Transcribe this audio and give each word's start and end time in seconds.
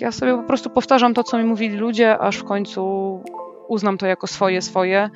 Ja 0.00 0.12
sobie 0.12 0.36
po 0.36 0.42
prostu 0.42 0.70
powtarzam 0.70 1.14
to, 1.14 1.24
co 1.24 1.38
mi 1.38 1.44
mówili 1.44 1.76
ludzie, 1.76 2.18
aż 2.18 2.36
w 2.36 2.44
końcu 2.44 2.82
uznam 3.68 3.98
to 3.98 4.06
jako 4.06 4.26
swoje, 4.26 4.62
swoje, 4.62 5.10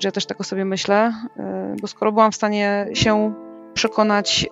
że 0.00 0.08
ja 0.08 0.12
też 0.12 0.26
tak 0.26 0.40
o 0.40 0.44
sobie 0.44 0.64
myślę, 0.64 1.12
y, 1.36 1.80
bo 1.80 1.86
skoro 1.86 2.12
byłam 2.12 2.32
w 2.32 2.34
stanie 2.34 2.86
się 2.94 3.34
przekonać 3.74 4.46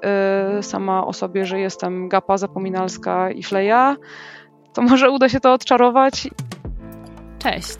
y, 0.58 0.62
sama 0.62 1.06
o 1.06 1.12
sobie, 1.12 1.46
że 1.46 1.60
jestem 1.60 2.08
gapa, 2.08 2.38
zapominalska 2.38 3.30
i 3.30 3.42
fleja, 3.42 3.96
to 4.72 4.82
może 4.82 5.10
uda 5.10 5.28
się 5.28 5.40
to 5.40 5.52
odczarować. 5.52 6.28
Cześć, 7.38 7.78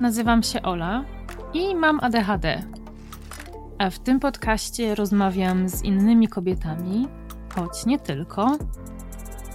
nazywam 0.00 0.42
się 0.42 0.62
Ola 0.62 1.04
i 1.54 1.74
mam 1.74 2.00
ADHD. 2.02 2.62
A 3.78 3.90
w 3.90 3.98
tym 3.98 4.20
podcaście 4.20 4.94
rozmawiam 4.94 5.68
z 5.68 5.84
innymi 5.84 6.28
kobietami, 6.28 7.08
choć 7.54 7.86
nie 7.86 7.98
tylko, 7.98 8.56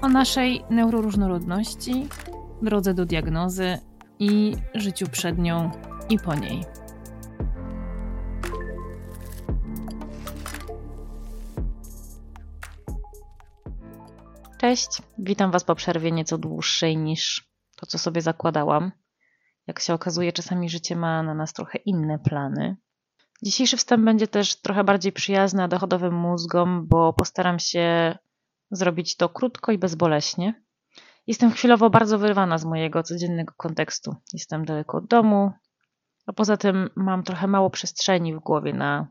o 0.02 0.08
naszej 0.08 0.64
neuroróżnorodności, 0.70 2.08
drodze 2.62 2.94
do 2.94 3.06
diagnozy 3.06 3.78
i 4.20 4.56
życiu 4.74 5.08
przed 5.12 5.38
nią 5.38 5.72
i 6.10 6.20
po 6.20 6.36
niej. 6.36 6.64
Cześć, 14.58 15.02
witam 15.18 15.52
Was 15.52 15.64
po 15.64 15.76
przerwie 15.76 16.12
nieco 16.12 16.38
dłuższej 16.38 16.98
niż 16.98 17.50
to, 17.76 17.86
co 17.86 17.98
sobie 17.98 18.22
zakładałam. 18.22 18.92
Jak 19.68 19.80
się 19.80 19.94
okazuje, 19.94 20.32
czasami 20.32 20.70
życie 20.70 20.96
ma 20.96 21.24
na 21.24 21.34
nas 21.34 21.54
trochę 21.54 21.78
inne 21.78 22.20
plany. 22.20 22.78
Dzisiejszy 23.44 23.78
wstęp 23.78 24.06
będzie 24.06 24.28
też 24.28 24.56
trochę 24.56 24.84
bardziej 24.84 25.12
przyjazny 25.12 25.68
dochodowym 25.68 26.14
mózgom, 26.14 26.88
bo 26.88 27.14
postaram 27.14 27.60
się 27.60 28.18
zrobić 28.72 29.16
to 29.16 29.30
krótko 29.30 29.72
i 29.72 29.78
bezboleśnie. 29.78 30.64
Jestem 31.28 31.52
chwilowo 31.52 31.90
bardzo 31.90 32.18
wyrwana 32.18 32.58
z 32.58 32.66
mojego 32.66 33.04
codziennego 33.04 33.54
kontekstu. 33.58 34.16
Jestem 34.34 34.66
daleko 34.66 34.98
od 34.98 35.08
domu, 35.08 35.52
a 36.26 36.34
poza 36.34 36.58
tym 36.58 36.90
mam 36.96 37.24
trochę 37.24 37.48
mało 37.48 37.70
przestrzeni 37.70 38.36
w 38.36 38.40
głowie 38.40 38.74
na 38.74 39.08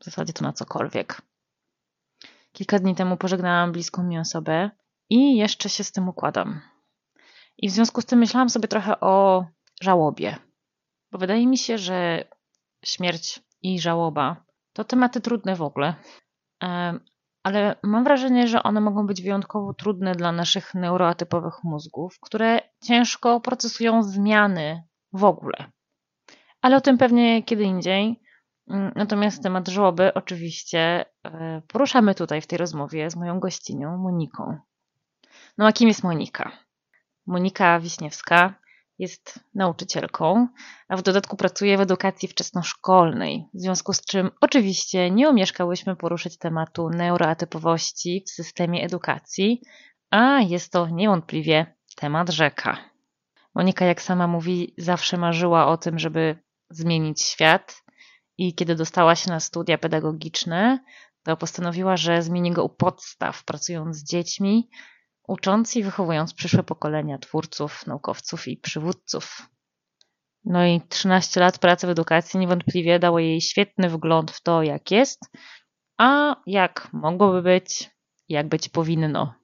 w 0.00 0.04
zasadzie 0.04 0.32
to 0.32 0.44
na 0.44 0.52
cokolwiek. 0.52 1.22
Kilka 2.52 2.78
dni 2.78 2.94
temu 2.94 3.16
pożegnałam 3.16 3.72
bliską 3.72 4.02
mi 4.02 4.18
osobę 4.18 4.70
i 5.10 5.36
jeszcze 5.36 5.68
się 5.68 5.84
z 5.84 5.92
tym 5.92 6.08
układam. 6.08 6.60
I 7.58 7.68
w 7.68 7.72
związku 7.72 8.00
z 8.00 8.06
tym 8.06 8.18
myślałam 8.18 8.50
sobie 8.50 8.68
trochę 8.68 9.00
o 9.00 9.46
żałobie, 9.82 10.36
bo 11.12 11.18
wydaje 11.18 11.46
mi 11.46 11.58
się, 11.58 11.78
że 11.78 12.24
śmierć 12.84 13.40
i 13.62 13.80
żałoba 13.80 14.44
to 14.72 14.84
tematy 14.84 15.20
trudne 15.20 15.56
w 15.56 15.62
ogóle, 15.62 15.94
ale 17.48 17.76
mam 17.82 18.04
wrażenie, 18.04 18.48
że 18.48 18.62
one 18.62 18.80
mogą 18.80 19.06
być 19.06 19.22
wyjątkowo 19.22 19.74
trudne 19.74 20.14
dla 20.14 20.32
naszych 20.32 20.74
neuroatypowych 20.74 21.54
mózgów, 21.64 22.18
które 22.20 22.60
ciężko 22.84 23.40
procesują 23.40 24.02
zmiany 24.02 24.82
w 25.12 25.24
ogóle. 25.24 25.72
Ale 26.62 26.76
o 26.76 26.80
tym 26.80 26.98
pewnie 26.98 27.42
kiedy 27.42 27.64
indziej. 27.64 28.20
Mm, 28.70 28.92
natomiast 28.96 29.42
temat 29.42 29.68
żałoby 29.68 30.14
oczywiście 30.14 31.04
e, 31.24 31.62
poruszamy 31.68 32.14
tutaj 32.14 32.40
w 32.40 32.46
tej 32.46 32.58
rozmowie 32.58 33.10
z 33.10 33.16
moją 33.16 33.40
gościnią 33.40 33.96
Moniką. 33.98 34.58
No 35.58 35.66
a 35.66 35.72
kim 35.72 35.88
jest 35.88 36.02
Monika? 36.02 36.52
Monika 37.26 37.80
Wiśniewska 37.80 38.54
jest 38.98 39.40
nauczycielką, 39.54 40.48
a 40.88 40.96
w 40.96 41.02
dodatku 41.02 41.36
pracuje 41.36 41.78
w 41.78 41.80
edukacji 41.80 42.28
wczesnoszkolnej, 42.28 43.44
w 43.54 43.60
związku 43.60 43.92
z 43.92 44.00
czym 44.00 44.30
oczywiście 44.40 45.10
nie 45.10 45.28
omieszkałyśmy 45.28 45.96
poruszyć 45.96 46.38
tematu 46.38 46.90
neuroatypowości 46.90 48.24
w 48.26 48.30
systemie 48.30 48.84
edukacji, 48.84 49.62
a 50.10 50.40
jest 50.40 50.72
to 50.72 50.88
niewątpliwie 50.88 51.74
temat 51.96 52.30
rzeka. 52.30 52.78
Monika, 53.54 53.84
jak 53.84 54.02
sama 54.02 54.26
mówi, 54.26 54.74
zawsze 54.78 55.16
marzyła 55.16 55.66
o 55.66 55.76
tym, 55.76 55.98
żeby 55.98 56.38
zmienić 56.70 57.22
świat 57.22 57.82
i 58.38 58.54
kiedy 58.54 58.74
dostała 58.74 59.14
się 59.14 59.30
na 59.30 59.40
studia 59.40 59.78
pedagogiczne, 59.78 60.78
to 61.22 61.36
postanowiła, 61.36 61.96
że 61.96 62.22
zmieni 62.22 62.52
go 62.52 62.64
u 62.64 62.68
podstaw, 62.68 63.44
pracując 63.44 63.96
z 63.96 64.04
dziećmi, 64.04 64.70
ucząc 65.28 65.76
i 65.76 65.82
wychowując 65.82 66.34
przyszłe 66.34 66.62
pokolenia 66.62 67.18
twórców, 67.18 67.86
naukowców 67.86 68.48
i 68.48 68.56
przywódców. 68.56 69.48
No 70.44 70.66
i 70.66 70.80
13 70.88 71.40
lat 71.40 71.58
pracy 71.58 71.86
w 71.86 71.90
edukacji 71.90 72.40
niewątpliwie 72.40 72.98
dało 72.98 73.18
jej 73.18 73.40
świetny 73.40 73.88
wgląd 73.88 74.30
w 74.30 74.42
to, 74.42 74.62
jak 74.62 74.90
jest, 74.90 75.20
a 75.98 76.36
jak 76.46 76.88
mogłoby 76.92 77.42
być, 77.42 77.90
jak 78.28 78.48
być 78.48 78.68
powinno. 78.68 79.34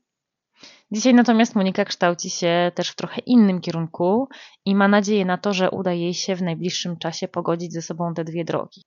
Dzisiaj 0.92 1.14
natomiast 1.14 1.54
Monika 1.54 1.84
kształci 1.84 2.30
się 2.30 2.72
też 2.74 2.90
w 2.90 2.96
trochę 2.96 3.20
innym 3.20 3.60
kierunku 3.60 4.28
i 4.64 4.74
ma 4.74 4.88
nadzieję 4.88 5.24
na 5.24 5.38
to, 5.38 5.52
że 5.52 5.70
uda 5.70 5.92
jej 5.92 6.14
się 6.14 6.36
w 6.36 6.42
najbliższym 6.42 6.96
czasie 6.96 7.28
pogodzić 7.28 7.72
ze 7.72 7.82
sobą 7.82 8.14
te 8.14 8.24
dwie 8.24 8.44
drogi. 8.44 8.82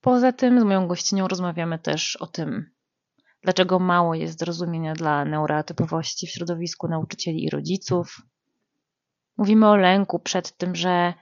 Poza 0.00 0.32
tym 0.32 0.60
z 0.60 0.64
moją 0.64 0.86
gościnią 0.86 1.28
rozmawiamy 1.28 1.78
też 1.78 2.16
o 2.16 2.26
tym, 2.26 2.70
dlaczego 3.46 3.78
mało 3.78 4.14
jest 4.14 4.38
zrozumienia 4.38 4.94
dla 4.94 5.24
neurotypowości 5.24 6.26
w 6.26 6.30
środowisku 6.30 6.88
nauczycieli 6.88 7.44
i 7.44 7.50
rodziców. 7.50 8.22
Mówimy 9.36 9.68
o 9.68 9.76
lęku 9.76 10.18
przed 10.18 10.56
tym, 10.56 10.74
że 10.74 11.14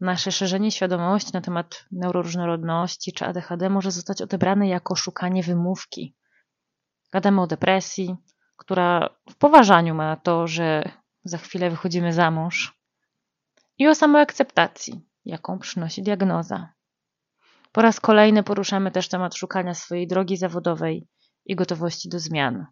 nasze 0.00 0.32
szerzenie 0.32 0.70
świadomości 0.70 1.30
na 1.34 1.40
temat 1.40 1.84
neuroróżnorodności 1.90 3.12
czy 3.12 3.26
ADHD 3.26 3.70
może 3.70 3.90
zostać 3.90 4.22
odebrane 4.22 4.68
jako 4.68 4.96
szukanie 4.96 5.42
wymówki. 5.42 6.16
Gadamy 7.12 7.42
o 7.42 7.46
depresji, 7.46 8.16
która 8.56 9.08
w 9.30 9.36
poważaniu 9.36 9.94
ma 9.94 10.16
to, 10.16 10.46
że 10.46 10.92
za 11.24 11.38
chwilę 11.38 11.70
wychodzimy 11.70 12.12
za 12.12 12.30
mąż, 12.30 12.80
i 13.78 13.88
o 13.88 13.94
samoakceptacji, 13.94 15.00
jaką 15.24 15.58
przynosi 15.58 16.02
diagnoza. 16.02 16.72
Po 17.72 17.82
raz 17.82 18.00
kolejny 18.00 18.42
poruszamy 18.42 18.90
też 18.90 19.08
temat 19.08 19.34
szukania 19.34 19.74
swojej 19.74 20.06
drogi 20.06 20.36
zawodowej 20.36 21.08
i 21.46 21.56
gotowości 21.56 22.08
do 22.08 22.18
zmian. 22.18 22.66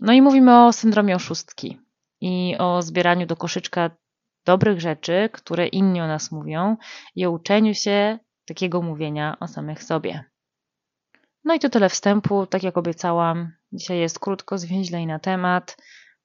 No 0.00 0.12
i 0.12 0.22
mówimy 0.22 0.64
o 0.64 0.72
syndromie 0.72 1.16
oszustki 1.16 1.80
i 2.20 2.56
o 2.58 2.82
zbieraniu 2.82 3.26
do 3.26 3.36
koszyczka 3.36 3.90
dobrych 4.44 4.80
rzeczy, 4.80 5.28
które 5.32 5.66
inni 5.66 6.00
o 6.00 6.06
nas 6.06 6.32
mówią, 6.32 6.76
i 7.14 7.26
o 7.26 7.30
uczeniu 7.30 7.74
się 7.74 8.18
takiego 8.46 8.82
mówienia 8.82 9.36
o 9.40 9.48
samych 9.48 9.82
sobie. 9.82 10.24
No 11.44 11.54
i 11.54 11.58
to 11.58 11.70
tyle 11.70 11.88
wstępu. 11.88 12.46
Tak 12.46 12.62
jak 12.62 12.76
obiecałam, 12.76 13.52
dzisiaj 13.72 13.98
jest 13.98 14.18
krótko, 14.18 14.58
zwięźlej 14.58 15.06
na 15.06 15.18
temat. 15.18 15.76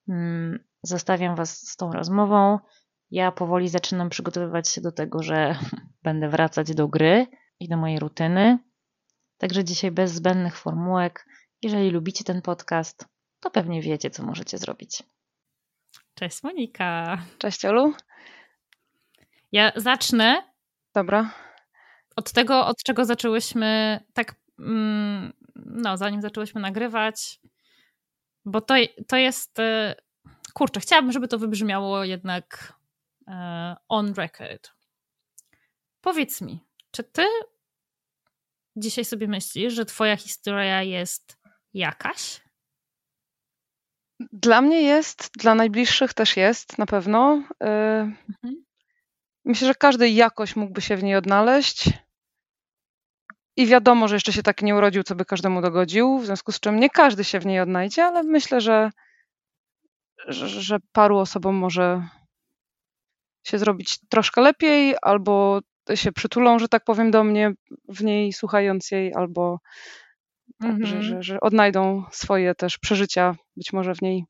Mm, 0.10 0.60
zostawiam 0.84 1.36
Was 1.36 1.58
z 1.58 1.76
tą 1.76 1.92
rozmową. 1.92 2.60
Ja 3.12 3.32
powoli 3.32 3.70
zaczynam 3.70 4.10
przygotowywać 4.10 4.70
się 4.70 4.82
do 4.82 4.92
tego, 4.92 5.24
że 5.24 5.56
będę 6.04 6.30
wracać 6.30 6.76
do 6.76 6.88
gry 6.88 7.28
i 7.60 7.70
do 7.70 7.78
mojej 7.78 8.00
rutyny. 8.00 8.60
Także 9.38 9.64
dzisiaj 9.64 9.92
bez 9.92 10.12
zbędnych 10.12 10.58
formułek. 10.58 11.26
Jeżeli 11.62 11.90
lubicie 11.90 12.24
ten 12.24 12.42
podcast, 12.42 13.06
to 13.40 13.52
pewnie 13.52 13.82
wiecie, 13.82 14.10
co 14.10 14.24
możecie 14.24 14.58
zrobić. 14.58 15.04
Cześć 16.14 16.44
Monika. 16.44 17.18
Cześć 17.38 17.66
Olu. 17.66 17.94
Ja 19.52 19.72
zacznę. 19.76 20.44
Dobra. 20.94 21.34
Od 22.16 22.32
tego, 22.32 22.68
od 22.68 22.84
czego 22.84 23.06
zaczęłyśmy 23.06 24.00
tak, 24.14 24.36
mm, 24.60 25.34
no, 25.56 25.98
zanim 25.98 26.22
zaczęłyśmy 26.22 26.62
nagrywać, 26.62 27.40
bo 28.46 28.62
to, 28.62 28.76
to 29.08 29.18
jest, 29.18 29.60
e, 29.60 29.96
kurczę, 30.54 30.80
chciałabym, 30.80 31.12
żeby 31.12 31.28
to 31.28 31.40
wybrzmiało 31.40 32.04
jednak 32.04 32.74
e, 33.28 33.76
on 33.88 34.14
record. 34.14 34.72
Powiedz 36.02 36.42
mi, 36.42 36.60
czy 36.92 37.04
ty 37.04 37.26
dzisiaj 38.78 39.06
sobie 39.06 39.28
myślisz, 39.28 39.74
że 39.74 39.86
twoja 39.86 40.18
historia 40.18 40.84
jest 40.84 41.38
jakaś? 41.74 42.42
Dla 44.20 44.62
mnie 44.62 44.82
jest, 44.82 45.30
dla 45.38 45.56
najbliższych 45.56 46.14
też 46.14 46.38
jest 46.38 46.78
na 46.78 46.86
pewno. 46.86 47.44
Y, 47.64 47.66
mhm. 47.66 48.66
Myślę, 49.46 49.68
że 49.68 49.76
każdy 49.76 50.10
jakoś 50.10 50.56
mógłby 50.56 50.82
się 50.82 50.98
w 50.98 51.04
niej 51.04 51.16
odnaleźć. 51.16 51.90
I 53.56 53.66
wiadomo, 53.68 54.08
że 54.08 54.16
jeszcze 54.16 54.34
się 54.34 54.44
tak 54.44 54.62
nie 54.62 54.76
urodził, 54.76 55.04
co 55.04 55.16
by 55.16 55.26
każdemu 55.26 55.62
dogodził, 55.62 56.20
w 56.20 56.26
związku 56.26 56.52
z 56.52 56.60
czym 56.60 56.80
nie 56.80 56.90
każdy 56.90 57.24
się 57.24 57.40
w 57.40 57.46
niej 57.46 57.60
odnajdzie, 57.60 58.06
ale 58.06 58.24
myślę, 58.24 58.62
że, 58.62 58.92
że, 60.28 60.48
że 60.48 60.78
paru 60.92 61.18
osobom 61.18 61.56
może 61.56 62.08
się 63.48 63.58
zrobić 63.58 64.00
troszkę 64.10 64.42
lepiej, 64.42 64.96
albo 65.02 65.62
się 65.96 66.12
przytulą, 66.12 66.60
że 66.60 66.68
tak 66.68 66.84
powiem, 66.84 67.12
do 67.12 67.24
mnie 67.24 67.54
w 67.90 68.04
niej 68.04 68.34
słuchając 68.34 68.92
jej, 68.92 69.14
albo 69.14 69.60
tak, 70.62 70.86
że, 70.86 71.02
że, 71.02 71.24
że 71.24 71.40
odnajdą 71.40 72.04
swoje 72.12 72.56
też 72.56 72.78
przeżycia 72.78 73.36
być 73.58 73.74
może 73.74 73.96
w 73.96 74.02
niej. 74.02 74.26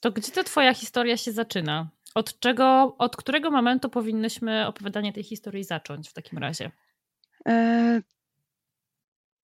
To 0.00 0.12
gdzie 0.12 0.32
ta 0.32 0.44
twoja 0.44 0.74
historia 0.74 1.16
się 1.16 1.32
zaczyna? 1.32 1.90
Od 2.14 2.38
czego, 2.38 2.94
od 2.98 3.16
którego 3.16 3.50
momentu 3.50 3.88
powinnyśmy 3.88 4.66
opowiadanie 4.66 5.12
tej 5.12 5.22
historii 5.22 5.64
zacząć 5.64 6.08
w 6.08 6.12
takim 6.12 6.38
razie? 6.38 6.70
E, 7.48 8.02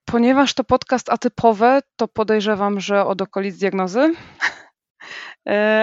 ponieważ 0.04 0.54
to 0.54 0.64
podcast 0.64 1.10
atypowe, 1.10 1.80
to 1.96 2.08
podejrzewam, 2.08 2.80
że 2.80 3.04
od 3.04 3.22
okolic 3.22 3.58
diagnozy. 3.58 4.14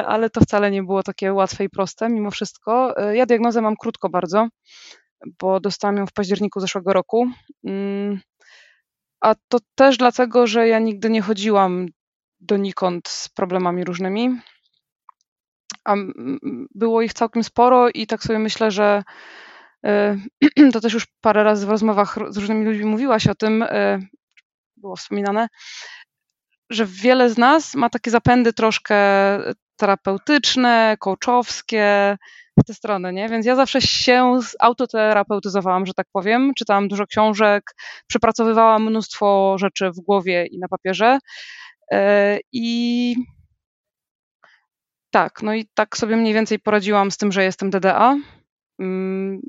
ale 0.06 0.30
to 0.30 0.42
wcale 0.42 0.72
nie 0.72 0.84
było 0.84 1.04
takie 1.04 1.34
łatwe 1.34 1.64
i 1.64 1.70
proste 1.70 2.10
mimo 2.10 2.32
wszystko. 2.32 2.96
Ja 3.14 3.26
diagnozę 3.26 3.62
mam 3.62 3.76
krótko 3.76 4.10
bardzo, 4.10 4.48
bo 5.40 5.60
dostałam 5.60 5.98
ją 5.98 6.06
w 6.06 6.14
październiku 6.14 6.60
zeszłego 6.60 6.94
roku. 6.94 7.28
Mm, 7.64 8.20
a 9.22 9.36
to 9.48 9.58
też 9.76 9.98
dlatego, 9.98 10.48
że 10.48 10.68
ja 10.68 10.80
nigdy 10.80 11.10
nie 11.10 11.22
chodziłam 11.22 11.86
donikąd 12.40 13.08
z 13.08 13.30
problemami 13.30 13.84
różnymi. 13.84 14.40
A 15.86 15.96
było 16.76 17.02
ich 17.02 17.14
całkiem 17.14 17.44
sporo 17.44 17.90
i 17.90 18.08
tak 18.08 18.24
sobie 18.24 18.40
myślę, 18.40 18.72
że 18.72 19.04
e, 19.86 20.18
to 20.74 20.82
też 20.82 20.94
już 20.94 21.08
parę 21.22 21.44
razy 21.44 21.66
w 21.66 21.70
rozmowach 21.70 22.18
z 22.30 22.38
różnymi 22.38 22.66
ludźmi 22.66 22.86
mówiłaś 22.86 23.28
o 23.28 23.36
tym, 23.36 23.64
e, 23.64 24.00
było 24.78 24.96
wspominane, 24.96 25.48
że 26.70 26.86
wiele 26.86 27.30
z 27.30 27.38
nas 27.38 27.76
ma 27.76 27.90
takie 27.90 28.12
zapędy 28.12 28.54
troszkę 28.54 28.96
terapeutyczne, 29.78 30.98
coachowskie, 31.00 32.18
w 32.58 32.64
tę 32.64 32.74
stronę, 32.74 33.14
nie? 33.14 33.30
Więc 33.30 33.46
ja 33.46 33.56
zawsze 33.56 33.82
się 33.82 34.40
autoterapeutyzowałam, 34.60 35.86
że 35.86 35.94
tak 35.94 36.08
powiem. 36.14 36.54
Czytałam 36.58 36.88
dużo 36.88 37.08
książek, 37.08 37.64
przepracowywałam 38.08 38.86
mnóstwo 38.86 39.56
rzeczy 39.58 39.92
w 39.92 40.00
głowie 40.00 40.46
i 40.46 40.60
na 40.60 40.68
papierze. 40.68 41.20
E, 41.92 42.40
I 42.52 43.16
tak, 45.12 45.44
no 45.44 45.54
i 45.54 45.68
tak 45.74 45.98
sobie 45.98 46.18
mniej 46.18 46.34
więcej 46.34 46.60
poradziłam 46.60 47.12
z 47.12 47.18
tym, 47.18 47.32
że 47.32 47.44
jestem 47.44 47.70
DDA. 47.70 48.18
Mm, 48.80 49.42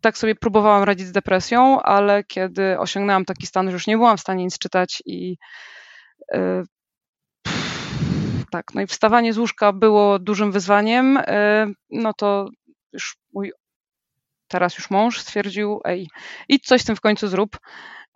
tak 0.00 0.18
sobie 0.18 0.34
próbowałam 0.34 0.82
radzić 0.82 1.06
z 1.06 1.12
depresją, 1.12 1.82
ale 1.82 2.24
kiedy 2.24 2.78
osiągnęłam 2.78 3.24
taki 3.24 3.46
stan, 3.46 3.66
że 3.66 3.72
już 3.72 3.86
nie 3.86 3.96
byłam 3.96 4.16
w 4.16 4.20
stanie 4.20 4.44
nic 4.44 4.58
czytać 4.58 5.02
i 5.06 5.36
tak, 8.50 8.74
no 8.74 8.80
i 8.80 8.86
wstawanie 8.86 9.32
z 9.32 9.38
łóżka 9.38 9.72
było 9.72 10.18
dużym 10.18 10.52
wyzwaniem, 10.52 11.18
e, 11.26 11.66
no 11.90 12.12
to 12.14 12.48
już 12.92 13.16
mój 13.32 13.52
teraz 14.48 14.78
już 14.78 14.90
mąż 14.90 15.20
stwierdził, 15.20 15.80
ej, 15.84 16.08
idź 16.48 16.64
coś 16.66 16.82
z 16.82 16.84
tym 16.84 16.96
w 16.96 17.00
końcu 17.00 17.28
zrób, 17.28 17.58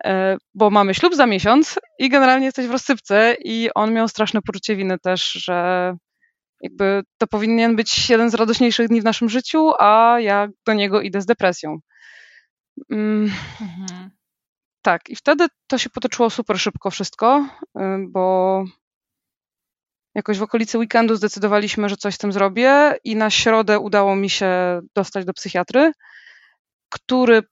e, 0.05 0.37
bo 0.53 0.69
mamy 0.69 0.93
ślub 0.93 1.15
za 1.15 1.25
miesiąc 1.25 1.79
i 1.99 2.09
generalnie 2.09 2.45
jesteś 2.45 2.67
w 2.67 2.71
rozsypce 2.71 3.35
i 3.39 3.69
on 3.75 3.93
miał 3.93 4.07
straszne 4.07 4.41
poczucie 4.41 4.75
winy 4.75 4.99
też, 4.99 5.31
że 5.31 5.93
jakby 6.61 7.03
to 7.17 7.27
powinien 7.27 7.75
być 7.75 8.09
jeden 8.09 8.29
z 8.29 8.33
radośniejszych 8.33 8.87
dni 8.87 9.01
w 9.01 9.05
naszym 9.05 9.29
życiu, 9.29 9.71
a 9.79 10.17
ja 10.19 10.47
do 10.65 10.73
niego 10.73 11.01
idę 11.01 11.21
z 11.21 11.25
depresją. 11.25 11.77
Mm. 12.91 13.31
Mhm. 13.61 14.14
Tak, 14.85 15.09
i 15.09 15.15
wtedy 15.15 15.47
to 15.67 15.77
się 15.77 15.89
potoczyło 15.89 16.29
super 16.29 16.59
szybko 16.59 16.91
wszystko, 16.91 17.47
y, 17.63 17.81
bo 18.09 18.63
jakoś 20.15 20.37
w 20.37 20.43
okolicy 20.43 20.77
weekendu 20.77 21.15
zdecydowaliśmy, 21.15 21.89
że 21.89 21.97
coś 21.97 22.15
z 22.15 22.17
tym 22.17 22.31
zrobię 22.31 22.95
i 23.03 23.15
na 23.15 23.29
środę 23.29 23.79
udało 23.79 24.15
mi 24.15 24.29
się 24.29 24.81
dostać 24.95 25.25
do 25.25 25.33
psychiatry, 25.33 25.91
który 26.89 27.43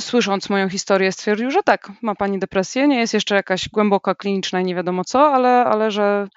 słysząc 0.00 0.50
moją 0.50 0.68
historię 0.68 1.12
stwierdził, 1.12 1.50
że 1.50 1.62
tak, 1.62 1.92
ma 2.02 2.14
pani 2.14 2.38
depresję, 2.38 2.88
nie 2.88 3.00
jest 3.00 3.14
jeszcze 3.14 3.34
jakaś 3.34 3.68
głęboka, 3.68 4.14
kliniczna 4.14 4.60
i 4.60 4.64
nie 4.64 4.74
wiadomo 4.74 5.04
co, 5.04 5.34
ale, 5.34 5.64
ale 5.64 5.90
że 5.90 6.28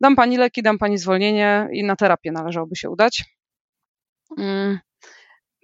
dam 0.00 0.16
pani 0.16 0.36
leki, 0.36 0.62
dam 0.62 0.78
pani 0.78 0.98
zwolnienie 0.98 1.68
i 1.72 1.84
na 1.84 1.96
terapię 1.96 2.32
należałoby 2.32 2.76
się 2.76 2.90
udać. 2.90 3.24
Mm. 4.38 4.78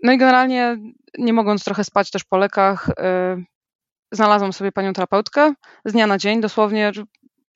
No 0.03 0.13
i 0.13 0.19
generalnie 0.19 0.77
nie 1.19 1.33
mogąc 1.33 1.65
trochę 1.65 1.85
spać 1.85 2.11
też 2.11 2.25
po 2.25 2.37
lekach, 2.37 2.91
yy, 2.99 3.45
znalazłam 4.17 4.53
sobie 4.53 4.73
panią 4.73 4.93
terapeutkę 4.93 5.55
z 5.85 5.93
dnia 5.93 6.07
na 6.07 6.19
dzień, 6.19 6.41
dosłownie, 6.41 6.93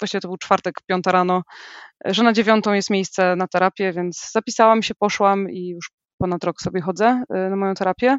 właściwie 0.01 0.21
to 0.21 0.29
był 0.29 0.37
czwartek, 0.37 0.75
piąta 0.87 1.13
rano, 1.13 1.43
że 2.05 2.23
na 2.23 2.33
dziewiątą 2.33 2.73
jest 2.73 2.91
miejsce 2.91 3.37
na 3.37 3.47
terapię, 3.47 3.93
więc 3.93 4.31
zapisałam 4.33 4.83
się, 4.83 4.95
poszłam 4.95 5.51
i 5.51 5.69
już 5.69 5.91
ponad 6.19 6.45
rok 6.45 6.61
sobie 6.61 6.81
chodzę 6.81 7.23
y, 7.47 7.51
na 7.51 7.57
moją 7.57 7.75
terapię. 7.75 8.19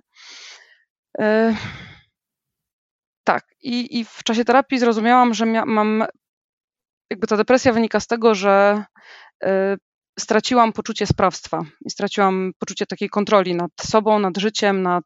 Y, 1.21 1.55
tak, 3.23 3.43
i, 3.61 3.99
i 3.99 4.05
w 4.05 4.23
czasie 4.23 4.45
terapii 4.45 4.79
zrozumiałam, 4.79 5.33
że 5.33 5.45
mam, 5.45 6.03
jakby 7.09 7.27
ta 7.27 7.37
depresja 7.37 7.73
wynika 7.73 7.99
z 7.99 8.07
tego, 8.07 8.35
że 8.35 8.83
y, 9.43 9.47
straciłam 10.19 10.73
poczucie 10.73 11.05
sprawstwa 11.07 11.61
i 11.85 11.89
straciłam 11.89 12.51
poczucie 12.59 12.85
takiej 12.85 13.09
kontroli 13.09 13.55
nad 13.55 13.71
sobą, 13.81 14.19
nad 14.19 14.37
życiem, 14.37 14.81
nad. 14.81 15.03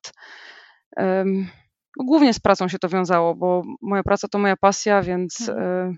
Głównie 1.97 2.33
z 2.33 2.39
pracą 2.39 2.68
się 2.68 2.80
to 2.80 2.89
wiązało, 2.89 3.36
bo 3.36 3.63
moja 3.81 4.03
praca 4.03 4.27
to 4.27 4.39
moja 4.39 4.56
pasja, 4.57 5.01
więc 5.01 5.50
mhm 5.50 5.97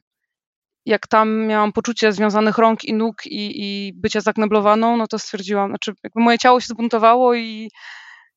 jak 0.87 1.07
tam 1.07 1.45
miałam 1.47 1.73
poczucie 1.73 2.11
związanych 2.11 2.57
rąk 2.57 2.83
i 2.83 2.93
nóg 2.93 3.25
i, 3.25 3.51
i 3.63 3.93
bycia 3.93 4.21
zakneblowaną, 4.21 4.97
no 4.97 5.07
to 5.07 5.19
stwierdziłam, 5.19 5.69
znaczy 5.69 5.93
jakby 6.03 6.21
moje 6.21 6.37
ciało 6.37 6.59
się 6.59 6.67
zbuntowało 6.67 7.35
i, 7.35 7.69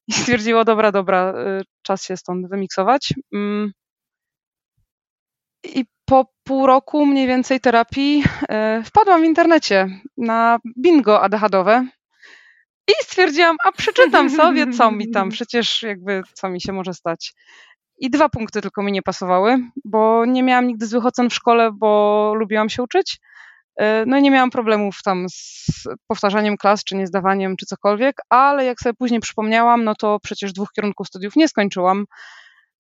i 0.09 0.13
stwierdziło, 0.13 0.65
dobra, 0.65 0.93
dobra, 0.93 1.35
y, 1.61 1.63
czas 1.83 2.05
się 2.05 2.17
stąd 2.17 2.49
wymiksować. 2.49 3.15
Mm. 3.35 3.73
I 5.65 5.85
po 6.05 6.27
pół 6.45 6.67
roku 6.67 7.07
mniej 7.07 7.27
więcej 7.27 7.61
terapii 7.61 8.25
y, 8.81 8.85
wpadłam 8.85 9.23
w 9.23 9.25
internecie 9.25 9.89
na 10.17 10.59
bingo 10.79 11.23
ADHDowe 11.23 11.87
i 12.89 12.93
stwierdziłam, 13.05 13.57
a 13.65 13.73
przeczytam 13.73 14.31
sobie, 14.41 14.73
co 14.73 14.91
mi 14.91 15.11
tam, 15.11 15.29
przecież 15.29 15.83
jakby 15.83 16.23
co 16.35 16.49
mi 16.49 16.61
się 16.61 16.73
może 16.73 16.95
stać. 16.95 17.33
I 17.99 18.11
dwa 18.11 18.29
punkty 18.29 18.61
tylko 18.61 18.83
mi 18.83 18.93
nie 18.93 19.03
pasowały, 19.03 19.59
bo 19.85 20.25
nie 20.27 20.43
miałam 20.43 20.67
nigdy 20.67 20.87
złych 20.87 21.07
ocen 21.07 21.31
w 21.31 21.35
szkole, 21.35 21.71
bo 21.73 22.33
lubiłam 22.37 22.69
się 22.69 22.83
uczyć. 22.83 23.21
E, 23.77 24.05
no 24.07 24.17
i 24.19 24.23
nie 24.23 24.31
miałam 24.31 24.51
problemów 24.51 25.03
tam 25.05 25.27
z 25.29 25.85
powtarzaniem 26.07 26.57
klas, 26.57 26.85
czy 26.85 26.97
niezdawaniem, 26.97 27.57
czy 27.57 27.67
cokolwiek, 27.67 28.17
ale 28.29 28.65
jak 28.65 28.81
sobie 28.81 28.95
później 28.95 29.21
przypomniałam, 29.21 29.85
no 29.85 29.95
to 29.95 30.19
przecież 30.23 30.53
dwóch 30.53 30.73
kierunków 30.73 31.07
studiów 31.07 31.37
nie 31.37 31.49
skończyłam, 31.49 32.05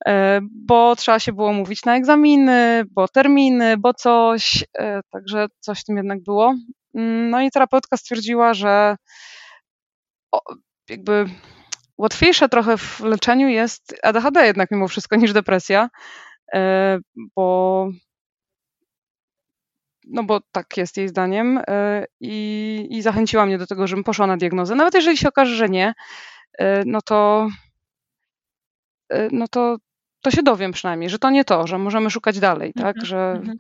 e, 0.07 0.41
bo 0.43 0.97
trzeba 0.97 1.19
się 1.19 1.33
było 1.33 1.53
mówić 1.53 1.85
na 1.85 1.97
egzaminy, 1.97 2.85
bo 2.91 3.09
terminy, 3.09 3.77
bo 3.77 3.95
coś, 3.95 4.65
e, 4.79 5.01
także 5.11 5.47
coś 5.61 5.81
w 5.81 5.85
tym 5.85 5.97
jednak 5.97 6.23
było. 6.23 6.55
Mm, 6.95 7.31
no 7.31 7.41
i 7.41 7.51
terapeutka 7.51 7.97
stwierdziła, 7.97 8.55
że 8.55 8.97
jakby 10.89 11.27
Łatwiejsze 12.01 12.49
trochę 12.49 12.77
w 12.79 13.01
leczeniu 13.01 13.49
jest 13.49 13.95
ADHD 14.03 14.47
jednak 14.47 14.71
mimo 14.71 14.89
wszystko 14.89 15.17
niż 15.17 15.33
depresja, 15.33 15.91
e, 16.55 16.99
bo 17.37 17.89
no 20.05 20.25
bo 20.25 20.41
tak 20.53 20.77
jest 20.77 20.97
jej 20.97 21.09
zdaniem 21.09 21.61
e, 21.69 22.05
i, 22.21 22.87
i 22.91 23.03
zachęciła 23.03 23.47
mnie 23.47 23.59
do 23.59 23.67
tego, 23.67 23.87
żebym 23.87 24.05
poszła 24.05 24.27
na 24.27 24.37
diagnozę. 24.37 24.75
Nawet 24.75 24.95
jeżeli 24.95 25.17
się 25.17 25.29
okaże, 25.29 25.55
że 25.57 25.69
nie, 25.69 25.95
e, 26.59 26.83
no 26.87 27.03
to 27.03 27.49
no 29.33 29.49
to, 29.49 29.77
to 30.23 30.31
się 30.31 30.43
dowiem 30.43 30.73
przynajmniej, 30.73 31.11
że 31.11 31.19
to 31.19 31.31
nie 31.31 31.45
to, 31.45 31.67
że 31.67 31.79
możemy 31.79 32.11
szukać 32.11 32.41
dalej, 32.41 32.73
tak, 32.73 32.97
mhm, 32.97 33.07
że 33.07 33.33
mhm. 33.37 33.57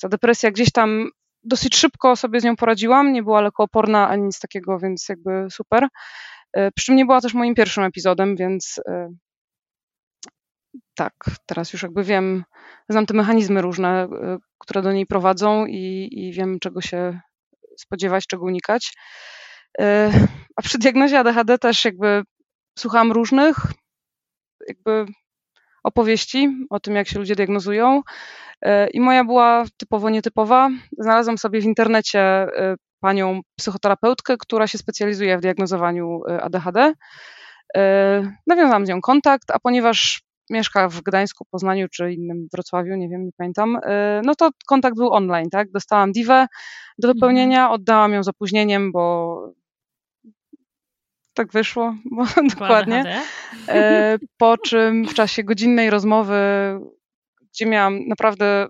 ta 0.00 0.08
depresja 0.08 0.50
gdzieś 0.50 0.72
tam 0.72 1.10
dosyć 1.44 1.76
szybko 1.76 2.16
sobie 2.16 2.40
z 2.40 2.44
nią 2.44 2.56
poradziłam, 2.56 3.12
nie 3.12 3.22
była 3.22 3.40
lekooporna 3.40 4.08
ani 4.08 4.22
nic 4.22 4.40
takiego, 4.40 4.78
więc 4.78 5.08
jakby 5.08 5.46
super. 5.50 5.88
E, 6.52 6.72
przy 6.72 6.86
czym 6.86 6.96
nie 6.96 7.04
była 7.04 7.20
też 7.20 7.34
moim 7.34 7.54
pierwszym 7.54 7.84
epizodem, 7.84 8.36
więc 8.36 8.80
e, 8.88 9.08
tak, 10.94 11.12
teraz 11.46 11.72
już 11.72 11.82
jakby 11.82 12.04
wiem, 12.04 12.44
znam 12.88 13.06
te 13.06 13.14
mechanizmy 13.14 13.62
różne, 13.62 14.02
e, 14.02 14.38
które 14.58 14.82
do 14.82 14.92
niej 14.92 15.06
prowadzą 15.06 15.66
i, 15.66 16.08
i 16.12 16.32
wiem, 16.32 16.58
czego 16.60 16.80
się 16.80 17.20
spodziewać, 17.78 18.26
czego 18.26 18.44
unikać. 18.44 18.94
A 20.56 20.62
przy 20.62 20.78
diagnozie 20.78 21.18
ADHD 21.18 21.58
też 21.58 21.84
jakby 21.84 22.22
słuchałam 22.78 23.12
różnych 23.12 23.56
jakby 24.68 25.06
opowieści 25.82 26.66
o 26.70 26.80
tym, 26.80 26.94
jak 26.94 27.08
się 27.08 27.18
ludzie 27.18 27.34
diagnozują. 27.34 28.02
I 28.92 29.00
moja 29.00 29.24
była 29.24 29.64
typowo 29.76 30.10
nietypowa. 30.10 30.70
Znalazłam 30.98 31.38
sobie 31.38 31.60
w 31.60 31.64
internecie 31.64 32.46
panią 33.00 33.40
psychoterapeutkę, 33.56 34.36
która 34.36 34.66
się 34.66 34.78
specjalizuje 34.78 35.38
w 35.38 35.40
diagnozowaniu 35.40 36.20
y, 36.30 36.42
ADHD. 36.42 36.92
Nawiązałam 38.46 38.86
z 38.86 38.88
nią 38.88 39.00
kontakt, 39.00 39.50
a 39.50 39.58
ponieważ 39.58 40.22
mieszka 40.50 40.88
w 40.88 41.00
Gdańsku, 41.00 41.44
Poznaniu 41.50 41.88
czy 41.88 42.12
innym 42.12 42.48
Wrocławiu, 42.52 42.96
nie 42.96 43.08
wiem, 43.08 43.24
nie 43.24 43.30
pamiętam, 43.36 43.78
no 44.24 44.34
to 44.34 44.50
kontakt 44.66 44.96
był 44.96 45.12
online, 45.12 45.50
tak? 45.50 45.70
Dostałam 45.70 46.12
diwę 46.12 46.46
do 46.98 47.08
mhm. 47.08 47.14
wypełnienia, 47.14 47.70
oddałam 47.70 48.12
ją 48.12 48.22
z 48.22 48.28
opóźnieniem, 48.28 48.92
bo 48.92 49.36
tak 51.34 51.52
wyszło, 51.52 51.94
bo 52.04 52.24
dokładnie. 52.54 53.22
Po 54.38 54.58
czym 54.58 55.04
w 55.06 55.14
czasie 55.14 55.44
godzinnej 55.44 55.90
rozmowy, 55.90 56.38
gdzie 57.52 57.66
miałam 57.66 58.08
naprawdę 58.08 58.68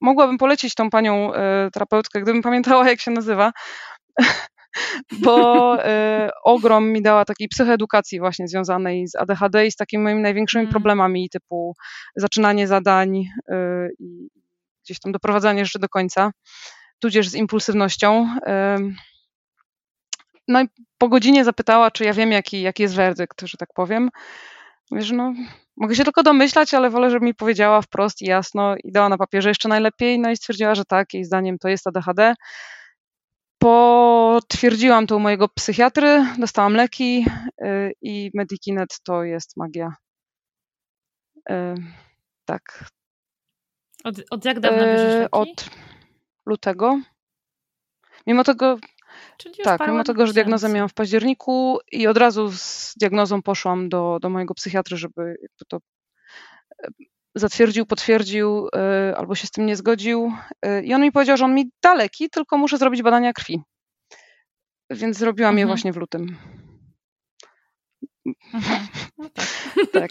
mogłabym 0.00 0.38
polecić 0.38 0.74
tą 0.74 0.90
panią 0.90 1.34
e, 1.34 1.70
terapeutkę, 1.72 2.20
gdybym 2.20 2.42
pamiętała, 2.42 2.88
jak 2.88 3.00
się 3.00 3.10
nazywa, 3.10 3.52
bo 5.24 5.76
e, 5.84 6.30
ogrom 6.44 6.88
mi 6.88 7.02
dała 7.02 7.24
takiej 7.24 7.48
psychoedukacji 7.48 8.20
właśnie 8.20 8.48
związanej 8.48 9.08
z 9.08 9.16
ADHD 9.16 9.66
i 9.66 9.70
z 9.70 9.76
takimi 9.76 10.02
moimi 10.02 10.22
największymi 10.22 10.62
mm. 10.62 10.72
problemami 10.72 11.30
typu 11.30 11.74
zaczynanie 12.16 12.68
zadań 12.68 13.24
e, 13.48 13.88
i 13.98 14.28
gdzieś 14.84 15.00
tam 15.00 15.12
doprowadzanie 15.12 15.64
rzeczy 15.64 15.78
do 15.78 15.88
końca. 15.88 16.30
tudzież 16.98 17.28
z 17.28 17.34
impulsywnością. 17.34 18.28
No 20.48 20.62
i 20.62 20.68
po 20.98 21.08
godzinie 21.08 21.44
zapytała, 21.44 21.90
czy 21.90 22.04
ja 22.04 22.12
wiem, 22.12 22.32
jaki, 22.32 22.62
jaki 22.62 22.82
jest 22.82 22.94
werdykt, 22.94 23.42
że 23.42 23.58
tak 23.58 23.68
powiem. 23.74 24.10
Wiesz, 24.92 25.10
no, 25.10 25.34
mogę 25.76 25.94
się 25.94 26.04
tylko 26.04 26.22
domyślać, 26.22 26.74
ale 26.74 26.90
wolę, 26.90 27.10
żeby 27.10 27.24
mi 27.26 27.34
powiedziała 27.34 27.82
wprost 27.82 28.22
i 28.22 28.24
jasno 28.24 28.76
i 28.84 28.92
dała 28.92 29.08
na 29.08 29.18
papierze 29.18 29.48
jeszcze 29.48 29.68
najlepiej. 29.68 30.18
No 30.18 30.30
i 30.30 30.36
stwierdziła, 30.36 30.74
że 30.74 30.84
tak, 30.84 31.14
jej 31.14 31.24
zdaniem 31.24 31.58
to 31.58 31.68
jest 31.68 31.86
ADHD. 31.86 32.34
Potwierdziłam 33.58 35.06
to 35.06 35.16
u 35.16 35.20
mojego 35.20 35.48
psychiatry, 35.48 36.26
dostałam 36.38 36.74
leki 36.74 37.26
yy, 37.60 37.92
i 38.02 38.30
Medikinet 38.34 39.00
to 39.04 39.24
jest 39.24 39.56
magia. 39.56 39.92
Yy, 41.48 41.74
tak. 42.44 42.84
Od, 44.04 44.16
od 44.30 44.44
jak 44.44 44.60
dawna 44.60 44.84
bierzesz 44.84 45.12
yy, 45.12 45.20
leki? 45.20 45.28
Od 45.32 45.70
lutego. 46.46 47.00
Mimo 48.26 48.44
tego, 48.44 48.78
tak, 49.64 49.80
mimo 49.88 50.04
tego, 50.04 50.26
że 50.26 50.32
diagnozę 50.32 50.68
miałam 50.68 50.88
w 50.88 50.94
październiku 50.94 51.78
i 51.92 52.06
od 52.06 52.16
razu 52.16 52.52
z 52.52 52.94
diagnozą 52.96 53.42
poszłam 53.42 53.88
do, 53.88 54.18
do 54.22 54.30
mojego 54.30 54.54
psychiatry, 54.54 54.96
żeby 54.96 55.36
to 55.68 55.78
e, 56.84 56.88
zatwierdził, 57.34 57.86
potwierdził 57.86 58.68
e, 58.74 59.14
albo 59.16 59.34
się 59.34 59.46
z 59.46 59.50
tym 59.50 59.66
nie 59.66 59.76
zgodził. 59.76 60.32
E, 60.62 60.82
I 60.82 60.94
on 60.94 61.02
mi 61.02 61.12
powiedział, 61.12 61.36
że 61.36 61.44
on 61.44 61.54
mi 61.54 61.70
da 61.82 61.94
leki, 61.94 62.30
tylko 62.30 62.58
muszę 62.58 62.78
zrobić 62.78 63.02
badania 63.02 63.32
krwi. 63.32 63.62
Więc 64.90 65.18
zrobiłam 65.18 65.50
mhm. 65.50 65.58
je 65.58 65.66
właśnie 65.66 65.92
w 65.92 65.96
lutym. 65.96 66.36
Mhm. 68.54 68.86
No 69.18 69.28
tak. 69.92 70.10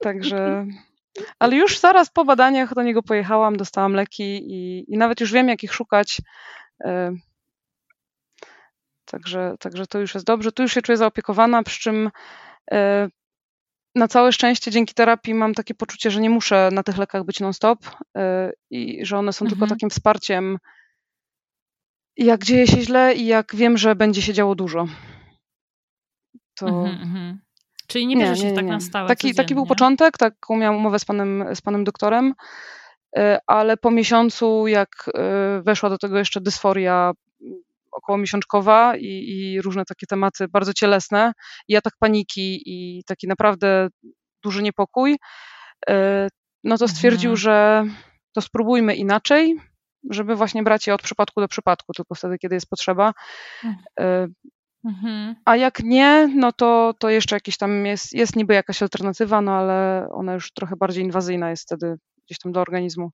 także. 0.00 0.66
Ale 1.38 1.56
już 1.56 1.78
zaraz 1.78 2.10
po 2.10 2.24
badaniach 2.24 2.74
do 2.74 2.82
niego 2.82 3.02
pojechałam, 3.02 3.56
dostałam 3.56 3.92
leki 3.92 4.52
i, 4.54 4.84
i 4.88 4.98
nawet 4.98 5.20
już 5.20 5.32
wiem, 5.32 5.48
jak 5.48 5.64
ich 5.64 5.74
szukać. 5.74 6.20
Także, 9.10 9.54
także 9.60 9.86
to 9.86 9.98
już 9.98 10.14
jest 10.14 10.26
dobrze. 10.26 10.52
Tu 10.52 10.62
już 10.62 10.72
się 10.72 10.82
czuję 10.82 10.98
zaopiekowana, 10.98 11.62
przy 11.62 11.80
czym 11.80 12.10
e, 12.72 13.08
na 13.94 14.08
całe 14.08 14.32
szczęście 14.32 14.70
dzięki 14.70 14.94
terapii 14.94 15.34
mam 15.34 15.54
takie 15.54 15.74
poczucie, 15.74 16.10
że 16.10 16.20
nie 16.20 16.30
muszę 16.30 16.68
na 16.72 16.82
tych 16.82 16.98
lekach 16.98 17.24
być 17.24 17.40
non-stop 17.40 17.78
e, 18.16 18.52
i 18.70 19.06
że 19.06 19.18
one 19.18 19.32
są 19.32 19.44
mhm. 19.44 19.50
tylko 19.50 19.74
takim 19.74 19.90
wsparciem, 19.90 20.58
jak 22.16 22.44
dzieje 22.44 22.66
się 22.66 22.82
źle 22.82 23.14
i 23.14 23.26
jak 23.26 23.56
wiem, 23.56 23.78
że 23.78 23.96
będzie 23.96 24.22
się 24.22 24.32
działo 24.32 24.54
dużo. 24.54 24.86
To... 26.54 26.66
Mhm, 26.66 27.02
mhm. 27.02 27.40
Czyli 27.86 28.06
nie 28.06 28.16
bierzesz 28.16 28.38
nie, 28.38 28.44
nie, 28.44 28.50
nie, 28.50 28.56
tak 28.56 28.66
na 28.66 28.80
stałe 28.80 29.08
taki, 29.08 29.34
taki 29.34 29.54
był 29.54 29.66
początek, 29.66 30.18
taką 30.18 30.56
miałam 30.56 30.76
umowę 30.76 30.98
z 30.98 31.04
panem, 31.04 31.44
z 31.54 31.60
panem 31.60 31.84
doktorem, 31.84 32.34
e, 33.16 33.38
ale 33.46 33.76
po 33.76 33.90
miesiącu, 33.90 34.66
jak 34.66 35.10
weszła 35.62 35.90
do 35.90 35.98
tego 35.98 36.18
jeszcze 36.18 36.40
dysforia 36.40 37.12
około 37.92 38.18
miesiączkowa 38.18 38.96
i, 38.96 39.06
i 39.06 39.62
różne 39.62 39.84
takie 39.84 40.06
tematy 40.06 40.48
bardzo 40.48 40.74
cielesne 40.74 41.32
i 41.68 41.76
atak 41.76 41.92
paniki 41.98 42.62
i 42.66 43.04
taki 43.04 43.28
naprawdę 43.28 43.88
duży 44.42 44.62
niepokój, 44.62 45.16
e, 45.88 46.28
no 46.64 46.78
to 46.78 46.88
stwierdził, 46.88 47.30
mhm. 47.30 47.36
że 47.36 47.84
to 48.34 48.40
spróbujmy 48.40 48.94
inaczej, 48.94 49.56
żeby 50.10 50.36
właśnie 50.36 50.62
brać 50.62 50.86
je 50.86 50.94
od 50.94 51.02
przypadku 51.02 51.40
do 51.40 51.48
przypadku, 51.48 51.92
tylko 51.92 52.14
wtedy, 52.14 52.38
kiedy 52.38 52.54
jest 52.54 52.70
potrzeba. 52.70 53.12
E, 54.00 54.28
mhm. 54.84 55.34
A 55.44 55.56
jak 55.56 55.80
nie, 55.82 56.32
no 56.36 56.52
to, 56.52 56.94
to 56.98 57.10
jeszcze 57.10 57.36
jakiś 57.36 57.56
tam 57.56 57.86
jest, 57.86 58.12
jest 58.12 58.36
niby 58.36 58.54
jakaś 58.54 58.82
alternatywa, 58.82 59.40
no 59.40 59.52
ale 59.52 60.08
ona 60.12 60.34
już 60.34 60.52
trochę 60.52 60.76
bardziej 60.76 61.04
inwazyjna 61.04 61.50
jest 61.50 61.62
wtedy 61.62 61.96
gdzieś 62.26 62.38
tam 62.38 62.52
do 62.52 62.60
organizmu. 62.60 63.10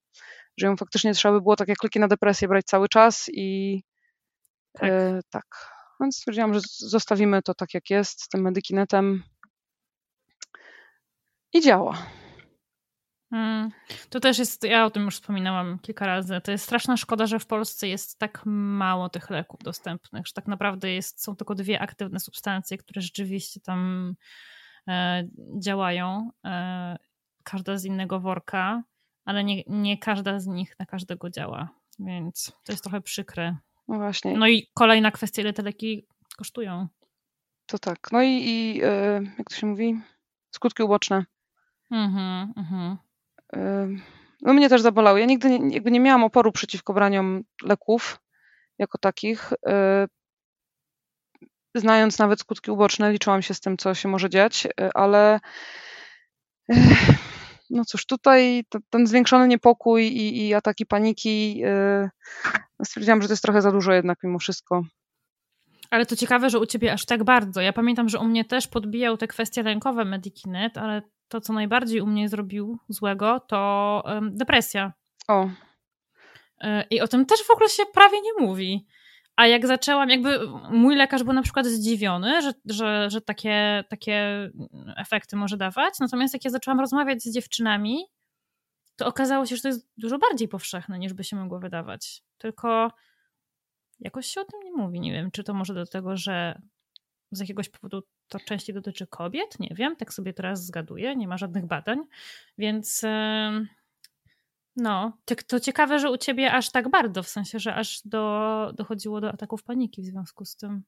Że 0.59 0.67
ją 0.67 0.77
faktycznie 0.77 1.13
trzeba 1.13 1.33
by 1.33 1.41
było 1.41 1.55
tak 1.55 1.67
jak 1.67 1.83
leki 1.83 1.99
na 1.99 2.07
depresję 2.07 2.47
brać 2.47 2.65
cały 2.65 2.89
czas 2.89 3.25
i, 3.33 3.81
tak. 4.79 4.89
E, 4.89 5.19
tak. 5.29 5.75
Więc 5.99 6.17
stwierdziłam, 6.17 6.53
że 6.53 6.59
zostawimy 6.77 7.41
to 7.41 7.53
tak, 7.53 7.73
jak 7.73 7.89
jest, 7.89 8.21
z 8.21 8.27
tym 8.27 8.41
medykinetem. 8.41 9.23
I 11.53 11.61
działa. 11.61 11.97
Hmm. 13.29 13.71
To 14.09 14.19
też 14.19 14.39
jest, 14.39 14.63
ja 14.63 14.85
o 14.85 14.89
tym 14.89 15.03
już 15.03 15.15
wspominałam 15.15 15.79
kilka 15.79 16.05
razy, 16.05 16.41
to 16.43 16.51
jest 16.51 16.63
straszna 16.63 16.97
szkoda, 16.97 17.25
że 17.25 17.39
w 17.39 17.45
Polsce 17.45 17.87
jest 17.87 18.19
tak 18.19 18.41
mało 18.45 19.09
tych 19.09 19.29
leków 19.29 19.59
dostępnych, 19.63 20.27
że 20.27 20.33
tak 20.33 20.47
naprawdę 20.47 20.91
jest, 20.91 21.23
są 21.23 21.35
tylko 21.35 21.55
dwie 21.55 21.81
aktywne 21.81 22.19
substancje, 22.19 22.77
które 22.77 23.01
rzeczywiście 23.01 23.59
tam 23.59 24.13
e, 24.87 25.23
działają. 25.59 26.31
E, 26.45 26.97
każda 27.43 27.77
z 27.77 27.85
innego 27.85 28.19
worka, 28.19 28.83
ale 29.25 29.43
nie, 29.43 29.63
nie 29.67 29.97
każda 29.97 30.39
z 30.39 30.47
nich 30.47 30.75
na 30.79 30.85
każdego 30.85 31.29
działa, 31.29 31.69
więc 31.99 32.51
to 32.65 32.71
jest 32.71 32.83
trochę 32.83 33.01
przykre. 33.01 33.57
No 33.87 33.97
właśnie. 33.97 34.37
No 34.37 34.47
i 34.47 34.67
kolejna 34.73 35.11
kwestia, 35.11 35.41
ile 35.41 35.53
te 35.53 35.63
leki 35.63 36.07
kosztują. 36.37 36.87
To 37.65 37.79
tak. 37.79 38.11
No 38.11 38.21
i, 38.21 38.27
i 38.27 38.77
yy, 38.77 39.31
jak 39.37 39.49
to 39.49 39.55
się 39.55 39.67
mówi? 39.67 40.01
Skutki 40.51 40.83
uboczne. 40.83 41.25
Mhm, 41.91 42.53
mhm. 42.57 42.97
Yy, 43.53 44.01
no 44.41 44.53
mnie 44.53 44.69
też 44.69 44.81
zabolały. 44.81 45.19
Ja 45.19 45.25
nigdy 45.25 45.59
nie, 45.59 45.75
jakby 45.75 45.91
nie 45.91 45.99
miałam 45.99 46.23
oporu 46.23 46.51
przeciwko 46.51 46.93
braniom 46.93 47.43
leków 47.63 48.19
jako 48.77 48.97
takich. 48.97 49.53
Yy, 49.65 50.07
znając 51.75 52.19
nawet 52.19 52.39
skutki 52.39 52.71
uboczne, 52.71 53.11
liczyłam 53.11 53.41
się 53.41 53.53
z 53.53 53.59
tym, 53.59 53.77
co 53.77 53.93
się 53.93 54.09
może 54.09 54.29
dziać, 54.29 54.67
ale 54.93 55.39
no 57.69 57.85
cóż, 57.85 58.05
tutaj 58.05 58.63
ten 58.89 59.07
zwiększony 59.07 59.47
niepokój 59.47 60.07
i, 60.07 60.47
i 60.47 60.53
ataki 60.53 60.85
paniki, 60.85 61.57
yy, 61.57 62.09
stwierdziłam, 62.85 63.21
że 63.21 63.27
to 63.27 63.33
jest 63.33 63.43
trochę 63.43 63.61
za 63.61 63.71
dużo 63.71 63.93
jednak 63.93 64.17
mimo 64.23 64.39
wszystko. 64.39 64.83
Ale 65.89 66.05
to 66.05 66.15
ciekawe, 66.15 66.49
że 66.49 66.59
u 66.59 66.65
ciebie 66.65 66.93
aż 66.93 67.05
tak 67.05 67.23
bardzo. 67.23 67.61
Ja 67.61 67.73
pamiętam, 67.73 68.09
że 68.09 68.19
u 68.19 68.23
mnie 68.23 68.45
też 68.45 68.67
podbijał 68.67 69.17
te 69.17 69.27
kwestie 69.27 69.63
lękowe 69.63 70.05
Medikinet, 70.05 70.77
ale 70.77 71.01
to, 71.27 71.41
co 71.41 71.53
najbardziej 71.53 72.01
u 72.01 72.07
mnie 72.07 72.29
zrobił 72.29 72.77
złego, 72.89 73.39
to 73.39 74.03
depresja. 74.21 74.93
O. 75.27 75.49
Yy, 76.61 76.83
I 76.89 77.01
o 77.01 77.07
tym 77.07 77.25
też 77.25 77.43
w 77.43 77.51
ogóle 77.51 77.69
się 77.69 77.83
prawie 77.93 78.21
nie 78.21 78.45
mówi. 78.45 78.85
A 79.35 79.47
jak 79.47 79.67
zaczęłam, 79.67 80.09
jakby 80.09 80.39
mój 80.71 80.95
lekarz 80.95 81.23
był 81.23 81.33
na 81.33 81.41
przykład 81.41 81.65
zdziwiony, 81.65 82.41
że, 82.41 82.53
że, 82.65 83.09
że 83.09 83.21
takie, 83.21 83.83
takie 83.89 84.49
efekty 84.97 85.35
może 85.35 85.57
dawać. 85.57 85.93
Natomiast 85.99 86.33
jak 86.33 86.45
ja 86.45 86.51
zaczęłam 86.51 86.79
rozmawiać 86.79 87.23
z 87.23 87.33
dziewczynami, 87.33 88.05
to 88.95 89.07
okazało 89.07 89.45
się, 89.45 89.55
że 89.55 89.61
to 89.61 89.67
jest 89.67 89.87
dużo 89.97 90.17
bardziej 90.17 90.47
powszechne 90.47 90.99
niż 90.99 91.13
by 91.13 91.23
się 91.23 91.35
mogło 91.35 91.59
wydawać. 91.59 92.23
Tylko 92.37 92.91
jakoś 93.99 94.27
się 94.27 94.41
o 94.41 94.45
tym 94.45 94.59
nie 94.63 94.71
mówi. 94.71 94.99
Nie 94.99 95.13
wiem, 95.13 95.31
czy 95.31 95.43
to 95.43 95.53
może 95.53 95.73
do 95.73 95.85
tego, 95.85 96.17
że 96.17 96.61
z 97.31 97.39
jakiegoś 97.39 97.69
powodu 97.69 98.01
to 98.27 98.39
częściej 98.39 98.75
dotyczy 98.75 99.07
kobiet, 99.07 99.59
nie 99.59 99.75
wiem, 99.75 99.95
tak 99.95 100.13
sobie 100.13 100.33
teraz 100.33 100.65
zgaduję, 100.65 101.15
nie 101.15 101.27
ma 101.27 101.37
żadnych 101.37 101.65
badań, 101.65 101.99
więc. 102.57 103.01
Yy 103.01 103.67
no, 104.75 105.17
to 105.47 105.59
ciekawe, 105.59 105.99
że 105.99 106.11
u 106.11 106.17
ciebie 106.17 106.53
aż 106.53 106.71
tak 106.71 106.89
bardzo, 106.89 107.23
w 107.23 107.27
sensie, 107.27 107.59
że 107.59 107.75
aż 107.75 108.01
do, 108.05 108.71
dochodziło 108.77 109.21
do 109.21 109.29
ataków 109.29 109.63
paniki 109.63 110.01
w 110.01 110.05
związku 110.05 110.45
z 110.45 110.55
tym. 110.55 110.83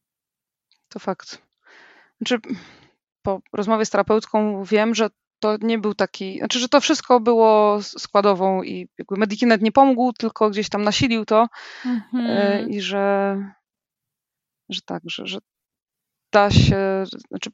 To 0.90 1.00
fakt. 1.00 1.42
Znaczy, 2.18 2.40
po 3.22 3.42
rozmowie 3.54 3.86
z 3.86 3.90
terapeutką 3.90 4.64
wiem, 4.64 4.96
że 4.96 5.10
to 5.40 5.58
nie 5.62 5.80
był 5.80 5.94
taki, 5.94 6.38
znaczy, 6.38 6.60
że 6.60 6.70
to 6.70 6.82
wszystko 6.82 7.20
było 7.20 7.80
składową 7.82 8.64
i 8.64 8.90
jakby 8.98 9.16
Medikinet 9.18 9.62
nie 9.62 9.72
pomógł, 9.72 10.14
tylko 10.14 10.50
gdzieś 10.50 10.70
tam 10.70 10.84
nasilił 10.84 11.26
to 11.26 11.48
mhm. 11.86 12.70
i 12.70 12.82
że, 12.82 13.38
że 14.70 14.82
tak, 14.86 15.04
że, 15.06 15.28
że 15.28 15.40
da 16.32 16.52
się, 16.52 17.04
znaczy, 17.30 17.50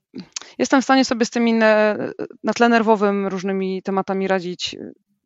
jestem 0.57 0.81
w 0.81 0.83
stanie 0.83 1.05
sobie 1.05 1.25
z 1.25 1.29
tymi 1.29 1.53
na, 1.53 1.95
na 2.43 2.53
tle 2.53 2.69
nerwowym 2.69 3.27
różnymi 3.27 3.83
tematami 3.83 4.27
radzić 4.27 4.75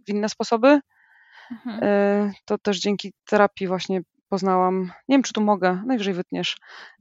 w 0.08 0.10
inne 0.10 0.30
sposoby, 0.30 0.80
Mhm. 1.52 1.80
E, 1.84 2.32
to 2.46 2.58
też 2.58 2.80
dzięki 2.80 3.14
terapii 3.26 3.68
właśnie 3.68 4.02
poznałam, 4.30 4.92
nie 5.08 5.16
wiem 5.16 5.24
czy 5.24 5.34
tu 5.34 5.42
mogę, 5.42 5.84
najwyżej 5.86 6.14
wytniesz, 6.14 6.58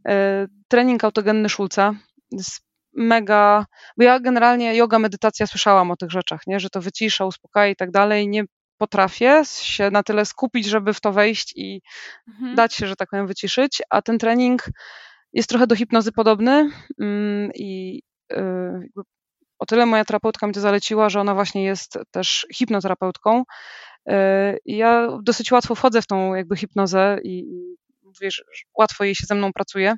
e, 0.08 0.46
trening 0.68 1.04
autogenny 1.04 1.48
Szulca. 1.48 1.94
Jest 2.30 2.66
mega, 2.96 3.66
bo 3.96 4.04
ja 4.04 4.20
generalnie 4.20 4.74
yoga, 4.74 4.98
medytacja 4.98 5.46
słyszałam 5.46 5.90
o 5.90 5.96
tych 5.96 6.10
rzeczach, 6.10 6.40
nie? 6.46 6.60
że 6.60 6.70
to 6.70 6.80
wycisza, 6.80 7.24
uspokaja 7.24 7.70
i 7.70 7.76
tak 7.76 7.90
dalej. 7.90 8.28
Nie 8.28 8.44
potrafię 8.78 9.42
się 9.44 9.90
na 9.90 10.02
tyle 10.02 10.24
skupić, 10.24 10.66
żeby 10.66 10.94
w 10.94 11.00
to 11.00 11.12
wejść 11.12 11.52
i 11.56 11.82
mhm. 12.28 12.54
dać 12.54 12.74
się, 12.74 12.86
że 12.86 12.96
tak 12.96 13.10
powiem, 13.10 13.26
wyciszyć, 13.26 13.82
a 13.90 14.02
ten 14.02 14.18
trening 14.18 14.64
jest 15.32 15.48
trochę 15.48 15.66
do 15.66 15.76
hipnozy 15.76 16.12
podobny 16.12 16.70
mm, 17.00 17.50
i 17.54 18.02
e, 18.32 18.80
o 19.58 19.66
tyle 19.66 19.86
moja 19.86 20.04
terapeutka 20.04 20.46
mi 20.46 20.52
to 20.52 20.60
zaleciła, 20.60 21.08
że 21.08 21.20
ona 21.20 21.34
właśnie 21.34 21.64
jest 21.64 21.98
też 22.10 22.46
hipnoterapeutką 22.54 23.44
ja 24.64 25.08
dosyć 25.22 25.52
łatwo 25.52 25.74
wchodzę 25.74 26.02
w 26.02 26.06
tą 26.06 26.34
jakby 26.34 26.56
hipnozę 26.56 27.18
i 27.24 27.44
wiesz, 28.20 28.44
łatwo 28.78 29.04
jej 29.04 29.14
się 29.14 29.26
ze 29.26 29.34
mną 29.34 29.52
pracuje 29.52 29.96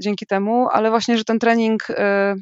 dzięki 0.00 0.26
temu, 0.26 0.68
ale 0.72 0.90
właśnie, 0.90 1.18
że 1.18 1.24
ten 1.24 1.38
trening 1.38 1.90
e, 1.90 2.34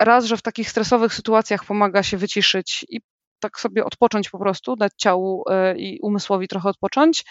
raz, 0.00 0.24
że 0.24 0.36
w 0.36 0.42
takich 0.42 0.70
stresowych 0.70 1.14
sytuacjach 1.14 1.64
pomaga 1.64 2.02
się 2.02 2.16
wyciszyć 2.16 2.86
i 2.88 3.00
tak 3.40 3.60
sobie 3.60 3.84
odpocząć 3.84 4.30
po 4.30 4.38
prostu, 4.38 4.76
dać 4.76 4.92
ciału 4.96 5.44
e, 5.50 5.78
i 5.78 6.00
umysłowi 6.00 6.48
trochę 6.48 6.68
odpocząć, 6.68 7.24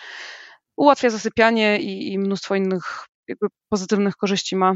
ułatwia 0.76 1.10
zasypianie 1.10 1.80
i, 1.80 2.14
i 2.14 2.20
mnóstwo 2.20 2.56
innych 2.56 3.06
jakby 3.28 3.48
pozytywnych 3.70 4.16
korzyści 4.16 4.56
ma. 4.56 4.74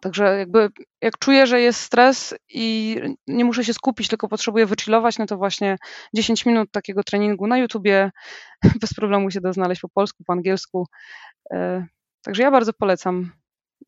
Także 0.00 0.38
jakby 0.38 0.68
jak 1.02 1.18
czuję, 1.18 1.46
że 1.46 1.60
jest 1.60 1.80
stres 1.80 2.34
i 2.48 2.96
nie 3.26 3.44
muszę 3.44 3.64
się 3.64 3.74
skupić, 3.74 4.08
tylko 4.08 4.28
potrzebuję 4.28 4.66
wychillować, 4.66 5.18
no 5.18 5.26
to 5.26 5.36
właśnie 5.36 5.76
10 6.14 6.46
minut 6.46 6.70
takiego 6.70 7.02
treningu 7.02 7.46
na 7.46 7.58
YouTubie 7.58 8.10
bez 8.80 8.94
problemu 8.94 9.30
się 9.30 9.40
da 9.40 9.52
znaleźć 9.52 9.80
po 9.80 9.88
polsku, 9.88 10.24
po 10.24 10.32
angielsku. 10.32 10.86
E, 11.52 11.86
także 12.22 12.42
ja 12.42 12.50
bardzo 12.50 12.72
polecam. 12.72 13.32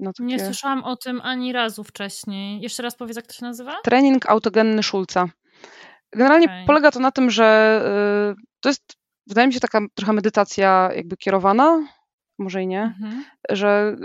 Takie... 0.04 0.24
Nie 0.24 0.38
słyszałam 0.38 0.84
o 0.84 0.96
tym 0.96 1.20
ani 1.20 1.52
razu 1.52 1.84
wcześniej. 1.84 2.60
Jeszcze 2.60 2.82
raz 2.82 2.96
powiedz, 2.96 3.16
jak 3.16 3.26
to 3.26 3.32
się 3.32 3.44
nazywa? 3.44 3.80
Trening 3.84 4.26
autogenny 4.26 4.82
Schulza. 4.82 5.28
Generalnie 6.12 6.46
okay. 6.46 6.66
polega 6.66 6.90
to 6.90 7.00
na 7.00 7.10
tym, 7.10 7.30
że 7.30 7.80
y, 8.38 8.42
to 8.60 8.68
jest, 8.68 8.96
wydaje 9.26 9.46
mi 9.46 9.54
się, 9.54 9.60
taka 9.60 9.80
trochę 9.94 10.12
medytacja 10.12 10.90
jakby 10.96 11.16
kierowana, 11.16 11.86
może 12.38 12.62
i 12.62 12.66
nie, 12.66 12.82
mhm. 12.82 13.24
że 13.50 13.96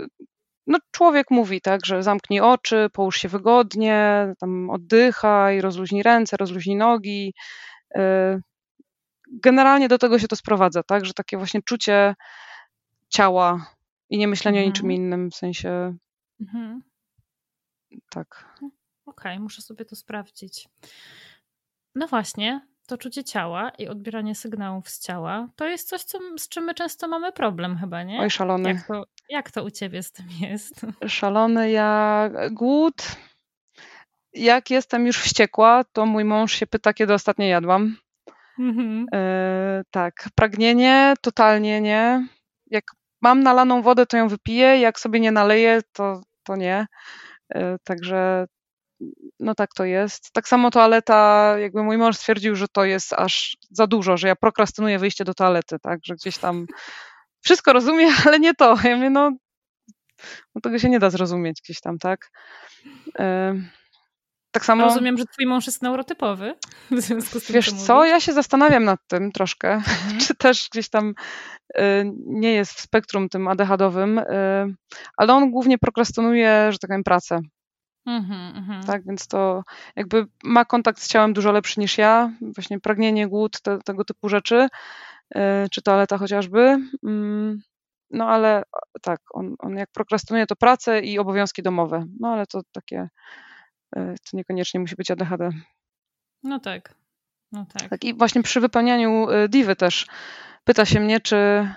no, 0.68 0.78
człowiek 0.90 1.30
mówi, 1.30 1.60
tak, 1.60 1.86
że 1.86 2.02
zamknij 2.02 2.40
oczy, 2.40 2.88
połóż 2.92 3.16
się 3.16 3.28
wygodnie, 3.28 4.28
tam 4.40 4.70
oddychaj, 4.70 5.60
rozluźnij 5.60 6.02
ręce, 6.02 6.36
rozluźnij 6.36 6.76
nogi. 6.76 7.34
Y, 7.96 8.00
generalnie 9.32 9.88
do 9.88 9.98
tego 9.98 10.18
się 10.18 10.28
to 10.28 10.36
sprowadza, 10.36 10.82
tak, 10.82 11.04
że 11.04 11.14
takie 11.14 11.36
właśnie 11.36 11.62
czucie 11.62 12.14
ciała 13.08 13.74
i 14.10 14.18
nie 14.18 14.28
myślenie 14.28 14.58
mhm. 14.58 14.66
o 14.66 14.70
niczym 14.70 14.92
innym, 14.92 15.30
w 15.30 15.34
sensie 15.34 15.96
mhm. 16.40 16.82
tak. 18.10 18.54
Okej, 18.56 18.72
okay, 19.06 19.40
muszę 19.40 19.62
sobie 19.62 19.84
to 19.84 19.96
sprawdzić. 19.96 20.68
No 21.94 22.08
właśnie, 22.08 22.66
to 22.88 22.98
czucie 22.98 23.24
ciała 23.24 23.70
i 23.78 23.88
odbieranie 23.88 24.34
sygnałów 24.34 24.88
z 24.88 25.00
ciała 25.00 25.48
to 25.56 25.66
jest 25.68 25.88
coś, 25.88 26.02
co, 26.02 26.18
z 26.38 26.48
czym 26.48 26.64
my 26.64 26.74
często 26.74 27.08
mamy 27.08 27.32
problem 27.32 27.78
chyba, 27.78 28.02
nie? 28.02 28.20
Oj, 28.20 28.30
szalony. 28.30 28.68
Jak 28.68 28.86
to, 28.86 29.04
jak 29.28 29.50
to 29.50 29.64
u 29.64 29.70
ciebie 29.70 30.02
z 30.02 30.12
tym 30.12 30.26
jest? 30.40 30.86
Szalony 31.06 31.70
jak 31.70 32.54
głód. 32.54 33.02
Jak 34.32 34.70
jestem 34.70 35.06
już 35.06 35.18
wściekła, 35.18 35.84
to 35.92 36.06
mój 36.06 36.24
mąż 36.24 36.52
się 36.52 36.66
pyta, 36.66 36.94
kiedy 36.94 37.14
ostatnio 37.14 37.46
jadłam. 37.46 37.96
Mhm. 38.58 39.06
E, 39.14 39.82
tak, 39.90 40.28
pragnienie 40.34 41.14
totalnie 41.20 41.80
nie. 41.80 42.26
Jak 42.66 42.84
mam 43.22 43.42
nalaną 43.42 43.82
wodę, 43.82 44.06
to 44.06 44.16
ją 44.16 44.28
wypiję, 44.28 44.80
jak 44.80 45.00
sobie 45.00 45.20
nie 45.20 45.32
naleję, 45.32 45.80
to, 45.92 46.22
to 46.42 46.56
nie. 46.56 46.86
E, 47.54 47.78
także 47.84 48.46
no 49.40 49.54
tak 49.54 49.70
to 49.74 49.84
jest. 49.84 50.32
Tak 50.32 50.48
samo 50.48 50.70
toaleta, 50.70 51.54
jakby 51.58 51.82
mój 51.82 51.98
mąż 51.98 52.16
stwierdził, 52.16 52.56
że 52.56 52.68
to 52.68 52.84
jest 52.84 53.12
aż 53.12 53.56
za 53.70 53.86
dużo, 53.86 54.16
że 54.16 54.28
ja 54.28 54.36
prokrastynuję 54.36 54.98
wyjście 54.98 55.24
do 55.24 55.34
toalety, 55.34 55.76
tak, 55.82 56.00
że 56.04 56.14
gdzieś 56.14 56.38
tam 56.38 56.66
wszystko 57.40 57.72
rozumiem, 57.72 58.12
ale 58.26 58.38
nie 58.38 58.54
to. 58.54 58.76
Ja 58.84 58.96
mówię, 58.96 59.10
no, 59.10 59.30
no 60.54 60.60
tego 60.60 60.78
się 60.78 60.88
nie 60.88 60.98
da 60.98 61.10
zrozumieć 61.10 61.60
gdzieś 61.62 61.80
tam, 61.80 61.98
tak. 61.98 62.30
Tak 64.50 64.64
samo. 64.64 64.84
Rozumiem, 64.84 65.18
że 65.18 65.24
twój 65.24 65.46
mąż 65.46 65.66
jest 65.66 65.82
neurotypowy. 65.82 66.54
W 66.90 67.00
związku 67.00 67.40
z 67.40 67.44
tym, 67.44 67.54
Wiesz 67.54 67.72
co, 67.72 67.86
co 67.86 68.04
ja 68.04 68.20
się 68.20 68.32
zastanawiam 68.32 68.84
nad 68.84 69.00
tym 69.08 69.32
troszkę, 69.32 69.72
mhm. 69.72 70.18
czy 70.26 70.34
też 70.34 70.68
gdzieś 70.72 70.88
tam 70.88 71.14
y, 71.78 72.12
nie 72.26 72.52
jest 72.52 72.72
w 72.72 72.80
spektrum 72.80 73.28
tym 73.28 73.48
ADHD-owym, 73.48 74.18
y, 74.18 74.24
ale 75.16 75.34
on 75.34 75.50
głównie 75.50 75.78
prokrastynuje, 75.78 76.68
że 76.72 76.78
tak 76.78 76.88
powiem, 76.88 77.04
pracę. 77.04 77.40
Mhm, 78.08 78.56
mhm. 78.56 78.82
Tak, 78.82 79.04
więc 79.04 79.28
to 79.28 79.62
jakby 79.96 80.26
ma 80.44 80.64
kontakt 80.64 81.00
z 81.00 81.08
ciałem 81.08 81.32
dużo 81.32 81.52
lepszy 81.52 81.80
niż 81.80 81.98
ja, 81.98 82.32
właśnie 82.40 82.80
pragnienie, 82.80 83.28
głód, 83.28 83.60
te, 83.60 83.78
tego 83.78 84.04
typu 84.04 84.28
rzeczy, 84.28 84.68
y, 85.36 85.40
czy 85.70 85.82
toaleta 85.82 86.18
chociażby. 86.18 86.78
Mm, 87.04 87.62
no 88.10 88.28
ale 88.28 88.62
tak, 89.02 89.20
on, 89.34 89.54
on 89.58 89.76
jak 89.76 89.90
prokrastynuje 89.92 90.46
to 90.46 90.56
pracę 90.56 91.00
i 91.00 91.18
obowiązki 91.18 91.62
domowe, 91.62 92.06
no 92.20 92.28
ale 92.28 92.46
to 92.46 92.60
takie 92.72 93.08
E, 93.96 94.14
to 94.14 94.36
niekoniecznie 94.36 94.80
musi 94.80 94.96
być 94.96 95.10
ADHD. 95.10 95.50
No 96.42 96.58
tak. 96.58 96.94
No 97.52 97.66
tak. 97.72 97.88
tak. 97.88 98.04
I 98.04 98.14
właśnie 98.14 98.42
przy 98.42 98.60
wypełnianiu 98.60 99.30
e, 99.30 99.48
divy 99.48 99.76
też 99.76 100.06
pyta 100.64 100.84
się 100.84 101.00
mnie, 101.00 101.20
czy, 101.20 101.68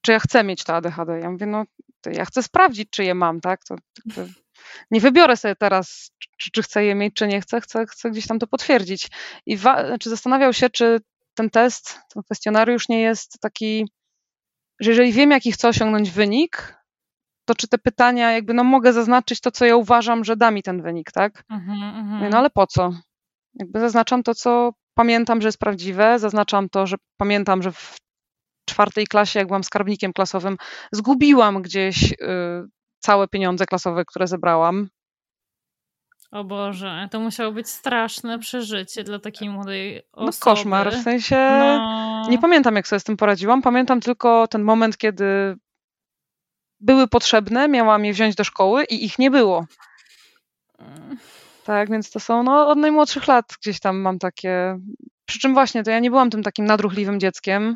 czy 0.00 0.12
ja 0.12 0.18
chcę 0.18 0.44
mieć 0.44 0.64
to 0.64 0.74
ADHD. 0.74 1.20
Ja 1.20 1.30
mówię, 1.30 1.46
no 1.46 1.64
ja 2.06 2.24
chcę 2.24 2.42
sprawdzić, 2.42 2.90
czy 2.90 3.04
je 3.04 3.14
mam, 3.14 3.40
tak? 3.40 3.64
To, 3.64 3.76
to 4.14 4.22
nie 4.90 5.00
wybiorę 5.00 5.36
sobie 5.36 5.56
teraz, 5.56 6.10
czy, 6.38 6.50
czy, 6.50 6.62
chcę 6.62 6.84
je 6.84 6.94
mieć, 6.94 7.14
czy 7.14 7.26
nie 7.26 7.40
chcę, 7.40 7.60
chcę, 7.60 7.86
chcę 7.86 8.10
gdzieś 8.10 8.26
tam 8.26 8.38
to 8.38 8.46
potwierdzić. 8.46 9.08
I 9.46 9.56
wa- 9.56 9.86
znaczy 9.86 10.10
zastanawiał 10.10 10.52
się, 10.52 10.70
czy 10.70 11.00
ten 11.34 11.50
test, 11.50 12.00
ten 12.14 12.22
kwestionariusz 12.22 12.88
nie 12.88 13.00
jest 13.00 13.40
taki, 13.40 13.88
że 14.80 14.90
jeżeli 14.90 15.12
wiem, 15.12 15.30
jaki 15.30 15.52
chcę 15.52 15.68
osiągnąć 15.68 16.10
wynik, 16.10 16.76
to 17.44 17.54
czy 17.54 17.68
te 17.68 17.78
pytania, 17.78 18.32
jakby 18.32 18.54
no 18.54 18.64
mogę 18.64 18.92
zaznaczyć 18.92 19.40
to, 19.40 19.50
co 19.50 19.64
ja 19.64 19.76
uważam, 19.76 20.24
że 20.24 20.36
da 20.36 20.50
mi 20.50 20.62
ten 20.62 20.82
wynik, 20.82 21.12
tak? 21.12 21.44
Mhm, 21.50 21.82
mhm. 21.82 22.30
no 22.30 22.38
ale 22.38 22.50
po 22.50 22.66
co? 22.66 22.92
Jakby 23.54 23.80
zaznaczam 23.80 24.22
to, 24.22 24.34
co 24.34 24.72
pamiętam, 24.94 25.40
że 25.40 25.48
jest 25.48 25.58
prawdziwe, 25.58 26.18
zaznaczam 26.18 26.68
to, 26.68 26.86
że 26.86 26.96
pamiętam, 27.16 27.62
że 27.62 27.72
w 27.72 27.96
czwartej 28.68 29.06
klasie, 29.06 29.38
jak 29.38 29.46
byłam 29.48 29.64
skarbnikiem 29.64 30.12
klasowym, 30.12 30.56
zgubiłam 30.92 31.62
gdzieś 31.62 32.12
y, 32.12 32.16
całe 33.04 33.28
pieniądze 33.28 33.66
klasowe, 33.66 34.04
które 34.04 34.26
zebrałam. 34.26 34.88
O 36.30 36.44
Boże, 36.44 37.08
to 37.10 37.20
musiało 37.20 37.52
być 37.52 37.68
straszne 37.68 38.38
przeżycie 38.38 39.04
dla 39.04 39.18
takiej 39.18 39.48
młodej 39.48 40.02
osoby. 40.12 40.26
No 40.26 40.32
koszmar, 40.40 40.92
w 40.92 41.02
sensie 41.02 41.36
no. 41.36 42.26
nie 42.30 42.38
pamiętam 42.38 42.76
jak 42.76 42.88
sobie 42.88 43.00
z 43.00 43.04
tym 43.04 43.16
poradziłam, 43.16 43.62
pamiętam 43.62 44.00
tylko 44.00 44.48
ten 44.48 44.62
moment, 44.62 44.98
kiedy 44.98 45.56
były 46.80 47.08
potrzebne, 47.08 47.68
miałam 47.68 48.04
je 48.04 48.12
wziąć 48.12 48.34
do 48.34 48.44
szkoły 48.44 48.84
i 48.84 49.04
ich 49.04 49.18
nie 49.18 49.30
było. 49.30 49.66
Tak, 51.64 51.90
więc 51.90 52.10
to 52.10 52.20
są 52.20 52.42
no, 52.42 52.68
od 52.68 52.78
najmłodszych 52.78 53.28
lat 53.28 53.44
gdzieś 53.62 53.80
tam 53.80 53.96
mam 53.96 54.18
takie. 54.18 54.78
Przy 55.26 55.38
czym 55.38 55.54
właśnie 55.54 55.82
to 55.82 55.90
ja 55.90 55.98
nie 55.98 56.10
byłam 56.10 56.30
tym 56.30 56.42
takim 56.42 56.64
nadruchliwym 56.64 57.20
dzieckiem. 57.20 57.74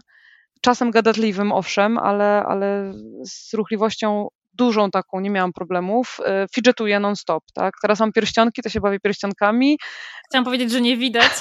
Czasem 0.61 0.91
gadatliwym, 0.91 1.53
owszem, 1.53 1.99
ale, 1.99 2.45
ale 2.47 2.93
z 3.25 3.55
ruchliwością 3.55 4.29
dużą 4.59 4.91
taką, 4.91 5.21
nie 5.21 5.31
miałam 5.31 5.53
problemów. 5.53 6.17
E, 6.25 6.47
fidgetuję 6.55 7.01
non-stop, 7.01 7.45
tak? 7.55 7.75
Teraz 7.83 8.01
mam 8.01 8.13
pierścionki, 8.13 8.63
to 8.63 8.69
się 8.69 8.81
bawię 8.81 9.01
pierścionkami. 9.01 9.79
Chciałam 10.29 10.45
powiedzieć, 10.45 10.71
że 10.71 10.81
nie 10.81 10.97
widać. 10.97 11.33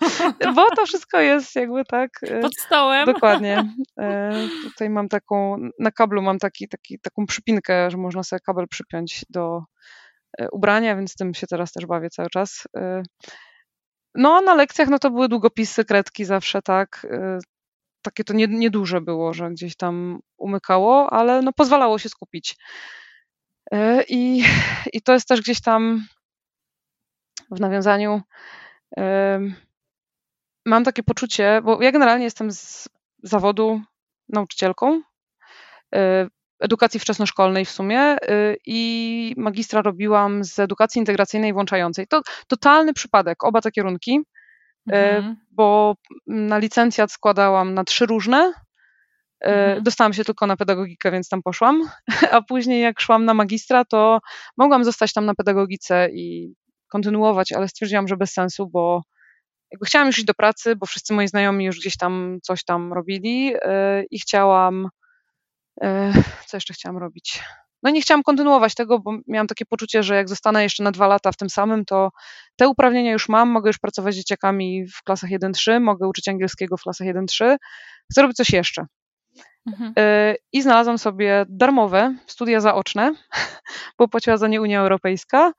Bo 0.56 0.70
to 0.76 0.86
wszystko 0.86 1.20
jest 1.20 1.56
jakby 1.56 1.84
tak... 1.84 2.10
E, 2.22 2.40
Pod 2.40 2.56
stołem. 2.56 3.06
Dokładnie. 3.06 3.64
E, 4.00 4.32
tutaj 4.64 4.90
mam 4.90 5.08
taką, 5.08 5.56
na 5.78 5.90
kablu 5.90 6.22
mam 6.22 6.38
taki, 6.38 6.68
taki, 6.68 6.98
taką 6.98 7.26
przypinkę, 7.26 7.90
że 7.90 7.96
można 7.96 8.22
sobie 8.22 8.40
kabel 8.40 8.68
przypiąć 8.68 9.24
do 9.30 9.62
ubrania, 10.52 10.96
więc 10.96 11.14
tym 11.14 11.34
się 11.34 11.46
teraz 11.46 11.72
też 11.72 11.86
bawię 11.86 12.10
cały 12.10 12.30
czas. 12.30 12.66
No, 14.14 14.36
a 14.36 14.40
na 14.40 14.54
lekcjach 14.54 14.88
no 14.88 14.98
to 14.98 15.10
były 15.10 15.28
długopisy, 15.28 15.84
kredki 15.84 16.24
zawsze, 16.24 16.62
tak 16.62 17.06
takie 18.06 18.24
to 18.24 18.34
nie, 18.34 18.46
nieduże 18.46 19.00
było, 19.00 19.34
że 19.34 19.50
gdzieś 19.50 19.76
tam 19.76 20.20
umykało, 20.36 21.12
ale 21.12 21.42
no 21.42 21.52
pozwalało 21.52 21.98
się 21.98 22.08
skupić. 22.08 22.56
E, 23.72 24.02
I, 24.08 24.44
I 24.92 25.02
to 25.02 25.12
jest 25.12 25.28
też 25.28 25.40
gdzieś 25.40 25.60
tam 25.60 26.04
w 27.50 27.60
nawiązaniu. 27.60 28.22
Mam 30.66 30.84
takie 30.84 31.02
poczucie, 31.02 31.60
bo 31.64 31.82
ja 31.82 31.92
generalnie 31.92 32.24
jestem 32.24 32.52
z 32.52 32.88
zawodu 33.22 33.80
nauczycielką 34.28 35.02
e, 35.94 36.26
edukacji 36.60 37.00
wczesnoszkolnej 37.00 37.64
w 37.64 37.70
sumie 37.70 38.00
e, 38.00 38.16
i 38.66 39.34
magistra 39.36 39.82
robiłam 39.82 40.44
z 40.44 40.58
edukacji 40.58 40.98
integracyjnej 40.98 41.52
włączającej. 41.52 42.06
To 42.06 42.22
totalny 42.46 42.92
przypadek, 42.92 43.44
oba 43.44 43.60
te 43.60 43.70
kierunki. 43.70 44.20
E, 44.92 45.16
mhm. 45.16 45.36
bo 45.50 45.96
na 46.26 46.58
licencjat 46.58 47.12
składałam 47.12 47.74
na 47.74 47.84
trzy 47.84 48.06
różne. 48.06 48.52
E, 49.40 49.66
mhm. 49.66 49.82
Dostałam 49.82 50.12
się 50.12 50.24
tylko 50.24 50.46
na 50.46 50.56
pedagogikę, 50.56 51.10
więc 51.10 51.28
tam 51.28 51.42
poszłam. 51.42 51.82
A 52.32 52.42
później, 52.42 52.82
jak 52.82 53.00
szłam 53.00 53.24
na 53.24 53.34
magistra, 53.34 53.84
to 53.84 54.20
mogłam 54.56 54.84
zostać 54.84 55.12
tam 55.12 55.26
na 55.26 55.34
pedagogice 55.34 56.08
i 56.12 56.54
kontynuować, 56.88 57.52
ale 57.52 57.68
stwierdziłam, 57.68 58.08
że 58.08 58.16
bez 58.16 58.32
sensu, 58.32 58.68
bo 58.68 59.02
jakby 59.72 59.86
chciałam 59.86 60.06
już 60.06 60.18
iść 60.18 60.26
do 60.26 60.34
pracy, 60.34 60.76
bo 60.76 60.86
wszyscy 60.86 61.14
moi 61.14 61.28
znajomi 61.28 61.64
już 61.64 61.78
gdzieś 61.78 61.96
tam 61.96 62.38
coś 62.42 62.64
tam 62.64 62.92
robili 62.92 63.54
e, 63.62 64.04
i 64.10 64.18
chciałam. 64.18 64.88
Co 66.46 66.56
jeszcze 66.56 66.74
chciałam 66.74 66.98
robić? 66.98 67.42
No 67.86 67.90
i 67.90 67.92
nie 67.92 68.00
chciałam 68.00 68.22
kontynuować 68.22 68.74
tego, 68.74 68.98
bo 68.98 69.12
miałam 69.26 69.46
takie 69.46 69.66
poczucie, 69.66 70.02
że 70.02 70.16
jak 70.16 70.28
zostanę 70.28 70.62
jeszcze 70.62 70.82
na 70.82 70.90
dwa 70.90 71.06
lata 71.06 71.32
w 71.32 71.36
tym 71.36 71.50
samym, 71.50 71.84
to 71.84 72.10
te 72.56 72.68
uprawnienia 72.68 73.12
już 73.12 73.28
mam, 73.28 73.48
mogę 73.48 73.68
już 73.68 73.78
pracować 73.78 74.14
z 74.14 74.16
dzieciakami 74.16 74.86
w 74.86 75.02
klasach 75.02 75.30
1-3, 75.30 75.80
mogę 75.80 76.08
uczyć 76.08 76.28
angielskiego 76.28 76.76
w 76.76 76.82
klasach 76.82 77.08
1-3, 77.08 77.56
chcę 78.12 78.22
robić 78.22 78.36
coś 78.36 78.50
jeszcze. 78.50 78.86
Mhm. 79.66 79.92
Y, 79.98 80.36
I 80.52 80.62
znalazłam 80.62 80.98
sobie 80.98 81.46
darmowe 81.48 82.14
studia 82.26 82.60
zaoczne, 82.60 83.14
bo 83.98 84.08
płaciła 84.08 84.36
za 84.36 84.48
nie 84.48 84.62
Unia 84.62 84.80
Europejska. 84.80 85.52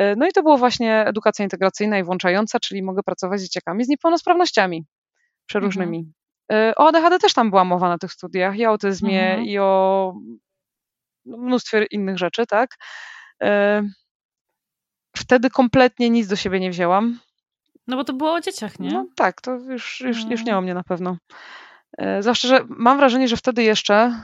Y, 0.00 0.14
no 0.16 0.26
i 0.26 0.32
to 0.32 0.42
było 0.42 0.58
właśnie 0.58 1.04
edukacja 1.06 1.42
integracyjna 1.42 1.98
i 1.98 2.02
włączająca, 2.02 2.58
czyli 2.60 2.82
mogę 2.82 3.02
pracować 3.02 3.40
z 3.40 3.42
dzieciakami 3.42 3.84
z 3.84 3.88
niepełnosprawnościami 3.88 4.84
przeróżnymi. 5.46 6.12
O 6.76 6.88
ADHD 6.88 7.18
też 7.18 7.34
tam 7.34 7.50
była 7.50 7.64
mowa 7.64 7.88
na 7.88 7.98
tych 7.98 8.12
studiach, 8.12 8.56
i 8.56 8.66
o 8.66 8.68
autyzmie, 8.68 9.22
mhm. 9.22 9.44
i 9.44 9.58
o 9.58 10.14
no, 11.30 11.36
mnóstwie 11.36 11.84
innych 11.90 12.18
rzeczy, 12.18 12.46
tak. 12.46 12.76
Wtedy 15.16 15.50
kompletnie 15.50 16.10
nic 16.10 16.28
do 16.28 16.36
siebie 16.36 16.60
nie 16.60 16.70
wzięłam. 16.70 17.20
No 17.86 17.96
bo 17.96 18.04
to 18.04 18.12
było 18.12 18.32
o 18.32 18.40
dzieciach, 18.40 18.78
nie? 18.78 18.90
No 18.90 19.06
tak, 19.16 19.40
to 19.40 19.54
już, 19.54 20.00
już, 20.00 20.24
już 20.24 20.44
nie 20.44 20.58
o 20.58 20.60
mnie 20.60 20.74
na 20.74 20.82
pewno. 20.82 21.16
Zwłaszcza, 22.20 22.48
że 22.48 22.64
mam 22.68 22.98
wrażenie, 22.98 23.28
że 23.28 23.36
wtedy 23.36 23.62
jeszcze 23.62 24.22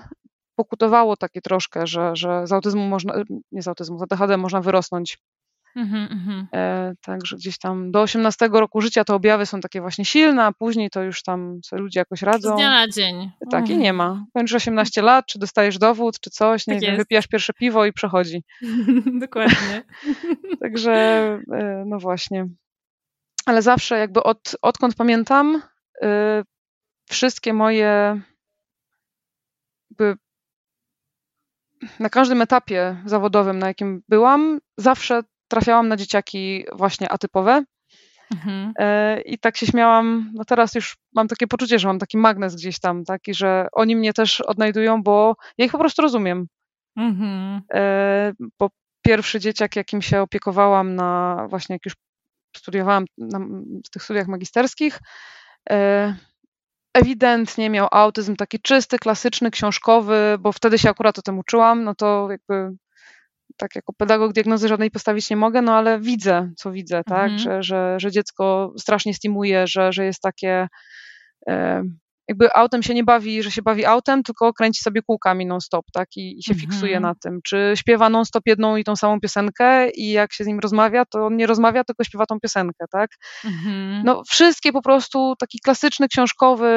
pokutowało 0.54 1.16
takie 1.16 1.40
troszkę, 1.40 1.86
że, 1.86 2.16
że 2.16 2.46
z 2.46 2.52
autyzmu 2.52 2.86
można, 2.86 3.14
nie 3.52 3.62
z 3.62 3.68
autyzmu, 3.68 3.98
z 3.98 4.02
ADHD 4.02 4.36
można 4.36 4.60
wyrosnąć. 4.60 5.18
Mm 5.76 6.08
-hmm. 6.08 6.46
e, 6.54 6.94
także 7.02 7.36
gdzieś 7.36 7.58
tam 7.58 7.90
do 7.90 8.00
18 8.02 8.48
roku 8.52 8.80
życia 8.80 9.04
te 9.04 9.14
objawy 9.14 9.46
są 9.46 9.60
takie 9.60 9.80
właśnie 9.80 10.04
silne, 10.04 10.44
a 10.44 10.52
później 10.52 10.90
to 10.90 11.02
już 11.02 11.22
tam 11.22 11.60
sobie 11.64 11.82
ludzie 11.82 12.00
jakoś 12.00 12.22
radzą. 12.22 12.52
Z 12.52 12.56
dnia 12.56 12.70
na 12.70 12.88
dzień. 12.88 13.30
Tak, 13.50 13.64
mm. 13.64 13.72
i 13.72 13.76
nie 13.76 13.92
ma. 13.92 14.24
Kończysz 14.34 14.54
18 14.54 15.02
lat, 15.02 15.26
czy 15.26 15.38
dostajesz 15.38 15.78
dowód, 15.78 16.20
czy 16.20 16.30
coś, 16.30 16.66
nie 16.66 16.74
tak 16.74 16.82
wiem, 16.82 16.96
wypijasz 16.96 17.26
pierwsze 17.26 17.52
piwo 17.52 17.86
i 17.86 17.92
przechodzi. 17.92 18.44
Dokładnie. 19.20 19.82
Także, 20.62 20.92
e, 21.52 21.84
no 21.86 21.98
właśnie. 21.98 22.46
Ale 23.46 23.62
zawsze 23.62 23.98
jakby 23.98 24.22
od, 24.22 24.56
odkąd 24.62 24.94
pamiętam, 24.94 25.62
y, 26.02 26.06
wszystkie 27.10 27.52
moje 27.52 28.20
jakby 29.90 30.16
na 32.00 32.08
każdym 32.08 32.42
etapie 32.42 32.96
zawodowym, 33.04 33.58
na 33.58 33.66
jakim 33.66 34.02
byłam, 34.08 34.60
zawsze 34.76 35.22
trafiałam 35.48 35.88
na 35.88 35.96
dzieciaki 35.96 36.64
właśnie 36.72 37.08
atypowe. 37.08 37.64
Mhm. 38.34 38.72
E, 38.78 39.20
I 39.20 39.38
tak 39.38 39.56
się 39.56 39.66
śmiałam, 39.66 40.30
no 40.34 40.44
teraz 40.44 40.74
już 40.74 40.96
mam 41.14 41.28
takie 41.28 41.46
poczucie, 41.46 41.78
że 41.78 41.88
mam 41.88 41.98
taki 41.98 42.18
magnes 42.18 42.56
gdzieś 42.56 42.80
tam, 42.80 43.04
taki, 43.04 43.34
że 43.34 43.68
oni 43.72 43.96
mnie 43.96 44.12
też 44.12 44.40
odnajdują, 44.40 45.02
bo 45.02 45.36
ja 45.58 45.64
ich 45.64 45.72
po 45.72 45.78
prostu 45.78 46.02
rozumiem. 46.02 46.46
Mhm. 46.96 47.62
E, 47.74 48.32
bo 48.58 48.70
pierwszy 49.02 49.40
dzieciak, 49.40 49.76
jakim 49.76 50.02
się 50.02 50.20
opiekowałam 50.20 50.94
na 50.94 51.46
właśnie 51.50 51.74
jak 51.74 51.84
już 51.84 51.94
studiowałam 52.56 53.04
na, 53.18 53.38
w 53.86 53.90
tych 53.90 54.02
studiach 54.02 54.28
magisterskich, 54.28 54.98
e, 55.70 56.14
ewidentnie 56.94 57.70
miał 57.70 57.88
autyzm 57.90 58.36
taki 58.36 58.60
czysty, 58.60 58.98
klasyczny, 58.98 59.50
książkowy, 59.50 60.36
bo 60.40 60.52
wtedy 60.52 60.78
się 60.78 60.90
akurat 60.90 61.18
o 61.18 61.22
tym 61.22 61.38
uczyłam, 61.38 61.84
no 61.84 61.94
to 61.94 62.28
jakby 62.30 62.76
tak 63.56 63.76
jako 63.76 63.92
pedagog 63.92 64.32
diagnozy 64.32 64.68
żadnej 64.68 64.90
postawić 64.90 65.30
nie 65.30 65.36
mogę, 65.36 65.62
no 65.62 65.74
ale 65.74 66.00
widzę, 66.00 66.52
co 66.56 66.72
widzę, 66.72 67.04
tak, 67.04 67.30
mhm. 67.30 67.38
że, 67.38 67.62
że, 67.62 67.96
że 68.00 68.10
dziecko 68.10 68.72
strasznie 68.78 69.14
stimuje, 69.14 69.66
że, 69.66 69.92
że 69.92 70.04
jest 70.04 70.22
takie 70.22 70.68
e, 71.48 71.82
jakby 72.28 72.54
autem 72.54 72.82
się 72.82 72.94
nie 72.94 73.04
bawi, 73.04 73.42
że 73.42 73.50
się 73.50 73.62
bawi 73.62 73.84
autem, 73.84 74.22
tylko 74.22 74.52
kręci 74.52 74.82
sobie 74.82 75.02
kółkami 75.02 75.46
non-stop, 75.46 75.86
tak, 75.92 76.08
i, 76.16 76.38
i 76.38 76.42
się 76.42 76.52
mhm. 76.52 76.70
fiksuje 76.70 77.00
na 77.00 77.14
tym. 77.14 77.40
Czy 77.44 77.72
śpiewa 77.74 78.08
non-stop 78.08 78.42
jedną 78.46 78.76
i 78.76 78.84
tą 78.84 78.96
samą 78.96 79.20
piosenkę 79.20 79.90
i 79.90 80.10
jak 80.10 80.32
się 80.32 80.44
z 80.44 80.46
nim 80.46 80.60
rozmawia, 80.60 81.04
to 81.04 81.26
on 81.26 81.36
nie 81.36 81.46
rozmawia, 81.46 81.84
tylko 81.84 82.04
śpiewa 82.04 82.26
tą 82.26 82.40
piosenkę, 82.40 82.84
tak. 82.92 83.10
Mhm. 83.44 84.02
No 84.04 84.22
wszystkie 84.28 84.72
po 84.72 84.82
prostu 84.82 85.34
taki 85.38 85.58
klasyczny, 85.64 86.08
książkowy 86.08 86.70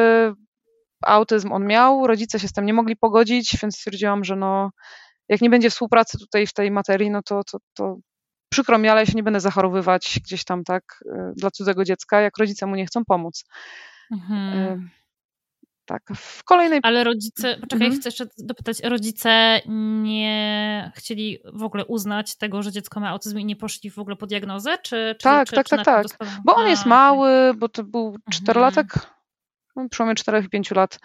autyzm 1.06 1.52
on 1.52 1.66
miał, 1.66 2.08
rodzice 2.08 2.40
się 2.40 2.48
z 2.48 2.54
tym 2.54 2.66
nie 2.66 2.74
mogli 2.74 2.96
pogodzić, 2.96 3.58
więc 3.62 3.76
stwierdziłam, 3.76 4.24
że 4.24 4.36
no 4.36 4.70
jak 5.30 5.42
nie 5.42 5.50
będzie 5.50 5.70
współpracy 5.70 6.18
tutaj 6.20 6.48
w 6.48 6.54
tej 6.54 6.72
materii, 6.72 7.12
no 7.12 7.22
to, 7.24 7.44
to, 7.44 7.58
to 7.74 7.98
przykro 8.50 8.78
mi, 8.78 8.90
ale 8.90 9.00
ja 9.00 9.06
się 9.06 9.14
nie 9.16 9.24
będę 9.24 9.40
zachorowywać 9.40 10.20
gdzieś 10.24 10.44
tam, 10.44 10.64
tak, 10.64 10.84
y, 11.06 11.34
dla 11.36 11.52
cudzego 11.52 11.84
dziecka, 11.84 12.22
jak 12.22 12.38
rodzice 12.38 12.66
mu 12.66 12.76
nie 12.76 12.86
chcą 12.86 13.06
pomóc. 13.06 13.46
Mhm. 14.12 14.58
Y, 14.58 14.90
tak, 15.86 16.04
w 16.16 16.44
kolejnej... 16.44 16.80
Ale 16.84 17.04
rodzice, 17.04 17.58
poczekaj, 17.62 17.88
mhm. 17.88 18.02
chcę 18.02 18.10
jeszcze 18.10 18.26
dopytać, 18.38 18.80
rodzice 18.84 19.62
nie 20.04 20.92
chcieli 20.96 21.40
w 21.54 21.64
ogóle 21.64 21.86
uznać 21.86 22.36
tego, 22.36 22.64
że 22.64 22.72
dziecko 22.72 23.00
ma 23.00 23.10
autyzm 23.10 23.40
i 23.40 23.46
nie 23.46 23.56
poszli 23.56 23.92
w 23.92 24.00
ogóle 24.00 24.16
po 24.16 24.28
diagnozę? 24.28 24.78
Czy, 24.78 25.16
czy, 25.20 25.24
tak, 25.24 25.50
czy, 25.50 25.56
tak, 25.56 25.68
czy 25.68 25.76
tak, 25.76 25.86
tak, 25.86 26.18
tak. 26.18 26.30
Bo 26.46 26.56
on 26.56 26.68
jest 26.68 26.86
mały, 26.86 27.54
bo 27.58 27.70
to 27.70 27.84
był 27.84 28.18
czterolatek, 28.32 28.96
mhm. 28.96 29.19
Przełomie 29.90 30.16
czterech 30.16 30.46
i 30.46 30.50
pięciu 30.50 30.76
lat 30.76 31.00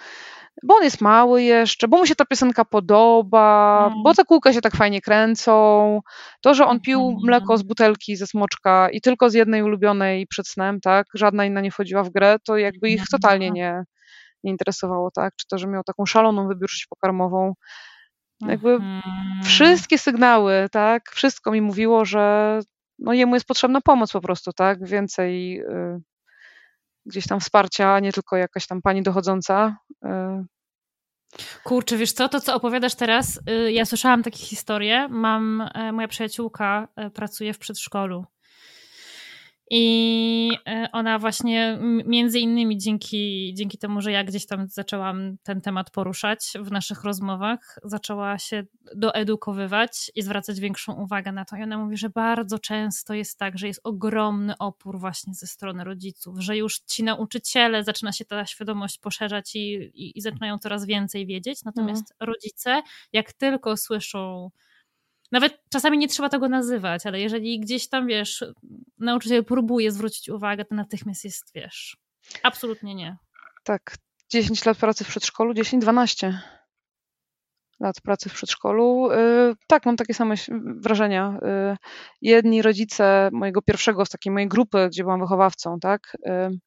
bo 0.62 0.74
on 0.74 0.82
jest 0.82 1.00
mały 1.00 1.42
jeszcze, 1.42 1.88
bo 1.88 1.96
mu 1.96 2.06
się 2.06 2.14
ta 2.14 2.24
piosenka 2.24 2.64
podoba, 2.64 3.86
mm. 3.86 4.02
bo 4.02 4.14
te 4.14 4.24
kółka 4.24 4.52
się 4.52 4.60
tak 4.60 4.76
fajnie 4.76 5.00
kręcą. 5.00 6.00
To, 6.40 6.54
że 6.54 6.66
on 6.66 6.80
pił 6.80 7.00
mm. 7.00 7.16
mleko 7.24 7.58
z 7.58 7.62
butelki 7.62 8.16
ze 8.16 8.26
smoczka 8.26 8.88
i 8.90 9.00
tylko 9.00 9.30
z 9.30 9.34
jednej 9.34 9.62
ulubionej 9.62 10.26
przed 10.26 10.48
snem, 10.48 10.80
tak, 10.80 11.06
żadna 11.14 11.44
inna 11.44 11.60
nie 11.60 11.70
wchodziła 11.70 12.04
w 12.04 12.10
grę, 12.10 12.36
to 12.44 12.56
jakby 12.56 12.90
ich 12.90 13.04
totalnie 13.10 13.50
nie, 13.50 13.84
nie 14.44 14.50
interesowało, 14.50 15.10
tak, 15.10 15.36
czy 15.36 15.46
to, 15.46 15.58
że 15.58 15.66
miał 15.66 15.82
taką 15.82 16.06
szaloną 16.06 16.48
wybiórczość 16.48 16.86
pokarmową. 16.86 17.54
Jakby 18.40 18.70
mm. 18.70 19.02
wszystkie 19.44 19.98
sygnały, 19.98 20.68
tak, 20.72 21.10
wszystko 21.10 21.50
mi 21.50 21.60
mówiło, 21.60 22.04
że 22.04 22.60
no 22.98 23.12
jemu 23.12 23.34
jest 23.34 23.46
potrzebna 23.46 23.80
pomoc 23.80 24.12
po 24.12 24.20
prostu, 24.20 24.52
tak, 24.52 24.86
więcej 24.86 25.60
y, 25.60 26.00
gdzieś 27.06 27.26
tam 27.26 27.40
wsparcia, 27.40 28.00
nie 28.00 28.12
tylko 28.12 28.36
jakaś 28.36 28.66
tam 28.66 28.82
pani 28.82 29.02
dochodząca. 29.02 29.76
Y. 30.04 30.08
Kurczę, 31.64 31.96
wiesz 31.96 32.12
co, 32.12 32.28
to 32.28 32.40
co 32.40 32.54
opowiadasz 32.54 32.94
teraz, 32.94 33.40
y, 33.50 33.72
ja 33.72 33.84
słyszałam 33.84 34.22
takie 34.22 34.38
historie. 34.38 35.08
Mam, 35.08 35.68
e, 35.74 35.92
moja 35.92 36.08
przyjaciółka 36.08 36.88
e, 36.96 37.10
pracuje 37.10 37.54
w 37.54 37.58
przedszkolu 37.58 38.24
i 39.76 40.50
e, 40.66 40.88
ona 40.92 41.18
właśnie 41.18 41.78
między 42.06 42.40
innymi 42.40 42.78
dzięki, 42.78 43.52
dzięki 43.54 43.78
temu, 43.78 44.00
że 44.00 44.12
ja 44.12 44.24
gdzieś 44.24 44.46
tam 44.46 44.68
zaczęłam 44.68 45.36
ten 45.42 45.60
temat 45.60 45.90
poruszać 45.90 46.52
w 46.60 46.70
naszych 46.70 47.04
rozmowach, 47.04 47.78
zaczęła 47.84 48.38
się 48.38 48.64
doedukowywać 48.96 50.10
i 50.14 50.22
zwracać 50.22 50.60
większą 50.60 50.92
uwagę 50.92 51.32
na 51.32 51.44
to. 51.44 51.56
I 51.56 51.62
ona 51.62 51.78
mówi, 51.78 51.96
że 51.96 52.10
bardzo 52.10 52.58
często 52.58 53.14
jest 53.14 53.38
tak, 53.38 53.58
że 53.58 53.66
jest 53.66 53.80
ogromny 53.84 54.58
opór 54.58 54.98
właśnie 54.98 55.34
ze 55.34 55.46
strony 55.46 55.84
rodziców, 55.84 56.36
że 56.38 56.56
już 56.56 56.78
ci 56.78 57.04
nauczyciele 57.04 57.84
zaczyna 57.84 58.12
się 58.12 58.24
ta 58.24 58.46
świadomość 58.46 58.98
poszerzać 58.98 59.56
i, 59.56 59.74
i, 59.74 60.18
i 60.18 60.20
zaczynają 60.20 60.58
coraz 60.58 60.86
więcej 60.86 61.26
wiedzieć. 61.26 61.64
Natomiast 61.64 62.12
mm. 62.20 62.32
rodzice, 62.32 62.82
jak 63.12 63.32
tylko 63.32 63.76
słyszą 63.76 64.50
nawet 65.34 65.62
czasami 65.70 65.98
nie 65.98 66.08
trzeba 66.08 66.28
tego 66.28 66.48
nazywać, 66.48 67.06
ale 67.06 67.20
jeżeli 67.20 67.60
gdzieś 67.60 67.88
tam, 67.88 68.06
wiesz, 68.06 68.44
nauczyciel 68.98 69.44
próbuje 69.44 69.92
zwrócić 69.92 70.28
uwagę, 70.28 70.64
to 70.64 70.74
natychmiast 70.74 71.24
jest, 71.24 71.50
wiesz, 71.54 71.96
absolutnie 72.42 72.94
nie. 72.94 73.16
Tak, 73.64 73.96
10 74.30 74.64
lat 74.64 74.78
pracy 74.78 75.04
w 75.04 75.08
przedszkolu, 75.08 75.52
10-12 75.52 76.38
lat 77.80 78.00
pracy 78.00 78.28
w 78.28 78.34
przedszkolu. 78.34 79.10
Y, 79.12 79.16
tak, 79.66 79.86
mam 79.86 79.96
takie 79.96 80.14
same 80.14 80.34
wrażenia. 80.76 81.38
Y, 81.72 81.76
jedni 82.22 82.62
rodzice 82.62 83.28
mojego 83.32 83.62
pierwszego 83.62 84.06
z 84.06 84.08
takiej 84.08 84.32
mojej 84.32 84.48
grupy, 84.48 84.88
gdzie 84.88 85.02
byłam 85.02 85.20
wychowawcą, 85.20 85.80
tak, 85.80 86.16
y, 86.26 86.58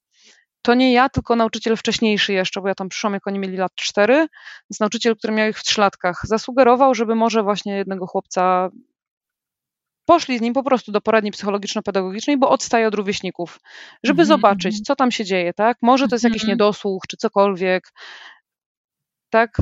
to 0.68 0.74
nie 0.74 0.94
ja, 0.94 1.10
tylko 1.10 1.36
nauczyciel 1.36 1.78
wcześniejszy 1.78 2.34
jeszcze, 2.34 2.62
bo 2.62 2.68
ja 2.68 2.76
tam 2.76 2.90
przyszłam, 2.90 3.14
jak 3.14 3.28
oni 3.28 3.40
mieli 3.40 3.58
lat 3.58 3.76
cztery, 3.76 4.28
więc 4.70 4.80
nauczyciel, 4.80 5.16
który 5.16 5.34
miał 5.34 5.50
ich 5.50 5.60
w 5.60 5.64
trzylatkach, 5.64 6.22
zasugerował, 6.24 6.96
żeby 6.96 7.16
może 7.16 7.44
właśnie 7.44 7.78
jednego 7.78 8.08
chłopca 8.08 8.70
poszli 10.06 10.38
z 10.38 10.42
nim 10.42 10.54
po 10.54 10.64
prostu 10.64 10.92
do 10.92 11.02
poradni 11.02 11.32
psychologiczno-pedagogicznej, 11.32 12.38
bo 12.38 12.50
odstaje 12.50 12.88
od 12.88 12.94
rówieśników, 12.94 13.60
żeby 14.04 14.22
mm 14.22 14.26
-hmm. 14.26 14.28
zobaczyć, 14.28 14.82
co 14.82 14.96
tam 14.96 15.12
się 15.12 15.26
dzieje, 15.26 15.54
tak? 15.54 15.78
Może 15.82 16.08
to 16.08 16.16
jest 16.16 16.24
jakiś 16.24 16.44
-hmm. 16.44 16.48
niedosłuch, 16.48 17.04
czy 17.10 17.18
cokolwiek, 17.18 17.92
tak? 19.30 19.58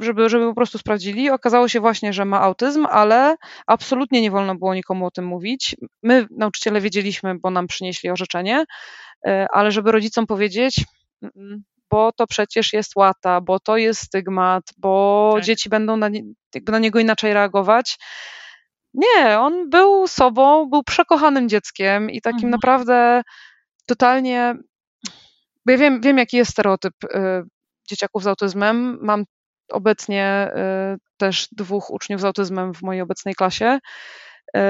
Żeby, 0.00 0.28
żeby 0.28 0.46
po 0.46 0.54
prostu 0.54 0.78
sprawdzili. 0.78 1.30
Okazało 1.30 1.68
się 1.68 1.80
właśnie, 1.80 2.12
że 2.12 2.24
ma 2.24 2.40
autyzm, 2.40 2.86
ale 2.90 3.36
absolutnie 3.66 4.20
nie 4.20 4.30
wolno 4.30 4.54
było 4.54 4.74
nikomu 4.74 5.06
o 5.06 5.10
tym 5.10 5.26
mówić. 5.26 5.76
My, 6.02 6.26
nauczyciele, 6.30 6.80
wiedzieliśmy, 6.80 7.34
bo 7.38 7.50
nam 7.50 7.66
przynieśli 7.66 8.10
orzeczenie, 8.10 8.64
ale 9.52 9.72
żeby 9.72 9.92
rodzicom 9.92 10.26
powiedzieć, 10.26 10.84
bo 11.90 12.12
to 12.12 12.26
przecież 12.26 12.72
jest 12.72 12.96
łata, 12.96 13.40
bo 13.40 13.60
to 13.60 13.76
jest 13.76 14.00
stygmat, 14.00 14.64
bo 14.78 15.32
tak. 15.34 15.44
dzieci 15.44 15.68
będą 15.68 15.96
na, 15.96 16.10
jakby 16.54 16.72
na 16.72 16.78
niego 16.78 16.98
inaczej 16.98 17.34
reagować. 17.34 17.98
Nie, 18.94 19.38
on 19.38 19.70
był 19.70 20.06
sobą, 20.06 20.66
był 20.70 20.82
przekochanym 20.82 21.48
dzieckiem 21.48 22.10
i 22.10 22.20
takim 22.20 22.36
mhm. 22.36 22.50
naprawdę 22.50 23.22
totalnie. 23.86 24.54
Bo 25.66 25.72
ja 25.72 25.78
wiem, 25.78 26.00
wiem, 26.00 26.18
jaki 26.18 26.36
jest 26.36 26.50
stereotyp 26.50 26.94
y, 27.04 27.08
dzieciaków 27.88 28.22
z 28.22 28.26
autyzmem. 28.26 28.98
Mam 29.02 29.24
obecnie 29.70 30.50
y, 30.94 30.98
też 31.16 31.48
dwóch 31.52 31.90
uczniów 31.90 32.20
z 32.20 32.24
autyzmem 32.24 32.74
w 32.74 32.82
mojej 32.82 33.02
obecnej 33.02 33.34
klasie. 33.34 33.78
Y, 34.56 34.60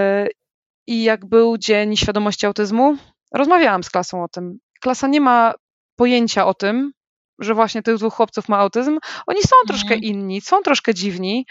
I 0.87 1.05
jak 1.05 1.27
był 1.27 1.59
Dzień 1.59 1.97
Świadomości 1.97 2.47
Autyzmu, 2.47 2.97
Rozmawiałam 3.35 3.83
z 3.83 3.91
klasą 3.91 4.25
o 4.25 4.29
tym. 4.29 4.59
Klasa 4.81 5.09
nie 5.09 5.21
ma 5.21 5.55
pojęcia 5.97 6.47
o 6.47 6.55
tym, 6.55 6.93
że 7.39 7.55
właśnie 7.55 7.83
tych 7.83 7.97
dwóch 7.97 8.15
chłopców 8.15 8.49
ma 8.49 8.59
autyzm. 8.59 8.99
Oni 9.27 9.43
są 9.43 9.57
mhm. 9.63 9.67
troszkę 9.67 9.95
inni, 9.95 10.41
są 10.41 10.63
troszkę 10.63 10.95
dziwni 10.95 11.47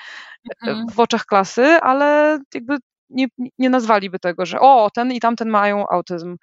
e, 0.68 0.70
mhm. 0.70 0.88
w 0.88 1.00
oczach 1.00 1.26
klasy, 1.26 1.66
ale 1.66 2.40
jakby 2.54 2.78
nie, 3.10 3.28
nie 3.60 3.70
nazwaliby 3.70 4.20
tego, 4.20 4.46
że 4.46 4.60
o, 4.60 4.90
ten 4.96 5.12
i 5.12 5.20
tamten 5.20 5.50
mają 5.50 5.88
autyzm. 5.88 6.38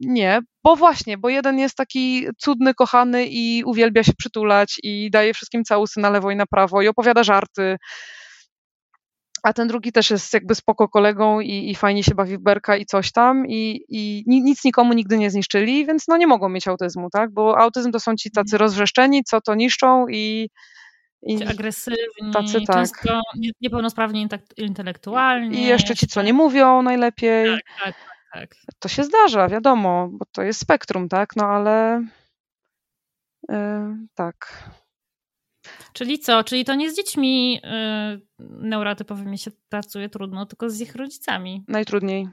nie, 0.00 0.40
bo 0.64 0.76
właśnie, 0.76 1.18
bo 1.18 1.28
jeden 1.28 1.58
jest 1.58 1.76
taki 1.76 2.26
cudny, 2.38 2.74
kochany 2.74 3.26
i 3.26 3.64
uwielbia 3.64 4.02
się 4.02 4.12
przytulać 4.18 4.80
i 4.82 5.10
daje 5.10 5.34
wszystkim 5.34 5.64
całusy 5.64 6.00
na 6.00 6.10
lewo 6.10 6.30
i 6.30 6.36
na 6.36 6.46
prawo 6.46 6.82
i 6.82 6.88
opowiada 6.88 7.24
żarty. 7.24 7.76
A 9.42 9.52
ten 9.52 9.68
drugi 9.68 9.92
też 9.92 10.10
jest 10.10 10.34
jakby 10.34 10.54
spoko 10.54 10.88
kolegą 10.88 11.40
i, 11.40 11.70
i 11.70 11.74
fajnie 11.74 12.02
się 12.02 12.14
bawi 12.14 12.38
w 12.38 12.40
berka 12.40 12.76
i 12.76 12.86
coś 12.86 13.12
tam 13.12 13.46
i, 13.46 13.84
i 13.88 14.24
nic 14.26 14.64
nikomu 14.64 14.92
nigdy 14.92 15.18
nie 15.18 15.30
zniszczyli, 15.30 15.86
więc 15.86 16.08
no 16.08 16.16
nie 16.16 16.26
mogą 16.26 16.48
mieć 16.48 16.68
autyzmu, 16.68 17.10
tak? 17.10 17.32
Bo 17.32 17.58
autyzm 17.58 17.92
to 17.92 18.00
są 18.00 18.16
ci 18.16 18.30
tacy 18.30 18.56
mhm. 18.56 18.60
rozwrzeszczeni, 18.60 19.24
co 19.24 19.40
to 19.40 19.54
niszczą 19.54 20.08
i 20.08 20.48
i 21.22 21.44
agresywni, 21.44 22.32
tacy, 22.32 22.60
tak. 22.66 22.76
często 22.76 23.20
niepełnosprawni 23.60 24.28
intelektualnie. 24.56 25.58
I 25.58 25.66
jeszcze 25.66 25.96
ci, 25.96 26.06
co 26.06 26.22
nie 26.22 26.32
mówią 26.32 26.82
najlepiej. 26.82 27.46
Tak, 27.56 27.64
tak, 27.84 27.94
tak. 28.32 28.74
To 28.78 28.88
się 28.88 29.04
zdarza, 29.04 29.48
wiadomo, 29.48 30.08
bo 30.12 30.24
to 30.32 30.42
jest 30.42 30.60
spektrum, 30.60 31.08
tak? 31.08 31.36
No 31.36 31.46
ale 31.46 32.04
yy, 33.48 33.56
tak. 34.14 34.64
Czyli 35.92 36.18
co? 36.18 36.44
Czyli 36.44 36.64
to 36.64 36.74
nie 36.74 36.90
z 36.90 36.96
dziećmi 36.96 37.52
yy, 37.54 37.60
neurotypowymi 38.38 39.38
się 39.38 39.50
pracuje 39.68 40.08
trudno, 40.08 40.46
tylko 40.46 40.70
z 40.70 40.80
ich 40.80 40.94
rodzicami. 40.94 41.64
Najtrudniej. 41.68 42.28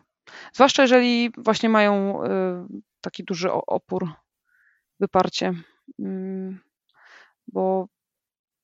Zwłaszcza 0.54 0.82
jeżeli 0.82 1.32
właśnie 1.38 1.70
mają 1.70 2.24
yy, 2.24 2.82
taki 3.02 3.24
duży 3.24 3.52
opór, 3.52 4.10
wyparcie. 5.00 5.54
Mm, 6.00 6.60
bo 7.48 7.88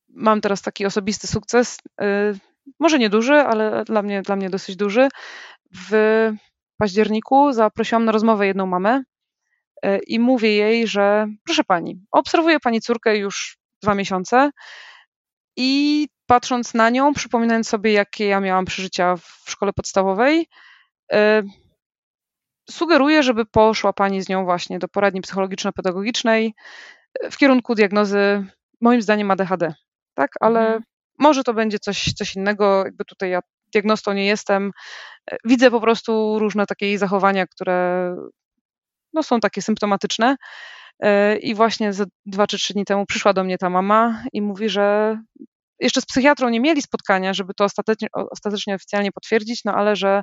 mam 0.09 0.41
teraz 0.41 0.61
taki 0.61 0.85
osobisty 0.85 1.27
sukces, 1.27 1.77
y, 2.01 2.39
może 2.79 2.99
nie 2.99 3.09
duży, 3.09 3.33
ale 3.33 3.83
dla 3.85 4.01
mnie, 4.01 4.21
dla 4.21 4.35
mnie 4.35 4.49
dosyć 4.49 4.75
duży. 4.75 5.07
W 5.89 5.91
październiku 6.77 7.51
zaprosiłam 7.51 8.05
na 8.05 8.11
rozmowę 8.11 8.47
jedną 8.47 8.65
mamę 8.65 9.03
y, 9.85 9.99
i 10.07 10.19
mówię 10.19 10.55
jej, 10.55 10.87
że 10.87 11.27
proszę 11.45 11.63
pani, 11.63 12.01
obserwuję 12.11 12.59
pani 12.59 12.81
córkę 12.81 13.17
już 13.17 13.57
dwa 13.83 13.95
miesiące 13.95 14.51
i 15.57 16.07
patrząc 16.27 16.73
na 16.73 16.89
nią, 16.89 17.13
przypominając 17.13 17.69
sobie, 17.69 17.91
jakie 17.93 18.27
ja 18.27 18.39
miałam 18.39 18.65
przeżycia 18.65 19.15
w 19.15 19.43
szkole 19.47 19.73
podstawowej, 19.73 20.47
y, 21.13 21.17
sugeruję, 22.69 23.23
żeby 23.23 23.45
poszła 23.45 23.93
pani 23.93 24.21
z 24.21 24.29
nią 24.29 24.45
właśnie 24.45 24.79
do 24.79 24.87
poradni 24.87 25.21
psychologiczno-pedagogicznej 25.21 26.53
w 27.31 27.37
kierunku 27.37 27.75
diagnozy, 27.75 28.45
moim 28.81 29.01
zdaniem, 29.01 29.31
ADHD 29.31 29.73
tak? 30.13 30.31
Ale 30.39 30.59
mhm. 30.59 30.83
może 31.19 31.43
to 31.43 31.53
będzie 31.53 31.79
coś, 31.79 32.13
coś 32.13 32.35
innego. 32.35 32.85
Jakby 32.85 33.05
tutaj 33.05 33.29
ja 33.29 33.39
diagnostą 33.73 34.13
nie 34.13 34.25
jestem. 34.25 34.71
E, 35.31 35.37
widzę 35.45 35.71
po 35.71 35.81
prostu 35.81 36.39
różne 36.39 36.65
takie 36.65 36.97
zachowania, 36.97 37.47
które 37.47 38.09
no, 39.13 39.23
są 39.23 39.39
takie 39.39 39.61
symptomatyczne. 39.61 40.35
E, 40.99 41.37
I 41.37 41.55
właśnie 41.55 41.93
ze 41.93 42.05
dwa 42.25 42.47
czy 42.47 42.57
trzy 42.57 42.73
dni 42.73 42.85
temu 42.85 43.05
przyszła 43.05 43.33
do 43.33 43.43
mnie 43.43 43.57
ta 43.57 43.69
mama 43.69 44.23
i 44.33 44.41
mówi, 44.41 44.69
że 44.69 45.17
jeszcze 45.79 46.01
z 46.01 46.05
psychiatrą 46.05 46.49
nie 46.49 46.59
mieli 46.59 46.81
spotkania, 46.81 47.33
żeby 47.33 47.53
to 47.53 47.63
ostatecznie, 47.63 48.07
ostatecznie 48.13 48.75
oficjalnie 48.75 49.11
potwierdzić, 49.11 49.61
no 49.65 49.73
ale 49.73 49.95
że 49.95 50.21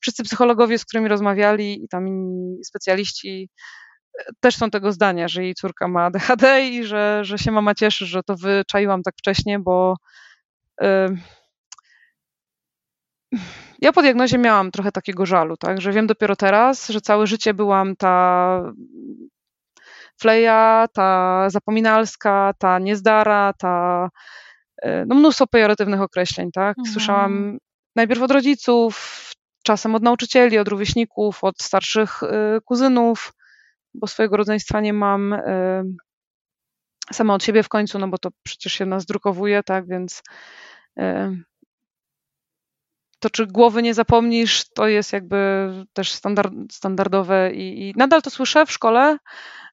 wszyscy 0.00 0.22
psychologowie, 0.22 0.78
z 0.78 0.84
którymi 0.84 1.08
rozmawiali 1.08 1.84
i 1.84 1.88
tam 1.88 2.08
inni 2.08 2.64
specjaliści 2.64 3.48
też 4.40 4.56
są 4.56 4.70
tego 4.70 4.92
zdania, 4.92 5.28
że 5.28 5.44
jej 5.44 5.54
córka 5.54 5.88
ma 5.88 6.04
ADHD 6.04 6.68
i 6.68 6.84
że, 6.84 7.24
że 7.24 7.38
się 7.38 7.50
mama 7.50 7.74
cieszy, 7.74 8.06
że 8.06 8.22
to 8.22 8.36
wyczaiłam 8.36 9.02
tak 9.02 9.14
wcześnie, 9.18 9.58
bo 9.58 9.94
ja 13.80 13.92
po 13.92 14.02
diagnozie 14.02 14.38
miałam 14.38 14.70
trochę 14.70 14.92
takiego 14.92 15.26
żalu, 15.26 15.56
tak, 15.56 15.80
że 15.80 15.92
wiem 15.92 16.06
dopiero 16.06 16.36
teraz, 16.36 16.88
że 16.88 17.00
całe 17.00 17.26
życie 17.26 17.54
byłam 17.54 17.96
ta 17.96 18.72
fleja, 20.20 20.86
ta 20.92 21.46
zapominalska, 21.50 22.52
ta 22.58 22.78
niezdara, 22.78 23.52
ta 23.58 24.08
yy, 24.84 25.04
no 25.06 25.14
mnóstwo 25.14 25.46
pejoratywnych 25.46 26.00
określeń, 26.00 26.52
tak. 26.52 26.78
Mhm. 26.78 26.92
Słyszałam 26.92 27.58
najpierw 27.96 28.22
od 28.22 28.30
rodziców, 28.30 29.20
czasem 29.62 29.94
od 29.94 30.02
nauczycieli, 30.02 30.58
od 30.58 30.68
rówieśników, 30.68 31.44
od 31.44 31.62
starszych 31.62 32.20
yy, 32.22 32.60
kuzynów, 32.64 33.32
bo 33.94 34.06
swojego 34.06 34.36
rodzeństwa 34.36 34.80
nie 34.80 34.92
mam 34.92 35.32
y, 35.32 35.84
sama 37.12 37.34
od 37.34 37.44
siebie 37.44 37.62
w 37.62 37.68
końcu, 37.68 37.98
no 37.98 38.08
bo 38.08 38.18
to 38.18 38.30
przecież 38.42 38.72
się 38.72 38.86
nas 38.86 39.06
drukowuje, 39.06 39.62
tak, 39.62 39.86
więc 39.88 40.22
y, 40.98 41.02
to 43.18 43.30
czy 43.30 43.46
głowy 43.46 43.82
nie 43.82 43.94
zapomnisz, 43.94 44.64
to 44.74 44.88
jest 44.88 45.12
jakby 45.12 45.70
też 45.92 46.12
standard, 46.12 46.52
standardowe 46.72 47.52
i, 47.52 47.88
i 47.88 47.94
nadal 47.96 48.22
to 48.22 48.30
słyszę 48.30 48.66
w 48.66 48.72
szkole, 48.72 49.14
y, 49.14 49.69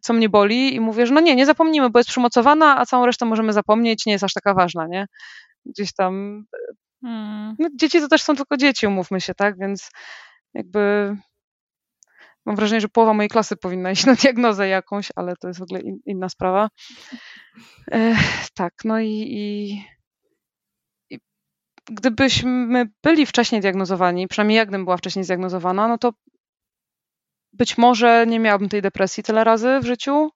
co 0.00 0.12
mnie 0.12 0.28
boli 0.28 0.74
i 0.74 0.80
mówię, 0.80 1.06
że 1.06 1.14
no 1.14 1.20
nie, 1.20 1.36
nie 1.36 1.46
zapomnimy, 1.46 1.90
bo 1.90 1.98
jest 1.98 2.10
przymocowana, 2.10 2.78
a 2.78 2.86
całą 2.86 3.06
resztę 3.06 3.24
możemy 3.24 3.52
zapomnieć, 3.52 4.06
nie 4.06 4.12
jest 4.12 4.24
aż 4.24 4.32
taka 4.32 4.54
ważna, 4.54 4.86
nie? 4.86 5.06
Gdzieś 5.66 5.92
tam, 5.94 6.44
hmm. 7.02 7.54
no, 7.58 7.68
dzieci 7.74 8.00
to 8.00 8.08
też 8.08 8.22
są 8.22 8.36
tylko 8.36 8.56
dzieci, 8.56 8.86
umówmy 8.86 9.20
się, 9.20 9.34
tak, 9.34 9.58
więc 9.58 9.90
jakby 10.54 11.16
Mam 12.46 12.56
wrażenie, 12.56 12.80
że 12.80 12.88
połowa 12.88 13.14
mojej 13.14 13.30
klasy 13.30 13.56
powinna 13.56 13.90
iść 13.90 14.06
na 14.06 14.14
diagnozę 14.14 14.68
jakąś, 14.68 15.08
ale 15.16 15.36
to 15.36 15.48
jest 15.48 15.60
w 15.60 15.62
ogóle 15.62 15.80
in, 15.80 15.98
inna 16.06 16.28
sprawa. 16.28 16.68
E, 17.92 18.14
tak, 18.54 18.74
no 18.84 19.00
i, 19.00 19.08
i, 19.10 19.72
i, 21.10 21.18
gdybyśmy 21.90 22.86
byli 23.02 23.26
wcześniej 23.26 23.60
diagnozowani, 23.60 24.28
przynajmniej 24.28 24.56
jak 24.56 24.68
gdybym 24.68 24.84
była 24.84 24.96
wcześniej 24.96 25.24
zdiagnozowana, 25.24 25.88
no 25.88 25.98
to 25.98 26.12
być 27.52 27.78
może 27.78 28.26
nie 28.26 28.40
miałabym 28.40 28.68
tej 28.68 28.82
depresji 28.82 29.22
tyle 29.22 29.44
razy 29.44 29.80
w 29.82 29.86
życiu. 29.86 30.30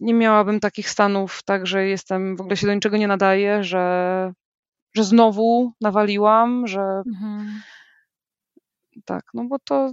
Nie 0.00 0.14
miałabym 0.14 0.60
takich 0.60 0.90
stanów, 0.90 1.42
tak, 1.42 1.66
że 1.66 1.86
jestem, 1.86 2.36
w 2.36 2.40
ogóle 2.40 2.56
się 2.56 2.66
do 2.66 2.74
niczego 2.74 2.96
nie 2.96 3.08
nadaję, 3.08 3.64
że, 3.64 4.32
że 4.94 5.04
znowu 5.04 5.72
nawaliłam, 5.80 6.66
że. 6.66 7.02
Mhm 7.06 7.60
tak, 9.04 9.24
no 9.34 9.44
bo 9.44 9.58
to 9.58 9.92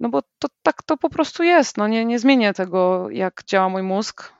no 0.00 0.08
bo 0.08 0.22
to 0.38 0.48
tak 0.62 0.82
to 0.82 0.96
po 0.96 1.10
prostu 1.10 1.42
jest, 1.42 1.76
no 1.76 1.88
nie, 1.88 2.04
nie 2.04 2.18
zmienię 2.18 2.52
tego, 2.52 3.10
jak 3.10 3.42
działa 3.46 3.68
mój 3.68 3.82
mózg. 3.82 4.32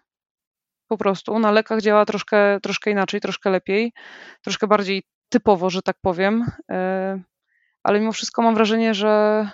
Po 0.89 0.99
prostu 0.99 1.39
na 1.39 1.51
lekach 1.51 1.81
działa 1.81 2.05
troszkę, 2.05 2.61
troszkę 2.61 2.91
inaczej, 2.91 3.21
troszkę 3.21 3.51
lepiej, 3.51 3.93
troszkę 4.43 4.67
bardziej 4.67 5.03
typowo, 5.29 5.71
że 5.71 5.83
tak 5.83 5.97
powiem. 6.01 6.47
E, 6.71 7.23
ale 7.83 8.01
mimo 8.01 8.13
wszystko 8.13 8.43
mam 8.43 8.55
wrażenie, 8.55 8.95
że 8.95 9.49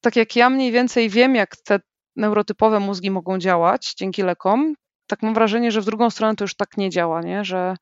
tak 0.00 0.16
jak 0.16 0.36
ja 0.36 0.50
mniej 0.50 0.72
więcej 0.72 1.08
wiem, 1.08 1.34
jak 1.34 1.56
te 1.56 1.80
neurotypowe 2.16 2.80
mózgi 2.80 3.10
mogą 3.10 3.38
działać 3.38 3.94
dzięki 3.94 4.22
lekom, 4.22 4.74
tak 5.06 5.22
mam 5.22 5.34
wrażenie, 5.34 5.72
że 5.72 5.80
w 5.80 5.84
drugą 5.84 6.10
stronę 6.10 6.36
to 6.36 6.44
już 6.44 6.54
tak 6.54 6.76
nie 6.76 6.90
działa, 6.90 7.20
nie? 7.20 7.44
że 7.44 7.76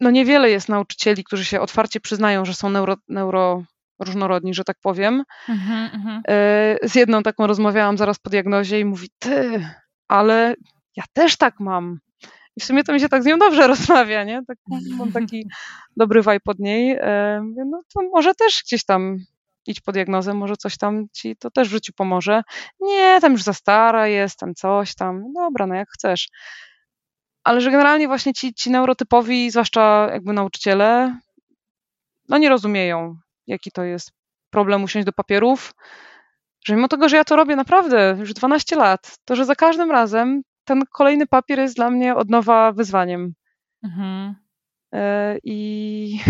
no 0.00 0.10
niewiele 0.10 0.50
jest 0.50 0.68
nauczycieli, 0.68 1.24
którzy 1.24 1.44
się 1.44 1.60
otwarcie 1.60 2.00
przyznają, 2.00 2.44
że 2.44 2.54
są 2.54 2.70
neuro, 2.70 2.96
neuro 3.08 3.64
różnorodni, 4.00 4.54
że 4.54 4.64
tak 4.64 4.76
powiem. 4.82 5.24
Mm 5.48 5.60
-hmm. 5.60 6.20
Z 6.82 6.94
jedną 6.94 7.22
taką 7.22 7.46
rozmawiałam 7.46 7.98
zaraz 7.98 8.18
po 8.18 8.30
diagnozie 8.30 8.80
i 8.80 8.84
mówi, 8.84 9.08
ty, 9.18 9.68
ale 10.08 10.54
ja 10.96 11.04
też 11.12 11.36
tak 11.36 11.60
mam. 11.60 11.98
I 12.56 12.60
w 12.60 12.64
sumie 12.64 12.84
to 12.84 12.92
mi 12.92 13.00
się 13.00 13.08
tak 13.08 13.22
z 13.22 13.26
nią 13.26 13.38
dobrze 13.38 13.66
rozmawia, 13.74 14.24
nie? 14.24 14.42
Tak, 14.46 14.58
mam 14.98 15.12
taki 15.12 15.46
dobry 15.96 16.20
vibe 16.20 16.38
od 16.46 16.58
niej. 16.58 16.96
E, 17.00 17.42
no 17.66 17.82
to 17.94 18.00
może 18.12 18.34
też 18.34 18.62
gdzieś 18.66 18.84
tam 18.84 19.18
idź 19.66 19.80
po 19.80 19.92
diagnozę, 19.92 20.34
może 20.34 20.56
coś 20.56 20.76
tam 20.78 21.06
ci 21.12 21.36
to 21.36 21.50
też 21.50 21.68
w 21.68 21.72
życiu 21.72 21.92
pomoże. 21.96 22.42
Nie, 22.80 23.18
tam 23.20 23.32
już 23.32 23.42
za 23.42 23.52
stara 23.52 24.08
jestem, 24.08 24.54
coś 24.54 24.94
tam. 24.94 25.32
Dobra, 25.32 25.66
no 25.66 25.74
jak 25.74 25.88
chcesz 25.90 26.28
ale 27.44 27.60
że 27.60 27.70
generalnie 27.70 28.08
właśnie 28.08 28.32
ci, 28.32 28.54
ci 28.54 28.70
neurotypowi, 28.70 29.50
zwłaszcza 29.50 30.08
jakby 30.12 30.32
nauczyciele, 30.32 31.18
no 32.28 32.38
nie 32.38 32.48
rozumieją, 32.48 33.16
jaki 33.46 33.72
to 33.72 33.84
jest 33.84 34.10
problem 34.50 34.84
usiąść 34.84 35.06
do 35.06 35.12
papierów, 35.12 35.74
że 36.66 36.76
mimo 36.76 36.88
tego, 36.88 37.08
że 37.08 37.16
ja 37.16 37.24
to 37.24 37.36
robię 37.36 37.56
naprawdę 37.56 38.16
już 38.18 38.34
12 38.34 38.76
lat, 38.76 39.18
to 39.24 39.36
że 39.36 39.44
za 39.44 39.54
każdym 39.54 39.90
razem 39.90 40.42
ten 40.64 40.82
kolejny 40.92 41.26
papier 41.26 41.58
jest 41.58 41.76
dla 41.76 41.90
mnie 41.90 42.14
od 42.14 42.30
nowa 42.30 42.72
wyzwaniem. 42.72 43.34
Mhm. 43.82 44.34
E, 44.94 45.38
I, 45.44 46.20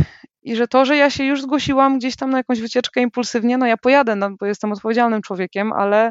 I 0.42 0.56
że 0.56 0.68
to, 0.68 0.84
że 0.84 0.96
ja 0.96 1.10
się 1.10 1.24
już 1.24 1.42
zgłosiłam 1.42 1.98
gdzieś 1.98 2.16
tam 2.16 2.30
na 2.30 2.38
jakąś 2.38 2.60
wycieczkę 2.60 3.00
impulsywnie, 3.00 3.58
no 3.58 3.66
ja 3.66 3.76
pojadę, 3.76 4.16
no, 4.16 4.30
bo 4.40 4.46
jestem 4.46 4.72
odpowiedzialnym 4.72 5.22
człowiekiem, 5.22 5.72
ale, 5.72 6.10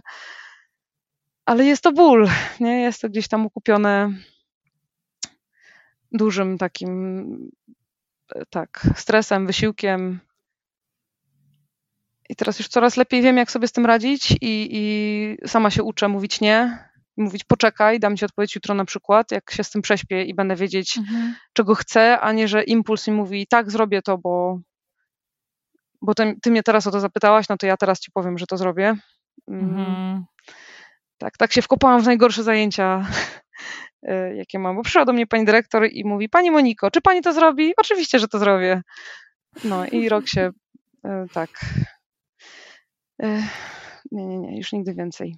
ale 1.46 1.66
jest 1.66 1.84
to 1.84 1.92
ból, 1.92 2.30
nie? 2.60 2.82
Jest 2.82 3.02
to 3.02 3.10
gdzieś 3.10 3.28
tam 3.28 3.46
ukupione 3.46 4.14
dużym 6.12 6.58
takim 6.58 7.52
e, 8.36 8.46
tak, 8.50 8.88
stresem, 8.96 9.48
wysiłkiem. 9.48 10.20
I 12.30 12.36
teraz 12.36 12.60
już 12.60 12.68
coraz 12.68 12.98
lepiej 12.98 13.22
wiem, 13.22 13.38
jak 13.38 13.52
sobie 13.52 13.68
z 13.68 13.72
tym 13.72 13.86
radzić 13.86 14.32
i, 14.32 14.38
i 14.72 15.48
sama 15.48 15.70
się 15.70 15.84
uczę 15.84 16.08
mówić 16.08 16.42
nie. 16.42 16.91
Mówić 17.22 17.44
poczekaj, 17.44 18.00
dam 18.00 18.18
ci 18.18 18.26
odpowiedź 18.26 18.56
jutro 18.56 18.76
na 18.76 18.86
przykład, 18.86 19.32
jak 19.32 19.52
się 19.52 19.64
z 19.64 19.70
tym 19.70 19.82
prześpię 19.82 20.24
i 20.24 20.34
będę 20.36 20.56
wiedzieć, 20.56 20.98
mhm. 20.98 21.36
czego 21.54 21.76
chcę, 21.76 22.20
a 22.20 22.32
nie, 22.32 22.48
że 22.48 22.64
impuls 22.64 23.08
mi 23.08 23.14
mówi 23.14 23.48
tak, 23.48 23.72
zrobię 23.72 24.02
to, 24.02 24.18
bo, 24.18 24.60
bo 26.02 26.14
ty, 26.14 26.36
ty, 26.42 26.52
mnie 26.52 26.64
teraz 26.64 26.88
o 26.88 26.92
to 26.92 27.00
zapytałaś, 27.00 27.50
no 27.50 27.58
to 27.58 27.66
ja 27.66 27.78
teraz 27.78 28.00
ci 28.00 28.12
powiem, 28.12 28.38
że 28.38 28.46
to 28.46 28.58
zrobię. 28.58 28.96
Mm. 29.48 29.70
Mhm. 29.70 30.26
Tak, 31.18 31.38
tak 31.38 31.54
się 31.54 31.62
wkopałam 31.62 32.02
w 32.02 32.06
najgorsze 32.06 32.44
zajęcia, 32.44 33.06
e, 34.04 34.36
jakie 34.36 34.60
mam, 34.60 34.76
bo 34.76 34.82
przyszła 34.82 35.06
do 35.06 35.14
mnie 35.14 35.28
pani 35.28 35.46
dyrektor 35.46 35.88
i 35.92 36.06
mówi, 36.06 36.30
pani 36.30 36.52
Moniko, 36.52 36.92
czy 36.92 37.02
pani 37.02 37.22
to 37.22 37.34
zrobi? 37.34 37.74
Oczywiście, 37.78 38.20
że 38.20 38.28
to 38.28 38.40
zrobię. 38.40 38.82
No 39.64 39.86
i 39.86 40.10
rok 40.10 40.28
się 40.28 40.50
e, 41.06 41.26
tak. 41.34 41.50
E, 43.24 43.44
nie, 44.12 44.26
nie, 44.26 44.38
nie, 44.40 44.58
już 44.58 44.72
nigdy 44.74 44.94
więcej. 44.94 45.36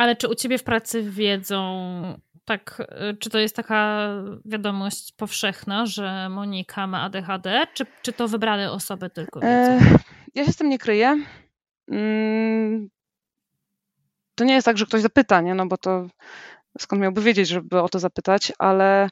Ale 0.00 0.16
czy 0.16 0.28
u 0.28 0.34
ciebie 0.34 0.58
w 0.58 0.62
pracy 0.62 1.02
wiedzą, 1.02 2.18
tak, 2.44 2.82
czy 3.18 3.30
to 3.30 3.38
jest 3.38 3.56
taka 3.56 4.08
wiadomość 4.44 5.12
powszechna, 5.16 5.86
że 5.86 6.28
Monika 6.28 6.86
ma 6.86 7.02
ADHD, 7.02 7.66
czy, 7.74 7.86
czy 8.02 8.12
to 8.12 8.28
wybrane 8.28 8.72
osoby 8.72 9.10
tylko 9.10 9.40
wiedzą? 9.40 9.78
ja 10.34 10.44
się 10.44 10.52
z 10.52 10.56
tym 10.56 10.68
nie 10.68 10.78
kryję. 10.78 11.24
Mm, 11.90 12.88
to 14.34 14.44
nie 14.44 14.54
jest 14.54 14.64
tak, 14.64 14.78
że 14.78 14.86
ktoś 14.86 15.00
zapyta, 15.00 15.40
nie? 15.40 15.54
no 15.54 15.66
bo 15.66 15.76
to 15.76 16.06
skąd 16.78 17.02
miałby 17.02 17.22
wiedzieć, 17.22 17.48
żeby 17.48 17.80
o 17.80 17.88
to 17.88 17.98
zapytać, 17.98 18.52
ale 18.58 19.08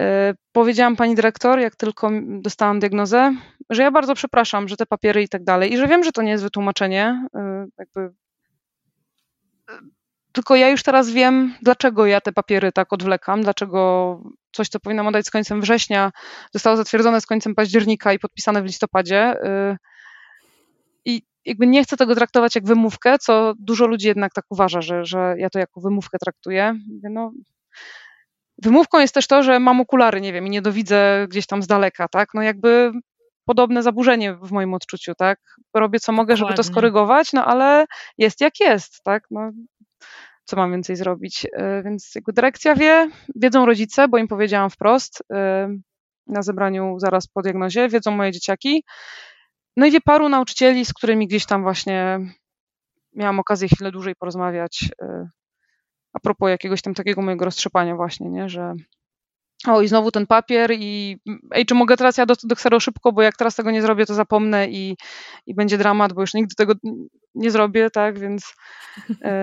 e, 0.00 0.34
powiedziałam 0.52 0.96
pani 0.96 1.14
dyrektor, 1.14 1.58
jak 1.58 1.76
tylko 1.76 2.10
dostałam 2.40 2.80
diagnozę, 2.80 3.34
że 3.70 3.82
ja 3.82 3.90
bardzo 3.90 4.14
przepraszam, 4.14 4.68
że 4.68 4.76
te 4.76 4.86
papiery 4.86 5.22
i 5.22 5.28
tak 5.28 5.44
dalej, 5.44 5.72
i 5.72 5.76
że 5.76 5.88
wiem, 5.88 6.04
że 6.04 6.12
to 6.12 6.22
nie 6.22 6.30
jest 6.30 6.44
wytłumaczenie, 6.44 7.28
e, 7.34 7.66
jakby 7.78 8.00
e, 9.70 9.95
tylko 10.36 10.56
ja 10.56 10.68
już 10.68 10.82
teraz 10.82 11.10
wiem, 11.10 11.54
dlaczego 11.62 12.06
ja 12.06 12.20
te 12.20 12.32
papiery 12.32 12.72
tak 12.72 12.92
odwlekam, 12.92 13.42
dlaczego 13.42 14.20
coś, 14.52 14.68
co 14.68 14.80
powinnam 14.80 15.06
oddać 15.06 15.26
z 15.26 15.30
końcem 15.30 15.60
września, 15.60 16.12
zostało 16.52 16.76
zatwierdzone 16.76 17.20
z 17.20 17.26
końcem 17.26 17.54
października 17.54 18.12
i 18.12 18.18
podpisane 18.18 18.62
w 18.62 18.64
listopadzie. 18.64 19.34
I 21.04 21.22
jakby 21.44 21.66
nie 21.66 21.84
chcę 21.84 21.96
tego 21.96 22.14
traktować 22.14 22.54
jak 22.54 22.64
wymówkę, 22.64 23.18
co 23.18 23.54
dużo 23.58 23.86
ludzi 23.86 24.06
jednak 24.06 24.32
tak 24.32 24.44
uważa, 24.50 24.80
że, 24.80 25.04
że 25.04 25.34
ja 25.38 25.50
to 25.50 25.58
jako 25.58 25.80
wymówkę 25.80 26.18
traktuję. 26.18 26.74
No, 27.10 27.32
wymówką 28.62 29.00
jest 29.00 29.14
też 29.14 29.26
to, 29.26 29.42
że 29.42 29.60
mam 29.60 29.80
okulary, 29.80 30.20
nie 30.20 30.32
wiem, 30.32 30.46
i 30.46 30.50
nie 30.50 30.62
dowidzę 30.62 31.26
gdzieś 31.28 31.46
tam 31.46 31.62
z 31.62 31.66
daleka, 31.66 32.08
tak? 32.08 32.28
No 32.34 32.42
jakby 32.42 32.92
podobne 33.44 33.82
zaburzenie 33.82 34.34
w 34.34 34.52
moim 34.52 34.74
odczuciu, 34.74 35.14
tak? 35.14 35.38
Robię 35.74 36.00
co 36.00 36.12
mogę, 36.12 36.36
żeby 36.36 36.54
to 36.54 36.62
skorygować, 36.62 37.32
no 37.32 37.44
ale 37.44 37.86
jest 38.18 38.40
jak 38.40 38.60
jest, 38.60 39.02
tak? 39.04 39.22
No, 39.30 39.50
co 40.46 40.56
mam 40.56 40.72
więcej 40.72 40.96
zrobić? 40.96 41.46
E, 41.52 41.82
więc 41.82 42.12
jakby 42.14 42.32
dyrekcja 42.32 42.74
wie, 42.74 43.10
wiedzą 43.34 43.66
rodzice, 43.66 44.08
bo 44.08 44.18
im 44.18 44.28
powiedziałam 44.28 44.70
wprost 44.70 45.22
e, 45.32 45.68
na 46.26 46.42
zebraniu 46.42 46.94
zaraz 46.98 47.26
po 47.26 47.42
diagnozie, 47.42 47.88
wiedzą 47.88 48.10
moje 48.10 48.32
dzieciaki. 48.32 48.84
No 49.76 49.86
i 49.86 49.90
wie 49.90 50.00
paru 50.00 50.28
nauczycieli, 50.28 50.84
z 50.84 50.92
którymi 50.92 51.26
gdzieś 51.26 51.46
tam 51.46 51.62
właśnie 51.62 52.18
miałam 53.12 53.40
okazję 53.40 53.68
chwilę 53.68 53.92
dłużej 53.92 54.14
porozmawiać 54.14 54.90
e, 55.02 55.28
a 56.12 56.20
propos 56.20 56.50
jakiegoś 56.50 56.82
tam 56.82 56.94
takiego 56.94 57.22
mojego 57.22 57.44
roztrzepania 57.44 57.96
właśnie, 57.96 58.30
nie, 58.30 58.48
że 58.48 58.74
o 59.66 59.82
i 59.82 59.88
znowu 59.88 60.10
ten 60.10 60.26
papier 60.26 60.72
i 60.72 61.18
ej, 61.50 61.66
czy 61.66 61.74
mogę 61.74 61.96
teraz 61.96 62.16
ja 62.16 62.26
do, 62.26 62.34
do 62.42 62.56
ksero 62.56 62.80
szybko, 62.80 63.12
bo 63.12 63.22
jak 63.22 63.36
teraz 63.36 63.54
tego 63.54 63.70
nie 63.70 63.82
zrobię, 63.82 64.06
to 64.06 64.14
zapomnę 64.14 64.68
i, 64.68 64.96
i 65.46 65.54
będzie 65.54 65.78
dramat, 65.78 66.12
bo 66.12 66.20
już 66.20 66.34
nigdy 66.34 66.54
tego 66.54 66.74
nie 67.34 67.50
zrobię, 67.50 67.90
tak, 67.90 68.18
więc 68.18 68.54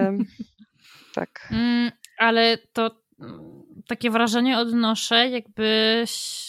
tak. 1.14 1.50
Mm, 1.52 1.92
ale 2.18 2.58
to 2.58 2.92
mm, 3.20 3.64
takie 3.88 4.12
wrażenie 4.12 4.60
odnoszę, 4.60 5.30
jakbyś 5.30 6.48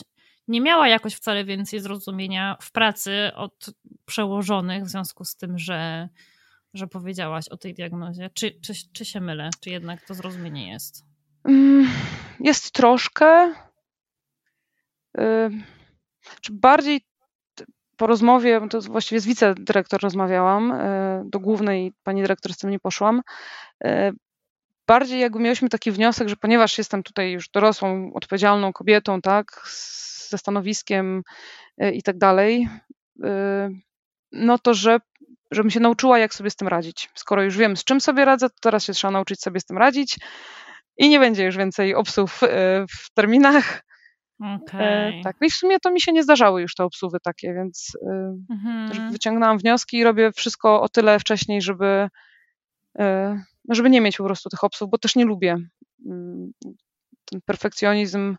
nie 0.49 0.61
miała 0.61 0.89
jakoś 0.89 1.15
wcale 1.15 1.45
więcej 1.45 1.81
zrozumienia 1.81 2.57
w 2.61 2.73
pracy 2.73 3.31
od 3.35 3.71
przełożonych 4.05 4.85
w 4.85 4.89
związku 4.89 5.25
z 5.25 5.37
tym, 5.37 5.59
że, 5.59 6.09
że 6.75 6.87
powiedziałaś 6.87 7.49
o 7.49 7.57
tej 7.57 7.75
diagnozie. 7.75 8.31
Czy, 8.35 8.61
czy, 8.61 8.73
czy 8.93 9.05
się 9.05 9.21
mylę? 9.21 9.51
Czy 9.61 9.71
jednak 9.71 10.07
to 10.07 10.15
zrozumienie 10.15 10.73
jest? 10.73 11.05
Mm, 11.45 11.89
jest 12.41 12.71
troszkę. 12.73 13.55
Czy 16.41 16.53
bardziej 16.53 17.01
po 17.97 18.07
rozmowie, 18.07 18.61
to 18.71 18.81
właściwie 18.81 19.21
z 19.21 19.27
wicedyrektor 19.27 20.01
rozmawiałam, 20.03 20.73
y, 20.73 21.23
do 21.25 21.41
głównej 21.41 21.93
pani 22.03 22.23
dyrektor 22.23 22.53
z 22.53 22.59
tym 22.59 22.71
nie 22.71 22.79
poszłam. 22.79 23.23
Bardziej 24.87 25.21
jakby 25.21 25.39
mieliśmy 25.39 25.69
taki 25.69 25.91
wniosek, 25.91 26.29
że 26.29 26.37
ponieważ 26.37 26.79
jestem 26.79 27.03
tutaj 27.03 27.33
już 27.33 27.49
dorosłą, 27.49 28.11
odpowiedzialną 28.15 28.73
kobietą, 28.73 29.21
tak, 29.21 29.63
ze 30.29 30.39
stanowiskiem 30.39 31.23
y, 31.83 31.91
i 31.93 32.03
tak 32.03 32.19
dalej, 32.19 32.69
y, 33.25 33.29
no 34.33 34.59
to 34.59 34.75
że 34.75 34.99
żebym 35.51 35.71
się 35.71 35.81
nauczyła, 35.81 36.19
jak 36.19 36.35
sobie 36.35 36.51
z 36.51 36.57
tym 36.57 36.69
radzić. 36.69 37.11
Skoro 37.15 37.43
już 37.43 37.57
wiem, 37.57 37.77
z 37.77 37.85
czym 37.85 38.01
sobie 38.01 38.25
radzę, 38.25 38.51
to 38.51 38.57
teraz 38.61 38.85
się 38.85 38.93
trzeba 38.93 39.11
nauczyć 39.11 39.41
sobie 39.41 39.61
z 39.61 39.65
tym 39.65 39.79
radzić 39.79 40.19
i 40.97 41.09
nie 41.09 41.21
będzie 41.21 41.45
już 41.45 41.57
więcej 41.57 41.95
obsłów 41.95 42.43
y, 42.43 42.47
w 42.91 43.11
terminach. 43.15 43.85
Okay. 44.41 45.21
Tak, 45.25 45.37
no 45.41 45.47
i 45.47 45.51
w 45.51 45.55
sumie 45.55 45.81
to 45.81 45.91
mi 45.91 46.01
się 46.01 46.13
nie 46.13 46.23
zdarzały 46.23 46.63
już 46.63 46.75
te 46.75 46.85
obsługi 46.85 47.17
takie, 47.23 47.55
więc 47.55 47.93
mhm. 48.51 49.13
wyciągnęłam 49.13 49.59
wnioski 49.59 49.97
i 49.97 50.05
robię 50.05 50.33
wszystko 50.33 50.83
o 50.83 50.89
tyle 50.89 51.19
wcześniej, 51.19 51.63
żeby, 51.63 52.09
żeby 53.69 53.91
nie 53.91 54.01
mieć 54.01 54.17
po 54.17 54.25
prostu 54.25 54.49
tych 54.49 54.65
obsług, 54.65 54.91
bo 54.91 54.99
też 54.99 55.17
nie 55.17 55.25
lubię. 55.25 55.57
Mm, 56.07 56.53
ten 57.25 57.41
perfekcjonizm 57.47 58.37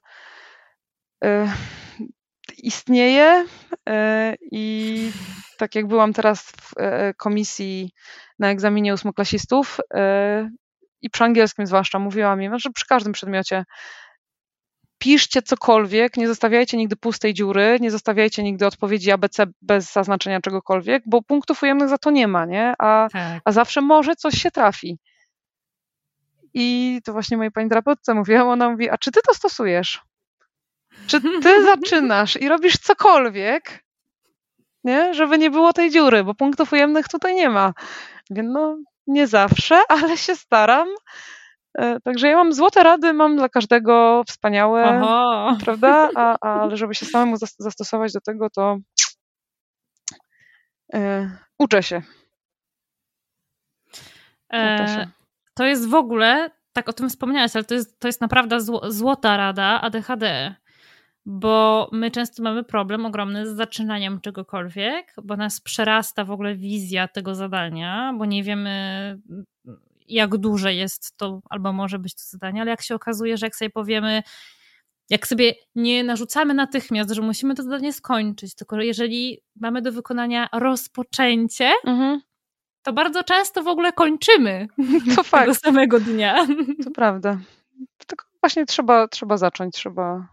istnieje 2.58 3.46
e, 3.90 4.36
i 4.52 5.12
tak 5.58 5.76
jak 5.76 5.88
byłam 5.88 6.14
teraz 6.14 6.42
w 6.42 6.78
e, 6.78 7.14
komisji 7.14 7.92
na 8.40 8.52
egzaminie 8.52 8.94
ósmoklasistów 8.94 9.78
e, 9.94 10.50
i 11.02 11.10
przy 11.10 11.24
angielskim 11.24 11.68
zwłaszcza 11.68 12.00
mówiłam 12.00 12.42
im, 12.42 12.60
że 12.60 12.70
przy 12.70 12.86
każdym 12.86 13.14
przedmiocie 13.14 13.64
piszcie 14.98 15.42
cokolwiek, 15.42 16.18
nie 16.18 16.28
zostawiajcie 16.28 16.78
nigdy 16.78 16.96
pustej 16.96 17.34
dziury, 17.34 17.78
nie 17.82 17.92
zostawiajcie 17.92 18.44
nigdy 18.44 18.68
odpowiedzi 18.68 19.12
ABC 19.12 19.46
bez 19.62 19.94
zaznaczenia 19.94 20.42
czegokolwiek, 20.42 21.04
bo 21.06 21.22
punktów 21.22 21.64
ujemnych 21.64 21.90
za 21.90 21.98
to 21.98 22.12
nie 22.12 22.28
ma, 22.28 22.46
nie? 22.46 22.74
A, 22.80 23.08
tak. 23.12 23.42
a 23.46 23.52
zawsze 23.52 23.82
może 23.82 24.16
coś 24.16 24.34
się 24.34 24.52
trafi. 24.52 24.98
I 26.58 27.00
to 27.04 27.14
właśnie 27.14 27.38
mojej 27.38 27.52
pani 27.52 27.70
terapeutce 27.70 28.14
mówiłam, 28.14 28.48
ona 28.48 28.70
mówi, 28.70 28.90
a 28.90 28.98
czy 28.98 29.12
ty 29.12 29.20
to 29.28 29.34
stosujesz? 29.34 30.02
Czy 31.08 31.22
ty 31.22 31.64
zaczynasz 31.76 32.36
i 32.42 32.50
robisz 32.50 32.78
cokolwiek, 32.78 33.84
nie? 34.84 35.14
żeby 35.14 35.38
nie 35.38 35.52
było 35.52 35.74
tej 35.74 35.92
dziury, 35.92 36.24
bo 36.24 36.36
punktów 36.36 36.74
ujemnych 36.74 37.08
tutaj 37.08 37.36
nie 37.36 37.50
ma. 37.50 37.74
Więc 38.30 38.50
no, 38.54 38.78
nie 39.08 39.28
zawsze, 39.28 39.82
ale 39.96 40.18
się 40.18 40.36
staram. 40.36 40.88
E, 41.78 42.00
także 42.00 42.28
ja 42.28 42.36
mam 42.36 42.54
złote 42.54 42.84
rady, 42.84 43.14
mam 43.14 43.36
dla 43.38 43.50
każdego 43.50 44.24
wspaniałe, 44.28 44.84
Aha. 44.86 45.58
prawda? 45.64 46.10
A, 46.16 46.38
a, 46.42 46.62
ale 46.62 46.78
żeby 46.78 46.96
się 46.96 47.06
samemu 47.06 47.38
zastosować 47.60 48.14
do 48.14 48.22
tego, 48.22 48.50
to 48.50 48.78
e, 50.94 51.30
uczę 51.60 51.84
się. 51.84 52.02
Uczę 54.50 54.88
się. 54.88 55.25
To 55.56 55.66
jest 55.66 55.90
w 55.90 55.94
ogóle, 55.94 56.52
tak 56.74 56.90
o 56.90 56.94
tym 56.94 57.10
wspomniałaś, 57.10 57.56
ale 57.56 57.66
to 57.66 57.74
jest, 57.74 58.00
to 58.00 58.08
jest 58.08 58.22
naprawdę 58.22 58.58
złota 58.90 59.38
rada 59.38 59.82
ADHD 59.82 60.56
bo 61.26 61.90
my 61.92 62.12
często 62.12 62.44
mamy 62.44 62.64
problem 62.64 63.06
ogromny 63.06 63.48
z 63.48 63.56
zaczynaniem 63.56 64.22
czegokolwiek, 64.22 65.14
bo 65.24 65.36
nas 65.36 65.62
przerasta 65.62 66.26
w 66.26 66.32
ogóle 66.32 66.56
wizja 66.56 67.08
tego 67.08 67.36
zadania, 67.36 68.14
bo 68.18 68.26
nie 68.26 68.44
wiemy, 68.44 69.20
jak 70.08 70.38
duże 70.38 70.74
jest 70.74 71.18
to, 71.18 71.42
albo 71.50 71.74
może 71.74 72.00
być 72.00 72.16
to 72.16 72.22
zadanie, 72.26 72.62
ale 72.62 72.72
jak 72.72 72.82
się 72.82 72.96
okazuje, 72.96 73.38
że 73.38 73.46
jak 73.46 73.56
sobie 73.56 73.70
powiemy, 73.70 74.24
jak 75.10 75.28
sobie 75.28 75.54
nie 75.76 76.04
narzucamy 76.04 76.54
natychmiast, 76.54 77.12
że 77.12 77.22
musimy 77.22 77.56
to 77.56 77.64
zadanie 77.64 77.94
skończyć, 77.94 78.56
tylko 78.56 78.82
jeżeli 78.82 79.42
mamy 79.56 79.82
do 79.82 79.92
wykonania 79.92 80.50
rozpoczęcie, 80.54 81.72
mhm. 81.86 82.22
To 82.86 82.94
bardzo 82.94 83.24
często 83.24 83.64
w 83.64 83.68
ogóle 83.68 83.94
kończymy 83.94 84.68
to 85.16 85.24
fakt. 85.24 85.44
tego 85.44 85.56
samego 85.56 86.00
dnia. 86.00 86.48
To 86.84 86.92
prawda. 86.92 87.38
Tylko 88.08 88.26
właśnie 88.42 88.66
trzeba, 88.66 89.08
trzeba 89.08 89.38
zacząć, 89.38 89.76
trzeba 89.76 90.28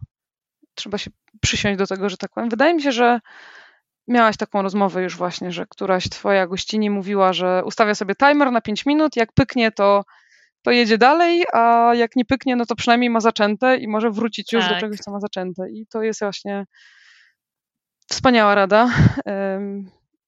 trzeba 0.74 0.98
się 0.98 1.10
przysiąść 1.40 1.78
do 1.78 1.86
tego, 1.86 2.08
że 2.08 2.16
tak 2.16 2.30
powiem. 2.30 2.50
Wydaje 2.50 2.74
mi 2.74 2.82
się, 2.82 2.92
że 2.92 3.20
miałaś 4.08 4.36
taką 4.36 4.62
rozmowę 4.62 5.02
już 5.02 5.16
właśnie, 5.16 5.52
że 5.52 5.66
któraś 5.66 6.08
twoja 6.08 6.46
gościni 6.46 6.90
mówiła, 6.90 7.32
że 7.32 7.62
ustawia 7.64 7.94
sobie 7.94 8.14
timer 8.14 8.52
na 8.52 8.60
5 8.60 8.86
minut, 8.86 9.16
jak 9.16 9.32
pyknie, 9.32 9.72
to, 9.72 10.04
to 10.62 10.70
jedzie 10.70 10.98
dalej, 10.98 11.44
a 11.52 11.92
jak 11.94 12.16
nie 12.16 12.24
pyknie, 12.24 12.56
no 12.56 12.66
to 12.66 12.74
przynajmniej 12.74 13.10
ma 13.10 13.20
zaczęte 13.20 13.76
i 13.76 13.88
może 13.88 14.10
wrócić 14.10 14.52
już 14.52 14.64
tak. 14.64 14.74
do 14.74 14.80
czegoś, 14.80 14.98
co 14.98 15.10
ma 15.10 15.20
zaczęte. 15.20 15.70
I 15.70 15.86
to 15.86 16.02
jest 16.02 16.20
właśnie 16.20 16.64
wspaniała 18.08 18.54
rada. 18.54 18.90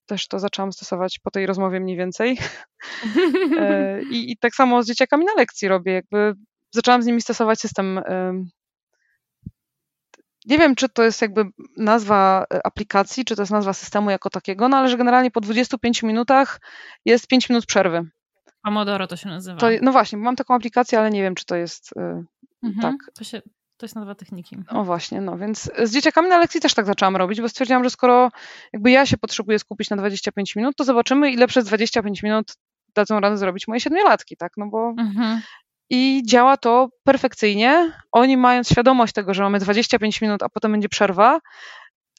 Też 0.07 0.29
to 0.29 0.39
zaczęłam 0.39 0.73
stosować 0.73 1.19
po 1.19 1.31
tej 1.31 1.47
rozmowie 1.47 1.81
mniej 1.81 1.97
więcej. 1.97 2.39
E, 3.59 4.03
I, 4.03 4.33
I, 4.33 4.37
tak 4.37 4.55
samo 4.55 4.83
z 4.83 4.87
dzieciakami 4.87 5.25
na 5.25 5.35
lekcji 5.37 5.69
robię. 5.69 5.93
Jakby 5.93 6.35
zaczęłam 6.71 7.03
z 7.03 7.07
nimi 7.07 7.23
stosować 7.23 7.61
system. 7.61 8.01
Nie 10.47 10.59
wiem, 10.59 10.75
czy 10.75 10.89
to 10.89 11.03
jest 11.03 11.23
jakby 11.23 11.45
nazwa 11.77 12.45
e, 12.55 12.67
aplikacji, 12.67 13.25
czy 13.25 13.37
to 13.37 13.43
jest 13.43 13.53
nazwa 13.53 13.73
systemu 13.73 14.11
jako 14.11 14.31
takiego, 14.31 14.69
no 14.69 14.77
ale 14.77 14.89
że 14.89 14.97
generalnie 14.97 15.31
po 15.31 15.41
25 15.41 16.03
minutach 16.03 16.61
jest 17.05 17.27
5 17.27 17.49
minut 17.49 17.67
przerwy. 17.67 18.11
Pomodoro 18.63 19.07
to 19.07 19.17
się 19.17 19.29
nazywa. 19.29 19.59
To, 19.59 19.67
no 19.83 19.93
właśnie, 19.93 20.19
mam 20.19 20.37
taką 20.37 20.55
aplikację, 20.55 20.99
ale 20.99 21.11
nie 21.11 21.23
wiem, 21.23 21.35
czy 21.35 21.45
to 21.45 21.57
jest 21.57 21.97
e, 21.97 22.25
mhm, 22.63 22.83
tak. 22.83 23.15
To 23.15 23.25
się 23.25 23.43
to 23.77 23.87
jest 23.87 23.97
nazwa 23.97 24.15
techniki. 24.15 24.57
O 24.69 24.85
właśnie, 24.85 25.21
no 25.21 25.39
więc 25.39 25.71
z 25.83 25.93
dzieciakami 25.93 26.29
na 26.29 26.39
lekcji 26.39 26.61
też 26.61 26.75
tak 26.75 26.87
zaczęłam 26.87 27.17
robić, 27.17 27.41
bo 27.41 27.49
stwierdziłam, 27.49 27.85
że 27.85 27.91
skoro 27.91 28.31
jakby 28.73 28.91
ja 28.91 29.07
się 29.07 29.17
potrzebuję 29.17 29.59
skupić 29.59 29.91
na 29.91 29.97
25 29.97 30.57
minut, 30.57 30.77
to 30.77 30.85
zobaczymy, 30.85 31.31
ile 31.31 31.47
przez 31.47 31.65
25 31.65 32.23
minut 32.23 32.53
dadzą 32.95 33.21
radę 33.21 33.37
zrobić 33.37 33.69
moje 33.69 33.81
siedmiolatki, 33.81 34.37
tak? 34.37 34.53
No 34.57 34.67
bo 34.67 34.95
mhm. 34.99 35.41
i 35.91 36.23
działa 36.27 36.57
to 36.57 36.89
perfekcyjnie. 37.05 37.93
Oni 38.13 38.37
mając 38.37 38.71
świadomość 38.71 39.13
tego, 39.13 39.35
że 39.35 39.43
mamy 39.43 39.59
25 39.59 40.21
minut, 40.21 40.43
a 40.43 40.49
potem 40.49 40.73
będzie 40.73 40.89
przerwa, 40.89 41.41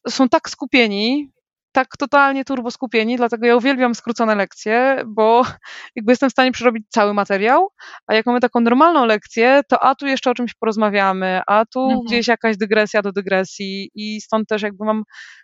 są 0.07 0.29
tak 0.29 0.49
skupieni, 0.49 1.31
tak 1.75 1.97
totalnie 1.97 2.45
turbo 2.45 2.71
skupieni, 2.71 3.17
dlatego 3.17 3.45
ja 3.45 3.55
uwielbiam 3.55 3.95
skrócone 3.95 4.35
lekcje, 4.35 5.03
bo 5.07 5.43
jakby 5.95 6.11
jestem 6.11 6.29
w 6.29 6.31
stanie 6.31 6.51
przerobić 6.51 6.85
cały 6.89 7.13
materiał, 7.13 7.69
a 8.07 8.13
jak 8.13 8.25
mamy 8.25 8.39
taką 8.39 8.59
normalną 8.59 9.05
lekcję, 9.05 9.61
to 9.69 9.83
a 9.83 9.95
tu 9.95 10.07
jeszcze 10.07 10.31
o 10.31 10.33
czymś 10.33 10.53
porozmawiamy, 10.53 11.41
a 11.47 11.65
tu 11.65 11.83
mhm. 11.83 12.01
gdzieś 12.07 12.27
jakaś 12.27 12.57
dygresja 12.57 13.01
do 13.01 13.11
dygresji 13.11 13.91
i 13.95 14.21
stąd 14.21 14.47
też 14.47 14.61
jakby 14.61 14.85
mam 14.85 15.03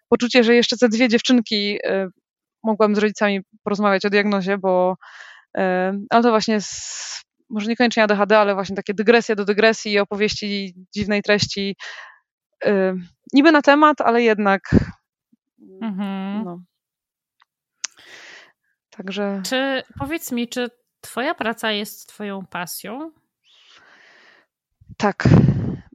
poczucie, 0.10 0.44
że 0.44 0.56
jeszcze 0.56 0.78
te 0.78 0.90
dwie 0.90 1.10
dziewczynki 1.10 1.80
y, 1.86 2.08
mogłam 2.64 2.96
z 2.96 2.98
rodzicami 2.98 3.42
porozmawiać 3.64 4.06
o 4.06 4.10
diagnozie, 4.10 4.58
bo 4.58 4.96
y, 5.58 5.62
ale 6.10 6.24
to 6.24 6.30
właśnie 6.30 6.62
z, 6.62 7.24
może 7.50 7.70
niekoniecznie 7.70 8.04
ADHD, 8.04 8.40
ale 8.40 8.54
właśnie 8.54 8.76
takie 8.76 8.94
dygresje 8.94 9.36
do 9.36 9.46
dygresji 9.46 9.92
i 9.92 10.00
opowieści 10.00 10.74
dziwnej 10.96 11.22
treści 11.22 11.76
y, 12.66 12.94
niby 13.34 13.52
na 13.52 13.62
temat, 13.62 14.02
ale 14.02 14.22
jednak 14.22 14.62
Mhm. 15.82 16.44
No. 16.46 16.62
Także. 18.90 19.42
Czy 19.46 19.84
powiedz 20.00 20.32
mi, 20.32 20.48
czy 20.48 20.70
Twoja 21.02 21.36
praca 21.36 21.72
jest 21.72 22.10
Twoją 22.10 22.46
pasją? 22.46 23.12
Tak. 24.98 25.24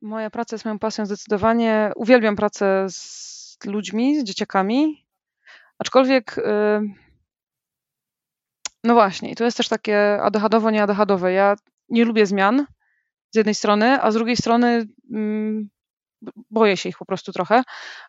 Moja 0.03 0.31
praca 0.31 0.55
jest 0.55 0.65
moją 0.65 0.79
pasją 0.79 1.07
zdecydowanie. 1.07 1.93
Uwielbiam 1.97 2.37
pracę 2.37 2.87
z 2.89 3.59
ludźmi, 3.65 4.21
z 4.21 4.25
dzieciakami. 4.25 5.07
Aczkolwiek. 5.79 6.37
Yy... 6.37 6.95
No 8.85 8.95
właśnie, 8.95 9.31
i 9.31 9.35
to 9.35 9.45
jest 9.45 9.57
też 9.57 9.69
takie 9.69 10.23
ADHDowo, 10.23 10.71
nie 10.71 10.83
ADHDowe. 10.83 11.33
Ja 11.33 11.57
nie 11.89 12.05
lubię 12.05 12.27
zmian 12.27 12.67
z 13.31 13.37
jednej 13.37 13.55
strony, 13.55 14.03
a 14.03 14.11
z 14.11 14.15
drugiej 14.15 14.37
strony 14.37 14.87
mm, 15.13 15.69
boję 16.51 16.77
się 16.77 16.89
ich 16.89 16.99
po 16.99 17.07
prostu 17.07 17.33
trochę, 17.33 17.63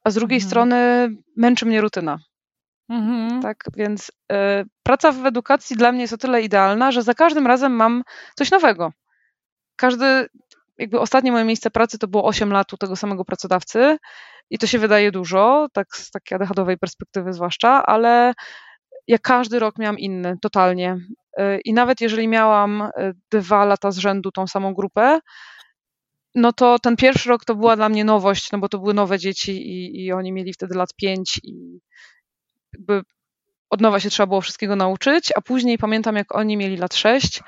a 0.03 0.10
z 0.10 0.14
drugiej 0.14 0.38
mhm. 0.38 0.49
strony 0.49 1.10
męczy 1.36 1.66
mnie 1.66 1.82
rutyna. 1.82 2.20
Mhm. 2.89 3.41
Tak, 3.41 3.64
więc 3.76 4.10
y, 4.10 4.36
praca 4.84 5.12
w 5.12 5.26
edukacji 5.26 5.76
dla 5.76 5.91
mnie 5.91 6.01
jest 6.01 6.14
o 6.14 6.18
tyle 6.18 6.41
idealna, 6.41 6.91
że 6.91 7.03
za 7.03 7.14
każdym 7.14 7.47
razem 7.47 7.72
mam 7.72 8.03
coś 8.36 8.51
nowego. 8.51 8.91
Każdy, 9.76 10.28
jakby 10.78 10.99
ostatnie 10.99 11.32
moje 11.32 11.45
miejsce 11.45 11.72
pracy 11.72 11.97
to 11.99 12.08
było 12.08 12.26
8 12.26 12.51
lat 12.51 12.74
u 12.74 12.78
tego 12.78 12.95
samego 12.95 13.26
pracodawcy 13.26 13.97
i 14.49 14.58
to 14.58 14.68
się 14.68 14.80
wydaje 14.80 15.12
dużo, 15.12 15.68
tak 15.74 15.95
z 15.95 16.12
takiej 16.12 16.36
ADHD-owej 16.36 16.78
perspektywy 16.78 17.34
zwłaszcza, 17.34 17.86
ale 17.86 18.34
ja 19.08 19.18
każdy 19.18 19.60
rok 19.60 19.78
miałam 19.78 19.99
inny, 19.99 20.38
totalnie. 20.41 20.97
Y, 21.39 21.62
I 21.66 21.74
nawet 21.74 22.01
jeżeli 22.01 22.28
miałam 22.28 22.82
y, 22.82 23.14
dwa 23.32 23.66
lata 23.66 23.91
z 23.91 23.97
rzędu 23.97 24.32
tą 24.32 24.47
samą 24.47 24.74
grupę, 24.74 25.20
no 26.38 26.53
to 26.53 26.79
ten 26.79 26.95
pierwszy 26.95 27.29
rok 27.29 27.45
to 27.45 27.55
była 27.55 27.75
dla 27.75 27.89
mnie 27.89 28.05
nowość, 28.05 28.51
no 28.51 28.59
bo 28.59 28.69
to 28.69 28.79
były 28.79 28.93
nowe 28.93 29.19
dzieci 29.19 29.51
i, 29.51 30.05
i 30.05 30.11
oni 30.11 30.31
mieli 30.31 30.53
wtedy 30.53 30.75
lat 30.75 30.89
pięć 30.95 31.39
i 31.43 31.79
jakby 32.73 33.01
od 33.69 33.81
nowa 33.81 33.99
się 33.99 34.09
trzeba 34.09 34.27
było 34.27 34.41
wszystkiego 34.41 34.75
nauczyć, 34.75 35.33
a 35.35 35.41
później 35.41 35.77
pamiętam, 35.77 36.15
jak 36.15 36.35
oni 36.35 36.57
mieli 36.57 36.77
lat 36.77 36.95
sześć 36.95 37.43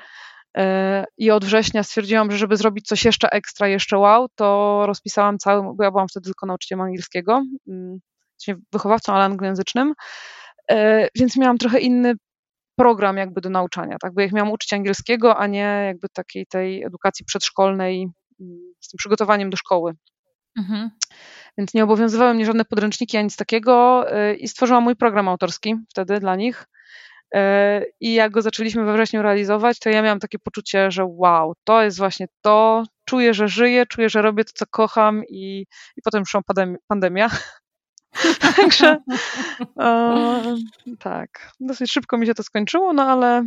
e, 0.56 1.04
i 1.18 1.30
od 1.30 1.44
września 1.44 1.82
stwierdziłam, 1.82 2.30
że 2.30 2.38
żeby 2.38 2.56
zrobić 2.56 2.86
coś 2.86 3.04
jeszcze 3.04 3.30
ekstra, 3.30 3.68
jeszcze 3.68 3.98
wow, 3.98 4.28
to 4.34 4.82
rozpisałam 4.86 5.38
cały, 5.38 5.76
bo 5.76 5.84
ja 5.84 5.90
byłam 5.90 6.08
wtedy 6.08 6.24
tylko 6.24 6.46
nauczycielem 6.46 6.80
angielskiego, 6.80 7.42
mm, 7.68 7.98
wychowawcą, 8.72 9.12
ale 9.12 9.24
anglojęzycznym, 9.24 9.94
e, 10.70 11.08
więc 11.14 11.36
miałam 11.36 11.58
trochę 11.58 11.80
inny 11.80 12.14
program 12.76 13.16
jakby 13.16 13.40
do 13.40 13.50
nauczania, 13.50 13.96
tak, 14.00 14.14
bo 14.14 14.20
jak 14.20 14.32
miałam 14.32 14.52
uczyć 14.52 14.72
angielskiego, 14.72 15.36
a 15.36 15.46
nie 15.46 15.82
jakby 15.86 16.08
takiej 16.08 16.46
tej 16.46 16.84
edukacji 16.84 17.24
przedszkolnej 17.24 18.08
z 18.80 18.88
tym 18.88 18.98
przygotowaniem 18.98 19.50
do 19.50 19.56
szkoły. 19.56 19.94
Mhm. 20.58 20.90
Więc 21.58 21.74
nie 21.74 21.84
obowiązywały 21.84 22.34
mnie 22.34 22.46
żadne 22.46 22.64
podręczniki 22.64 23.16
ani 23.16 23.24
nic 23.24 23.36
takiego 23.36 24.04
y, 24.16 24.34
i 24.34 24.48
stworzyłam 24.48 24.84
mój 24.84 24.96
program 24.96 25.28
autorski 25.28 25.74
wtedy 25.88 26.20
dla 26.20 26.36
nich. 26.36 26.66
Y, 27.34 27.38
I 28.00 28.14
jak 28.14 28.32
go 28.32 28.42
zaczęliśmy 28.42 28.84
we 28.84 28.94
wrześniu 28.94 29.22
realizować, 29.22 29.78
to 29.78 29.90
ja 29.90 30.02
miałam 30.02 30.20
takie 30.20 30.38
poczucie, 30.38 30.90
że 30.90 31.04
wow, 31.04 31.54
to 31.64 31.82
jest 31.82 31.98
właśnie 31.98 32.26
to, 32.40 32.84
czuję, 33.04 33.34
że 33.34 33.48
żyję, 33.48 33.86
czuję, 33.86 34.08
że 34.08 34.22
robię 34.22 34.44
to, 34.44 34.52
co 34.54 34.66
kocham 34.66 35.22
i, 35.28 35.66
i 35.96 36.02
potem 36.04 36.22
przyszła 36.22 36.40
pandemia. 36.88 37.30
Także 38.56 38.98
e, 39.80 40.56
tak, 40.98 41.52
dosyć 41.60 41.92
szybko 41.92 42.18
mi 42.18 42.26
się 42.26 42.34
to 42.34 42.42
skończyło, 42.42 42.92
no 42.92 43.02
ale 43.02 43.44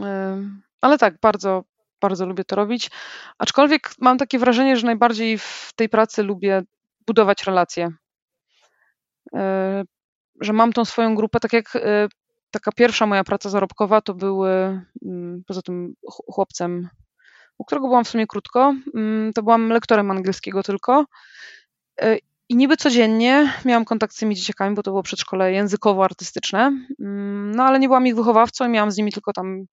e, 0.00 0.42
ale 0.80 0.98
tak, 0.98 1.14
bardzo, 1.20 1.64
bardzo 2.02 2.26
lubię 2.26 2.44
to 2.44 2.56
robić. 2.56 2.90
Aczkolwiek 3.38 3.90
mam 3.98 4.18
takie 4.18 4.38
wrażenie, 4.38 4.76
że 4.76 4.86
najbardziej 4.86 5.38
w 5.38 5.70
tej 5.76 5.88
pracy 5.88 6.22
lubię 6.22 6.62
budować 7.06 7.44
relacje. 7.44 7.92
E, 9.34 9.84
że 10.40 10.52
mam 10.52 10.72
tą 10.72 10.84
swoją 10.84 11.14
grupę, 11.14 11.40
tak 11.40 11.52
jak 11.52 11.76
e, 11.76 12.08
taka 12.50 12.72
pierwsza 12.72 13.06
moja 13.06 13.24
praca 13.24 13.50
zarobkowa 13.50 14.00
to 14.00 14.14
były, 14.14 14.50
mm, 15.04 15.42
poza 15.46 15.62
tym 15.62 15.94
chłopcem, 16.06 16.88
u 17.58 17.64
którego 17.64 17.86
byłam 17.86 18.04
w 18.04 18.08
sumie 18.08 18.26
krótko, 18.26 18.74
mm, 18.94 19.32
to 19.32 19.42
byłam 19.42 19.68
lektorem 19.68 20.10
angielskiego 20.10 20.62
tylko. 20.62 21.04
E, 22.00 22.16
I 22.48 22.56
niby 22.56 22.76
codziennie 22.76 23.52
miałam 23.64 23.84
kontakt 23.84 24.14
z 24.14 24.18
tymi 24.18 24.34
dzieciakami, 24.36 24.74
bo 24.76 24.82
to 24.82 24.90
było 24.90 25.02
przedszkole 25.02 25.52
językowo-artystyczne, 25.52 26.86
mm, 27.00 27.54
no 27.54 27.64
ale 27.64 27.78
nie 27.78 27.88
byłam 27.88 28.06
ich 28.06 28.16
wychowawcą 28.16 28.66
i 28.66 28.68
miałam 28.68 28.90
z 28.90 28.96
nimi 28.96 29.12
tylko 29.12 29.32
tam 29.32 29.64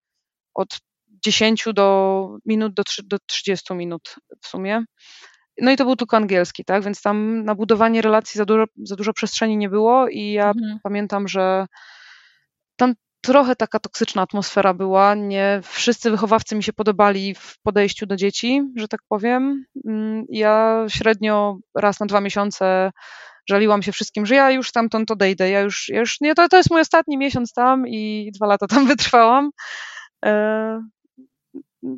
od 0.53 0.79
10 1.23 1.65
do 1.73 2.29
minut 2.45 2.73
do, 2.73 2.83
do 3.03 3.17
30 3.25 3.73
minut 3.73 4.15
w 4.41 4.47
sumie. 4.47 4.83
No 5.61 5.71
i 5.71 5.77
to 5.77 5.85
był 5.85 5.95
tylko 5.95 6.17
angielski, 6.17 6.65
tak? 6.65 6.83
Więc 6.83 7.01
tam 7.01 7.45
na 7.45 7.55
budowanie 7.55 8.01
relacji 8.01 8.37
za 8.37 8.45
dużo, 8.45 8.65
za 8.83 8.95
dużo 8.95 9.13
przestrzeni 9.13 9.57
nie 9.57 9.69
było 9.69 10.07
i 10.07 10.31
ja 10.31 10.47
mhm. 10.49 10.79
pamiętam, 10.83 11.27
że 11.27 11.65
tam 12.75 12.93
trochę 13.21 13.55
taka 13.55 13.79
toksyczna 13.79 14.21
atmosfera 14.21 14.73
była. 14.73 15.15
Nie 15.15 15.61
wszyscy 15.63 16.11
wychowawcy 16.11 16.55
mi 16.55 16.63
się 16.63 16.73
podobali 16.73 17.35
w 17.35 17.55
podejściu 17.63 18.05
do 18.05 18.15
dzieci, 18.15 18.61
że 18.75 18.87
tak 18.87 19.01
powiem. 19.09 19.65
Mm, 19.87 20.25
ja 20.29 20.85
średnio 20.89 21.57
raz 21.75 21.99
na 21.99 22.05
dwa 22.05 22.21
miesiące 22.21 22.91
żaliłam 23.49 23.83
się 23.83 23.91
wszystkim, 23.91 24.25
że 24.25 24.35
ja 24.35 24.51
już 24.51 24.69
stamtąd 24.69 25.11
odejdę. 25.11 25.49
Ja 25.49 25.59
już, 25.59 25.89
ja 25.89 25.99
już 25.99 26.21
nie, 26.21 26.35
to, 26.35 26.49
to 26.49 26.57
jest 26.57 26.71
mój 26.71 26.81
ostatni 26.81 27.17
miesiąc 27.17 27.53
tam 27.53 27.87
i 27.87 28.31
dwa 28.35 28.47
lata 28.47 28.67
tam 28.67 28.87
wytrwałam. 28.95 29.49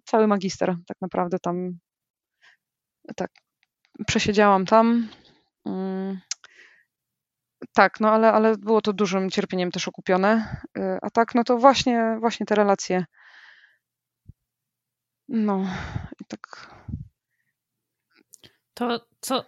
Cały 0.05 0.27
magister 0.27 0.75
tak 0.87 0.97
naprawdę 1.01 1.39
tam 1.39 1.79
tak 3.15 3.31
przesiedziałam 4.07 4.65
tam. 4.65 5.09
Mm. 5.65 6.19
Tak, 7.73 7.99
no 7.99 8.09
ale, 8.09 8.31
ale 8.31 8.57
było 8.57 8.81
to 8.81 8.93
dużym 8.93 9.29
cierpieniem 9.29 9.71
też 9.71 9.87
okupione. 9.87 10.57
Y, 10.77 10.97
a 11.01 11.09
tak, 11.09 11.35
no 11.35 11.43
to 11.43 11.57
właśnie, 11.57 12.17
właśnie 12.19 12.45
te 12.45 12.55
relacje. 12.55 13.05
No 15.27 15.65
i 16.21 16.25
tak. 16.25 16.69
To 18.73 19.05
co, 19.21 19.45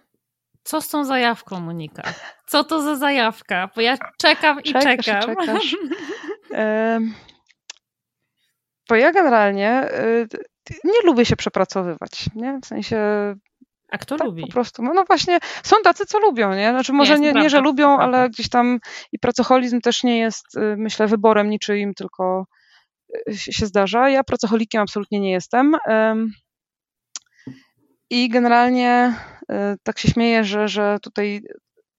co 0.64 0.80
z 0.80 0.88
tą 0.88 1.04
zajawką, 1.04 1.60
Monika? 1.60 2.02
Co 2.46 2.64
to 2.64 2.82
za 2.82 2.96
zajawka? 2.96 3.70
Bo 3.74 3.80
ja 3.80 3.96
czekam 4.18 4.60
i 4.62 4.72
czekasz, 4.72 5.04
czekam. 5.04 5.36
Czekasz. 5.36 5.76
Bo 8.88 8.94
ja 8.94 9.12
generalnie 9.12 9.90
y, 10.00 10.28
nie 10.84 11.00
lubię 11.04 11.24
się 11.24 11.36
przepracowywać, 11.36 12.26
nie? 12.34 12.58
W 12.62 12.66
sensie 12.66 12.98
a 13.90 13.98
kto 13.98 14.16
tak, 14.16 14.26
lubi? 14.26 14.42
Po 14.42 14.52
prostu. 14.52 14.82
No, 14.82 14.94
no, 14.94 15.04
właśnie, 15.04 15.38
są 15.62 15.76
tacy, 15.84 16.06
co 16.06 16.18
lubią, 16.18 16.54
nie? 16.54 16.70
Znaczy 16.70 16.92
może 16.92 17.18
nie, 17.18 17.32
nie, 17.32 17.50
że 17.50 17.60
lubią, 17.60 17.98
ale 17.98 18.30
gdzieś 18.30 18.48
tam 18.48 18.78
i 19.12 19.18
pracoholizm 19.18 19.80
też 19.80 20.02
nie 20.02 20.18
jest, 20.18 20.56
y, 20.56 20.76
myślę, 20.76 21.06
wyborem 21.06 21.50
niczyim, 21.50 21.94
tylko 21.94 22.46
y, 23.28 23.36
się 23.36 23.66
zdarza. 23.66 24.08
Ja 24.08 24.24
pracocholikiem 24.24 24.82
absolutnie 24.82 25.20
nie 25.20 25.32
jestem. 25.32 25.76
I 28.10 28.28
generalnie 28.28 29.14
tak 29.82 29.98
się 29.98 30.08
śmieję, 30.08 30.44
że, 30.44 30.68
że 30.68 30.96
tutaj 31.02 31.42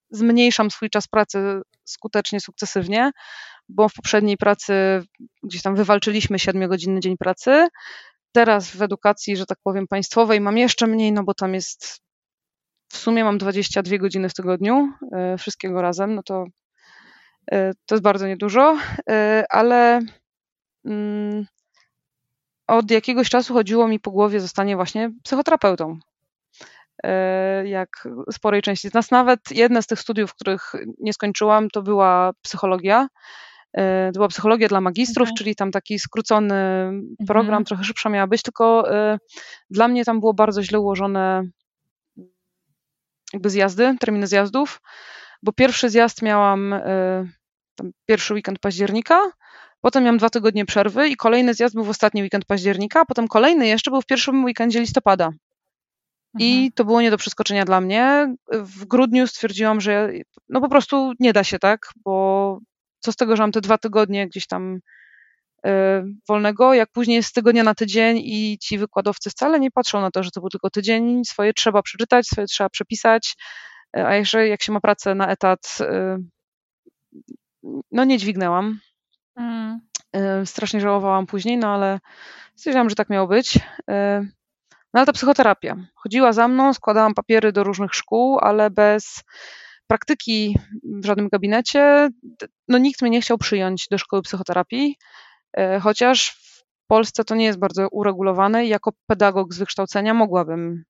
zmniejszam 0.09 0.71
swój 0.71 0.89
czas 0.89 1.07
pracy 1.07 1.61
skutecznie, 1.83 2.39
sukcesywnie, 2.39 3.11
bo 3.70 3.89
w 3.89 3.93
poprzedniej 3.93 4.38
pracy 4.38 5.03
gdzieś 5.43 5.61
tam 5.61 5.76
wywalczyliśmy 5.76 6.38
7-godzinny 6.38 6.99
dzień 6.99 7.18
pracy. 7.18 7.68
Teraz 8.32 8.76
w 8.76 8.82
edukacji, 8.82 9.38
że 9.38 9.45
tak 9.45 9.57
powiem, 9.63 9.88
państwowej 9.88 10.41
mam 10.41 10.57
jeszcze 10.57 10.88
mniej, 10.88 11.11
no 11.11 11.24
bo 11.24 11.34
tam 11.34 11.53
jest 11.53 12.05
w 12.95 12.97
sumie 12.97 13.24
mam 13.24 13.38
22 13.38 13.97
godziny 13.97 14.30
w 14.30 14.34
tygodniu, 14.34 14.89
e, 15.11 15.38
wszystkiego 15.38 15.82
razem, 15.82 16.16
no 16.16 16.24
to 16.24 16.45
e, 17.51 17.74
to 17.86 17.95
jest 17.95 18.03
bardzo 18.03 18.28
niedużo, 18.28 18.78
e, 19.09 19.45
ale 19.49 20.01
mm, 20.86 21.45
od 22.68 22.91
jakiegoś 22.91 23.30
czasu 23.30 23.53
chodziło 23.53 23.88
mi 23.88 23.99
po 23.99 24.11
głowie 24.11 24.39
zostanie 24.39 24.76
właśnie 24.76 25.11
psychoterapeutą. 25.24 25.99
Jak 27.66 28.07
sporej 28.32 28.61
części 28.61 28.89
z 28.89 28.93
nas, 28.93 29.11
nawet 29.11 29.39
jedne 29.51 29.82
z 29.82 29.88
tych 29.88 29.99
studiów, 29.99 30.34
których 30.34 30.74
nie 30.99 31.13
skończyłam, 31.13 31.70
to 31.70 31.82
była 31.82 32.32
psychologia. 32.41 33.07
To 33.76 34.11
była 34.13 34.28
psychologia 34.28 34.67
dla 34.67 34.82
magistrów, 34.82 35.28
okay. 35.28 35.38
czyli 35.38 35.55
tam 35.55 35.71
taki 35.71 35.99
skrócony 35.99 36.55
program, 37.28 37.47
mhm. 37.47 37.65
trochę 37.65 37.84
szybsza 37.84 38.09
miała 38.09 38.28
być, 38.28 38.41
tylko 38.41 38.89
dla 39.69 39.88
mnie 39.88 40.05
tam 40.05 40.19
było 40.19 40.34
bardzo 40.34 40.63
źle 40.63 40.80
ułożone 40.80 41.43
jakby 43.34 43.49
zjazdy, 43.49 43.95
terminy 43.99 44.28
zjazdów, 44.28 44.82
bo 45.43 45.53
pierwszy 45.53 45.89
zjazd 45.89 46.21
miałam 46.21 46.73
y, 46.73 47.32
pierwszy 48.05 48.34
weekend 48.34 48.59
października, 48.59 49.19
potem 49.82 50.03
miałam 50.03 50.17
dwa 50.17 50.30
tygodnie 50.30 50.65
przerwy 50.65 51.07
i 51.07 51.15
kolejny 51.15 51.53
zjazd 51.53 51.76
był 51.76 51.84
w 51.84 51.89
ostatni 51.89 52.21
weekend 52.21 52.45
października, 52.45 53.01
a 53.01 53.05
potem 53.05 53.28
kolejny 53.28 53.67
jeszcze 53.67 53.91
był 53.91 54.01
w 54.01 54.05
pierwszym 54.05 54.43
weekendzie 54.43 54.80
listopada. 54.80 55.30
I 56.39 56.53
mhm. 56.53 56.71
to 56.71 56.86
było 56.86 57.01
nie 57.01 57.11
do 57.11 57.17
przeskoczenia 57.17 57.65
dla 57.65 57.82
mnie. 57.82 58.36
W 58.51 58.86
grudniu 58.86 59.28
stwierdziłam, 59.28 59.82
że 59.82 60.11
no 60.49 60.61
po 60.61 60.69
prostu 60.69 61.13
nie 61.19 61.34
da 61.34 61.43
się 61.43 61.59
tak, 61.59 61.89
bo 62.05 62.59
co 62.99 63.11
z 63.11 63.15
tego, 63.15 63.35
że 63.35 63.43
mam 63.43 63.51
te 63.51 63.61
dwa 63.61 63.77
tygodnie 63.77 64.27
gdzieś 64.27 64.47
tam 64.47 64.79
Y, 65.65 66.03
wolnego, 66.27 66.73
jak 66.73 66.91
później 66.91 67.15
jest 67.15 67.29
z 67.29 67.33
tygodnia 67.33 67.63
na 67.63 67.75
tydzień 67.75 68.17
i 68.17 68.57
ci 68.61 68.77
wykładowcy 68.77 69.29
wcale 69.29 69.59
nie 69.59 69.71
patrzą 69.71 70.01
na 70.01 70.11
to, 70.11 70.23
że 70.23 70.31
to 70.31 70.39
był 70.39 70.49
tylko 70.49 70.69
tydzień, 70.69 71.25
swoje 71.25 71.53
trzeba 71.53 71.81
przeczytać, 71.81 72.27
swoje 72.27 72.47
trzeba 72.47 72.69
przepisać, 72.69 73.35
y, 73.97 74.05
a 74.05 74.15
jeszcze 74.15 74.47
jak 74.47 74.61
się 74.61 74.71
ma 74.71 74.79
pracę 74.79 75.15
na 75.15 75.27
etat, 75.27 75.77
y, 75.81 76.17
no 77.91 78.03
nie 78.03 78.17
dźwignęłam. 78.17 78.79
Mm. 79.35 79.79
Strasznie 80.45 80.81
żałowałam 80.81 81.25
później, 81.25 81.57
no 81.57 81.73
ale 81.73 81.99
stwierdziłam, 82.55 82.89
że 82.89 82.95
tak 82.95 83.09
miało 83.09 83.27
być. 83.27 83.59
No 84.93 84.99
ale 84.99 85.05
ta 85.05 85.13
psychoterapia. 85.13 85.75
Chodziła 85.95 86.33
za 86.33 86.47
mną, 86.47 86.73
składałam 86.73 87.13
papiery 87.13 87.51
do 87.51 87.63
różnych 87.63 87.93
szkół, 87.93 88.39
ale 88.39 88.69
bez 88.69 89.23
praktyki 89.88 90.57
w 90.83 91.05
żadnym 91.05 91.29
gabinecie, 91.29 92.09
no 92.67 92.77
nikt 92.77 93.01
mnie 93.01 93.11
nie 93.11 93.21
chciał 93.21 93.38
przyjąć 93.38 93.88
do 93.91 93.97
szkoły 93.97 94.21
psychoterapii. 94.21 94.97
E, 95.57 95.79
chociaż 95.79 96.29
w 96.29 96.63
Polsce 96.88 97.23
to 97.23 97.36
nie 97.36 97.45
jest 97.45 97.59
bardzo 97.59 97.88
uregulowane 97.89 98.65
i 98.65 98.69
jako 98.69 98.91
pedagog 99.07 99.53
z 99.53 99.57
wykształcenia 99.57 100.13
mogłabym 100.13 100.83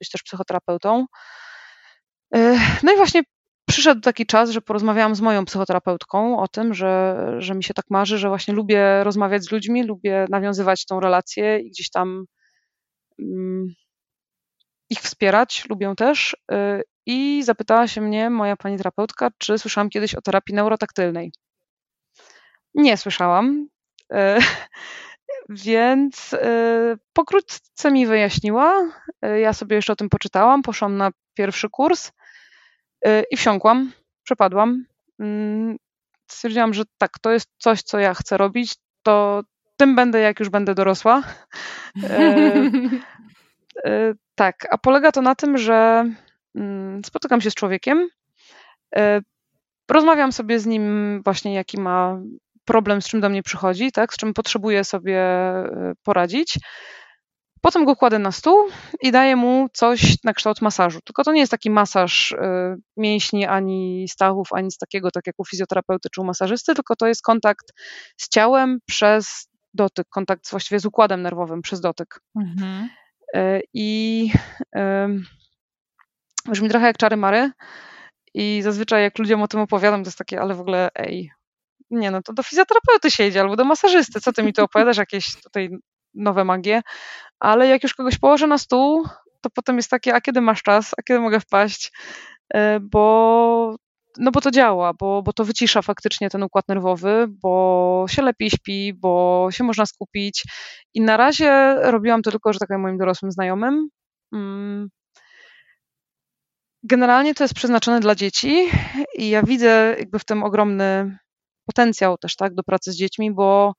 być 0.00 0.10
też 0.10 0.22
psychoterapeutą. 0.22 1.06
E, 2.34 2.58
no 2.82 2.92
i 2.92 2.96
właśnie 2.96 3.22
przyszedł 3.68 4.00
taki 4.00 4.26
czas, 4.26 4.50
że 4.50 4.60
porozmawiałam 4.60 5.14
z 5.14 5.20
moją 5.20 5.44
psychoterapeutką 5.44 6.38
o 6.38 6.48
tym, 6.48 6.74
że, 6.74 7.16
że 7.38 7.54
mi 7.54 7.64
się 7.64 7.74
tak 7.74 7.84
marzy, 7.90 8.18
że 8.18 8.28
właśnie 8.28 8.54
lubię 8.54 9.04
rozmawiać 9.04 9.44
z 9.44 9.52
ludźmi, 9.52 9.82
lubię 9.82 10.26
nawiązywać 10.30 10.86
tą 10.86 11.00
relację 11.00 11.58
i 11.60 11.70
gdzieś 11.70 11.90
tam 11.90 12.24
um, 13.18 13.66
ich 14.90 14.98
wspierać, 15.00 15.64
lubię 15.68 15.94
też. 15.96 16.36
I 17.06 17.42
zapytała 17.42 17.88
się 17.88 18.00
mnie 18.00 18.30
moja 18.30 18.56
pani 18.56 18.76
terapeutka, 18.76 19.30
czy 19.38 19.58
słyszałam 19.58 19.90
kiedyś 19.90 20.14
o 20.14 20.22
terapii 20.22 20.54
neurotaktylnej. 20.54 21.32
Nie 22.74 22.96
słyszałam. 22.96 23.68
E, 24.12 24.38
więc 25.48 26.34
e, 26.34 26.96
pokrótce 27.12 27.90
mi 27.90 28.06
wyjaśniła. 28.06 28.90
E, 29.22 29.40
ja 29.40 29.52
sobie 29.52 29.76
jeszcze 29.76 29.92
o 29.92 29.96
tym 29.96 30.08
poczytałam, 30.08 30.62
poszłam 30.62 30.96
na 30.96 31.10
pierwszy 31.34 31.70
kurs 31.70 32.12
i 33.30 33.36
wsiąkłam, 33.36 33.92
przepadłam. 34.22 34.84
Mm, 35.20 35.76
stwierdziłam, 36.26 36.74
że 36.74 36.82
tak, 36.98 37.18
to 37.18 37.30
jest 37.30 37.50
coś, 37.58 37.82
co 37.82 37.98
ja 37.98 38.14
chcę 38.14 38.36
robić. 38.36 38.74
To 39.02 39.42
tym 39.76 39.94
będę, 39.94 40.20
jak 40.20 40.40
już 40.40 40.48
będę 40.48 40.74
dorosła. 40.74 41.22
tak, 44.34 44.66
a 44.70 44.78
polega 44.78 45.12
to 45.12 45.22
na 45.22 45.34
tym, 45.34 45.58
że 45.58 46.04
spotykam 47.06 47.40
się 47.40 47.50
z 47.50 47.54
człowiekiem, 47.54 48.08
rozmawiam 49.90 50.32
sobie 50.32 50.58
z 50.58 50.66
nim 50.66 51.20
właśnie, 51.24 51.54
jaki 51.54 51.80
ma 51.80 52.20
problem, 52.64 53.02
z 53.02 53.08
czym 53.08 53.20
do 53.20 53.28
mnie 53.28 53.42
przychodzi, 53.42 53.92
tak, 53.92 54.14
z 54.14 54.16
czym 54.16 54.34
potrzebuję 54.34 54.84
sobie 54.84 55.20
e, 55.20 55.92
poradzić. 56.02 56.58
Potem 57.60 57.84
go 57.84 57.96
kładę 57.96 58.18
na 58.18 58.32
stół 58.32 58.68
i 59.02 59.12
daję 59.12 59.36
mu 59.36 59.68
coś 59.72 60.24
na 60.24 60.32
kształt 60.32 60.62
masażu. 60.62 61.00
Tylko 61.04 61.24
to 61.24 61.32
nie 61.32 61.40
jest 61.40 61.50
taki 61.50 61.70
masaż 61.70 62.32
e, 62.32 62.76
mięśni 62.96 63.46
ani 63.46 64.06
stawów, 64.08 64.48
ani 64.52 64.70
z 64.70 64.78
takiego, 64.78 65.10
tak 65.10 65.26
jak 65.26 65.34
u 65.38 65.44
fizjoterapeuty 65.44 66.08
czy 66.14 66.20
u 66.20 66.24
masażysty, 66.24 66.74
tylko 66.74 66.96
to 66.96 67.06
jest 67.06 67.22
kontakt 67.22 67.72
z 68.16 68.28
ciałem 68.28 68.78
przez 68.86 69.48
dotyk, 69.74 70.08
kontakt 70.08 70.50
właściwie 70.50 70.80
z 70.80 70.86
układem 70.86 71.22
nerwowym 71.22 71.62
przez 71.62 71.80
dotyk. 71.80 72.20
Mhm. 72.36 72.88
E, 73.34 73.60
I 73.74 74.30
brzmi 76.48 76.68
trochę 76.68 76.86
jak 76.86 76.96
czary 76.96 77.16
mary. 77.16 77.50
I 78.34 78.62
zazwyczaj 78.62 79.02
jak 79.02 79.18
ludziom 79.18 79.42
o 79.42 79.48
tym 79.48 79.60
opowiadam, 79.60 80.02
to 80.02 80.08
jest 80.08 80.18
takie, 80.18 80.40
ale 80.40 80.54
w 80.54 80.60
ogóle 80.60 80.90
ej, 80.94 81.30
nie 81.90 82.10
no, 82.10 82.22
to 82.22 82.32
do 82.32 82.42
fizjoterapeuty 82.42 83.10
się 83.10 83.26
idzie 83.26 83.40
albo 83.40 83.56
do 83.56 83.64
masażysty, 83.64 84.20
co 84.20 84.32
ty 84.32 84.42
mi 84.42 84.52
tu 84.52 84.64
opowiadasz, 84.64 84.96
jakieś 84.96 85.40
tutaj 85.42 85.70
nowe 86.14 86.44
magie, 86.44 86.82
ale 87.40 87.68
jak 87.68 87.82
już 87.82 87.94
kogoś 87.94 88.18
położę 88.18 88.46
na 88.46 88.58
stół, 88.58 89.06
to 89.40 89.50
potem 89.50 89.76
jest 89.76 89.90
takie, 89.90 90.14
a 90.14 90.20
kiedy 90.20 90.40
masz 90.40 90.62
czas, 90.62 90.90
a 90.98 91.02
kiedy 91.02 91.20
mogę 91.20 91.40
wpaść, 91.40 91.92
e, 92.54 92.80
bo 92.80 93.76
no 94.18 94.30
bo 94.30 94.40
to 94.40 94.50
działa, 94.50 94.92
bo, 94.94 95.22
bo 95.22 95.32
to 95.32 95.44
wycisza 95.44 95.82
faktycznie 95.82 96.30
ten 96.30 96.42
układ 96.42 96.68
nerwowy, 96.68 97.26
bo 97.42 98.04
się 98.08 98.22
lepiej 98.22 98.50
śpi, 98.50 98.94
bo 98.94 99.48
się 99.50 99.64
można 99.64 99.86
skupić. 99.86 100.44
I 100.94 101.00
na 101.00 101.16
razie 101.16 101.74
robiłam 101.74 102.22
to 102.22 102.30
tylko, 102.30 102.52
że 102.52 102.58
tak 102.58 102.68
powiem, 102.68 102.80
moim 102.80 102.98
dorosłym 102.98 103.32
znajomym. 103.32 103.88
Generalnie 106.84 107.34
to 107.34 107.44
jest 107.44 107.54
przeznaczone 107.54 108.00
dla 108.00 108.14
dzieci 108.14 108.68
i 109.18 109.30
ja 109.30 109.42
widzę 109.42 109.96
jakby 109.98 110.18
w 110.18 110.24
tym 110.24 110.42
ogromny 110.42 111.18
potencjał 111.66 112.18
też 112.18 112.36
tak, 112.36 112.54
do 112.54 112.62
pracy 112.62 112.92
z 112.92 112.96
dziećmi, 112.96 113.34
bo 113.34 113.74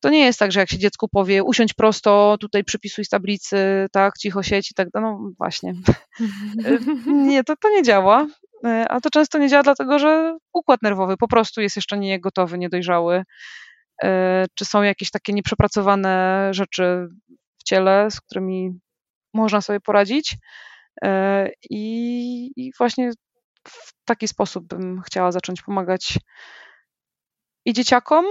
to 0.00 0.10
nie 0.10 0.24
jest 0.24 0.38
tak, 0.38 0.52
że 0.52 0.60
jak 0.60 0.70
się 0.70 0.78
dziecku 0.78 1.08
powie 1.08 1.44
usiądź 1.44 1.74
prosto, 1.74 2.36
tutaj 2.40 2.64
przypisuj 2.64 3.04
z 3.04 3.08
tablicy, 3.08 3.86
tak, 3.92 4.18
cicho 4.18 4.42
sieć 4.42 4.70
i 4.70 4.74
tak 4.74 4.88
no 4.94 5.18
właśnie. 5.38 5.74
nie, 7.06 7.44
to, 7.44 7.56
to 7.56 7.70
nie 7.70 7.82
działa. 7.82 8.26
A 8.88 9.00
to 9.00 9.10
często 9.10 9.38
nie 9.38 9.48
działa 9.48 9.62
dlatego, 9.62 9.98
że 9.98 10.38
układ 10.52 10.82
nerwowy 10.82 11.16
po 11.16 11.28
prostu 11.28 11.60
jest 11.60 11.76
jeszcze 11.76 11.98
nie 11.98 12.20
gotowy, 12.20 12.58
niedojrzały. 12.58 13.22
E, 14.02 14.44
czy 14.54 14.64
są 14.64 14.82
jakieś 14.82 15.10
takie 15.10 15.32
nieprzepracowane 15.32 16.48
rzeczy 16.54 17.08
w 17.58 17.64
ciele, 17.64 18.10
z 18.10 18.20
którymi 18.20 18.70
można 19.34 19.60
sobie 19.60 19.80
poradzić. 19.80 20.36
E, 21.04 21.48
I, 21.70 22.52
I 22.56 22.72
właśnie 22.78 23.10
w 23.68 23.92
taki 24.04 24.28
sposób 24.28 24.64
bym 24.66 25.02
chciała 25.02 25.32
zacząć 25.32 25.62
pomagać 25.62 26.18
i 27.64 27.72
dzieciakom, 27.72 28.24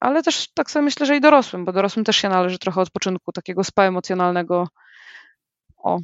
ale 0.00 0.22
też 0.22 0.52
tak 0.54 0.70
sobie 0.70 0.84
myślę, 0.84 1.06
że 1.06 1.16
i 1.16 1.20
dorosłym, 1.20 1.64
bo 1.64 1.72
dorosłym 1.72 2.04
też 2.04 2.16
się 2.16 2.28
należy 2.28 2.58
trochę 2.58 2.80
odpoczynku, 2.80 3.32
takiego 3.32 3.64
spa 3.64 3.84
emocjonalnego. 3.84 4.68
O. 5.76 6.00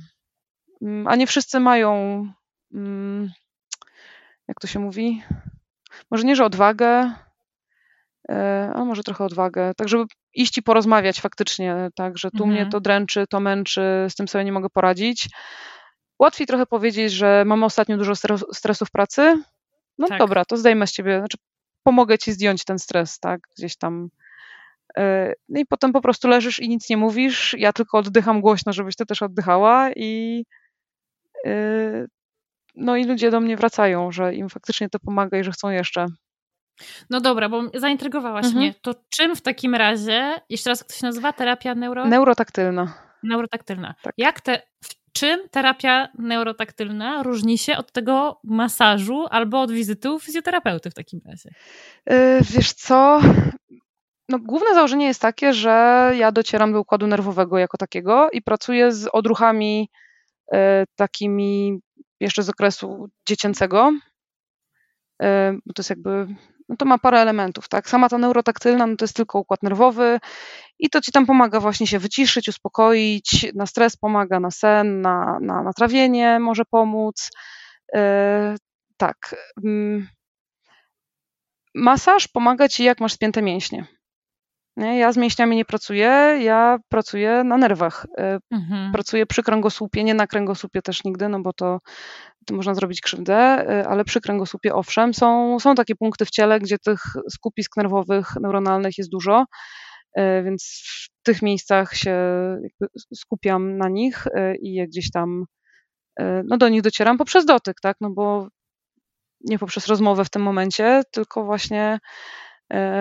Mm, 0.83 1.07
a 1.09 1.17
nie 1.17 1.27
wszyscy 1.27 1.61
mają, 1.61 1.93
mm, 2.75 3.31
jak 4.49 4.61
to 4.61 4.67
się 4.67 4.79
mówi, 4.79 5.23
może 6.11 6.25
nie, 6.25 6.37
że 6.37 6.45
odwagę, 6.45 7.13
e, 8.29 8.73
a 8.75 8.85
może 8.85 9.03
trochę 9.03 9.25
odwagę, 9.25 9.73
tak 9.77 9.89
żeby 9.89 10.05
iść 10.35 10.59
i 10.59 10.63
porozmawiać 10.63 11.21
faktycznie, 11.21 11.89
tak, 11.95 12.19
że 12.19 12.31
tu 12.31 12.45
mhm. 12.45 12.51
mnie 12.51 12.71
to 12.71 12.81
dręczy, 12.81 13.25
to 13.31 13.41
męczy, 13.41 14.07
z 14.09 14.15
tym 14.15 14.29
sobie 14.29 14.45
nie 14.45 14.53
mogę 14.53 14.69
poradzić. 14.71 15.29
Łatwiej 16.19 16.47
trochę 16.47 16.67
powiedzieć, 16.67 17.13
że 17.13 17.45
mamy 17.47 17.65
ostatnio 17.65 17.97
dużo 17.97 18.15
stresu 18.53 18.85
w 18.87 18.91
pracy. 18.91 19.43
No 19.99 20.09
tak. 20.09 20.19
dobra, 20.19 20.45
to 20.45 20.57
zdejmę 20.57 20.87
z 20.87 20.93
ciebie, 20.93 21.19
znaczy 21.19 21.39
pomogę 21.83 22.19
ci 22.19 22.33
zdjąć 22.33 22.65
ten 22.65 22.79
stres, 22.79 23.19
tak, 23.19 23.41
gdzieś 23.57 23.77
tam. 23.77 24.09
E, 24.99 25.33
no 25.49 25.61
i 25.61 25.67
potem 25.67 25.93
po 25.93 26.01
prostu 26.01 26.29
leżysz 26.29 26.61
i 26.61 26.69
nic 26.69 26.91
nie 26.91 26.97
mówisz, 26.97 27.55
ja 27.59 27.73
tylko 27.73 27.99
oddycham 27.99 28.41
głośno, 28.41 28.73
żebyś 28.73 28.97
ty 28.97 29.07
też 29.07 29.23
oddychała 29.23 29.91
i 29.97 30.45
e, 31.47 32.07
no 32.75 32.97
i 32.97 33.05
ludzie 33.05 33.31
do 33.31 33.41
mnie 33.41 33.57
wracają, 33.57 34.13
że 34.13 34.35
im 34.35 34.49
faktycznie 34.49 34.89
to 34.89 34.99
pomaga 34.99 35.39
i 35.39 35.45
że 35.45 35.53
chcą 35.53 35.71
jeszcze. 35.71 36.07
No 37.11 37.21
dobra, 37.21 37.49
bo 37.49 37.63
zaintrygowałaś 37.75 38.45
mhm. 38.45 38.65
mnie. 38.65 38.75
To 38.83 38.95
czym 39.09 39.37
w 39.37 39.43
takim 39.43 39.75
razie, 39.75 40.41
jeszcze 40.49 40.71
raz 40.71 40.81
jak 40.81 40.89
to 40.89 40.95
się 40.95 41.07
nazywa, 41.07 41.33
terapia 41.33 41.75
neuro... 41.75 42.05
Neurotaktylna. 42.05 42.95
Neurotaktylna. 43.23 43.95
Tak. 44.03 44.15
Jak 44.19 44.41
te, 44.41 44.63
czym 45.17 45.49
terapia 45.51 46.09
neurotaktylna 46.19 47.23
różni 47.23 47.59
się 47.59 47.77
od 47.77 47.93
tego 47.93 48.41
masażu 48.45 49.27
albo 49.31 49.61
od 49.61 49.73
wizyty 49.73 50.11
u 50.11 50.21
fizjoterapeuty 50.21 50.91
w 50.91 50.95
takim 50.95 51.21
razie? 51.25 51.51
Yy, 52.07 52.41
wiesz 52.51 52.73
co? 52.73 53.21
No, 54.29 54.39
główne 54.39 54.75
założenie 54.75 55.07
jest 55.07 55.21
takie, 55.21 55.53
że 55.53 56.13
ja 56.17 56.33
docieram 56.33 56.73
do 56.73 56.81
układu 56.81 57.07
nerwowego 57.07 57.59
jako 57.59 57.77
takiego 57.77 58.31
i 58.31 58.43
pracuję 58.43 58.93
z 58.93 59.09
odruchami 59.13 59.91
yy, 60.53 60.59
takimi 60.97 61.81
jeszcze 62.21 62.43
z 62.43 62.49
okresu 62.49 63.09
dziecięcego. 63.29 63.93
Yy, 65.21 65.29
to 65.75 65.81
jest 65.81 65.91
jakby 65.91 66.27
no 66.69 66.77
to 66.77 66.85
ma 66.85 66.99
parę 66.99 67.21
elementów, 67.21 67.69
tak? 67.69 67.89
Sama 67.89 68.09
ta 68.09 68.19
neurotaktylna, 68.19 68.87
no 68.87 68.97
to 68.97 69.05
jest 69.05 69.17
tylko 69.17 69.39
układ 69.39 69.63
nerwowy 69.63 70.21
i 70.79 70.91
to 70.91 71.01
ci 71.01 71.13
tam 71.13 71.27
pomaga 71.27 71.61
właśnie 71.61 71.87
się 71.87 71.99
wyciszyć, 71.99 72.49
uspokoić, 72.49 73.47
na 73.55 73.67
stres 73.67 73.97
pomaga, 73.97 74.41
na 74.41 74.51
sen, 74.51 75.01
na, 75.01 75.39
na, 75.41 75.63
na 75.63 75.73
trawienie 75.73 76.41
może 76.41 76.65
pomóc. 76.65 77.31
Yy, 77.95 78.01
tak. 78.97 79.17
Yy. 79.63 80.07
Masaż 81.75 82.29
pomaga 82.29 82.69
ci, 82.69 82.85
jak 82.85 83.01
masz 83.01 83.13
spięte 83.13 83.43
mięśnie. 83.43 83.87
Nie? 84.77 84.99
Ja 84.99 85.13
z 85.13 85.17
mięśniami 85.17 85.57
nie 85.57 85.65
pracuję, 85.65 86.39
ja 86.41 86.79
pracuję 86.89 87.45
na 87.45 87.57
nerwach. 87.57 88.07
Yy, 88.19 88.39
mhm. 88.51 88.93
Pracuję 88.93 89.27
przy 89.27 89.43
kręgosłupie, 89.43 90.05
nie 90.05 90.15
na 90.15 90.27
kręgosłupie 90.27 90.83
też 90.83 91.05
nigdy, 91.05 91.29
no 91.29 91.41
bo 91.41 91.53
to 91.53 91.79
można 92.51 92.75
zrobić 92.75 93.01
krzywdę, 93.01 93.67
y, 93.81 93.87
ale 93.87 94.05
przy 94.05 94.21
kręgosłupie 94.21 94.75
owszem, 94.75 95.15
są, 95.15 95.59
są 95.61 95.75
takie 95.75 95.95
punkty 95.95 96.25
w 96.25 96.31
ciele, 96.31 96.61
gdzie 96.61 96.79
tych 96.79 97.01
skupisk 97.31 97.77
nerwowych, 97.77 98.29
neuronalnych 98.41 98.99
jest 98.99 99.11
dużo, 99.11 99.45
y, 100.19 100.43
więc 100.45 100.83
w 101.21 101.23
tych 101.23 101.43
miejscach 101.43 101.95
się 101.95 102.17
skupiam 103.15 103.79
na 103.79 103.89
nich 103.89 104.27
y, 104.27 104.57
i 104.63 104.73
je 104.75 104.87
gdzieś 104.87 105.11
tam 105.11 105.45
no 106.45 106.59
do 106.59 106.69
nich 106.69 106.83
docieram 106.83 107.19
poprzez 107.19 107.45
dotyk, 107.45 107.81
tak, 107.81 107.97
no 108.01 108.11
bo 108.11 108.49
nie 109.41 109.59
poprzez 109.59 109.87
rozmowę 109.87 110.25
w 110.25 110.31
tym 110.31 110.43
momencie, 110.43 111.03
tylko 111.13 111.45
właśnie 111.45 111.99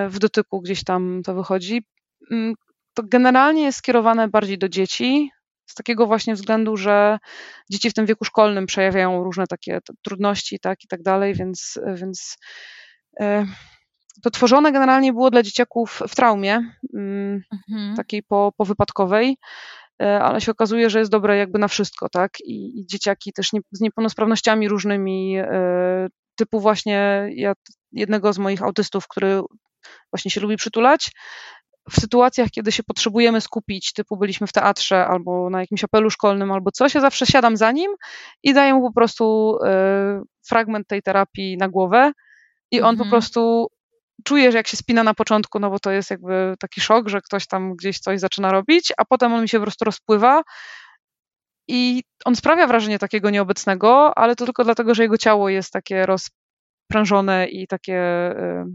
w 0.09 0.15
dotyku 0.19 0.61
gdzieś 0.61 0.83
tam 0.83 1.21
to 1.25 1.35
wychodzi. 1.35 1.85
Mm, 2.31 2.53
to 2.93 3.03
generalnie 3.05 3.63
jest 3.63 3.77
skierowane 3.77 4.27
bardziej 4.27 4.57
do 4.57 4.69
dzieci, 4.69 5.31
z 5.65 5.73
takiego 5.73 6.07
właśnie 6.07 6.35
względu, 6.35 6.77
że 6.77 7.17
dzieci 7.71 7.89
w 7.89 7.93
tym 7.93 8.05
wieku 8.05 8.25
szkolnym 8.25 8.65
przejawiają 8.65 9.23
różne 9.23 9.47
takie 9.47 9.79
trudności 10.03 10.59
tak, 10.59 10.83
i 10.83 10.87
tak 10.87 11.01
dalej, 11.01 11.33
więc, 11.33 11.79
więc 11.95 12.37
e, 13.19 13.45
to 14.23 14.31
tworzone 14.31 14.71
generalnie 14.71 15.13
było 15.13 15.31
dla 15.31 15.43
dzieciaków 15.43 16.01
w 16.07 16.15
traumie, 16.15 16.71
mm, 16.93 17.41
mhm. 17.69 17.95
takiej 17.95 18.23
po, 18.23 18.51
powypadkowej, 18.57 19.37
e, 20.01 20.19
ale 20.19 20.41
się 20.41 20.51
okazuje, 20.51 20.89
że 20.89 20.99
jest 20.99 21.11
dobre 21.11 21.37
jakby 21.37 21.59
na 21.59 21.67
wszystko, 21.67 22.09
tak? 22.09 22.31
I, 22.39 22.79
i 22.79 22.85
dzieciaki 22.87 23.33
też 23.33 23.53
nie, 23.53 23.59
z 23.71 23.81
niepełnosprawnościami 23.81 24.67
różnymi, 24.67 25.37
e, 25.37 26.07
typu 26.35 26.59
właśnie 26.59 27.29
ja, 27.35 27.53
jednego 27.91 28.33
z 28.33 28.37
moich 28.37 28.63
autystów, 28.63 29.07
który 29.07 29.41
właśnie 30.11 30.31
się 30.31 30.41
lubi 30.41 30.57
przytulać, 30.57 31.11
w 31.89 31.99
sytuacjach, 31.99 32.49
kiedy 32.49 32.71
się 32.71 32.83
potrzebujemy 32.83 33.41
skupić, 33.41 33.93
typu 33.93 34.17
byliśmy 34.17 34.47
w 34.47 34.51
teatrze 34.51 35.07
albo 35.07 35.49
na 35.49 35.59
jakimś 35.59 35.83
apelu 35.83 36.09
szkolnym 36.09 36.51
albo 36.51 36.71
coś, 36.71 36.95
ja 36.95 37.01
zawsze 37.01 37.25
siadam 37.25 37.57
za 37.57 37.71
nim 37.71 37.91
i 38.43 38.53
daję 38.53 38.73
mu 38.73 38.81
po 38.81 38.93
prostu 38.93 39.57
y, 39.63 39.67
fragment 40.47 40.87
tej 40.87 41.01
terapii 41.01 41.57
na 41.57 41.69
głowę 41.69 42.11
i 42.71 42.81
on 42.81 42.89
mhm. 42.89 42.97
po 42.97 43.11
prostu 43.11 43.67
czuje, 44.23 44.51
że 44.51 44.57
jak 44.57 44.67
się 44.67 44.77
spina 44.77 45.03
na 45.03 45.13
początku, 45.13 45.59
no 45.59 45.69
bo 45.69 45.79
to 45.79 45.91
jest 45.91 46.11
jakby 46.11 46.55
taki 46.59 46.81
szok, 46.81 47.09
że 47.09 47.21
ktoś 47.21 47.47
tam 47.47 47.75
gdzieś 47.75 47.99
coś 47.99 48.19
zaczyna 48.19 48.51
robić, 48.51 48.93
a 48.97 49.05
potem 49.05 49.33
on 49.33 49.41
mi 49.41 49.49
się 49.49 49.57
po 49.57 49.63
prostu 49.63 49.85
rozpływa 49.85 50.41
i 51.67 52.03
on 52.25 52.35
sprawia 52.35 52.67
wrażenie 52.67 52.99
takiego 52.99 53.29
nieobecnego, 53.29 54.17
ale 54.17 54.35
to 54.35 54.45
tylko 54.45 54.63
dlatego, 54.63 54.95
że 54.95 55.03
jego 55.03 55.17
ciało 55.17 55.49
jest 55.49 55.73
takie 55.73 56.05
rozprężone 56.05 57.47
i 57.47 57.67
takie 57.67 58.01
y, 58.31 58.65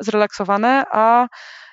zrelaksowane, 0.00 0.84
a 0.92 1.28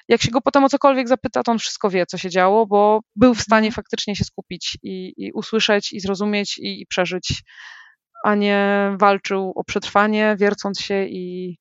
jak 0.07 0.21
się 0.21 0.31
go 0.31 0.41
potem 0.41 0.63
o 0.63 0.69
cokolwiek 0.69 1.07
zapyta, 1.07 1.43
to 1.43 1.51
on 1.51 1.59
wszystko 1.59 1.89
wie, 1.89 2.05
co 2.05 2.17
się 2.17 2.29
działo, 2.29 2.67
bo 2.67 2.99
był 3.15 3.33
w 3.33 3.41
stanie 3.41 3.67
mhm. 3.67 3.75
faktycznie 3.75 4.15
się 4.15 4.23
skupić 4.23 4.77
i, 4.83 5.13
i 5.17 5.31
usłyszeć, 5.33 5.93
i 5.93 5.99
zrozumieć, 5.99 6.57
i, 6.57 6.81
i, 6.81 6.85
przeżyć, 6.85 7.43
a 8.23 8.35
nie 8.35 8.91
walczył 8.99 9.53
o 9.55 9.63
przetrwanie, 9.63 10.35
wiercąc 10.39 10.79
się 10.79 11.05
i, 11.05 11.57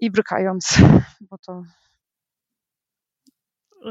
i 0.00 0.10
brykając, 0.10 0.78
bo 1.30 1.38
to... 1.46 1.62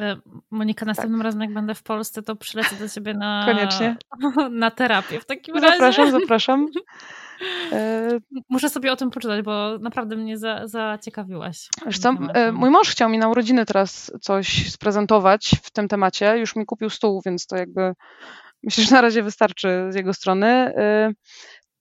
E, 0.01 0.17
Monika, 0.51 0.85
następnym 0.85 1.19
tak. 1.19 1.25
razem 1.25 1.41
jak 1.41 1.53
będę 1.53 1.75
w 1.75 1.83
Polsce, 1.83 2.21
to 2.21 2.35
przylecę 2.35 2.75
do 2.75 2.89
ciebie 2.89 3.13
na, 3.13 3.45
Koniecznie. 3.45 3.97
na 4.51 4.71
terapię 4.71 5.19
w 5.19 5.25
takim 5.25 5.55
razie. 5.55 5.67
Zapraszam, 5.67 6.11
zapraszam. 6.11 6.67
E, 7.71 8.09
Muszę 8.49 8.69
sobie 8.69 8.91
o 8.91 8.95
tym 8.95 9.11
poczytać, 9.11 9.41
bo 9.41 9.77
naprawdę 9.79 10.15
mnie 10.15 10.37
za, 10.37 10.67
zaciekawiłaś. 10.67 11.67
Wiesz 11.85 11.99
co, 11.99 12.09
e, 12.33 12.51
mój 12.51 12.69
mąż 12.69 12.89
chciał 12.89 13.09
mi 13.09 13.17
na 13.17 13.27
urodziny 13.27 13.65
teraz 13.65 14.11
coś 14.21 14.71
sprezentować 14.71 15.51
w 15.63 15.71
tym 15.71 15.87
temacie. 15.87 16.37
Już 16.37 16.55
mi 16.55 16.65
kupił 16.65 16.89
stół, 16.89 17.21
więc 17.25 17.47
to 17.47 17.55
jakby 17.55 17.93
myślę, 18.63 18.83
że 18.83 18.95
na 18.95 19.01
razie 19.01 19.23
wystarczy 19.23 19.87
z 19.89 19.95
jego 19.95 20.13
strony. 20.13 20.73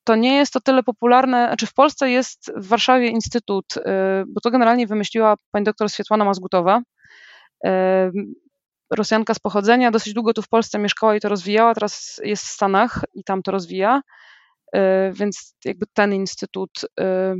To 0.04 0.16
nie 0.16 0.36
jest 0.36 0.52
to 0.52 0.60
tyle 0.60 0.82
popularne, 0.82 1.46
znaczy 1.46 1.66
w 1.66 1.74
Polsce 1.74 2.10
jest 2.10 2.52
w 2.56 2.68
Warszawie 2.68 3.08
instytut, 3.08 3.66
bo 4.28 4.40
to 4.40 4.50
generalnie 4.50 4.86
wymyśliła 4.86 5.34
pani 5.50 5.64
doktor 5.64 5.90
Swietłana 5.90 6.24
Mazgutowa, 6.24 6.80
Rosjanka 8.90 9.34
z 9.34 9.38
pochodzenia, 9.38 9.90
dosyć 9.90 10.14
długo 10.14 10.34
tu 10.34 10.42
w 10.42 10.48
Polsce 10.48 10.78
mieszkała 10.78 11.16
i 11.16 11.20
to 11.20 11.28
rozwijała, 11.28 11.74
teraz 11.74 12.20
jest 12.24 12.44
w 12.44 12.48
Stanach 12.48 13.04
i 13.14 13.24
tam 13.24 13.42
to 13.42 13.50
rozwija. 13.50 14.00
E, 14.74 15.12
więc 15.12 15.56
jakby 15.64 15.86
ten 15.94 16.14
instytut, 16.14 16.70
e, 17.00 17.34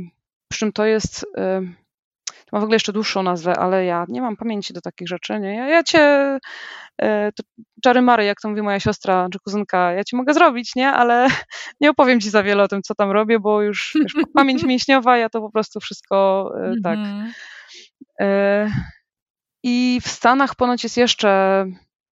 przy 0.51 0.59
czym 0.59 0.71
to 0.71 0.85
jest, 0.85 1.25
e, 1.37 1.61
to 2.27 2.49
ma 2.51 2.59
w 2.59 2.63
ogóle 2.63 2.75
jeszcze 2.75 2.93
dłuższą 2.93 3.23
nazwę, 3.23 3.59
ale 3.59 3.85
ja 3.85 4.05
nie 4.07 4.21
mam 4.21 4.37
pamięci 4.37 4.73
do 4.73 4.81
takich 4.81 5.07
rzeczy, 5.07 5.39
nie? 5.39 5.55
Ja, 5.55 5.67
ja 5.67 5.83
cię, 5.83 6.37
to 7.35 7.43
czary 7.83 8.01
mary, 8.01 8.25
jak 8.25 8.41
to 8.41 8.49
mówi 8.49 8.61
moja 8.61 8.79
siostra 8.79 9.27
czy 9.33 9.39
kuzynka, 9.39 9.91
ja 9.91 10.03
ci 10.03 10.15
mogę 10.15 10.33
zrobić, 10.33 10.75
nie? 10.75 10.89
Ale 10.89 11.27
nie 11.81 11.89
opowiem 11.89 12.19
ci 12.19 12.29
za 12.29 12.43
wiele 12.43 12.63
o 12.63 12.67
tym, 12.67 12.81
co 12.81 12.95
tam 12.95 13.11
robię, 13.11 13.39
bo 13.39 13.61
już 13.61 13.97
wiesz, 14.01 14.13
pamięć 14.35 14.63
mięśniowa, 14.63 15.17
ja 15.17 15.29
to 15.29 15.41
po 15.41 15.51
prostu 15.51 15.79
wszystko 15.79 16.51
tak. 16.83 16.99
I 19.67 19.99
w 20.03 20.07
Stanach 20.07 20.55
ponoć 20.55 20.83
jest 20.83 20.97
jeszcze 20.97 21.65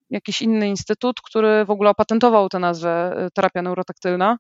jakiś 0.10 0.42
inny 0.42 0.68
instytut, 0.68 1.22
który 1.22 1.66
w 1.66 1.72
ogóle 1.72 1.90
opatentował 1.90 2.50
tę 2.50 2.60
nazwę 2.60 3.16
terapia 3.34 3.62
neurotaktylna. 3.62 4.38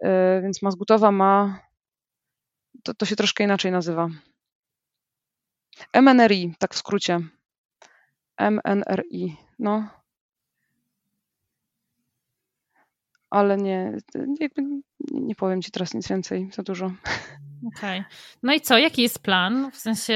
E, 0.00 0.40
więc 0.42 0.62
Mazgutowa 0.62 1.12
ma, 1.12 1.60
to, 2.82 2.94
to 2.94 3.06
się 3.06 3.16
troszkę 3.16 3.44
inaczej 3.44 3.72
nazywa. 3.72 4.08
MNRI, 5.94 6.54
tak 6.58 6.74
w 6.74 6.78
skrócie. 6.78 7.20
MNRI, 8.40 9.36
no. 9.58 9.88
Ale 13.30 13.56
nie, 13.56 13.96
jakby 14.40 14.62
nie 15.10 15.34
powiem 15.34 15.62
ci 15.62 15.70
teraz 15.70 15.94
nic 15.94 16.08
więcej, 16.08 16.50
za 16.52 16.62
dużo. 16.62 16.86
Okej. 17.76 18.00
Okay. 18.00 18.04
No 18.42 18.52
i 18.52 18.60
co, 18.60 18.78
jaki 18.78 19.02
jest 19.02 19.18
plan? 19.18 19.70
W 19.70 19.76
sensie 19.76 20.14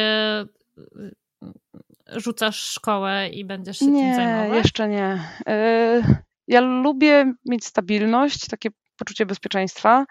rzucasz 2.09 2.63
szkołę 2.63 3.29
i 3.29 3.45
będziesz 3.45 3.79
się 3.79 3.87
nie, 3.87 4.03
tym 4.03 4.15
zajmować? 4.15 4.51
Nie, 4.51 4.57
jeszcze 4.57 4.89
nie. 4.89 5.21
E, 5.49 6.03
ja 6.49 6.61
lubię 6.61 7.33
mieć 7.45 7.65
stabilność, 7.65 8.47
takie 8.49 8.71
poczucie 8.99 9.27
bezpieczeństwa, 9.27 10.07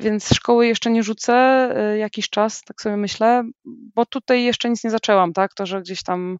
więc 0.00 0.34
szkoły 0.34 0.66
jeszcze 0.66 0.90
nie 0.90 1.02
rzucę 1.02 1.68
y, 1.94 1.98
jakiś 1.98 2.30
czas, 2.30 2.62
tak 2.62 2.80
sobie 2.80 2.96
myślę, 2.96 3.42
bo 3.64 4.06
tutaj 4.06 4.44
jeszcze 4.44 4.70
nic 4.70 4.84
nie 4.84 4.90
zaczęłam, 4.90 5.32
tak? 5.32 5.54
To, 5.54 5.66
że 5.66 5.80
gdzieś 5.80 6.02
tam 6.02 6.38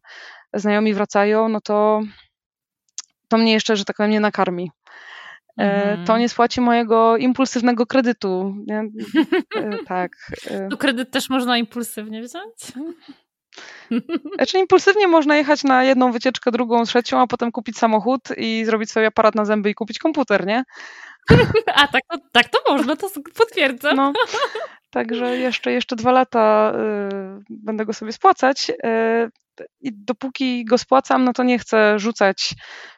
znajomi 0.53 0.93
wracają, 0.93 1.49
no 1.49 1.61
to 1.61 2.01
to 3.27 3.37
mnie 3.37 3.53
jeszcze, 3.53 3.75
że 3.75 3.85
tak 3.85 3.97
powiem, 3.97 4.11
nie 4.11 4.19
nakarmi. 4.19 4.71
Mm. 5.57 6.05
To 6.05 6.17
nie 6.17 6.29
spłaci 6.29 6.61
mojego 6.61 7.17
impulsywnego 7.17 7.85
kredytu. 7.85 8.55
E, 9.55 9.77
tak. 9.87 10.11
E. 10.47 10.67
To 10.69 10.77
kredyt 10.77 11.11
też 11.11 11.29
można 11.29 11.57
impulsywnie 11.57 12.21
wziąć? 12.21 12.55
Znaczy 14.35 14.59
impulsywnie 14.59 15.07
można 15.07 15.37
jechać 15.37 15.63
na 15.63 15.83
jedną 15.83 16.11
wycieczkę, 16.11 16.51
drugą, 16.51 16.83
trzecią, 16.83 17.19
a 17.21 17.27
potem 17.27 17.51
kupić 17.51 17.77
samochód 17.77 18.21
i 18.37 18.65
zrobić 18.65 18.91
sobie 18.91 19.07
aparat 19.07 19.35
na 19.35 19.45
zęby 19.45 19.69
i 19.69 19.75
kupić 19.75 19.99
komputer, 19.99 20.45
nie? 20.45 20.63
A 21.75 21.87
tak, 21.87 22.01
tak 22.31 22.49
to 22.49 22.59
można, 22.69 22.95
to 22.95 23.07
potwierdzam. 23.37 23.95
No, 23.95 24.13
także 24.89 25.37
jeszcze, 25.37 25.71
jeszcze 25.71 25.95
dwa 25.95 26.11
lata 26.11 26.73
y, 26.75 27.43
będę 27.49 27.85
go 27.85 27.93
sobie 27.93 28.11
spłacać. 28.11 28.69
Y, 28.69 29.29
I 29.81 29.91
dopóki 29.93 30.65
go 30.65 30.77
spłacam, 30.77 31.23
no 31.23 31.33
to 31.33 31.43
nie 31.43 31.59
chcę 31.59 31.99
rzucać 31.99 32.53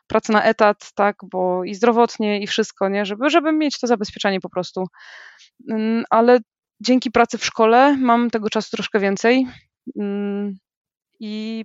pracy 0.08 0.32
na 0.32 0.44
etat, 0.44 0.92
tak, 0.96 1.16
bo 1.32 1.64
i 1.64 1.76
zdrowotnie, 1.76 2.42
i 2.42 2.48
wszystko, 2.48 2.90
nie, 2.90 3.06
żeby, 3.06 3.30
żeby 3.30 3.52
mieć 3.52 3.80
to 3.80 3.88
zabezpieczenie 3.88 4.40
po 4.40 4.50
prostu. 4.50 4.86
Y, 5.72 6.04
ale 6.10 6.40
dzięki 6.82 7.12
pracy 7.12 7.38
w 7.38 7.46
szkole 7.46 7.98
mam 7.98 8.30
tego 8.30 8.50
czasu 8.50 8.70
troszkę 8.72 9.00
więcej. 9.00 9.48
I 11.20 11.64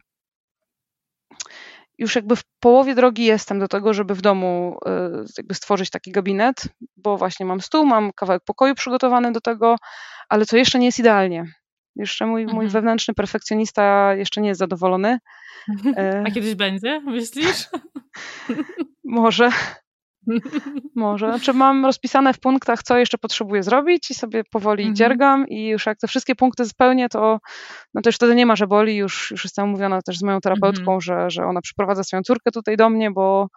już 1.98 2.16
jakby 2.16 2.36
w 2.36 2.44
połowie 2.60 2.94
drogi 2.94 3.24
jestem 3.24 3.58
do 3.58 3.68
tego, 3.68 3.94
żeby 3.94 4.14
w 4.14 4.20
domu 4.20 4.78
y, 4.88 5.24
jakby 5.38 5.54
stworzyć 5.54 5.90
taki 5.90 6.12
gabinet, 6.12 6.64
bo 6.96 7.16
właśnie 7.16 7.46
mam 7.46 7.60
stół, 7.60 7.86
mam 7.86 8.12
kawałek 8.12 8.42
pokoju 8.44 8.74
przygotowany 8.74 9.32
do 9.32 9.40
tego, 9.40 9.76
ale 10.28 10.46
co 10.46 10.56
jeszcze 10.56 10.78
nie 10.78 10.86
jest 10.86 10.98
idealnie. 10.98 11.44
Jeszcze 11.96 12.26
mój, 12.26 12.42
mhm. 12.42 12.56
mój 12.56 12.68
wewnętrzny 12.68 13.14
perfekcjonista 13.14 14.14
jeszcze 14.14 14.40
nie 14.40 14.48
jest 14.48 14.58
zadowolony. 14.58 15.18
A 16.26 16.30
kiedyś 16.30 16.54
będzie, 16.54 17.00
myślisz? 17.00 17.68
Może. 19.04 19.50
Może. 20.94 21.28
Znaczy 21.28 21.52
mam 21.52 21.84
rozpisane 21.84 22.32
w 22.32 22.40
punktach, 22.40 22.82
co 22.82 22.98
jeszcze 22.98 23.18
potrzebuję 23.18 23.62
zrobić 23.62 24.10
i 24.10 24.14
sobie 24.14 24.44
powoli 24.44 24.82
mhm. 24.82 24.96
dziergam 24.96 25.48
i 25.48 25.66
już 25.66 25.86
jak 25.86 25.98
te 25.98 26.08
wszystkie 26.08 26.34
punkty 26.34 26.64
spełnię, 26.64 27.08
to, 27.08 27.38
no 27.94 28.02
to 28.02 28.08
już 28.08 28.16
wtedy 28.16 28.34
nie 28.34 28.46
ma, 28.46 28.56
że 28.56 28.66
boli. 28.66 28.96
Już, 28.96 29.30
już 29.30 29.44
jestem 29.44 29.64
umówiona 29.64 30.02
też 30.02 30.18
z 30.18 30.22
moją 30.22 30.40
terapeutką, 30.40 30.94
mhm. 30.94 31.00
że, 31.00 31.30
że 31.30 31.46
ona 31.46 31.60
przyprowadza 31.60 32.04
swoją 32.04 32.22
córkę 32.22 32.50
tutaj 32.50 32.76
do 32.76 32.90
mnie, 32.90 33.10
bo 33.10 33.48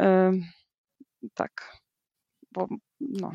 yy, 0.00 0.40
tak, 1.34 1.80
bo 2.52 2.68
no. 3.00 3.32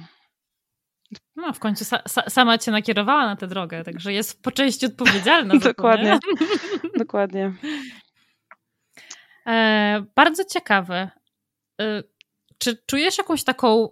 No, 1.36 1.54
w 1.54 1.60
końcu 1.60 1.86
sa, 1.86 2.02
sa, 2.08 2.30
sama 2.30 2.58
cię 2.58 2.72
nakierowała 2.72 3.26
na 3.26 3.36
tę 3.36 3.48
drogę, 3.48 3.84
także 3.84 4.14
jest 4.14 4.44
po 4.44 4.52
części 4.52 4.86
odpowiedzialna. 4.86 5.54
dokładnie, 5.74 6.20
dokładnie. 7.04 7.54
E, 9.48 10.06
bardzo 10.16 10.46
ciekawe. 10.46 11.10
E, 11.82 12.04
czy 12.60 12.78
czujesz 12.86 13.18
jakąś 13.18 13.44
taką 13.44 13.90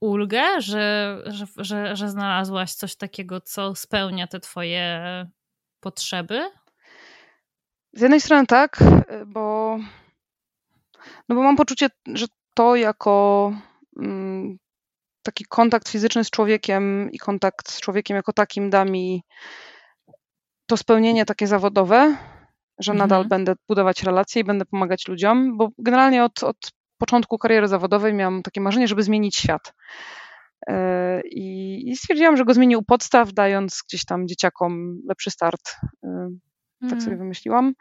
ulgę, 0.00 0.60
że, 0.60 1.16
że, 1.26 1.46
że, 1.56 1.96
że 1.96 2.10
znalazłaś 2.10 2.74
coś 2.74 2.96
takiego, 2.96 3.40
co 3.40 3.74
spełnia 3.74 4.26
te 4.26 4.40
twoje 4.40 5.26
potrzeby? 5.80 6.50
Z 7.92 8.00
jednej 8.00 8.20
strony 8.20 8.46
tak, 8.46 8.78
bo, 9.26 9.76
no 11.28 11.34
bo 11.34 11.42
mam 11.42 11.56
poczucie, 11.56 11.88
że 12.14 12.26
to 12.54 12.76
jako 12.76 13.52
mm, 13.96 14.58
taki 15.22 15.44
kontakt 15.44 15.88
fizyczny 15.88 16.24
z 16.24 16.30
człowiekiem 16.30 17.10
i 17.12 17.18
kontakt 17.18 17.70
z 17.70 17.80
człowiekiem 17.80 18.16
jako 18.16 18.32
takim 18.32 18.70
da 18.70 18.84
mi 18.84 19.22
to 20.66 20.76
spełnienie 20.76 21.24
takie 21.24 21.46
zawodowe, 21.46 22.16
że 22.78 22.92
mhm. 22.92 22.98
nadal 22.98 23.28
będę 23.28 23.54
budować 23.68 24.02
relacje 24.02 24.40
i 24.40 24.44
będę 24.44 24.64
pomagać 24.64 25.08
ludziom, 25.08 25.56
bo 25.56 25.68
generalnie 25.78 26.24
od, 26.24 26.42
od 26.42 26.56
początku 27.00 27.38
kariery 27.38 27.68
zawodowej 27.68 28.14
miałam 28.14 28.42
takie 28.42 28.60
marzenie, 28.60 28.88
żeby 28.88 29.02
zmienić 29.02 29.36
świat. 29.36 29.74
E, 30.68 31.20
I, 31.24 31.82
I 31.90 31.96
stwierdziłam, 31.96 32.36
że 32.36 32.44
go 32.44 32.54
zmienię 32.54 32.78
u 32.78 32.82
podstaw, 32.82 33.32
dając 33.32 33.82
gdzieś 33.88 34.04
tam 34.04 34.28
dzieciakom 34.28 35.00
lepszy 35.08 35.30
start. 35.30 35.76
E, 36.04 36.28
tak 36.80 36.98
sobie 36.98 37.12
mm. 37.12 37.18
wymyśliłam. 37.18 37.74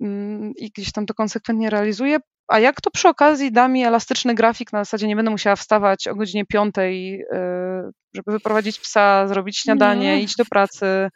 Mm, 0.00 0.52
I 0.56 0.70
gdzieś 0.70 0.92
tam 0.92 1.06
to 1.06 1.14
konsekwentnie 1.14 1.70
realizuję. 1.70 2.18
A 2.48 2.58
jak 2.58 2.80
to 2.80 2.90
przy 2.90 3.08
okazji 3.08 3.52
da 3.52 3.68
mi 3.68 3.84
elastyczny 3.84 4.34
grafik, 4.34 4.72
na 4.72 4.78
zasadzie 4.84 5.08
nie 5.08 5.16
będę 5.16 5.30
musiała 5.30 5.56
wstawać 5.56 6.08
o 6.08 6.14
godzinie 6.14 6.46
piątej, 6.46 7.22
e, 7.32 7.90
żeby 8.14 8.32
wyprowadzić 8.32 8.78
psa, 8.78 9.28
zrobić 9.28 9.58
śniadanie, 9.58 10.16
no. 10.16 10.22
iść 10.22 10.36
do 10.36 10.44
pracy, 10.44 11.08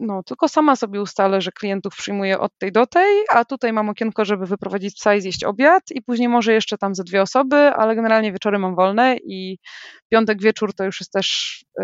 no, 0.00 0.22
tylko 0.22 0.48
sama 0.48 0.76
sobie 0.76 1.02
ustalę, 1.02 1.40
że 1.40 1.52
klientów 1.52 1.96
przyjmuję 1.96 2.38
od 2.38 2.58
tej 2.58 2.72
do 2.72 2.86
tej, 2.86 3.24
a 3.28 3.44
tutaj 3.44 3.72
mam 3.72 3.88
okienko, 3.88 4.24
żeby 4.24 4.46
wyprowadzić 4.46 4.94
psa 4.94 5.14
i 5.14 5.20
zjeść 5.20 5.44
obiad 5.44 5.82
i 5.90 6.02
później 6.02 6.28
może 6.28 6.52
jeszcze 6.52 6.78
tam 6.78 6.94
ze 6.94 7.04
dwie 7.04 7.22
osoby, 7.22 7.56
ale 7.56 7.96
generalnie 7.96 8.32
wieczory 8.32 8.58
mam 8.58 8.74
wolne 8.74 9.16
i 9.16 9.58
piątek 10.08 10.42
wieczór 10.42 10.74
to 10.74 10.84
już 10.84 11.00
jest 11.00 11.12
też 11.12 11.58
y, 11.80 11.82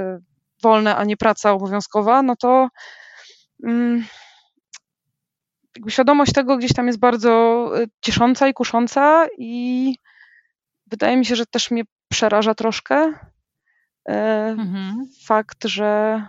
wolne, 0.63 0.97
a 0.97 1.05
nie 1.05 1.17
praca 1.17 1.53
obowiązkowa, 1.53 2.23
no 2.23 2.37
to 2.37 2.69
jakby 5.77 5.91
świadomość 5.91 6.33
tego 6.33 6.57
gdzieś 6.57 6.73
tam 6.73 6.87
jest 6.87 6.99
bardzo 6.99 7.71
y, 7.81 7.87
ciesząca 8.01 8.49
i 8.49 8.55
kusząca 8.55 9.27
i 9.39 9.95
wydaje 10.87 11.17
mi 11.17 11.27
się, 11.27 11.37
że 11.37 11.47
też 11.47 11.71
mnie 11.71 11.83
przeraża 12.09 12.55
troszkę 12.55 13.09
y, 13.09 14.13
mhm. 14.13 15.07
fakt, 15.27 15.65
że 15.65 16.23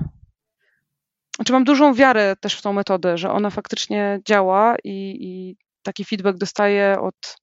znaczy 1.38 1.54
mam 1.54 1.64
dużą 1.64 1.94
wiarę 1.94 2.36
też 2.36 2.58
w 2.58 2.62
tą 2.62 2.74
metodę, 2.74 3.18
że 3.18 3.32
ona 3.32 3.50
faktycznie 3.50 4.20
działa 4.26 4.76
i, 4.84 5.18
i 5.22 5.58
taki 5.84 6.06
feedback 6.06 6.38
dostaję 6.38 6.98
od 7.02 7.38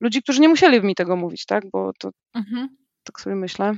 ludzi, 0.00 0.22
którzy 0.22 0.40
nie 0.40 0.48
musieli 0.48 0.82
mi 0.82 0.94
tego 0.94 1.16
mówić, 1.16 1.46
tak? 1.46 1.64
Bo 1.72 1.92
to 1.98 2.10
mhm. 2.34 2.68
tak 3.04 3.20
sobie 3.20 3.36
myślę, 3.36 3.74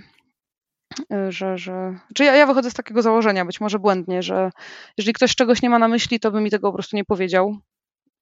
y, 1.12 1.32
że, 1.32 1.59
że 1.59 1.98
czy 2.14 2.24
ja, 2.24 2.36
ja 2.36 2.46
wychodzę 2.46 2.70
z 2.70 2.74
takiego 2.74 3.02
założenia, 3.02 3.44
być 3.44 3.61
może 3.61 3.78
błędnie, 3.78 4.22
że 4.22 4.50
jeżeli 4.98 5.12
ktoś 5.12 5.34
czegoś 5.34 5.62
nie 5.62 5.70
ma 5.70 5.78
na 5.78 5.88
myśli, 5.88 6.20
to 6.20 6.30
by 6.30 6.40
mi 6.40 6.50
tego 6.50 6.68
po 6.68 6.74
prostu 6.74 6.96
nie 6.96 7.05
powiedział. 7.05 7.57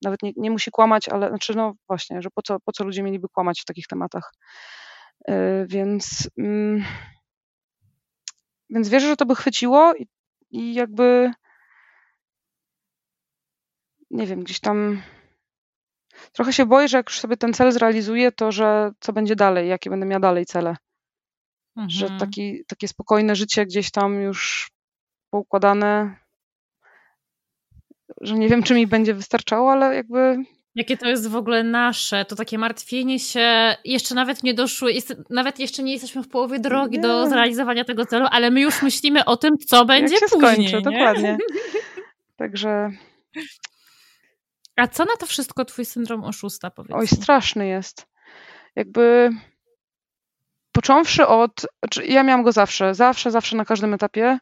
Nawet 0.02 0.22
nie, 0.22 0.32
nie 0.36 0.50
musi 0.50 0.70
kłamać, 0.70 1.08
ale 1.08 1.28
znaczy 1.28 1.54
no 1.54 1.74
właśnie, 1.88 2.22
że 2.22 2.28
po 2.34 2.42
co, 2.42 2.60
po 2.60 2.72
co 2.72 2.84
ludzie 2.84 3.02
mieliby 3.02 3.28
kłamać 3.28 3.60
w 3.60 3.64
takich 3.64 3.86
tematach. 3.86 4.32
Yy, 5.28 5.66
więc, 5.66 6.30
yy, 6.36 6.82
więc 8.70 8.88
wierzę, 8.88 9.08
że 9.08 9.16
to 9.16 9.26
by 9.26 9.34
chwyciło 9.34 9.94
i 9.94 10.06
i 10.52 10.74
jakby 10.74 11.32
nie 14.10 14.26
wiem, 14.26 14.44
gdzieś 14.44 14.60
tam 14.60 15.02
trochę 16.32 16.52
się 16.52 16.66
boję, 16.66 16.88
że 16.88 16.96
jak 16.96 17.08
już 17.08 17.20
sobie 17.20 17.36
ten 17.36 17.52
cel 17.52 17.72
zrealizuję, 17.72 18.32
to 18.32 18.52
że 18.52 18.90
co 19.00 19.12
będzie 19.12 19.36
dalej, 19.36 19.68
jakie 19.68 19.90
będę 19.90 20.06
miała 20.06 20.20
dalej 20.20 20.46
cele. 20.46 20.76
Mhm. 21.76 21.90
Że 21.90 22.18
taki, 22.18 22.64
takie 22.68 22.88
spokojne 22.88 23.36
życie 23.36 23.66
gdzieś 23.66 23.90
tam 23.90 24.20
już 24.20 24.70
poukładane, 25.30 26.16
że 28.20 28.34
nie 28.34 28.48
wiem, 28.48 28.62
czy 28.62 28.74
mi 28.74 28.86
będzie 28.86 29.14
wystarczało, 29.14 29.72
ale 29.72 29.94
jakby 29.94 30.36
Jakie 30.74 30.96
to 30.96 31.08
jest 31.08 31.28
w 31.28 31.36
ogóle 31.36 31.64
nasze, 31.64 32.24
to 32.24 32.36
takie 32.36 32.58
martwienie 32.58 33.18
się, 33.18 33.76
jeszcze 33.84 34.14
nawet 34.14 34.42
nie 34.42 34.54
doszły, 34.54 34.92
jest, 34.92 35.14
nawet 35.30 35.58
jeszcze 35.58 35.82
nie 35.82 35.92
jesteśmy 35.92 36.22
w 36.22 36.28
połowie 36.28 36.58
drogi 36.60 36.96
nie. 36.96 37.02
do 37.02 37.28
zrealizowania 37.28 37.84
tego 37.84 38.06
celu, 38.06 38.26
ale 38.30 38.50
my 38.50 38.60
już 38.60 38.82
myślimy 38.82 39.24
o 39.24 39.36
tym, 39.36 39.58
co 39.58 39.84
będzie 39.84 40.14
Jak 40.14 40.30
się 40.30 40.36
później. 40.36 40.68
Skończy, 40.68 40.82
dokładnie. 40.82 41.38
Także. 42.36 42.90
A 44.76 44.88
co 44.88 45.04
na 45.04 45.16
to 45.16 45.26
wszystko 45.26 45.64
twój 45.64 45.84
syndrom 45.84 46.24
oszusta, 46.24 46.70
powiedz? 46.70 46.96
Oj, 46.96 47.06
straszny 47.06 47.66
jest. 47.66 48.06
Jakby 48.76 49.30
począwszy 50.72 51.26
od, 51.26 51.66
znaczy 51.78 52.06
ja 52.06 52.22
miałam 52.22 52.42
go 52.42 52.52
zawsze, 52.52 52.94
zawsze, 52.94 53.30
zawsze 53.30 53.56
na 53.56 53.64
każdym 53.64 53.94
etapie 53.94 54.38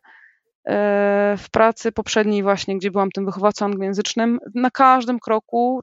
e, 0.64 1.35
w 1.39 1.51
pracy 1.51 1.93
poprzedniej 1.93 2.43
właśnie, 2.43 2.76
gdzie 2.78 2.91
byłam 2.91 3.11
tym 3.11 3.26
wychowawcą 3.26 3.64
anglojęzycznym, 3.64 4.39
na 4.55 4.70
każdym 4.70 5.20
kroku 5.20 5.81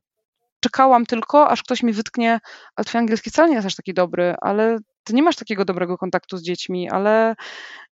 czekałam 0.67 1.05
tylko, 1.05 1.49
aż 1.49 1.63
ktoś 1.63 1.83
mi 1.83 1.93
wytknie, 1.93 2.39
ale 2.75 2.85
twój 2.85 2.99
angielski 2.99 3.29
wcale 3.29 3.49
nie 3.49 3.55
jest 3.55 3.67
aż 3.67 3.75
taki 3.75 3.93
dobry, 3.93 4.35
ale 4.41 4.77
ty 5.03 5.13
nie 5.13 5.23
masz 5.23 5.35
takiego 5.35 5.65
dobrego 5.65 5.97
kontaktu 5.97 6.37
z 6.37 6.43
dziećmi, 6.43 6.89
ale 6.89 7.35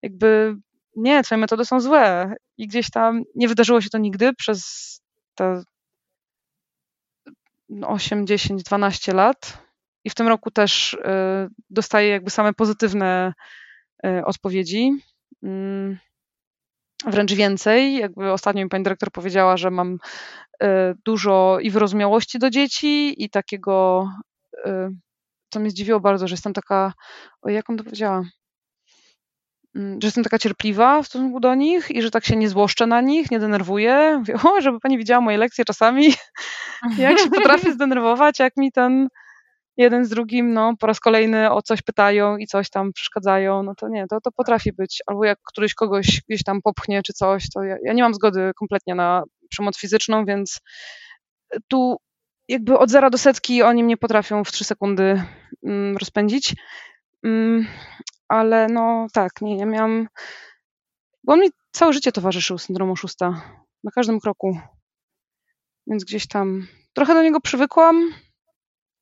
jakby 0.02 0.56
nie, 0.96 1.24
twoje 1.24 1.40
metody 1.40 1.66
są 1.66 1.80
złe. 1.80 2.36
I 2.58 2.68
gdzieś 2.68 2.90
tam 2.90 3.24
nie 3.36 3.48
wydarzyło 3.48 3.82
się 3.82 3.90
to 3.90 3.98
nigdy 3.98 4.34
przez 4.34 4.62
te 5.36 5.64
8, 7.84 8.28
10, 8.28 8.64
12 8.64 9.14
lat. 9.14 9.58
I 10.04 10.10
w 10.10 10.16
tym 10.16 10.28
roku 10.28 10.52
też 10.52 10.94
y, 10.94 10.98
dostaję 11.70 12.10
jakby 12.10 12.30
same 12.30 12.54
pozytywne 12.54 13.34
y, 14.06 14.26
odpowiedzi. 14.26 14.92
Mm, 15.44 15.98
wręcz 17.06 17.34
więcej. 17.34 17.96
Jakby 17.98 18.32
ostatnio 18.32 18.64
mi 18.64 18.70
pani 18.70 18.84
dyrektor 18.84 19.12
powiedziała, 19.12 19.58
że 19.58 19.72
mam 19.72 19.98
e, 20.64 20.96
dużo 21.06 21.58
i 21.62 21.70
wyrozumiałości 21.70 22.40
do 22.40 22.50
dzieci 22.50 23.24
i 23.24 23.30
takiego, 23.30 24.08
e, 24.66 24.90
co 25.50 25.60
mnie 25.60 25.70
zdziwiło 25.70 26.00
bardzo, 26.00 26.28
że 26.28 26.34
jestem 26.34 26.54
taka, 26.54 26.94
o 27.42 27.50
jak 27.50 27.70
on 27.70 27.78
to 27.78 27.84
powiedziała, 27.84 28.24
mm, 29.76 30.02
że 30.02 30.08
jestem 30.08 30.24
taka 30.24 30.40
cierpliwa 30.40 31.02
w 31.02 31.08
stosunku 31.08 31.40
do 31.40 31.56
nich 31.56 31.92
i 31.92 32.02
że 32.02 32.12
tak 32.12 32.26
się 32.26 32.36
nie 32.36 32.50
złoszczę 32.50 32.88
na 32.88 33.02
nich, 33.02 33.32
nie 33.32 33.40
denerwuję. 33.40 34.16
Mówię, 34.18 34.34
o, 34.50 34.62
żeby 34.62 34.80
pani 34.80 34.98
widziała 34.98 35.22
moje 35.22 35.38
lekcje 35.38 35.66
czasami, 35.66 36.14
jak 36.98 37.20
się 37.20 37.30
potrafię 37.30 37.74
zdenerwować, 37.78 38.40
jak 38.40 38.58
mi 38.58 38.72
ten 38.72 39.08
jeden 39.78 40.06
z 40.06 40.10
drugim, 40.10 40.54
no, 40.54 40.74
po 40.80 40.88
raz 40.88 41.00
kolejny 41.00 41.52
o 41.52 41.62
coś 41.62 41.82
pytają 41.82 42.38
i 42.38 42.48
coś 42.48 42.70
tam 42.70 42.94
przeszkadzają, 42.94 43.64
no 43.64 43.76
to 43.76 43.88
nie, 43.88 44.08
to, 44.08 44.22
to 44.22 44.32
potrafi 44.32 44.74
być. 44.74 45.04
Albo 45.08 45.26
jak 45.26 45.40
któryś 45.48 45.74
kogoś 45.74 46.22
gdzieś 46.30 46.44
tam 46.44 46.62
popchnie 46.62 47.04
czy 47.04 47.14
coś, 47.14 47.50
to 47.50 47.64
ja, 47.64 47.76
ja 47.84 47.94
nie 47.94 48.04
mam 48.04 48.14
zgody 48.14 48.52
kompletnie 48.60 48.96
na 48.96 49.24
przemoc 49.50 49.78
fizyczną, 49.78 50.26
więc 50.26 50.60
tu 51.68 51.98
jakby 52.48 52.78
od 52.78 52.90
zera 52.90 53.10
do 53.10 53.18
setki 53.18 53.64
oni 53.64 53.84
mnie 53.84 53.98
potrafią 53.98 54.44
w 54.44 54.52
trzy 54.52 54.64
sekundy 54.64 55.24
mm, 55.64 55.98
rozpędzić. 55.98 56.56
Mm, 57.24 57.68
ale 58.28 58.68
no 58.68 59.08
tak, 59.14 59.42
nie, 59.42 59.58
ja 59.58 59.66
miałam. 59.66 60.08
Bo 61.24 61.34
on 61.34 61.40
mi 61.40 61.50
całe 61.72 61.94
życie 61.94 62.12
towarzyszył 62.12 62.58
syndrom 62.58 62.92
oszusta. 62.92 63.42
Na 63.84 63.92
każdym 63.92 64.20
kroku. 64.20 64.60
Więc 65.88 66.04
gdzieś 66.04 66.28
tam 66.28 66.68
trochę 66.94 67.14
do 67.14 67.22
niego 67.22 67.42
przywykłam, 67.42 68.14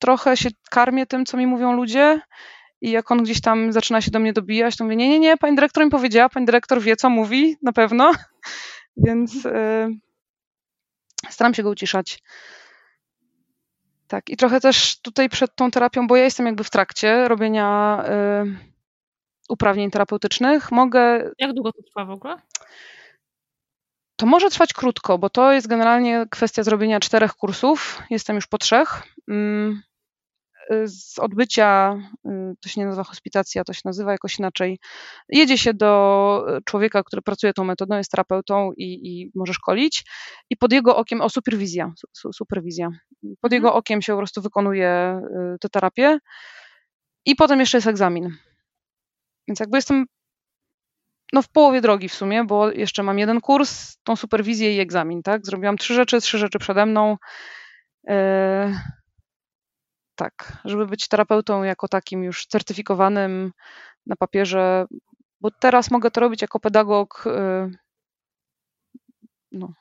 trochę 0.03 0.37
się 0.37 0.49
karmię 0.69 1.05
tym, 1.05 1.25
co 1.25 1.37
mi 1.37 1.47
mówią 1.47 1.73
ludzie 1.73 2.21
i 2.81 2.91
jak 2.91 3.11
on 3.11 3.23
gdzieś 3.23 3.41
tam 3.41 3.73
zaczyna 3.73 4.01
się 4.01 4.11
do 4.11 4.19
mnie 4.19 4.33
dobijać, 4.33 4.77
to 4.77 4.83
mówię, 4.83 4.95
nie, 4.95 5.09
nie, 5.09 5.19
nie, 5.19 5.37
pani 5.37 5.55
dyrektor 5.55 5.85
mi 5.85 5.91
powiedziała, 5.91 6.29
pani 6.29 6.45
dyrektor 6.45 6.81
wie, 6.81 6.95
co 6.95 7.09
mówi, 7.09 7.57
na 7.61 7.73
pewno, 7.73 8.11
więc 9.05 9.43
yy, 9.43 9.99
Staram 11.29 11.53
się 11.53 11.63
go 11.63 11.69
uciszać. 11.69 12.23
Tak, 14.07 14.29
i 14.29 14.37
trochę 14.37 14.59
też 14.59 15.01
tutaj 15.01 15.29
przed 15.29 15.55
tą 15.55 15.71
terapią, 15.71 16.07
bo 16.07 16.15
ja 16.15 16.23
jestem 16.23 16.45
jakby 16.45 16.63
w 16.63 16.69
trakcie 16.69 17.27
robienia 17.27 18.03
y, 18.45 18.57
uprawnień 19.49 19.91
terapeutycznych, 19.91 20.71
mogę. 20.71 21.31
Jak 21.39 21.53
długo 21.53 21.71
to 21.71 21.83
trwa 21.83 22.05
w 22.05 22.09
ogóle? 22.09 22.37
To 24.15 24.25
może 24.25 24.49
trwać 24.49 24.73
krótko, 24.73 25.17
bo 25.17 25.29
to 25.29 25.51
jest 25.51 25.67
generalnie 25.67 26.25
kwestia 26.31 26.63
zrobienia 26.63 26.99
czterech 26.99 27.33
kursów. 27.33 28.01
Jestem 28.09 28.35
już 28.35 28.47
po 28.47 28.57
trzech. 28.57 29.03
Mm, 29.27 29.81
z 30.85 31.19
odbycia, 31.19 31.97
y, 32.25 32.29
to 32.61 32.69
się 32.69 32.81
nie 32.81 32.85
nazywa 32.85 33.03
hospitacja, 33.03 33.63
to 33.63 33.73
się 33.73 33.81
nazywa 33.85 34.11
jakoś 34.11 34.39
inaczej. 34.39 34.79
Jedzie 35.29 35.57
się 35.57 35.73
do 35.73 36.45
człowieka, 36.65 37.03
który 37.03 37.21
pracuje 37.21 37.53
tą 37.53 37.63
metodą, 37.63 37.97
jest 37.97 38.11
terapeutą 38.11 38.71
i, 38.77 38.83
i 39.03 39.31
może 39.35 39.53
szkolić, 39.53 40.03
i 40.49 40.57
pod 40.57 40.73
jego 40.73 40.95
okiem, 40.95 41.21
o 41.21 41.29
superwizja, 41.29 41.91
su, 42.13 42.33
superwizja, 42.33 42.87
pod 43.21 43.53
mhm. 43.53 43.53
jego 43.53 43.73
okiem 43.73 44.01
się 44.01 44.13
po 44.13 44.17
prostu 44.17 44.41
wykonuje 44.41 45.21
y, 45.55 45.57
tę 45.59 45.69
terapię 45.69 46.19
i 47.25 47.35
potem 47.35 47.59
jeszcze 47.59 47.77
jest 47.77 47.87
egzamin. 47.87 48.29
Więc 49.47 49.59
jakby 49.59 49.77
jestem 49.77 50.05
no 51.33 51.41
w 51.41 51.49
połowie 51.49 51.81
drogi 51.81 52.09
w 52.09 52.13
sumie, 52.13 52.43
bo 52.43 52.71
jeszcze 52.71 53.03
mam 53.03 53.19
jeden 53.19 53.41
kurs, 53.41 53.97
tą 54.03 54.15
superwizję 54.15 54.75
i 54.75 54.79
egzamin, 54.79 55.23
tak? 55.23 55.45
Zrobiłam 55.45 55.77
trzy 55.77 55.93
rzeczy, 55.93 56.21
trzy 56.21 56.37
rzeczy 56.37 56.59
przede 56.59 56.85
mną. 56.85 57.17
Yy, 58.03 58.15
tak, 60.15 60.57
żeby 60.65 60.85
być 60.85 61.07
terapeutą 61.07 61.63
jako 61.63 61.87
takim 61.87 62.23
już 62.23 62.45
certyfikowanym 62.45 63.51
na 64.05 64.15
papierze, 64.15 64.85
bo 65.41 65.51
teraz 65.51 65.91
mogę 65.91 66.11
to 66.11 66.21
robić 66.21 66.41
jako 66.41 66.59
pedagog, 66.59 67.23
yy, 67.25 67.71
no, 69.51 69.73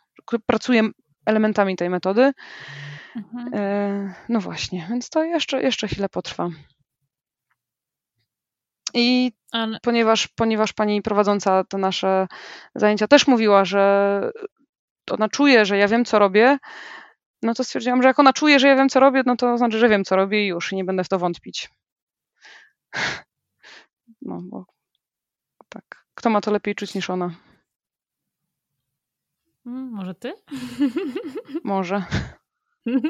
pracuję 0.47 0.83
elementami 1.27 1.77
tej 1.77 1.91
metody. 1.91 2.33
Mhm. 3.17 3.53
Yy, 3.53 4.15
no 4.29 4.41
właśnie, 4.41 4.87
więc 4.91 5.11
to 5.11 5.25
jeszcze, 5.25 5.63
jeszcze 5.63 5.89
chwilę 5.89 6.09
potrwa. 6.09 6.49
I 8.95 9.33
ponieważ, 9.83 10.29
ponieważ 10.29 10.73
pani 10.73 11.03
prowadząca 11.03 11.65
te 11.65 11.79
nasze 11.79 12.27
zajęcia 12.75 13.09
też 13.09 13.27
mówiła, 13.27 13.65
że 13.65 14.31
ona 15.11 15.29
czuje, 15.29 15.65
że 15.65 15.79
ja 15.79 15.89
wiem, 15.89 16.05
co 16.05 16.19
robię, 16.19 16.59
no 17.43 17.55
to 17.55 17.65
stwierdziłam, 17.65 18.03
że 18.03 18.09
jak 18.09 18.19
ona 18.19 18.33
czuje, 18.33 18.59
że 18.59 18.69
ja 18.69 18.77
wiem, 18.77 18.89
co 18.89 19.01
robię, 19.01 19.23
no 19.27 19.37
to 19.37 19.59
znaczy, 19.59 19.79
że 19.79 19.89
wiem, 19.89 20.05
co 20.05 20.17
robię 20.17 20.45
i 20.45 20.47
już 20.47 20.73
i 20.73 20.77
nie 20.77 20.85
będę 20.85 21.05
w 21.05 21.09
to 21.09 21.19
wątpić. 21.19 21.71
No, 24.23 24.41
bo 24.43 24.67
tak. 25.69 26.07
Kto 26.15 26.31
ma 26.31 26.41
to 26.41 26.51
lepiej 26.51 26.75
czuć 26.75 26.95
niż 26.95 27.11
ona? 27.11 27.31
Mm, 29.67 29.91
może 29.91 30.15
ty? 30.15 30.33
Może. 31.65 32.05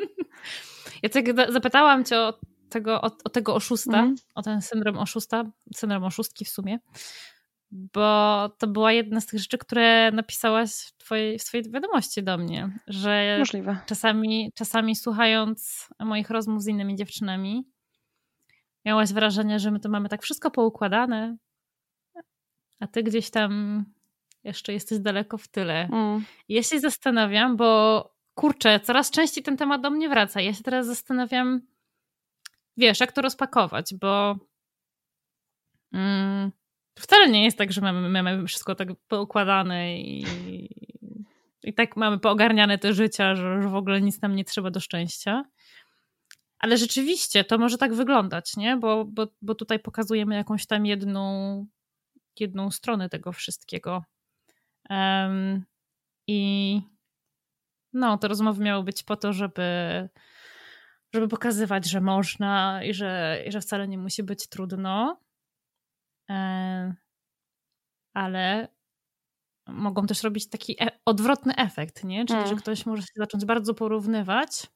Ja 1.02 1.08
tak 1.08 1.52
zapytałam 1.52 2.04
cię 2.04 2.18
o 2.18 2.34
tego, 2.68 3.02
o, 3.02 3.10
o 3.24 3.28
tego 3.28 3.54
oszusta, 3.54 3.98
mm. 3.98 4.14
o 4.34 4.42
ten 4.42 4.62
syndrom 4.62 4.98
oszusta, 4.98 5.44
syndrom 5.74 6.04
oszustki 6.04 6.44
w 6.44 6.48
sumie, 6.48 6.78
bo 7.72 8.48
to 8.58 8.66
była 8.66 8.92
jedna 8.92 9.20
z 9.20 9.26
tych 9.26 9.40
rzeczy, 9.40 9.58
które 9.58 10.10
napisałaś 10.10 10.70
w, 10.70 10.96
twojej, 10.96 11.38
w 11.38 11.42
swojej 11.42 11.70
wiadomości 11.70 12.22
do 12.22 12.38
mnie, 12.38 12.78
że 12.86 13.36
Możliwe. 13.38 13.78
Czasami, 13.86 14.52
czasami 14.54 14.96
słuchając 14.96 15.88
moich 16.00 16.30
rozmów 16.30 16.62
z 16.62 16.66
innymi 16.66 16.96
dziewczynami, 16.96 17.64
miałaś 18.84 19.12
wrażenie, 19.12 19.58
że 19.58 19.70
my 19.70 19.80
to 19.80 19.88
mamy 19.88 20.08
tak 20.08 20.22
wszystko 20.22 20.50
poukładane, 20.50 21.36
a 22.80 22.86
ty 22.86 23.02
gdzieś 23.02 23.30
tam 23.30 23.84
jeszcze 24.44 24.72
jesteś 24.72 24.98
daleko 24.98 25.38
w 25.38 25.48
tyle. 25.48 25.88
Mm. 25.92 26.24
Ja 26.48 26.62
się 26.62 26.80
zastanawiam, 26.80 27.56
bo 27.56 28.12
kurczę, 28.34 28.80
coraz 28.80 29.10
częściej 29.10 29.44
ten 29.44 29.56
temat 29.56 29.82
do 29.82 29.90
mnie 29.90 30.08
wraca. 30.08 30.40
Ja 30.40 30.54
się 30.54 30.62
teraz 30.62 30.86
zastanawiam, 30.86 31.60
wiesz, 32.76 33.00
jak 33.00 33.12
to 33.12 33.22
rozpakować, 33.22 33.94
bo 34.00 34.36
mm, 35.92 36.52
wcale 36.98 37.28
nie 37.28 37.44
jest 37.44 37.58
tak, 37.58 37.72
że 37.72 37.80
mamy, 37.80 38.22
mamy 38.22 38.46
wszystko 38.46 38.74
tak 38.74 38.88
poukładane 39.08 39.98
i, 40.00 40.26
i 41.62 41.74
tak 41.74 41.96
mamy 41.96 42.18
poogarniane 42.18 42.78
te 42.78 42.94
życia, 42.94 43.34
że, 43.34 43.62
że 43.62 43.68
w 43.68 43.74
ogóle 43.74 44.00
nic 44.00 44.22
nam 44.22 44.36
nie 44.36 44.44
trzeba 44.44 44.70
do 44.70 44.80
szczęścia. 44.80 45.44
Ale 46.58 46.76
rzeczywiście 46.76 47.44
to 47.44 47.58
może 47.58 47.78
tak 47.78 47.94
wyglądać, 47.94 48.56
nie? 48.56 48.76
Bo, 48.76 49.04
bo, 49.04 49.26
bo 49.42 49.54
tutaj 49.54 49.78
pokazujemy 49.78 50.34
jakąś 50.34 50.66
tam 50.66 50.86
jedną, 50.86 51.66
jedną 52.40 52.70
stronę 52.70 53.08
tego 53.08 53.32
wszystkiego. 53.32 54.04
Um, 54.90 55.64
I 56.26 56.80
no, 57.92 58.18
te 58.18 58.28
rozmowy 58.28 58.62
miały 58.64 58.84
być 58.84 59.02
po 59.02 59.16
to, 59.16 59.32
żeby 59.32 60.08
żeby 61.14 61.28
pokazywać, 61.28 61.90
że 61.90 62.00
można 62.00 62.84
i 62.84 62.94
że, 62.94 63.42
i 63.46 63.52
że 63.52 63.60
wcale 63.60 63.88
nie 63.88 63.98
musi 63.98 64.22
być 64.22 64.48
trudno. 64.48 65.20
E, 66.32 66.94
ale 68.14 68.68
mogą 69.66 70.06
też 70.06 70.22
robić 70.22 70.48
taki 70.48 70.82
e 70.82 70.88
odwrotny 71.04 71.56
efekt, 71.56 72.04
nie? 72.04 72.24
Czyli, 72.24 72.40
że 72.40 72.46
mm. 72.46 72.58
ktoś 72.58 72.86
może 72.86 73.02
się 73.02 73.12
zacząć 73.16 73.44
bardzo 73.44 73.74
porównywać 73.74 74.66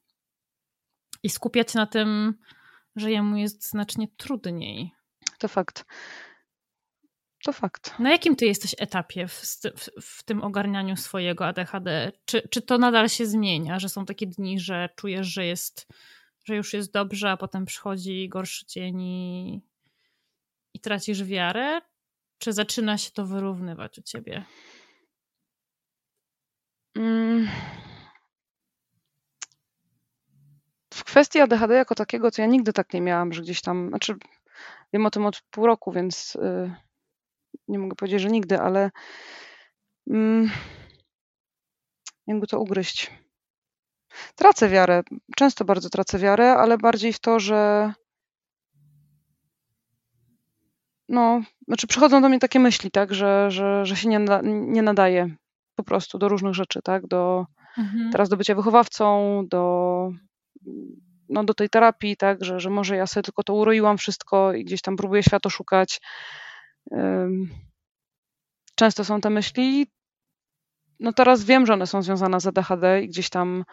i 1.23 1.31
skupiać 1.31 1.75
na 1.75 1.87
tym, 1.87 2.35
że 2.97 3.11
jemu 3.11 3.37
jest 3.37 3.71
znacznie 3.71 4.09
trudniej. 4.17 4.93
To 5.39 5.49
fakt. 5.49 5.85
To 7.45 7.53
fakt. 7.53 7.99
Na 7.99 8.11
jakim 8.11 8.37
ty 8.37 8.47
jesteś 8.47 8.75
etapie 8.79 9.29
w, 9.29 9.43
w, 9.77 9.91
w, 10.03 10.23
tym 10.23 10.45
ogarnianiu 10.45 10.97
swojego 10.97 11.47
ADHD? 11.47 12.13
Czy, 12.25 12.49
czy 12.49 12.63
to 12.63 12.79
nadal 12.79 13.09
się 13.09 13.27
zmienia, 13.27 13.79
że 13.79 13.89
są 13.89 14.07
takie 14.07 14.27
dni, 14.27 14.61
że 14.61 14.89
czujesz, 14.97 15.27
że 15.27 15.47
jest 15.47 15.87
że 16.45 16.57
już 16.57 16.73
jest 16.73 16.93
dobrze, 16.93 17.31
a 17.31 17.37
potem 17.37 17.65
przychodzi 17.65 18.29
gorszy 18.29 18.67
dzień 18.67 19.01
i, 19.01 19.61
i 20.77 20.81
tracisz 20.81 21.25
wiarę? 21.25 21.81
Czy 22.39 22.53
zaczyna 22.53 22.99
się 22.99 23.11
to 23.11 23.27
wyrównywać 23.27 23.99
u 23.99 24.03
ciebie? 24.03 24.45
Mm. 26.97 27.49
W 30.95 31.05
kwestii 31.05 31.41
ADHD 31.41 31.75
jako 31.75 31.95
takiego, 31.95 32.31
to 32.31 32.43
ja 32.43 32.49
nigdy 32.49 32.73
tak 32.73 32.93
nie 32.93 33.01
miałam, 33.01 33.33
że 33.33 33.43
gdzieś 33.43 33.61
tam, 33.61 33.89
znaczy 33.89 34.15
wiem 34.93 35.07
o 35.07 35.11
tym 35.11 35.27
od 35.27 35.43
pół 35.51 35.67
roku, 35.67 35.93
więc 35.93 36.35
yy, 36.35 36.75
nie 37.69 37.79
mogę 37.79 37.97
powiedzieć, 37.97 38.21
że 38.21 38.29
nigdy, 38.29 38.61
ale 38.61 38.91
yy, 40.07 40.49
jakby 42.27 42.47
to 42.47 42.61
ugryźć. 42.61 43.11
Tracę 44.35 44.69
wiarę. 44.69 45.03
Często 45.37 45.65
bardzo 45.65 45.91
tracę 45.91 46.19
wiarę, 46.19 46.53
ale 46.53 46.79
bardziej 46.79 47.13
w 47.13 47.21
to, 47.21 47.41
że 47.41 47.93
no, 51.09 51.43
znaczy 51.69 51.87
przychodzą 51.87 52.23
do 52.23 52.29
mnie 52.29 52.39
takie 52.39 52.61
myśli, 52.61 52.91
tak, 52.91 53.15
że, 53.15 53.51
że, 53.51 53.87
że 53.87 53.97
się 53.97 54.09
nie, 54.09 54.19
nada, 54.19 54.41
nie 54.45 54.83
nadaje 54.83 55.35
po 55.75 55.85
prostu 55.85 56.19
do 56.19 56.29
różnych 56.29 56.55
rzeczy, 56.55 56.81
tak, 56.85 57.07
do 57.07 57.47
mhm. 57.79 58.11
teraz 58.13 58.29
do 58.29 58.37
bycia 58.37 58.55
wychowawcą, 58.55 59.43
do, 59.49 60.11
no, 61.29 61.45
do 61.45 61.55
tej 61.55 61.69
terapii, 61.69 62.17
tak, 62.17 62.45
że, 62.45 62.61
że 62.61 62.71
może 62.71 62.97
ja 62.97 63.07
sobie 63.07 63.25
tylko 63.25 63.43
to 63.43 63.55
uroiłam 63.55 63.99
wszystko 63.99 64.53
i 64.53 64.65
gdzieś 64.65 64.83
tam 64.83 64.97
próbuję 64.97 65.23
światło 65.23 65.51
szukać. 65.51 66.01
Często 68.75 69.05
są 69.05 69.21
te 69.21 69.31
myśli. 69.31 69.87
No 71.01 71.13
teraz 71.13 71.45
wiem, 71.45 71.67
że 71.67 71.73
one 71.73 71.87
są 71.87 72.03
związane 72.03 72.41
z 72.41 72.47
ADHD 72.47 73.03
i 73.03 73.09
gdzieś 73.09 73.31
tam 73.31 73.65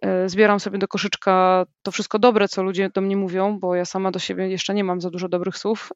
E, 0.00 0.28
zbieram 0.28 0.60
sobie 0.60 0.78
do 0.78 0.88
koszyczka 0.88 1.66
to 1.82 1.90
wszystko 1.90 2.18
dobre, 2.18 2.48
co 2.48 2.62
ludzie 2.62 2.90
do 2.90 3.00
mnie 3.00 3.16
mówią, 3.16 3.58
bo 3.58 3.74
ja 3.74 3.84
sama 3.84 4.10
do 4.10 4.18
siebie 4.18 4.48
jeszcze 4.48 4.74
nie 4.74 4.84
mam 4.84 5.00
za 5.00 5.10
dużo 5.10 5.28
dobrych 5.28 5.58
słów. 5.58 5.92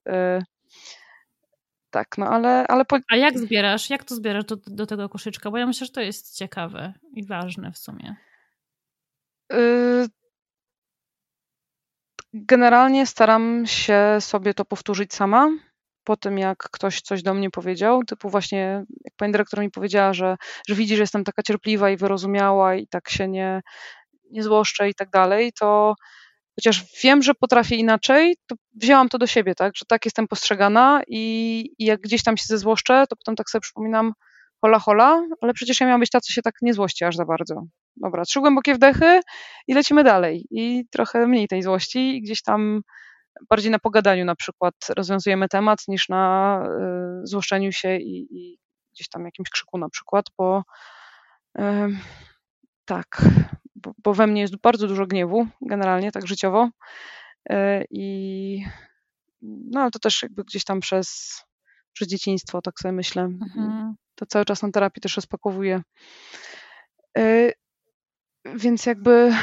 Tak, 1.95 2.19
no 2.19 2.27
ale. 2.27 2.67
ale 2.67 2.85
po... 2.85 2.99
A 3.11 3.17
jak 3.17 3.39
zbierasz? 3.39 3.91
Jak 3.91 4.05
to 4.05 4.15
zbierasz 4.15 4.45
do, 4.45 4.57
do 4.67 4.87
tego 4.87 5.09
koszyczka? 5.09 5.51
Bo 5.51 5.59
ja 5.59 5.67
myślę, 5.67 5.87
że 5.87 5.93
to 5.93 6.01
jest 6.01 6.37
ciekawe 6.37 6.93
i 7.13 7.27
ważne 7.27 7.73
w 7.73 7.79
sumie. 7.79 8.17
E, 9.53 9.59
generalnie 12.33 13.07
staram 13.07 13.67
się 13.67 14.17
sobie 14.21 14.55
to 14.55 14.65
powtórzyć 14.65 15.15
sama 15.15 15.51
po 16.05 16.17
tym, 16.17 16.39
jak 16.39 16.59
ktoś 16.59 17.01
coś 17.01 17.23
do 17.23 17.35
mnie 17.35 17.51
powiedział, 17.51 18.05
typu 18.05 18.31
właśnie, 18.31 18.85
jak 19.05 19.15
pani 19.17 19.33
dyrektor 19.33 19.61
mi 19.61 19.71
powiedziała, 19.71 20.13
że, 20.13 20.37
że 20.69 20.75
widzi, 20.75 20.97
że 20.97 21.03
jestem 21.03 21.25
taka 21.25 21.43
cierpliwa 21.43 21.91
i 21.91 21.97
wyrozumiała 21.97 22.75
i 22.75 22.87
tak 22.87 23.11
się 23.11 23.29
nie, 23.29 23.61
nie 24.31 24.43
złoszczę 24.43 24.89
i 24.89 24.95
tak 24.95 25.11
dalej, 25.11 25.53
to 25.61 25.95
chociaż 26.55 26.85
wiem, 27.03 27.23
że 27.23 27.35
potrafię 27.35 27.77
inaczej, 27.77 28.37
to 28.47 28.57
wzięłam 28.75 29.09
to 29.09 29.19
do 29.19 29.27
siebie, 29.27 29.55
tak, 29.55 29.77
że 29.77 29.85
tak 29.89 30.05
jestem 30.05 30.29
postrzegana 30.29 31.03
i, 31.07 31.75
i 31.79 31.85
jak 31.85 32.01
gdzieś 32.01 32.23
tam 32.23 32.37
się 32.37 32.45
zezłoszczę, 32.47 33.05
to 33.09 33.17
potem 33.17 33.37
tak 33.37 33.51
sobie 33.51 33.61
przypominam, 33.61 34.13
hola, 34.61 34.79
hola, 34.79 35.27
ale 35.41 35.55
przecież 35.55 35.81
ja 35.81 35.87
miałam 35.87 36.01
być 36.01 36.11
ta, 36.11 36.21
co 36.21 36.33
się 36.33 36.43
tak 36.43 36.55
nie 36.63 36.75
złości 36.75 37.05
aż 37.05 37.17
za 37.17 37.25
bardzo. 37.25 37.63
Dobra, 37.97 38.25
trzy 38.25 38.41
głębokie 38.41 38.75
wdechy 38.75 39.21
i 39.67 39.75
lecimy 39.75 40.05
dalej. 40.05 40.47
I 40.51 40.85
trochę 40.91 41.27
mniej 41.27 41.49
tej 41.49 41.63
złości 41.63 42.17
i 42.17 42.23
gdzieś 42.23 42.43
tam 42.43 42.81
bardziej 43.51 43.71
na 43.71 43.79
pogadaniu 43.79 44.25
na 44.25 44.35
przykład 44.35 44.75
rozwiązujemy 44.97 45.49
temat 45.49 45.79
niż 45.89 46.09
na 46.09 46.63
y, 47.23 47.27
złoszczeniu 47.27 47.73
się 47.73 47.97
i, 47.97 48.27
i 48.31 48.59
gdzieś 48.95 49.09
tam 49.09 49.25
jakimś 49.25 49.51
krzyku 49.51 49.79
na 49.79 49.89
przykład, 49.89 50.27
bo 50.39 50.63
y, 51.59 51.63
tak, 52.85 53.23
bo, 53.85 53.93
bo 53.99 54.15
we 54.15 54.27
mnie 54.27 54.41
jest 54.41 54.57
bardzo 54.57 54.87
dużo 54.87 55.07
gniewu, 55.07 55.47
generalnie, 55.61 56.13
tak 56.13 56.27
życiowo. 56.27 56.71
E, 57.51 57.85
I 57.91 58.65
no 59.43 59.81
ale 59.81 59.91
to 59.91 59.99
też 59.99 60.23
jakby 60.23 60.45
gdzieś 60.45 60.65
tam 60.65 60.81
przez, 60.81 61.41
przez 61.93 62.09
dzieciństwo, 62.09 62.63
tak 62.63 62.79
sobie 62.79 62.93
myślę. 62.93 63.23
Mhm. 63.23 63.95
To 64.15 64.27
cały 64.27 64.45
czas 64.45 64.63
na 64.63 64.71
terapii 64.71 65.01
też 65.01 65.17
rozpakowuję. 65.17 65.83
E, 67.19 67.53
więc 68.55 68.87
jakby 68.87 69.35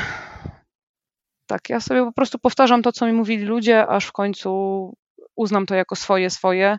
tak, 1.45 1.69
ja 1.69 1.79
sobie 1.79 2.05
po 2.05 2.13
prostu 2.13 2.39
powtarzam 2.39 2.81
to, 2.81 2.91
co 2.91 3.05
mi 3.05 3.13
mówili 3.13 3.45
ludzie, 3.45 3.87
aż 3.87 4.05
w 4.05 4.11
końcu 4.11 4.51
uznam 5.35 5.65
to 5.65 5.75
jako 5.75 5.95
swoje, 5.95 6.29
swoje, 6.29 6.77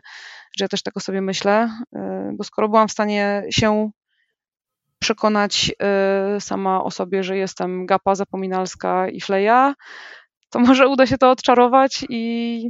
że 0.57 0.65
ja 0.65 0.69
też 0.69 0.83
tak 0.83 0.97
o 0.97 0.99
sobie 0.99 1.21
myślę, 1.21 1.69
e, 1.95 2.31
bo 2.33 2.43
skoro 2.43 2.69
byłam 2.69 2.87
w 2.87 2.91
stanie 2.91 3.43
się 3.49 3.91
przekonać 5.03 5.71
sama 6.39 6.83
o 6.83 6.91
sobie, 6.91 7.23
że 7.23 7.37
jestem 7.37 7.85
gapa, 7.85 8.15
zapominalska 8.15 9.09
i 9.09 9.21
fleja, 9.21 9.73
to 10.49 10.59
może 10.59 10.87
uda 10.87 11.07
się 11.07 11.17
to 11.17 11.31
odczarować 11.31 12.05
i 12.09 12.69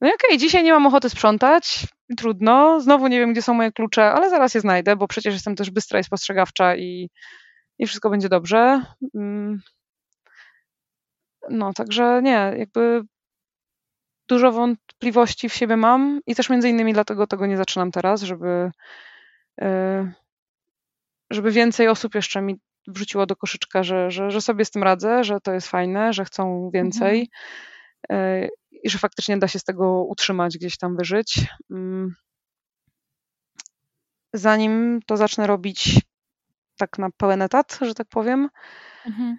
no 0.00 0.08
okej, 0.08 0.28
okay, 0.28 0.38
dzisiaj 0.38 0.64
nie 0.64 0.72
mam 0.72 0.86
ochoty 0.86 1.10
sprzątać, 1.10 1.86
trudno, 2.16 2.80
znowu 2.80 3.08
nie 3.08 3.20
wiem, 3.20 3.32
gdzie 3.32 3.42
są 3.42 3.54
moje 3.54 3.72
klucze, 3.72 4.12
ale 4.12 4.30
zaraz 4.30 4.54
je 4.54 4.60
znajdę, 4.60 4.96
bo 4.96 5.08
przecież 5.08 5.34
jestem 5.34 5.56
też 5.56 5.70
bystra 5.70 6.00
i 6.00 6.04
spostrzegawcza 6.04 6.76
i, 6.76 7.10
i 7.78 7.86
wszystko 7.86 8.10
będzie 8.10 8.28
dobrze. 8.28 8.82
Mm. 9.14 9.60
No, 11.50 11.72
także 11.72 12.20
nie, 12.22 12.54
jakby 12.58 13.02
dużo 14.28 14.52
wątpliwości 14.52 15.48
w 15.48 15.54
siebie 15.54 15.76
mam 15.76 16.20
i 16.26 16.34
też 16.34 16.50
między 16.50 16.68
innymi 16.68 16.92
dlatego 16.92 17.26
tego 17.26 17.46
nie 17.46 17.56
zaczynam 17.56 17.90
teraz, 17.90 18.22
żeby, 18.22 18.70
e, 19.60 20.12
żeby 21.32 21.50
więcej 21.50 21.88
osób 21.88 22.14
jeszcze 22.14 22.42
mi 22.42 22.60
wrzuciło 22.86 23.26
do 23.26 23.36
koszyczka, 23.36 23.82
że, 23.82 24.10
że, 24.10 24.30
że 24.30 24.40
sobie 24.40 24.64
z 24.64 24.70
tym 24.70 24.82
radzę, 24.82 25.24
że 25.24 25.40
to 25.40 25.52
jest 25.52 25.68
fajne, 25.68 26.12
że 26.12 26.24
chcą 26.24 26.70
więcej 26.74 27.30
mhm. 28.08 28.50
i 28.84 28.90
że 28.90 28.98
faktycznie 28.98 29.38
da 29.38 29.48
się 29.48 29.58
z 29.58 29.64
tego 29.64 30.04
utrzymać, 30.04 30.58
gdzieś 30.58 30.78
tam 30.78 30.96
wyżyć. 30.96 31.46
Mm. 31.70 32.14
Zanim 34.32 35.00
to 35.06 35.16
zacznę 35.16 35.46
robić 35.46 36.00
tak 36.76 36.98
na 36.98 37.10
pełen 37.16 37.42
etat, 37.42 37.78
że 37.80 37.94
tak 37.94 38.08
powiem. 38.08 38.48
Mhm. 39.06 39.38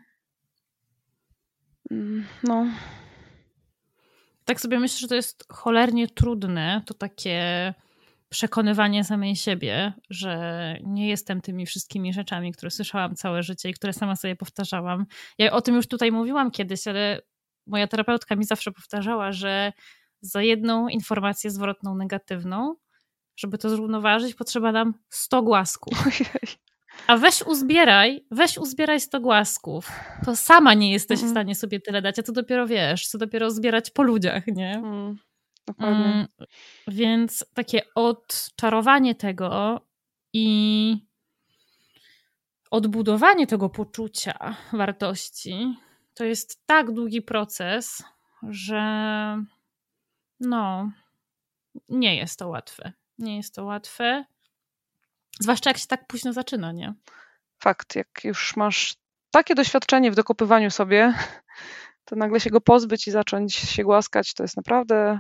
Mm, 1.92 2.26
no. 2.44 2.66
Tak 4.46 4.62
sobie 4.62 4.80
myślę, 4.80 5.00
że 5.00 5.08
to 5.08 5.16
jest 5.16 5.46
cholernie 5.50 6.08
trudne, 6.08 6.82
to 6.86 6.94
takie 6.94 7.74
przekonywanie 8.34 9.04
samej 9.04 9.36
siebie, 9.36 9.94
że 10.10 10.76
nie 10.84 11.10
jestem 11.10 11.42
tymi 11.42 11.66
wszystkimi 11.66 12.14
rzeczami, 12.14 12.52
które 12.52 12.72
słyszałam 12.72 13.16
całe 13.16 13.44
życie 13.44 13.70
i 13.70 13.74
które 13.74 13.94
sama 13.94 14.16
sobie 14.16 14.36
powtarzałam. 14.36 15.06
Ja 15.38 15.52
o 15.52 15.62
tym 15.62 15.76
już 15.76 15.88
tutaj 15.88 16.12
mówiłam 16.12 16.52
kiedyś, 16.52 16.88
ale 16.88 17.22
moja 17.68 17.88
terapeutka 17.88 18.36
mi 18.36 18.46
zawsze 18.46 18.72
powtarzała, 18.72 19.32
że 19.32 19.74
za 20.22 20.42
jedną 20.42 20.88
informację 20.88 21.52
zwrotną 21.52 21.96
negatywną, 21.96 22.76
żeby 23.36 23.58
to 23.58 23.70
zrównoważyć, 23.70 24.36
potrzeba 24.36 24.72
nam 24.72 24.94
100 25.10 25.42
głasków. 25.42 25.94
A 27.08 27.18
weź 27.18 27.42
uzbieraj, 27.42 28.26
weź 28.32 28.58
uzbieraj 28.58 29.00
100 29.00 29.20
głasków. 29.20 29.92
To 30.26 30.36
sama 30.36 30.74
nie 30.74 30.92
jesteś 30.92 31.20
w 31.20 31.24
mhm. 31.24 31.34
stanie 31.34 31.56
sobie 31.56 31.80
tyle 31.80 32.02
dać, 32.02 32.20
a 32.20 32.24
co 32.24 32.32
dopiero 32.32 32.68
wiesz, 32.68 33.08
co 33.08 33.18
dopiero 33.18 33.52
zbierać 33.52 33.92
po 33.92 34.04
ludziach, 34.04 34.48
nie? 34.48 34.82
Mm. 35.78 35.94
Mm, 35.94 36.28
więc 36.88 37.46
takie 37.54 37.82
odczarowanie 37.96 39.16
tego 39.16 39.82
i 40.34 40.98
odbudowanie 42.72 43.48
tego 43.48 43.70
poczucia 43.70 44.56
wartości 44.74 45.76
to 46.14 46.24
jest 46.24 46.66
tak 46.66 46.92
długi 46.92 47.22
proces, 47.22 48.04
że 48.50 48.84
no, 50.40 50.92
nie 51.90 52.16
jest 52.16 52.40
to 52.40 52.48
łatwe. 52.48 52.92
Nie 53.18 53.38
jest 53.38 53.56
to 53.56 53.66
łatwe. 53.66 54.26
Zwłaszcza 55.40 55.70
jak 55.70 55.78
się 55.78 55.88
tak 55.88 56.08
późno 56.08 56.34
zaczyna, 56.34 56.72
nie? 56.72 56.94
Fakt, 57.60 57.96
jak 57.96 58.24
już 58.24 58.56
masz 58.56 58.96
takie 59.32 59.56
doświadczenie 59.56 60.12
w 60.12 60.16
dokopywaniu 60.16 60.72
sobie, 60.72 61.14
to 62.06 62.16
nagle 62.16 62.40
się 62.40 62.50
go 62.50 62.62
pozbyć 62.62 63.08
i 63.08 63.12
zacząć 63.12 63.56
się 63.56 63.84
głaskać, 63.84 64.34
to 64.34 64.44
jest 64.44 64.58
naprawdę 64.58 65.20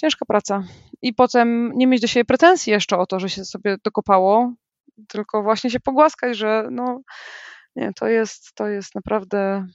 ciężka 0.00 0.24
praca. 0.26 0.62
I 1.02 1.14
potem 1.14 1.72
nie 1.74 1.86
mieć 1.86 2.00
do 2.00 2.06
siebie 2.06 2.24
pretensji 2.24 2.70
jeszcze 2.72 2.98
o 2.98 3.06
to, 3.06 3.20
że 3.20 3.28
się 3.28 3.44
sobie 3.44 3.76
dokopało, 3.84 4.54
tylko 5.08 5.42
właśnie 5.42 5.70
się 5.70 5.80
pogłaskać, 5.80 6.36
że 6.36 6.68
no 6.70 7.00
nie, 7.76 7.92
to 7.92 8.08
jest, 8.08 8.54
to 8.54 8.68
jest 8.68 8.94
naprawdę 8.94 9.66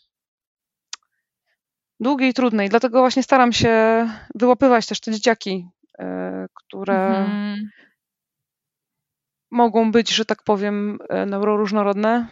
długie 1.99 2.29
i 2.29 2.33
trudne. 2.33 2.65
I 2.65 2.69
dlatego 2.69 2.99
właśnie 2.99 3.23
staram 3.23 3.53
się 3.53 4.07
wyłapywać 4.35 4.87
też 4.87 4.99
te 4.99 5.11
dzieciaki, 5.11 5.67
e, 5.99 6.47
które 6.53 7.07
mhm. 7.07 7.69
mogą 9.51 9.91
być, 9.91 10.09
że 10.09 10.25
tak 10.25 10.43
powiem, 10.43 10.97
e, 11.09 11.25
neuroróżnorodne, 11.25 12.27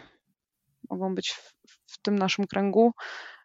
mogą 0.90 1.14
być 1.14 1.30
w, 1.30 1.54
w 1.86 2.02
tym 2.02 2.18
naszym 2.18 2.46
kręgu, 2.46 2.92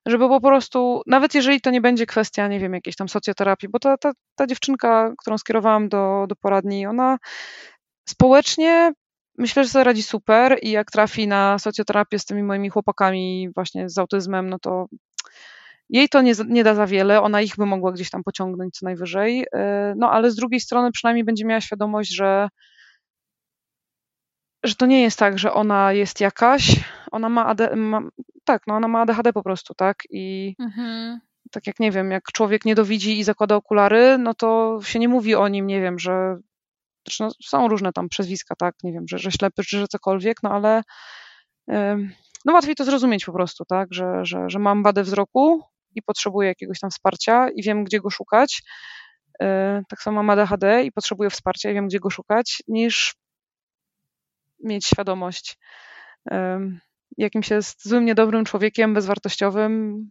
żeby 0.09 0.27
po 0.27 0.41
prostu, 0.41 1.01
nawet 1.07 1.33
jeżeli 1.35 1.61
to 1.61 1.71
nie 1.71 1.81
będzie 1.81 2.05
kwestia, 2.05 2.47
nie 2.47 2.59
wiem, 2.59 2.73
jakiejś 2.73 2.95
tam 2.95 3.09
socjoterapii, 3.09 3.69
bo 3.69 3.79
ta, 3.79 3.97
ta, 3.97 4.11
ta 4.35 4.47
dziewczynka, 4.47 5.13
którą 5.17 5.37
skierowałam 5.37 5.89
do, 5.89 6.25
do 6.29 6.35
poradni, 6.35 6.87
ona 6.87 7.17
społecznie 8.09 8.93
myślę, 9.37 9.63
że 9.63 9.69
sobie 9.69 9.83
radzi 9.83 10.03
super 10.03 10.59
i 10.61 10.71
jak 10.71 10.91
trafi 10.91 11.27
na 11.27 11.59
socjoterapię 11.59 12.19
z 12.19 12.25
tymi 12.25 12.43
moimi 12.43 12.69
chłopakami 12.69 13.49
właśnie 13.55 13.89
z 13.89 13.97
autyzmem, 13.97 14.49
no 14.49 14.59
to 14.59 14.87
jej 15.89 16.09
to 16.09 16.21
nie, 16.21 16.33
nie 16.47 16.63
da 16.63 16.75
za 16.75 16.87
wiele, 16.87 17.21
ona 17.21 17.41
ich 17.41 17.55
by 17.57 17.65
mogła 17.65 17.91
gdzieś 17.91 18.09
tam 18.09 18.23
pociągnąć 18.23 18.73
co 18.77 18.85
najwyżej, 18.85 19.41
y, 19.41 19.47
no 19.97 20.11
ale 20.11 20.31
z 20.31 20.35
drugiej 20.35 20.59
strony 20.59 20.91
przynajmniej 20.91 21.23
będzie 21.23 21.45
miała 21.45 21.61
świadomość, 21.61 22.15
że 22.15 22.49
że 24.63 24.75
to 24.75 24.85
nie 24.85 25.01
jest 25.01 25.19
tak, 25.19 25.39
że 25.39 25.53
ona 25.53 25.93
jest 25.93 26.19
jakaś, 26.19 26.75
ona 27.11 27.29
ma, 27.29 27.55
ma 27.75 28.01
tak, 28.49 28.67
no 28.67 28.75
ona 28.75 28.87
ma 28.87 29.01
ADHD 29.01 29.33
po 29.33 29.43
prostu, 29.43 29.73
tak? 29.73 30.03
I 30.09 30.55
mhm. 30.59 31.19
tak 31.51 31.67
jak 31.67 31.79
nie 31.79 31.91
wiem, 31.91 32.11
jak 32.11 32.23
człowiek 32.33 32.65
nie 32.65 32.75
dowidzi 32.75 33.19
i 33.19 33.23
zakłada 33.23 33.55
okulary, 33.55 34.17
no 34.17 34.33
to 34.33 34.79
się 34.83 34.99
nie 34.99 35.07
mówi 35.07 35.35
o 35.35 35.47
nim, 35.47 35.67
nie 35.67 35.81
wiem, 35.81 35.99
że 35.99 36.37
znaczy 37.05 37.23
no, 37.23 37.29
są 37.43 37.67
różne 37.67 37.93
tam 37.93 38.09
przezwiska, 38.09 38.55
tak, 38.55 38.75
nie 38.83 38.93
wiem, 38.93 39.03
że, 39.09 39.17
że 39.17 39.31
ślepy, 39.31 39.63
czy 39.63 39.79
że 39.79 39.87
cokolwiek, 39.87 40.43
no 40.43 40.51
ale 40.51 40.81
no 42.45 42.53
łatwiej 42.53 42.75
to 42.75 42.85
zrozumieć 42.85 43.25
po 43.25 43.33
prostu, 43.33 43.65
tak, 43.65 43.93
że, 43.93 44.25
że, 44.25 44.49
że 44.49 44.59
mam 44.59 44.83
wadę 44.83 45.03
wzroku 45.03 45.63
i 45.95 46.01
potrzebuję 46.01 46.47
jakiegoś 46.47 46.79
tam 46.79 46.89
wsparcia 46.89 47.49
i 47.49 47.63
wiem, 47.63 47.83
gdzie 47.83 47.99
go 47.99 48.09
szukać. 48.09 48.63
E, 49.41 49.81
tak 49.89 50.01
samo 50.01 50.23
mam 50.23 50.39
ADHD 50.39 50.83
i 50.83 50.91
potrzebuję 50.91 51.29
wsparcia 51.29 51.71
i 51.71 51.73
wiem, 51.73 51.87
gdzie 51.87 51.99
go 51.99 52.09
szukać, 52.09 52.63
niż 52.67 53.15
mieć 54.63 54.85
świadomość, 54.85 55.57
jakimś 57.17 57.49
jest 57.49 57.87
złym, 57.87 58.05
niedobrym 58.05 58.45
człowiekiem, 58.45 58.93
bezwartościowym, 58.93 60.03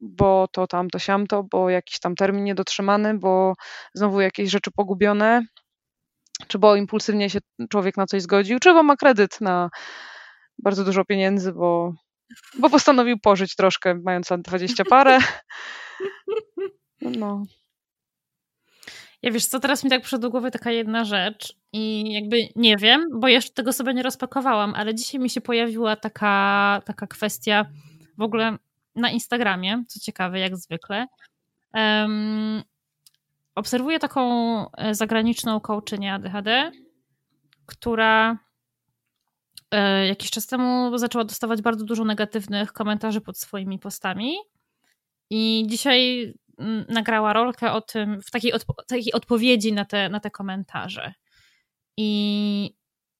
bo 0.00 0.48
to 0.52 0.66
tam, 0.66 0.90
to 0.90 0.98
siamto, 0.98 1.42
bo 1.42 1.70
jakiś 1.70 2.00
tam 2.00 2.14
termin 2.14 2.44
niedotrzymany, 2.44 3.18
bo 3.18 3.54
znowu 3.94 4.20
jakieś 4.20 4.50
rzeczy 4.50 4.70
pogubione, 4.76 5.42
czy 6.48 6.58
bo 6.58 6.76
impulsywnie 6.76 7.30
się 7.30 7.38
człowiek 7.70 7.96
na 7.96 8.06
coś 8.06 8.22
zgodził, 8.22 8.58
czy 8.58 8.72
bo 8.72 8.82
ma 8.82 8.96
kredyt 8.96 9.40
na 9.40 9.70
bardzo 10.62 10.84
dużo 10.84 11.04
pieniędzy, 11.04 11.52
bo, 11.52 11.92
bo 12.58 12.70
postanowił 12.70 13.18
pożyć 13.18 13.56
troszkę, 13.56 13.94
mając 13.94 14.30
lat 14.30 14.42
dwadzieścia 14.42 14.84
parę. 14.84 15.18
No. 17.04 17.42
Ja 19.22 19.30
wiesz 19.30 19.46
co, 19.46 19.60
teraz 19.60 19.84
mi 19.84 19.90
tak 19.90 20.00
przyszła 20.00 20.18
do 20.18 20.30
głowy 20.30 20.50
taka 20.50 20.70
jedna 20.70 21.04
rzecz 21.04 21.61
i 21.72 22.12
jakby 22.12 22.36
nie 22.56 22.76
wiem, 22.76 23.20
bo 23.20 23.28
jeszcze 23.28 23.52
tego 23.52 23.72
sobie 23.72 23.94
nie 23.94 24.02
rozpakowałam, 24.02 24.74
ale 24.74 24.94
dzisiaj 24.94 25.20
mi 25.20 25.30
się 25.30 25.40
pojawiła 25.40 25.96
taka, 25.96 26.82
taka 26.84 27.06
kwestia 27.06 27.66
w 28.18 28.22
ogóle 28.22 28.56
na 28.94 29.10
Instagramie, 29.10 29.84
co 29.88 30.00
ciekawe, 30.00 30.38
jak 30.38 30.56
zwykle. 30.56 31.06
Um, 31.74 32.62
obserwuję 33.54 33.98
taką 33.98 34.22
e, 34.72 34.94
zagraniczną 34.94 35.60
coachnię 35.60 36.14
ADHD, 36.14 36.72
która 37.66 38.38
e, 39.70 40.06
jakiś 40.06 40.30
czas 40.30 40.46
temu 40.46 40.98
zaczęła 40.98 41.24
dostawać 41.24 41.62
bardzo 41.62 41.84
dużo 41.84 42.04
negatywnych 42.04 42.72
komentarzy 42.72 43.20
pod 43.20 43.38
swoimi 43.38 43.78
postami. 43.78 44.34
I 45.30 45.64
dzisiaj 45.66 46.32
nagrała 46.88 47.32
rolkę 47.32 47.72
o 47.72 47.80
tym, 47.80 48.20
w 48.22 48.30
takiej, 48.30 48.52
odpo 48.52 48.74
takiej 48.86 49.12
odpowiedzi 49.12 49.72
na 49.72 49.84
te, 49.84 50.08
na 50.08 50.20
te 50.20 50.30
komentarze. 50.30 51.14
I 51.96 52.76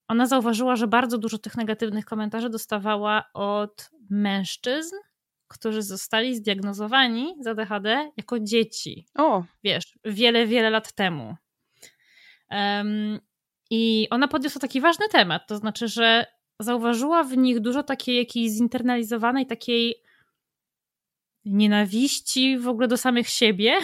ona 0.07 0.27
zauważyła, 0.27 0.75
że 0.75 0.87
bardzo 0.87 1.17
dużo 1.17 1.37
tych 1.37 1.57
negatywnych 1.57 2.05
komentarzy 2.05 2.49
dostawała 2.49 3.23
od 3.33 3.89
mężczyzn, 4.09 4.95
którzy 5.47 5.81
zostali 5.81 6.35
zdiagnozowani 6.35 7.35
z 7.39 7.47
ADHD 7.47 8.11
jako 8.17 8.39
dzieci. 8.39 9.05
O. 9.15 9.43
Wiesz, 9.63 9.83
wiele, 10.05 10.47
wiele 10.47 10.69
lat 10.69 10.93
temu. 10.93 11.35
Um, 12.49 13.19
I 13.69 14.07
ona 14.09 14.27
podniosła 14.27 14.61
taki 14.61 14.81
ważny 14.81 15.05
temat, 15.09 15.47
to 15.47 15.57
znaczy, 15.57 15.87
że 15.87 16.25
zauważyła 16.59 17.23
w 17.23 17.37
nich 17.37 17.59
dużo 17.59 17.83
takiej 17.83 18.17
jakiejś 18.17 18.51
zinternalizowanej, 18.51 19.45
takiej 19.45 19.95
nienawiści 21.45 22.57
w 22.57 22.67
ogóle 22.67 22.87
do 22.87 22.97
samych 22.97 23.29
siebie, 23.29 23.79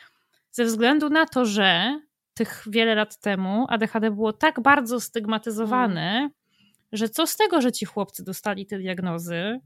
ze 0.56 0.64
względu 0.64 1.08
na 1.08 1.26
to, 1.26 1.44
że 1.44 2.00
tych 2.34 2.64
wiele 2.66 2.94
lat 2.94 3.20
temu 3.20 3.66
ADHD 3.68 4.10
było 4.10 4.32
tak 4.32 4.60
bardzo 4.60 5.00
stygmatyzowane, 5.00 6.10
mm. 6.10 6.30
że 6.92 7.08
co 7.08 7.26
z 7.26 7.36
tego, 7.36 7.60
że 7.60 7.72
ci 7.72 7.86
chłopcy 7.86 8.24
dostali 8.24 8.66
te 8.66 8.78
diagnozy 8.78 9.60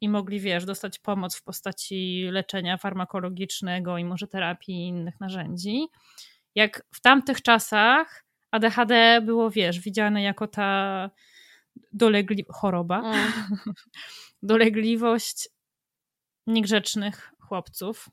i 0.00 0.08
mogli, 0.08 0.40
wiesz, 0.40 0.64
dostać 0.64 0.98
pomoc 0.98 1.36
w 1.36 1.42
postaci 1.42 2.28
leczenia 2.30 2.76
farmakologicznego 2.76 3.98
i 3.98 4.04
może 4.04 4.26
terapii 4.26 4.74
i 4.74 4.88
innych 4.88 5.20
narzędzi, 5.20 5.86
jak 6.54 6.82
w 6.94 7.00
tamtych 7.00 7.42
czasach 7.42 8.24
ADHD 8.50 9.20
było, 9.24 9.50
wiesz, 9.50 9.80
widziane 9.80 10.22
jako 10.22 10.46
ta 10.46 11.10
dolegli 11.92 12.44
choroba, 12.48 13.00
mm. 13.00 13.32
dolegliwość 14.42 15.48
niegrzecznych 16.46 17.32
chłopców. 17.40 18.08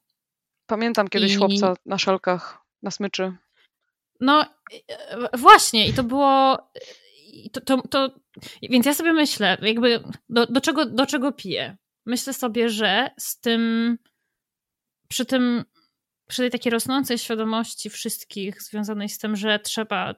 Pamiętam 0.68 1.08
kiedyś 1.08 1.34
I... 1.34 1.36
chłopca 1.36 1.74
na 1.86 1.98
szelkach, 1.98 2.58
na 2.84 2.92
smyczy. 2.92 3.34
No 4.20 4.46
e, 4.90 5.38
właśnie 5.38 5.88
i 5.88 5.94
to 5.94 6.04
było 6.04 6.58
to, 7.52 7.62
to, 7.62 7.88
to, 7.88 8.10
więc 8.62 8.86
ja 8.86 8.94
sobie 8.94 9.14
myślę, 9.14 9.58
jakby 9.62 10.04
do, 10.30 10.46
do, 10.46 10.62
czego, 10.62 10.86
do 10.86 11.06
czego 11.06 11.32
piję? 11.32 11.78
Myślę 12.06 12.34
sobie, 12.34 12.70
że 12.70 13.10
z 13.18 13.40
tym 13.40 13.98
przy 15.08 15.26
tym 15.26 15.64
przy 16.28 16.42
tej 16.42 16.52
takiej 16.52 16.72
rosnącej 16.72 17.18
świadomości 17.18 17.90
wszystkich 17.90 18.62
związanej 18.62 19.10
z 19.10 19.18
tym, 19.18 19.36
że 19.36 19.60
trzeba 19.60 20.16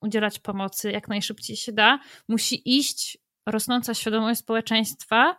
udzielać 0.00 0.38
pomocy 0.38 0.92
jak 0.92 1.08
najszybciej 1.08 1.56
się 1.56 1.72
da, 1.72 1.98
musi 2.28 2.78
iść 2.78 3.18
rosnąca 3.46 3.94
świadomość 3.94 4.40
społeczeństwa 4.40 5.36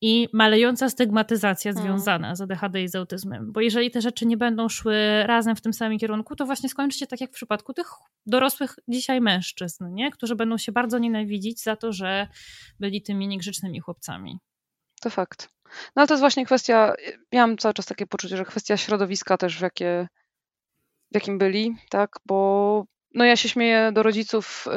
i 0.00 0.28
malejąca 0.32 0.90
stygmatyzacja 0.90 1.70
mm. 1.70 1.82
związana 1.82 2.34
z 2.34 2.40
ADHD 2.40 2.82
i 2.82 2.88
z 2.88 2.94
autyzmem. 2.94 3.52
Bo 3.52 3.60
jeżeli 3.60 3.90
te 3.90 4.00
rzeczy 4.00 4.26
nie 4.26 4.36
będą 4.36 4.68
szły 4.68 5.22
razem 5.26 5.56
w 5.56 5.60
tym 5.60 5.72
samym 5.72 5.98
kierunku, 5.98 6.36
to 6.36 6.46
właśnie 6.46 6.68
skończy 6.68 6.98
się 6.98 7.06
tak 7.06 7.20
jak 7.20 7.30
w 7.30 7.34
przypadku 7.34 7.74
tych 7.74 7.86
dorosłych 8.26 8.74
dzisiaj 8.88 9.20
mężczyzn, 9.20 9.94
nie? 9.94 10.10
którzy 10.10 10.36
będą 10.36 10.58
się 10.58 10.72
bardzo 10.72 10.98
nienawidzić 10.98 11.62
za 11.62 11.76
to, 11.76 11.92
że 11.92 12.28
byli 12.80 13.02
tymi 13.02 13.28
niegrzecznymi 13.28 13.80
chłopcami. 13.80 14.38
To 15.00 15.10
fakt. 15.10 15.48
No 15.64 16.00
ale 16.00 16.06
to 16.06 16.14
jest 16.14 16.20
właśnie 16.20 16.46
kwestia, 16.46 16.94
miałam 17.32 17.56
cały 17.56 17.74
czas 17.74 17.86
takie 17.86 18.06
poczucie, 18.06 18.36
że 18.36 18.44
kwestia 18.44 18.76
środowiska 18.76 19.36
też 19.36 19.58
w, 19.58 19.62
jakie, 19.62 20.08
w 21.10 21.14
jakim 21.14 21.38
byli, 21.38 21.76
tak, 21.90 22.10
bo 22.26 22.84
no 23.14 23.24
ja 23.24 23.36
się 23.36 23.48
śmieję 23.48 23.92
do 23.92 24.02
rodziców 24.02 24.66
y, 24.66 24.70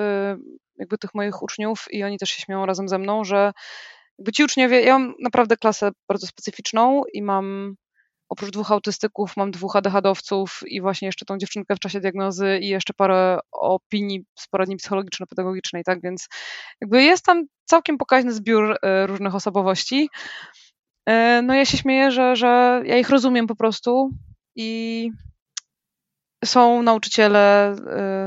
jakby 0.78 0.98
tych 0.98 1.16
moich 1.16 1.44
uczniów 1.44 1.86
i 1.92 2.04
oni 2.04 2.18
też 2.18 2.30
się 2.30 2.42
śmieją 2.42 2.66
razem 2.66 2.88
ze 2.88 2.98
mną, 2.98 3.24
że 3.24 3.52
jakby 4.18 4.32
ci 4.32 4.44
uczniowie, 4.44 4.82
ja 4.82 5.00
mam 5.00 5.14
naprawdę 5.20 5.58
klasę 5.58 5.92
bardzo 6.08 6.28
specyficzną 6.28 7.02
i 7.14 7.22
mam 7.22 7.76
oprócz 8.30 8.52
dwóch 8.52 8.72
autystyków 8.72 9.38
mam 9.38 9.52
dwóch 9.52 9.76
ADHD-owców 9.76 10.60
i 10.68 10.82
właśnie 10.82 11.06
jeszcze 11.06 11.26
tą 11.26 11.38
dziewczynkę 11.38 11.76
w 11.76 11.80
czasie 11.80 12.00
diagnozy 12.00 12.60
i 12.62 12.68
jeszcze 12.68 12.94
parę 12.94 13.40
opinii 13.52 14.26
z 14.40 14.48
poradni 14.48 14.78
psychologiczno-pedagogicznej, 14.78 15.84
tak, 15.84 16.02
więc 16.02 16.28
jakby 16.82 17.04
jest 17.04 17.26
tam 17.26 17.46
całkiem 17.66 17.98
pokaźny 17.98 18.34
zbiór 18.34 18.72
y, 18.72 19.08
różnych 19.08 19.36
osobowości. 19.36 20.10
Y, 21.10 21.42
no 21.44 21.54
ja 21.54 21.66
się 21.66 21.78
śmieję, 21.78 22.12
że, 22.12 22.36
że 22.36 22.82
ja 22.86 22.98
ich 22.98 23.10
rozumiem 23.10 23.48
po 23.48 23.56
prostu 23.56 24.10
i 24.56 25.10
są 26.46 26.84
nauczyciele, 26.84 27.76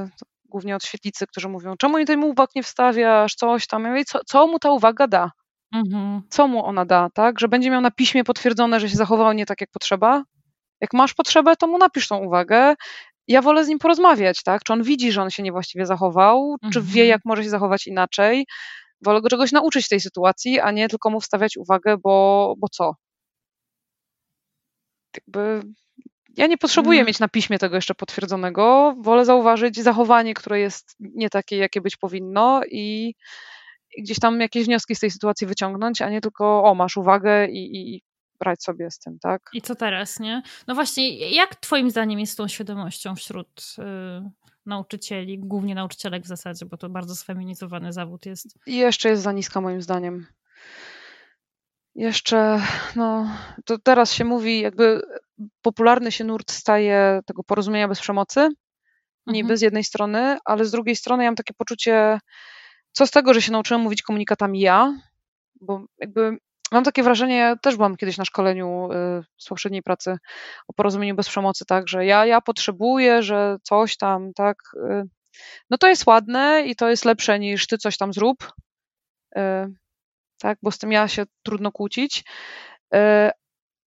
y, 0.06 0.26
głównie 0.44 0.76
od 0.76 0.84
świetlicy, 0.84 1.26
którzy 1.26 1.48
mówią, 1.48 1.74
czemu 1.78 2.04
tej 2.04 2.16
mu 2.16 2.28
uwag 2.28 2.50
nie 2.54 2.62
wstawiasz, 2.62 3.34
coś 3.34 3.66
tam. 3.66 3.84
Ja 3.84 3.90
mówię, 3.90 4.04
co, 4.04 4.20
co 4.26 4.46
mu 4.46 4.58
ta 4.58 4.70
uwaga 4.70 5.06
da? 5.06 5.30
Mhm. 5.76 6.22
Co 6.30 6.48
mu 6.48 6.64
ona 6.64 6.84
da, 6.84 7.10
tak? 7.14 7.40
Że 7.40 7.48
będzie 7.48 7.70
miał 7.70 7.80
na 7.80 7.90
piśmie 7.90 8.24
potwierdzone, 8.24 8.80
że 8.80 8.88
się 8.88 8.96
zachował 8.96 9.32
nie 9.32 9.46
tak, 9.46 9.60
jak 9.60 9.70
potrzeba? 9.70 10.22
Jak 10.80 10.92
masz 10.92 11.14
potrzebę, 11.14 11.56
to 11.56 11.66
mu 11.66 11.78
napisz 11.78 12.08
tą 12.08 12.16
uwagę. 12.16 12.74
Ja 13.28 13.42
wolę 13.42 13.64
z 13.64 13.68
nim 13.68 13.78
porozmawiać, 13.78 14.42
tak? 14.42 14.62
Czy 14.64 14.72
on 14.72 14.82
widzi, 14.82 15.12
że 15.12 15.22
on 15.22 15.30
się 15.30 15.42
niewłaściwie 15.42 15.86
zachował, 15.86 16.52
mhm. 16.52 16.72
czy 16.72 16.80
wie, 16.80 17.02
mhm. 17.02 17.08
jak 17.08 17.20
może 17.24 17.44
się 17.44 17.50
zachować 17.50 17.86
inaczej. 17.86 18.46
Wolę 19.02 19.22
go 19.22 19.28
czegoś 19.28 19.52
nauczyć 19.52 19.86
w 19.86 19.88
tej 19.88 20.00
sytuacji, 20.00 20.60
a 20.60 20.70
nie 20.70 20.88
tylko 20.88 21.10
mu 21.10 21.20
wstawiać 21.20 21.56
uwagę, 21.56 21.96
bo, 21.96 22.54
bo 22.58 22.68
co? 22.68 22.94
Jakby 25.16 25.62
ja 26.36 26.46
nie 26.46 26.58
potrzebuję 26.58 26.98
mm. 26.98 27.06
mieć 27.06 27.18
na 27.18 27.28
piśmie 27.28 27.58
tego 27.58 27.76
jeszcze 27.76 27.94
potwierdzonego. 27.94 28.94
Wolę 29.00 29.24
zauważyć 29.24 29.76
zachowanie, 29.76 30.34
które 30.34 30.60
jest 30.60 30.96
nie 31.00 31.30
takie, 31.30 31.56
jakie 31.56 31.80
być 31.80 31.96
powinno 31.96 32.60
i 32.70 33.14
gdzieś 33.98 34.18
tam 34.18 34.40
jakieś 34.40 34.66
wnioski 34.66 34.94
z 34.94 35.00
tej 35.00 35.10
sytuacji 35.10 35.46
wyciągnąć, 35.46 36.02
a 36.02 36.10
nie 36.10 36.20
tylko 36.20 36.64
o, 36.64 36.74
masz 36.74 36.96
uwagę 36.96 37.46
i, 37.46 37.94
i 37.94 38.02
brać 38.38 38.62
sobie 38.62 38.90
z 38.90 38.98
tym, 38.98 39.18
tak? 39.18 39.50
I 39.52 39.62
co 39.62 39.74
teraz, 39.74 40.20
nie? 40.20 40.42
No 40.66 40.74
właśnie, 40.74 41.30
jak 41.30 41.56
twoim 41.56 41.90
zdaniem 41.90 42.20
jest 42.20 42.32
z 42.32 42.36
tą 42.36 42.48
świadomością 42.48 43.16
wśród 43.16 43.76
y, 43.78 43.82
nauczycieli, 44.66 45.38
głównie 45.38 45.74
nauczycielek 45.74 46.22
w 46.22 46.26
zasadzie, 46.26 46.66
bo 46.66 46.76
to 46.76 46.88
bardzo 46.88 47.16
sfeminizowany 47.16 47.92
zawód 47.92 48.26
jest? 48.26 48.58
I 48.66 48.76
jeszcze 48.76 49.08
jest 49.08 49.22
za 49.22 49.32
niska 49.32 49.60
moim 49.60 49.82
zdaniem. 49.82 50.26
Jeszcze, 51.94 52.60
no, 52.96 53.30
to 53.64 53.78
teraz 53.78 54.12
się 54.12 54.24
mówi, 54.24 54.60
jakby 54.60 55.02
popularny 55.62 56.12
się 56.12 56.24
nurt 56.24 56.50
staje 56.50 57.20
tego 57.26 57.44
porozumienia 57.44 57.88
bez 57.88 58.00
przemocy, 58.00 58.48
niby 59.26 59.46
mhm. 59.46 59.58
z 59.58 59.60
jednej 59.60 59.84
strony, 59.84 60.38
ale 60.44 60.64
z 60.64 60.70
drugiej 60.70 60.96
strony 60.96 61.24
ja 61.24 61.30
mam 61.30 61.36
takie 61.36 61.54
poczucie, 61.54 62.18
co 62.96 63.06
z 63.06 63.10
tego, 63.10 63.34
że 63.34 63.42
się 63.42 63.52
nauczyłam 63.52 63.82
mówić 63.82 64.02
komunikatami 64.02 64.60
ja, 64.60 64.94
bo 65.60 65.84
jakby 65.98 66.38
mam 66.72 66.84
takie 66.84 67.02
wrażenie, 67.02 67.36
ja 67.36 67.56
też 67.56 67.76
byłam 67.76 67.96
kiedyś 67.96 68.18
na 68.18 68.24
szkoleniu 68.24 68.88
y, 68.92 69.24
z 69.38 69.48
poprzedniej 69.48 69.82
pracy 69.82 70.18
o 70.68 70.72
porozumieniu 70.72 71.14
bez 71.14 71.28
przemocy, 71.28 71.64
tak, 71.64 71.88
że 71.88 72.06
ja, 72.06 72.26
ja 72.26 72.40
potrzebuję, 72.40 73.22
że 73.22 73.56
coś 73.62 73.96
tam, 73.96 74.32
tak, 74.34 74.56
y, 74.74 75.02
no 75.70 75.78
to 75.78 75.88
jest 75.88 76.06
ładne 76.06 76.62
i 76.66 76.76
to 76.76 76.88
jest 76.88 77.04
lepsze 77.04 77.38
niż 77.38 77.66
ty 77.66 77.78
coś 77.78 77.96
tam 77.96 78.12
zrób, 78.12 78.52
y, 79.36 79.40
tak, 80.38 80.58
bo 80.62 80.70
z 80.70 80.78
tym 80.78 80.92
ja 80.92 81.08
się 81.08 81.24
trudno 81.42 81.72
kłócić, 81.72 82.24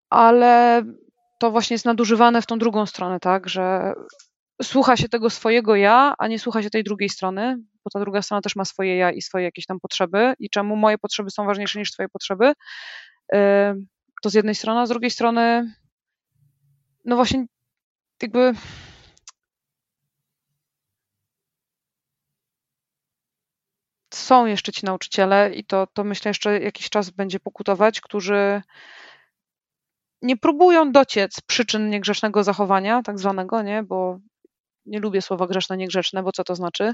ale 0.09 0.83
to 1.39 1.51
właśnie 1.51 1.73
jest 1.73 1.85
nadużywane 1.85 2.41
w 2.41 2.45
tą 2.45 2.59
drugą 2.59 2.85
stronę, 2.85 3.19
tak, 3.19 3.49
że 3.49 3.93
słucha 4.63 4.97
się 4.97 5.09
tego 5.09 5.29
swojego 5.29 5.75
ja, 5.75 6.13
a 6.17 6.27
nie 6.27 6.39
słucha 6.39 6.63
się 6.63 6.69
tej 6.69 6.83
drugiej 6.83 7.09
strony, 7.09 7.57
bo 7.83 7.89
ta 7.93 7.99
druga 7.99 8.21
strona 8.21 8.41
też 8.41 8.55
ma 8.55 8.65
swoje 8.65 8.97
ja 8.97 9.11
i 9.11 9.21
swoje 9.21 9.45
jakieś 9.45 9.65
tam 9.65 9.79
potrzeby 9.79 10.33
i 10.39 10.49
czemu 10.49 10.75
moje 10.75 10.97
potrzeby 10.97 11.31
są 11.31 11.45
ważniejsze 11.45 11.79
niż 11.79 11.91
twoje 11.91 12.09
potrzeby. 12.09 12.53
To 14.21 14.29
z 14.29 14.33
jednej 14.33 14.55
strony, 14.55 14.79
a 14.79 14.85
z 14.85 14.89
drugiej 14.89 15.11
strony 15.11 15.73
no 17.05 17.15
właśnie 17.15 17.45
jakby 18.21 18.53
są 24.13 24.45
jeszcze 24.45 24.71
ci 24.71 24.85
nauczyciele 24.85 25.53
i 25.53 25.65
to, 25.65 25.87
to 25.93 26.03
myślę 26.03 26.29
jeszcze 26.29 26.59
jakiś 26.59 26.89
czas 26.89 27.09
będzie 27.09 27.39
pokutować, 27.39 28.01
którzy 28.01 28.61
nie 30.21 30.37
próbują 30.37 30.91
dociec 30.91 31.41
przyczyn 31.41 31.89
niegrzecznego 31.89 32.43
zachowania, 32.43 33.01
tak 33.03 33.19
zwanego, 33.19 33.61
nie, 33.61 33.83
bo 33.83 34.19
nie 34.85 34.99
lubię 34.99 35.21
słowa 35.21 35.47
grzeszne, 35.47 35.77
niegrzeczne, 35.77 36.23
bo 36.23 36.31
co 36.31 36.43
to 36.43 36.55
znaczy? 36.55 36.93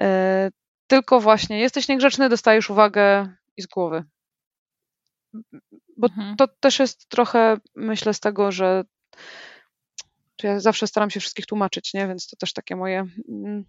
E, 0.00 0.50
tylko 0.86 1.20
właśnie 1.20 1.60
jesteś 1.60 1.88
niegrzeczny, 1.88 2.28
dostajesz 2.28 2.70
uwagę 2.70 3.34
i 3.56 3.62
z 3.62 3.66
głowy. 3.66 4.04
Bo 5.96 6.08
mhm. 6.08 6.36
to 6.36 6.48
też 6.60 6.78
jest 6.78 7.08
trochę, 7.08 7.56
myślę, 7.74 8.14
z 8.14 8.20
tego, 8.20 8.52
że 8.52 8.84
ja 10.42 10.60
zawsze 10.60 10.86
staram 10.86 11.10
się 11.10 11.20
wszystkich 11.20 11.46
tłumaczyć, 11.46 11.94
nie? 11.94 12.08
więc 12.08 12.28
to 12.28 12.36
też 12.36 12.52
takie 12.52 12.76
moje. 12.76 13.06
Mm, 13.28 13.64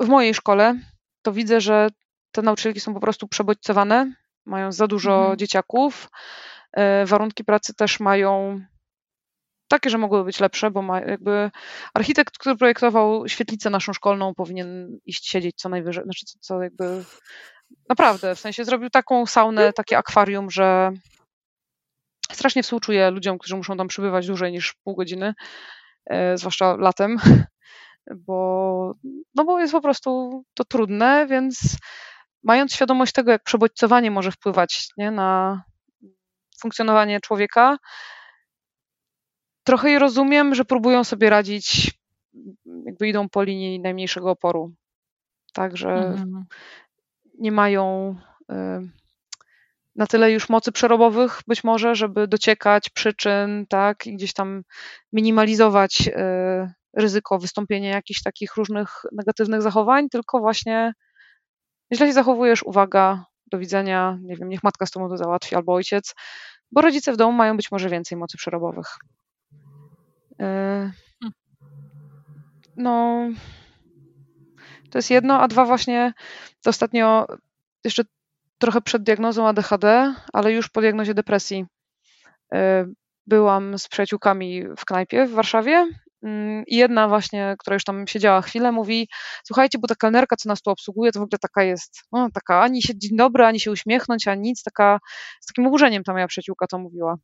w 0.00 0.08
mojej 0.08 0.34
szkole 0.34 0.74
to 1.22 1.32
widzę, 1.32 1.60
że 1.60 1.88
te 2.32 2.42
nauczycielki 2.42 2.80
są 2.80 2.94
po 2.94 3.00
prostu 3.00 3.28
przebodźcowane, 3.28 4.14
mają 4.46 4.72
za 4.72 4.86
dużo 4.86 5.18
mhm. 5.18 5.38
dzieciaków. 5.38 6.10
E, 6.72 7.06
warunki 7.06 7.44
pracy 7.44 7.74
też 7.74 8.00
mają 8.00 8.60
takie, 9.72 9.90
że 9.90 9.98
mogłyby 9.98 10.24
być 10.24 10.40
lepsze, 10.40 10.70
bo 10.70 10.82
ma 10.82 11.00
jakby 11.00 11.50
architekt, 11.94 12.38
który 12.38 12.56
projektował 12.56 13.28
świetlicę 13.28 13.70
naszą 13.70 13.92
szkolną, 13.92 14.34
powinien 14.34 14.98
iść 15.06 15.28
siedzieć 15.28 15.56
co 15.56 15.68
najwyżej, 15.68 16.04
znaczy 16.04 16.26
co, 16.26 16.38
co 16.40 16.62
jakby 16.62 17.04
naprawdę, 17.88 18.34
w 18.34 18.40
sensie 18.40 18.64
zrobił 18.64 18.90
taką 18.90 19.26
saunę, 19.26 19.72
takie 19.72 19.98
akwarium, 19.98 20.50
że 20.50 20.90
strasznie 22.32 22.62
współczuję 22.62 23.10
ludziom, 23.10 23.38
którzy 23.38 23.56
muszą 23.56 23.76
tam 23.76 23.88
przybywać 23.88 24.26
dłużej 24.26 24.52
niż 24.52 24.74
pół 24.84 24.94
godziny, 24.96 25.34
e, 26.06 26.38
zwłaszcza 26.38 26.76
latem, 26.76 27.16
bo, 28.26 28.92
no 29.34 29.44
bo 29.44 29.60
jest 29.60 29.72
po 29.72 29.80
prostu 29.80 30.42
to 30.54 30.64
trudne, 30.64 31.26
więc 31.26 31.76
mając 32.42 32.74
świadomość 32.74 33.12
tego, 33.12 33.30
jak 33.30 33.42
przebodźcowanie 33.42 34.10
może 34.10 34.32
wpływać 34.32 34.88
nie, 34.96 35.10
na 35.10 35.62
funkcjonowanie 36.60 37.20
człowieka, 37.20 37.76
trochę 39.64 39.90
je 39.90 39.98
rozumiem, 39.98 40.54
że 40.54 40.64
próbują 40.64 41.04
sobie 41.04 41.30
radzić, 41.30 41.90
jakby 42.84 43.08
idą 43.08 43.28
po 43.28 43.42
linii 43.42 43.80
najmniejszego 43.80 44.30
oporu. 44.30 44.72
Także 45.52 45.90
mhm. 45.90 46.44
nie 47.38 47.52
mają 47.52 48.16
na 49.96 50.06
tyle 50.06 50.32
już 50.32 50.48
mocy 50.48 50.72
przerobowych 50.72 51.40
być 51.46 51.64
może, 51.64 51.94
żeby 51.94 52.28
dociekać 52.28 52.90
przyczyn, 52.90 53.66
tak, 53.68 54.06
i 54.06 54.14
gdzieś 54.14 54.32
tam 54.32 54.62
minimalizować 55.12 56.10
ryzyko 56.96 57.38
wystąpienia 57.38 57.90
jakichś 57.90 58.22
takich 58.22 58.56
różnych 58.56 59.02
negatywnych 59.12 59.62
zachowań, 59.62 60.08
tylko 60.08 60.40
właśnie 60.40 60.92
źle 61.94 62.06
się 62.06 62.12
zachowujesz, 62.12 62.62
uwaga, 62.62 63.24
do 63.46 63.58
widzenia, 63.58 64.18
nie 64.22 64.36
wiem, 64.36 64.48
niech 64.48 64.62
matka 64.62 64.86
z 64.86 64.90
tobą 64.90 65.08
to 65.08 65.16
załatwi 65.16 65.54
albo 65.54 65.74
ojciec, 65.74 66.14
bo 66.72 66.80
rodzice 66.80 67.12
w 67.12 67.16
domu 67.16 67.32
mają 67.32 67.56
być 67.56 67.70
może 67.70 67.88
więcej 67.88 68.18
mocy 68.18 68.36
przerobowych. 68.36 68.96
Hmm. 70.38 70.92
No, 72.76 73.26
to 74.90 74.98
jest 74.98 75.10
jedno, 75.10 75.40
a 75.40 75.48
dwa 75.48 75.64
właśnie 75.64 76.12
ostatnio 76.66 77.26
jeszcze 77.84 78.02
trochę 78.58 78.80
przed 78.80 79.02
diagnozą 79.02 79.48
ADHD, 79.48 80.14
ale 80.32 80.52
już 80.52 80.68
po 80.68 80.80
diagnozie 80.80 81.14
depresji 81.14 81.66
byłam 83.26 83.78
z 83.78 83.88
przyjaciółkami 83.88 84.64
w 84.76 84.84
knajpie 84.84 85.26
w 85.26 85.32
Warszawie 85.32 85.88
Mm, 86.22 86.64
I 86.66 86.76
jedna 86.76 87.08
właśnie, 87.08 87.54
która 87.58 87.74
już 87.74 87.84
tam 87.84 88.06
siedziała 88.06 88.42
chwilę, 88.42 88.72
mówi: 88.72 89.08
Słuchajcie, 89.44 89.78
bo 89.78 89.88
ta 89.88 89.94
kelnerka, 89.94 90.36
co 90.36 90.48
nas 90.48 90.62
tu 90.62 90.70
obsługuje, 90.70 91.12
to 91.12 91.20
w 91.20 91.22
ogóle 91.22 91.38
taka 91.38 91.62
jest, 91.62 92.02
no, 92.12 92.28
taka 92.34 92.60
ani 92.60 92.82
się 92.82 92.98
dzień 92.98 93.16
dobry, 93.16 93.44
ani 93.44 93.60
się 93.60 93.70
uśmiechnąć, 93.70 94.28
ani 94.28 94.42
nic, 94.42 94.62
taka 94.62 94.98
z 95.40 95.46
takim 95.46 95.66
oburzeniem 95.66 96.04
ta 96.04 96.12
moja 96.12 96.26
przyjaciółka 96.26 96.66
to 96.66 96.78
mówiła. 96.78 97.16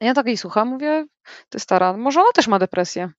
Ja 0.00 0.14
takiej 0.14 0.36
słucham, 0.36 0.68
mówię: 0.68 1.06
Ty 1.48 1.60
stara, 1.60 1.96
może 1.96 2.20
ona 2.20 2.32
też 2.34 2.48
ma 2.48 2.58
depresję. 2.58 3.10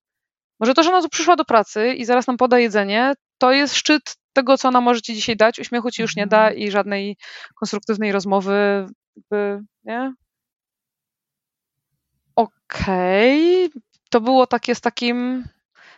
Może 0.59 0.73
to, 0.73 0.83
że 0.83 0.89
ona 0.89 1.01
tu 1.01 1.09
przyszła 1.09 1.35
do 1.35 1.45
pracy 1.45 1.93
i 1.93 2.05
zaraz 2.05 2.27
nam 2.27 2.37
poda 2.37 2.59
jedzenie, 2.59 3.13
to 3.37 3.51
jest 3.51 3.75
szczyt 3.75 4.15
tego, 4.33 4.57
co 4.57 4.67
ona 4.67 4.81
może 4.81 5.01
ci 5.01 5.13
dzisiaj 5.13 5.35
dać. 5.35 5.59
Uśmiechu 5.59 5.91
ci 5.91 6.01
już 6.01 6.15
nie 6.15 6.27
da 6.27 6.41
mhm. 6.41 6.57
i 6.57 6.71
żadnej 6.71 7.17
konstruktywnej 7.55 8.11
rozmowy, 8.11 8.87
jakby, 9.15 9.63
nie? 9.83 10.13
Okej, 12.35 13.65
okay 13.65 13.81
to 14.09 14.21
było 14.21 14.47
takie 14.47 14.75
z 14.75 14.81
takim, 14.81 15.45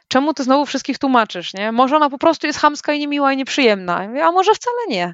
czemu 0.08 0.34
ty 0.34 0.44
znowu 0.44 0.66
wszystkich 0.66 0.98
tłumaczysz, 0.98 1.54
nie? 1.54 1.72
Może 1.72 1.96
ona 1.96 2.10
po 2.10 2.18
prostu 2.18 2.48
jest 2.48 2.60
chamska 2.60 2.94
i 2.94 3.00
niemiła 3.00 3.34
i 3.34 3.38
nieprzyjemna, 3.38 3.98
a 4.24 4.32
może 4.32 4.54
wcale 4.54 4.78
nie. 4.88 5.14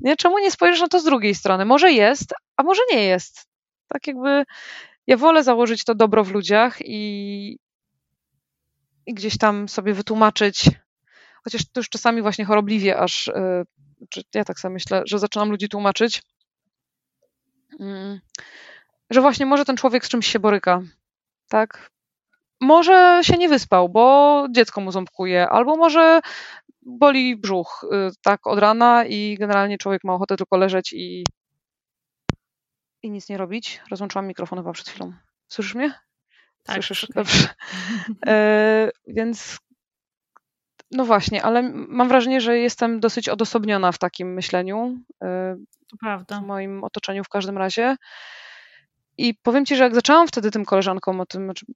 nie. 0.00 0.16
Czemu 0.16 0.38
nie 0.38 0.50
spojrzysz 0.50 0.80
na 0.80 0.88
to 0.88 1.00
z 1.00 1.04
drugiej 1.04 1.34
strony? 1.34 1.64
Może 1.64 1.92
jest, 1.92 2.34
a 2.56 2.62
może 2.62 2.82
nie 2.92 3.04
jest. 3.04 3.51
Tak 3.92 4.06
jakby 4.06 4.44
ja 5.06 5.16
wolę 5.16 5.44
założyć 5.44 5.84
to 5.84 5.94
dobro 5.94 6.24
w 6.24 6.32
ludziach 6.32 6.76
i, 6.80 7.58
i 9.06 9.14
gdzieś 9.14 9.38
tam 9.38 9.68
sobie 9.68 9.94
wytłumaczyć, 9.94 10.70
chociaż 11.44 11.64
to 11.64 11.80
już 11.80 11.88
czasami 11.88 12.22
właśnie 12.22 12.44
chorobliwie 12.44 12.98
aż, 12.98 13.26
yy, 13.26 14.22
ja 14.34 14.44
tak 14.44 14.60
sobie 14.60 14.74
myślę, 14.74 15.02
że 15.06 15.18
zaczynam 15.18 15.50
ludzi 15.50 15.68
tłumaczyć, 15.68 16.22
yy, 17.78 18.20
że 19.10 19.20
właśnie 19.20 19.46
może 19.46 19.64
ten 19.64 19.76
człowiek 19.76 20.06
z 20.06 20.08
czymś 20.08 20.26
się 20.26 20.38
boryka, 20.38 20.82
tak? 21.48 21.92
może 22.62 23.20
się 23.22 23.36
nie 23.36 23.48
wyspał, 23.48 23.88
bo 23.88 24.46
dziecko 24.50 24.80
mu 24.80 24.92
ząbkuje, 24.92 25.48
albo 25.48 25.76
może 25.76 26.20
boli 26.82 27.36
brzuch 27.36 27.84
y, 27.84 28.10
tak 28.22 28.46
od 28.46 28.58
rana 28.58 29.04
i 29.04 29.36
generalnie 29.38 29.78
człowiek 29.78 30.04
ma 30.04 30.14
ochotę 30.14 30.36
tylko 30.36 30.56
leżeć 30.56 30.92
i, 30.92 31.24
i 33.02 33.10
nic 33.10 33.28
nie 33.28 33.36
robić. 33.36 33.80
Rozłączyłam 33.90 34.26
mikrofon 34.26 34.58
chyba 34.58 34.72
przed 34.72 34.88
chwilą. 34.88 35.12
Słyszysz 35.48 35.74
mnie? 35.74 35.94
Tak, 36.62 36.74
Słyszysz? 36.74 37.04
Okay. 37.04 37.14
Dobrze. 37.14 37.48
E, 38.26 38.90
więc 39.06 39.58
no 40.90 41.04
właśnie, 41.04 41.42
ale 41.42 41.62
mam 41.72 42.08
wrażenie, 42.08 42.40
że 42.40 42.58
jestem 42.58 43.00
dosyć 43.00 43.28
odosobniona 43.28 43.92
w 43.92 43.98
takim 43.98 44.34
myśleniu. 44.34 44.98
E, 45.22 45.56
to 45.90 45.96
prawda. 46.00 46.40
W 46.40 46.46
moim 46.46 46.84
otoczeniu 46.84 47.24
w 47.24 47.28
każdym 47.28 47.58
razie. 47.58 47.96
I 49.18 49.34
powiem 49.34 49.66
ci, 49.66 49.76
że 49.76 49.84
jak 49.84 49.94
zaczęłam 49.94 50.28
wtedy 50.28 50.50
tym 50.50 50.64
koleżankom 50.64 51.20
o 51.20 51.26
tym, 51.26 51.44
znaczy 51.44 51.66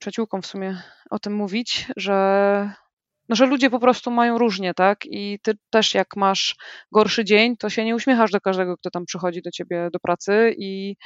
przyjaciółką 0.00 0.42
w 0.42 0.46
sumie 0.46 0.82
o 1.10 1.18
tym 1.18 1.34
mówić, 1.34 1.86
że, 1.96 2.70
no, 3.32 3.36
że 3.36 3.46
ludzie 3.46 3.70
po 3.70 3.78
prostu 3.78 4.10
mają 4.10 4.38
różnie, 4.38 4.74
tak? 4.74 4.98
I 5.04 5.38
ty 5.42 5.52
też 5.70 5.94
jak 5.94 6.16
masz 6.16 6.56
gorszy 6.92 7.24
dzień, 7.24 7.56
to 7.56 7.70
się 7.70 7.84
nie 7.84 7.94
uśmiechasz 7.94 8.30
do 8.30 8.40
każdego, 8.40 8.76
kto 8.76 8.90
tam 8.90 9.06
przychodzi 9.06 9.42
do 9.42 9.50
ciebie 9.50 9.88
do 9.92 10.00
pracy 10.00 10.54
i 10.58 10.96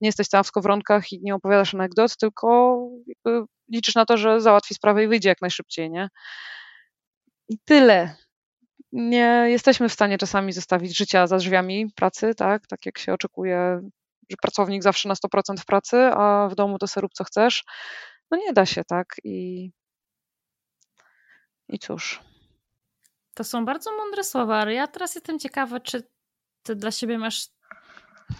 nie 0.00 0.08
jesteś 0.08 0.28
cała 0.28 0.42
w 0.42 0.46
skowronkach 0.46 1.12
i 1.12 1.20
nie 1.22 1.34
opowiadasz 1.34 1.74
anegdot, 1.74 2.16
tylko 2.16 2.78
liczysz 3.72 3.94
na 3.94 4.04
to, 4.06 4.16
że 4.16 4.40
załatwi 4.40 4.74
sprawę 4.74 5.04
i 5.04 5.08
wyjdzie 5.08 5.28
jak 5.28 5.40
najszybciej, 5.40 5.90
nie? 5.90 6.08
I 7.48 7.58
tyle. 7.64 8.16
Nie 8.92 9.44
jesteśmy 9.48 9.88
w 9.88 9.92
stanie 9.92 10.18
czasami 10.18 10.52
zostawić 10.52 10.98
życia 10.98 11.26
za 11.26 11.36
drzwiami 11.36 11.86
pracy, 11.96 12.34
tak? 12.34 12.66
Tak 12.66 12.86
jak 12.86 12.98
się 12.98 13.12
oczekuje 13.12 13.80
że 14.30 14.36
pracownik 14.42 14.82
zawsze 14.82 15.08
na 15.08 15.14
100% 15.14 15.60
w 15.60 15.66
pracy, 15.66 15.96
a 15.96 16.48
w 16.50 16.54
domu 16.54 16.78
to 16.78 16.86
serób 16.86 17.12
co 17.14 17.24
chcesz 17.24 17.64
no 18.30 18.36
nie 18.36 18.52
da 18.52 18.66
się, 18.66 18.84
tak? 18.84 19.06
I, 19.24 19.70
i 21.68 21.78
cóż. 21.78 22.20
To 23.34 23.44
są 23.44 23.64
bardzo 23.64 23.96
mądre 23.96 24.24
słowa, 24.24 24.56
ale 24.56 24.74
ja 24.74 24.86
teraz 24.86 25.14
jestem 25.14 25.38
ciekawa, 25.38 25.80
czy 25.80 26.02
ty 26.62 26.76
dla 26.76 26.90
siebie 26.90 27.18
masz 27.18 27.48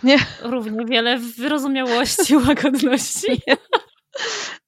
nie. 0.02 0.18
równie 0.42 0.84
wiele 0.86 1.18
wyrozumiałości 1.18 2.36
łagodności. 2.46 3.42
Nie. 3.46 3.56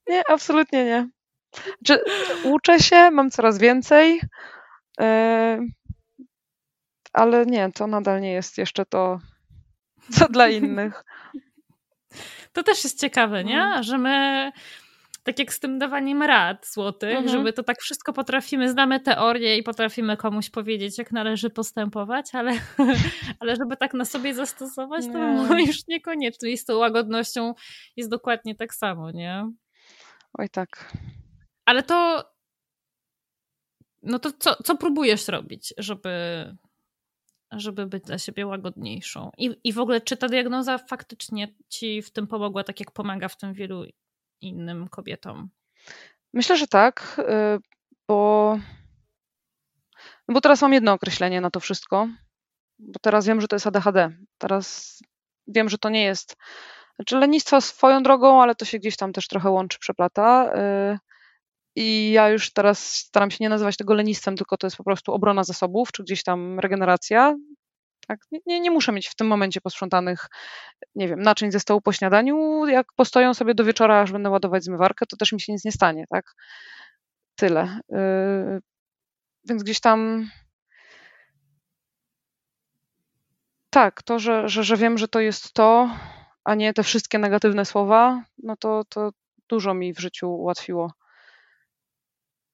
nie, 0.06 0.22
absolutnie 0.28 0.84
nie. 0.84 1.08
Czy 1.84 2.00
uczę 2.44 2.80
się, 2.80 3.10
mam 3.10 3.30
coraz 3.30 3.58
więcej, 3.58 4.20
yy, 5.00 5.06
ale 7.12 7.46
nie, 7.46 7.72
to 7.72 7.86
nadal 7.86 8.20
nie 8.20 8.32
jest 8.32 8.58
jeszcze 8.58 8.86
to, 8.86 9.20
co 10.12 10.28
dla 10.28 10.48
innych. 10.48 11.04
To 12.52 12.62
też 12.62 12.84
jest 12.84 13.00
ciekawe, 13.00 13.44
nie? 13.44 13.62
Mm. 13.62 13.82
Że 13.82 13.98
my 13.98 14.52
tak 15.28 15.38
jak 15.38 15.52
z 15.52 15.60
tym 15.60 15.78
dawaniem 15.78 16.22
rad 16.22 16.66
złotych, 16.66 17.10
mhm. 17.10 17.28
żeby 17.28 17.52
to 17.52 17.62
tak 17.62 17.80
wszystko 17.80 18.12
potrafimy, 18.12 18.70
znamy 18.70 19.00
teorię 19.00 19.56
i 19.56 19.62
potrafimy 19.62 20.16
komuś 20.16 20.50
powiedzieć, 20.50 20.98
jak 20.98 21.12
należy 21.12 21.50
postępować, 21.50 22.34
ale, 22.34 22.52
ale 23.40 23.56
żeby 23.56 23.76
tak 23.76 23.94
na 23.94 24.04
sobie 24.04 24.34
zastosować, 24.34 25.04
to 25.06 25.18
nie. 25.54 25.66
już 25.66 25.86
niekoniecznie. 25.88 26.50
I 26.50 26.58
z 26.58 26.64
tą 26.64 26.76
łagodnością 26.76 27.54
jest 27.96 28.10
dokładnie 28.10 28.54
tak 28.54 28.74
samo, 28.74 29.10
nie? 29.10 29.50
Oj 30.38 30.48
tak. 30.48 30.94
Ale 31.64 31.82
to 31.82 32.24
no 34.02 34.18
to 34.18 34.32
co, 34.38 34.62
co 34.62 34.76
próbujesz 34.76 35.28
robić, 35.28 35.74
żeby, 35.78 36.10
żeby 37.52 37.86
być 37.86 38.04
dla 38.04 38.18
siebie 38.18 38.46
łagodniejszą? 38.46 39.30
I, 39.38 39.56
I 39.64 39.72
w 39.72 39.78
ogóle, 39.78 40.00
czy 40.00 40.16
ta 40.16 40.28
diagnoza 40.28 40.78
faktycznie 40.78 41.54
ci 41.68 42.02
w 42.02 42.10
tym 42.10 42.26
pomogła, 42.26 42.64
tak 42.64 42.80
jak 42.80 42.92
pomaga 42.92 43.28
w 43.28 43.36
tym 43.36 43.52
wielu 43.52 43.84
innym 44.40 44.88
kobietom? 44.88 45.50
Myślę, 46.34 46.56
że 46.56 46.66
tak, 46.66 47.16
y, 47.18 47.58
bo, 48.08 48.58
no 50.28 50.34
bo 50.34 50.40
teraz 50.40 50.62
mam 50.62 50.72
jedno 50.72 50.92
określenie 50.92 51.40
na 51.40 51.50
to 51.50 51.60
wszystko, 51.60 52.08
bo 52.78 52.98
teraz 53.02 53.26
wiem, 53.26 53.40
że 53.40 53.48
to 53.48 53.56
jest 53.56 53.66
ADHD. 53.66 54.10
Teraz 54.38 54.98
wiem, 55.46 55.68
że 55.68 55.78
to 55.78 55.88
nie 55.88 56.04
jest. 56.04 56.36
Znaczy 56.96 57.16
lenistwo 57.16 57.60
swoją 57.60 58.02
drogą, 58.02 58.42
ale 58.42 58.54
to 58.54 58.64
się 58.64 58.78
gdzieś 58.78 58.96
tam 58.96 59.12
też 59.12 59.28
trochę 59.28 59.50
łączy, 59.50 59.78
przeplata. 59.78 60.52
Y, 60.94 60.98
I 61.76 62.10
ja 62.10 62.28
już 62.28 62.52
teraz 62.52 62.96
staram 62.96 63.30
się 63.30 63.36
nie 63.40 63.48
nazywać 63.48 63.76
tego 63.76 63.94
lenistwem, 63.94 64.36
tylko 64.36 64.56
to 64.56 64.66
jest 64.66 64.76
po 64.76 64.84
prostu 64.84 65.12
obrona 65.12 65.44
zasobów, 65.44 65.92
czy 65.92 66.02
gdzieś 66.02 66.22
tam 66.22 66.60
regeneracja. 66.60 67.34
Tak? 68.08 68.20
Nie, 68.46 68.60
nie 68.60 68.70
muszę 68.70 68.92
mieć 68.92 69.08
w 69.08 69.14
tym 69.14 69.26
momencie 69.26 69.60
posprzątanych, 69.60 70.26
nie 70.94 71.08
wiem, 71.08 71.20
naczyń 71.22 71.52
ze 71.52 71.60
stołu 71.60 71.80
po 71.80 71.92
śniadaniu. 71.92 72.66
Jak 72.66 72.86
postoją 72.96 73.34
sobie 73.34 73.54
do 73.54 73.64
wieczora, 73.64 74.00
aż 74.00 74.12
będę 74.12 74.30
ładować 74.30 74.64
zmywarkę, 74.64 75.06
to 75.06 75.16
też 75.16 75.32
mi 75.32 75.40
się 75.40 75.52
nic 75.52 75.64
nie 75.64 75.72
stanie, 75.72 76.04
tak? 76.10 76.34
Tyle. 77.36 77.80
Yy, 77.88 78.60
więc 79.44 79.62
gdzieś 79.62 79.80
tam. 79.80 80.28
Tak, 83.70 84.02
to, 84.02 84.18
że, 84.18 84.48
że, 84.48 84.64
że 84.64 84.76
wiem, 84.76 84.98
że 84.98 85.08
to 85.08 85.20
jest 85.20 85.52
to, 85.52 85.90
a 86.44 86.54
nie 86.54 86.74
te 86.74 86.82
wszystkie 86.82 87.18
negatywne 87.18 87.64
słowa, 87.64 88.24
no 88.42 88.56
to, 88.56 88.84
to 88.88 89.10
dużo 89.48 89.74
mi 89.74 89.94
w 89.94 90.00
życiu 90.00 90.30
ułatwiło. 90.30 90.92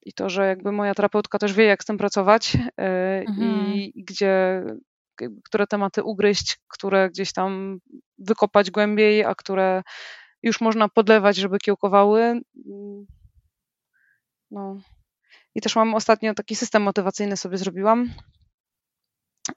I 0.02 0.12
to, 0.12 0.30
że 0.30 0.46
jakby 0.46 0.72
moja 0.72 0.94
terapeutka 0.94 1.38
też 1.38 1.52
wie, 1.52 1.64
jak 1.64 1.82
z 1.82 1.86
tym 1.86 1.98
pracować 1.98 2.54
yy, 2.54 2.64
mhm. 3.28 3.66
i 3.66 3.92
gdzie 3.96 4.62
które 5.44 5.66
tematy 5.66 6.02
ugryźć, 6.02 6.58
które 6.68 7.10
gdzieś 7.10 7.32
tam 7.32 7.78
wykopać 8.18 8.70
głębiej, 8.70 9.24
a 9.24 9.34
które 9.34 9.82
już 10.42 10.60
można 10.60 10.88
podlewać, 10.88 11.36
żeby 11.36 11.58
kiełkowały. 11.58 12.40
No. 14.50 14.78
I 15.54 15.60
też 15.60 15.76
mam 15.76 15.94
ostatnio 15.94 16.34
taki 16.34 16.56
system 16.56 16.82
motywacyjny 16.82 17.36
sobie 17.36 17.58
zrobiłam, 17.58 18.10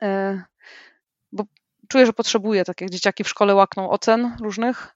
e, 0.02 0.42
bo 1.32 1.44
czuję, 1.88 2.06
że 2.06 2.14
potrzebuję, 2.14 2.66
tak 2.66 2.82
jak 2.82 2.90
dzieciaki 2.90 3.24
w 3.24 3.30
szkole 3.30 3.56
łakną 3.56 3.90
ocen 3.90 4.38
różnych, 4.42 4.96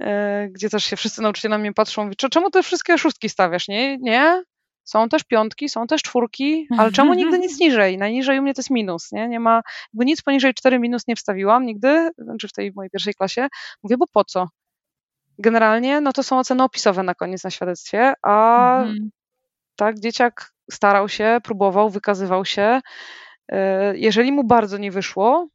e, 0.00 0.48
gdzie 0.54 0.70
też 0.70 0.84
się 0.84 0.96
wszyscy 0.96 1.22
nauczyciele 1.22 1.54
na 1.54 1.58
mnie 1.58 1.72
patrzą, 1.72 2.02
mówią, 2.02 2.14
czemu 2.30 2.50
te 2.50 2.62
wszystkie 2.62 2.98
szóstki 2.98 3.28
stawiasz? 3.28 3.68
Nie, 3.68 3.98
nie, 3.98 4.42
są 4.84 5.08
też 5.08 5.24
piątki, 5.24 5.68
są 5.68 5.86
też 5.86 6.02
czwórki, 6.02 6.68
ale 6.78 6.92
czemu 6.92 7.14
nigdy 7.14 7.38
nic 7.38 7.60
niżej? 7.60 7.98
Najniżej 7.98 8.38
u 8.38 8.42
mnie 8.42 8.54
to 8.54 8.60
jest 8.60 8.70
minus, 8.70 9.12
nie? 9.12 9.28
Nie 9.28 9.40
ma, 9.40 9.62
jakby 9.92 10.04
nic 10.04 10.22
poniżej 10.22 10.54
4 10.54 10.78
minus 10.78 11.06
nie 11.06 11.16
wstawiłam 11.16 11.66
nigdy, 11.66 12.10
znaczy 12.18 12.48
w 12.48 12.52
tej 12.52 12.72
mojej 12.72 12.90
pierwszej 12.90 13.14
klasie. 13.14 13.48
Mówię, 13.82 13.96
bo 13.96 14.06
po 14.06 14.24
co? 14.24 14.48
Generalnie, 15.38 16.00
no 16.00 16.12
to 16.12 16.22
są 16.22 16.38
oceny 16.38 16.62
opisowe 16.62 17.02
na 17.02 17.14
koniec 17.14 17.44
na 17.44 17.50
świadectwie, 17.50 18.12
a 18.22 18.78
mhm. 18.78 19.10
tak, 19.76 20.00
dzieciak 20.00 20.52
starał 20.70 21.08
się, 21.08 21.38
próbował, 21.44 21.90
wykazywał 21.90 22.44
się. 22.44 22.80
E, 23.48 23.96
jeżeli 23.96 24.32
mu 24.32 24.44
bardzo 24.44 24.78
nie 24.78 24.90
wyszło, 24.90 25.48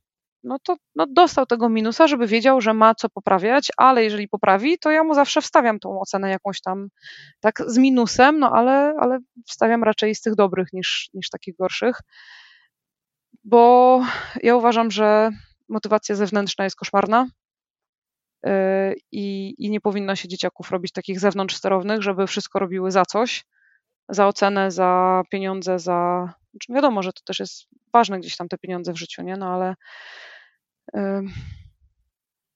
no 0.43 0.59
to 0.63 0.75
no 0.95 1.07
dostał 1.07 1.45
tego 1.45 1.69
minusa, 1.69 2.07
żeby 2.07 2.27
wiedział, 2.27 2.61
że 2.61 2.73
ma 2.73 2.95
co 2.95 3.09
poprawiać, 3.09 3.71
ale 3.77 4.03
jeżeli 4.03 4.27
poprawi, 4.27 4.79
to 4.79 4.91
ja 4.91 5.03
mu 5.03 5.13
zawsze 5.13 5.41
wstawiam 5.41 5.79
tą 5.79 5.99
ocenę 5.99 6.29
jakąś 6.29 6.61
tam 6.61 6.87
tak 7.39 7.61
z 7.67 7.77
minusem, 7.77 8.39
no 8.39 8.51
ale, 8.51 8.95
ale 8.99 9.19
wstawiam 9.47 9.83
raczej 9.83 10.15
z 10.15 10.21
tych 10.21 10.35
dobrych 10.35 10.73
niż, 10.73 11.09
niż 11.13 11.29
takich 11.29 11.55
gorszych, 11.55 11.99
bo 13.43 14.01
ja 14.43 14.55
uważam, 14.55 14.91
że 14.91 15.29
motywacja 15.69 16.15
zewnętrzna 16.15 16.63
jest 16.63 16.75
koszmarna 16.75 17.27
yy, 18.43 18.51
i, 19.11 19.55
i 19.57 19.69
nie 19.69 19.81
powinno 19.81 20.15
się 20.15 20.27
dzieciaków 20.27 20.71
robić 20.71 20.91
takich 20.91 21.19
zewnątrz 21.19 21.55
sterownych, 21.55 22.01
żeby 22.01 22.27
wszystko 22.27 22.59
robiły 22.59 22.91
za 22.91 23.05
coś, 23.05 23.45
za 24.09 24.27
ocenę, 24.27 24.71
za 24.71 25.21
pieniądze, 25.31 25.79
za... 25.79 26.29
Znaczy 26.51 26.73
wiadomo, 26.73 27.03
że 27.03 27.13
to 27.13 27.21
też 27.25 27.39
jest 27.39 27.67
ważne 27.93 28.19
gdzieś 28.19 28.37
tam 28.37 28.47
te 28.47 28.57
pieniądze 28.57 28.93
w 28.93 28.97
życiu, 28.97 29.21
nie? 29.21 29.37
No 29.37 29.53
ale 29.53 29.75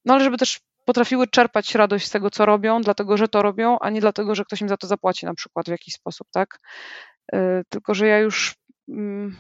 no 0.06 0.14
ale 0.14 0.24
żeby 0.24 0.38
też 0.38 0.60
potrafiły 0.86 1.28
czerpać 1.28 1.76
radość 1.76 2.08
z 2.08 2.10
tego, 2.10 2.30
co 2.30 2.46
robią, 2.46 2.82
dlatego, 2.82 3.18
że 3.18 3.28
to 3.28 3.42
robią, 3.42 3.80
a 3.80 3.90
nie 3.90 4.02
dlatego, 4.02 4.36
że 4.36 4.46
ktoś 4.46 4.62
im 4.62 4.70
za 4.70 4.78
to 4.78 4.88
zapłaci 4.88 5.26
na 5.26 5.34
przykład 5.34 5.66
w 5.66 5.72
jakiś 5.72 5.94
sposób, 5.94 6.28
tak? 6.32 6.60
E, 7.34 7.62
tylko, 7.70 7.94
że 7.94 8.08
ja 8.08 8.20
już 8.20 8.56
mm, 8.90 9.38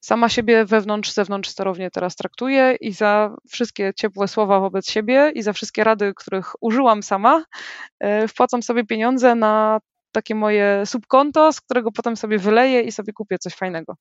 sama 0.00 0.28
siebie 0.28 0.64
wewnątrz, 0.64 1.12
zewnątrz 1.12 1.50
sterownie 1.50 1.90
teraz 1.90 2.16
traktuję 2.16 2.76
i 2.80 2.92
za 2.92 3.36
wszystkie 3.48 3.92
ciepłe 3.96 4.28
słowa 4.28 4.60
wobec 4.60 4.90
siebie 4.90 5.32
i 5.34 5.42
za 5.42 5.52
wszystkie 5.52 5.84
rady, 5.84 6.12
których 6.16 6.52
użyłam 6.60 7.02
sama, 7.02 7.44
e, 8.00 8.28
wpłacam 8.28 8.62
sobie 8.62 8.84
pieniądze 8.84 9.34
na 9.34 9.80
takie 10.12 10.34
moje 10.34 10.82
subkonto, 10.86 11.52
z 11.52 11.60
którego 11.60 11.92
potem 11.92 12.16
sobie 12.16 12.38
wyleję 12.38 12.80
i 12.80 12.92
sobie 12.92 13.12
kupię 13.12 13.38
coś 13.38 13.54
fajnego. 13.54 13.96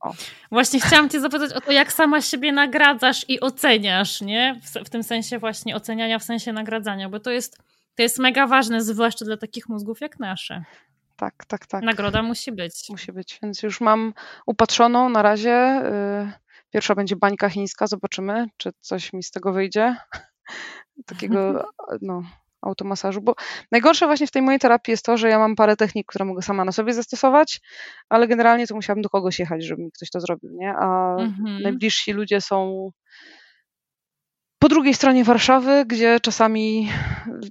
O. 0.00 0.14
Właśnie 0.50 0.80
chciałam 0.80 1.08
Cię 1.08 1.20
zapytać 1.20 1.52
o 1.52 1.60
to, 1.60 1.72
jak 1.72 1.92
sama 1.92 2.20
siebie 2.20 2.52
nagradzasz 2.52 3.24
i 3.28 3.40
oceniasz, 3.40 4.20
nie? 4.20 4.60
W, 4.62 4.86
w, 4.86 4.90
tym 4.90 5.02
sensie 5.02 5.38
właśnie 5.38 5.76
oceniania, 5.76 6.18
w 6.18 6.24
sensie 6.24 6.52
nagradzania, 6.52 7.08
bo 7.08 7.20
to 7.20 7.30
jest, 7.30 7.58
to 7.94 8.02
jest 8.02 8.18
mega 8.18 8.46
ważne, 8.46 8.82
zwłaszcza 8.82 9.24
dla 9.24 9.36
takich 9.36 9.68
mózgów 9.68 10.00
jak 10.00 10.18
nasze. 10.18 10.64
Tak, 11.16 11.44
tak, 11.44 11.66
tak. 11.66 11.82
Nagroda 11.82 12.22
musi 12.22 12.52
być. 12.52 12.88
Musi 12.88 13.12
być, 13.12 13.38
więc 13.42 13.62
już 13.62 13.80
mam 13.80 14.14
upatrzoną 14.46 15.08
na 15.08 15.22
razie. 15.22 15.82
Y, 15.86 16.32
pierwsza 16.70 16.94
będzie 16.94 17.16
bańka 17.16 17.48
chińska, 17.48 17.86
zobaczymy, 17.86 18.46
czy 18.56 18.72
coś 18.80 19.12
mi 19.12 19.22
z 19.22 19.30
tego 19.30 19.52
wyjdzie. 19.52 19.96
Takiego, 21.06 21.64
no, 22.02 22.22
automasażu, 22.62 23.20
bo 23.20 23.34
najgorsze 23.72 24.06
właśnie 24.06 24.26
w 24.26 24.30
tej 24.30 24.42
mojej 24.42 24.60
terapii 24.60 24.92
jest 24.92 25.04
to, 25.04 25.16
że 25.16 25.28
ja 25.28 25.38
mam 25.38 25.56
parę 25.56 25.76
technik, 25.76 26.06
które 26.06 26.24
mogę 26.24 26.42
sama 26.42 26.64
na 26.64 26.72
sobie 26.72 26.94
zastosować, 26.94 27.60
ale 28.08 28.28
generalnie 28.28 28.66
to 28.66 28.74
musiałabym 28.74 29.02
do 29.02 29.08
kogoś 29.08 29.38
jechać, 29.38 29.64
żeby 29.64 29.82
mi 29.82 29.92
ktoś 29.92 30.10
to 30.10 30.20
zrobił, 30.20 30.50
nie? 30.52 30.74
A 30.78 31.16
mhm. 31.18 31.62
najbliżsi 31.62 32.12
ludzie 32.12 32.40
są 32.40 32.90
po 34.58 34.68
drugiej 34.68 34.94
stronie 34.94 35.24
Warszawy, 35.24 35.84
gdzie 35.86 36.20
czasami, 36.20 36.88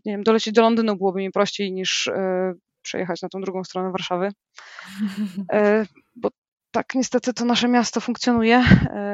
nie 0.05 0.11
wiem, 0.13 0.23
dolecieć 0.23 0.53
do 0.53 0.61
Londynu 0.61 0.95
byłoby 0.95 1.19
mi 1.19 1.31
prościej 1.31 1.71
niż 1.71 2.07
y, 2.07 2.13
przejechać 2.81 3.21
na 3.21 3.29
tą 3.29 3.41
drugą 3.41 3.63
stronę 3.63 3.91
Warszawy. 3.91 4.27
Y, 4.27 5.87
bo 6.21 6.29
tak 6.71 6.95
niestety 6.95 7.33
to 7.33 7.45
nasze 7.45 7.67
miasto 7.67 8.01
funkcjonuje. 8.01 8.59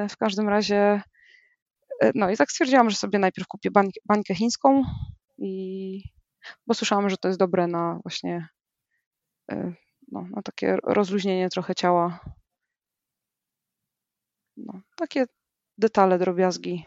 Y, 0.06 0.10
w 0.10 0.18
każdym 0.18 0.50
razie 0.50 1.02
no 2.16 2.30
i 2.30 2.38
tak 2.38 2.52
stwierdziłam, 2.52 2.90
że 2.90 2.96
sobie 2.96 3.20
najpierw 3.20 3.48
kupię 3.48 3.72
bańkę, 3.72 4.00
bańkę 4.06 4.36
chińską, 4.36 4.84
i 5.38 6.02
bo 6.68 6.74
słyszałam, 6.74 7.10
że 7.10 7.18
to 7.18 7.28
jest 7.28 7.40
dobre 7.40 7.68
na 7.68 8.00
właśnie 8.04 8.48
y, 9.52 9.74
no, 10.12 10.28
na 10.32 10.42
takie 10.42 10.78
rozluźnienie 10.84 11.50
trochę 11.50 11.76
ciała. 11.76 12.20
No, 14.58 14.82
takie 14.96 15.26
detale, 15.78 16.20
drobiazgi. 16.20 16.86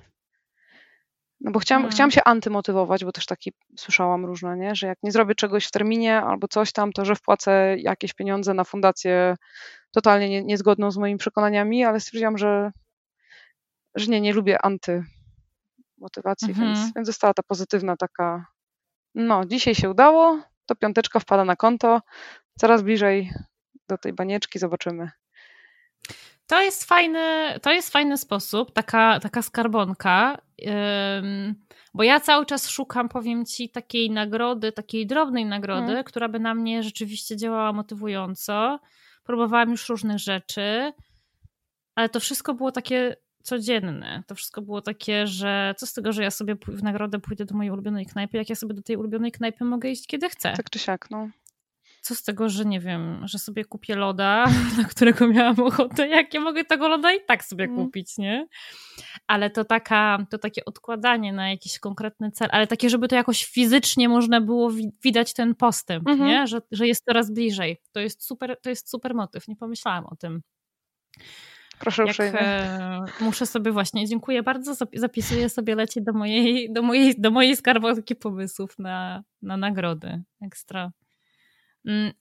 No 1.41 1.51
bo 1.51 1.59
chciałam, 1.59 1.83
hmm. 1.83 1.93
chciałam 1.93 2.11
się 2.11 2.25
antymotywować, 2.25 3.05
bo 3.05 3.13
też 3.13 3.27
taki 3.27 3.53
słyszałam 3.77 4.27
różne, 4.27 4.57
nie? 4.57 4.75
że 4.75 4.87
jak 4.87 4.99
nie 5.03 5.13
zrobię 5.13 5.35
czegoś 5.35 5.67
w 5.67 5.71
terminie 5.71 6.17
albo 6.17 6.49
coś 6.49 6.73
tam, 6.73 6.93
to 6.93 7.05
że 7.05 7.15
wpłacę 7.15 7.77
jakieś 7.79 8.15
pieniądze 8.15 8.55
na 8.55 8.65
fundację 8.65 9.37
totalnie 9.91 10.29
nie, 10.29 10.45
niezgodną 10.45 10.91
z 10.91 10.97
moimi 10.97 11.19
przekonaniami, 11.19 11.85
ale 11.85 12.01
stwierdziłam, 12.01 12.39
że, 12.39 12.73
że 13.95 14.07
nie, 14.07 14.21
nie 14.21 14.33
lubię 14.33 14.63
anty 14.63 15.05
motywacji, 16.01 16.49
mhm. 16.49 16.75
więc, 16.75 16.95
więc 16.95 17.07
została 17.07 17.35
ta 17.35 17.43
pozytywna 17.43 17.97
taka, 17.97 18.47
no 19.15 19.45
dzisiaj 19.45 19.75
się 19.75 19.91
udało, 19.91 20.41
to 20.67 20.75
piąteczka 20.75 21.21
wpada 21.21 21.45
na 21.45 21.57
konto, 21.57 22.01
coraz 22.59 22.83
bliżej 22.83 23.31
do 23.89 23.99
tej 23.99 24.13
banieczki, 24.13 24.59
zobaczymy. 24.59 25.11
To 26.47 26.63
jest 26.63 26.85
fajny, 26.85 27.55
to 27.63 27.73
jest 27.73 27.93
fajny 27.93 28.19
sposób, 28.19 28.73
taka, 28.73 29.21
taka 29.21 29.43
skarbonka, 29.43 30.39
bo 31.95 32.03
ja 32.03 32.21
cały 32.21 32.47
czas 32.47 32.69
szukam, 32.69 33.09
powiem 33.09 33.45
ci, 33.47 33.71
takiej 33.71 34.11
nagrody, 34.11 34.73
takiej 34.73 35.07
drobnej 35.07 35.47
nagrody, 35.47 35.87
hmm. 35.87 36.05
która 36.05 36.29
by 36.29 36.41
na 36.41 36.55
mnie 36.55 36.83
rzeczywiście 36.83 37.37
działała 37.37 37.73
motywująco. 37.73 38.81
Próbowałam 39.25 39.71
już 39.71 39.89
różnych 39.89 40.19
rzeczy, 40.19 40.93
ale 41.95 42.09
to 42.09 42.21
wszystko 42.21 42.55
było 42.55 42.73
takie 42.73 43.17
codzienne. 43.43 44.23
To 44.27 44.35
wszystko 44.35 44.63
było 44.63 44.83
takie, 44.83 45.27
że 45.27 45.75
co 45.77 45.87
z 45.87 45.93
tego, 45.93 46.13
że 46.13 46.23
ja 46.23 46.31
sobie 46.31 46.57
w 46.69 46.83
nagrodę 46.83 47.19
pójdę 47.19 47.45
do 47.45 47.55
mojej 47.55 47.71
ulubionej 47.71 48.07
knajpy, 48.07 48.37
jak 48.37 48.51
ja 48.51 48.57
sobie 48.57 48.75
do 48.75 48.83
tej 48.83 48.97
ulubionej 48.97 49.33
knajpy 49.33 49.65
mogę 49.65 49.91
iść 49.91 50.07
kiedy 50.07 50.29
chcę. 50.29 50.53
Tak 50.57 50.71
czy 50.71 50.79
siak, 50.79 51.11
no. 51.11 51.29
Co 52.01 52.15
z 52.15 52.23
tego, 52.23 52.49
że 52.49 52.65
nie 52.65 52.81
wiem, 52.81 53.21
że 53.25 53.39
sobie 53.39 53.65
kupię 53.65 53.97
loda, 53.97 54.45
na 54.79 54.85
którego 54.85 55.29
miałam 55.29 55.61
ochotę, 55.61 56.09
jak 56.09 56.35
ja 56.35 56.41
mogę 56.41 56.65
tego 56.65 56.89
loda 56.89 57.13
i 57.13 57.25
tak 57.27 57.45
sobie 57.45 57.65
mm. 57.65 57.77
kupić, 57.77 58.19
nie? 58.19 58.47
Ale 59.27 59.51
to, 59.51 59.65
taka, 59.65 60.27
to 60.31 60.39
takie 60.39 60.65
odkładanie 60.65 61.33
na 61.33 61.51
jakiś 61.51 61.79
konkretny 61.79 62.31
cel, 62.31 62.49
ale 62.53 62.67
takie, 62.67 62.91
żeby 62.91 63.09
to 63.09 63.17
jakoś 63.17 63.45
fizycznie 63.45 64.09
można 64.09 64.41
było 64.41 64.71
widać 65.05 65.35
ten 65.35 65.55
postęp, 65.55 66.09
mm 66.09 66.21
-hmm. 66.21 66.27
nie? 66.27 66.47
Że, 66.47 66.61
że 66.73 66.87
jest 66.87 67.05
coraz 67.05 67.31
bliżej. 67.31 67.81
To 67.93 68.01
jest 68.01 68.25
super, 68.27 68.57
to 68.63 68.71
jest 68.71 68.91
super 68.91 69.15
motyw, 69.15 69.49
nie 69.49 69.57
pomyślałam 69.57 70.07
o 70.07 70.17
tym. 70.17 70.43
Proszę 71.81 72.03
jak, 72.03 72.11
uprzejmie. 72.11 72.41
E, 72.41 73.05
muszę 73.21 73.47
sobie 73.47 73.73
właśnie, 73.73 74.07
dziękuję 74.07 74.43
bardzo, 74.43 74.75
zapisuję 74.95 75.49
sobie 75.49 75.75
leci 75.75 76.03
do 76.03 76.13
mojej, 76.13 76.73
do 76.73 76.83
mojej, 76.83 77.15
do 77.19 77.31
mojej 77.31 77.57
skarbonki 77.57 78.17
pomysłów 78.17 78.79
na, 78.79 79.23
na 79.43 79.57
nagrody. 79.57 80.23
Ekstra. 80.43 80.91
Mm, 81.87 82.13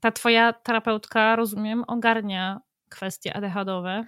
ta 0.00 0.12
twoja 0.12 0.52
terapeutka, 0.52 1.36
rozumiem, 1.36 1.84
ogarnia 1.86 2.60
kwestie 2.88 3.36
ADHD-owe. 3.36 4.04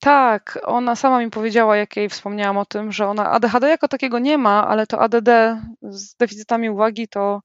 Tak, 0.00 0.58
ona 0.62 0.96
sama 0.96 1.18
mi 1.18 1.30
powiedziała, 1.30 1.76
jak 1.76 1.96
jej 1.96 2.08
wspomniałam 2.08 2.56
o 2.56 2.64
tym, 2.64 2.92
że 2.92 3.08
ona 3.08 3.30
ADHD 3.30 3.68
jako 3.68 3.88
takiego 3.88 4.18
nie 4.18 4.38
ma, 4.38 4.68
ale 4.68 4.86
to 4.86 5.00
ADD 5.00 5.28
z 5.82 6.16
deficytami 6.16 6.70
uwagi 6.70 7.08
to, 7.08 7.42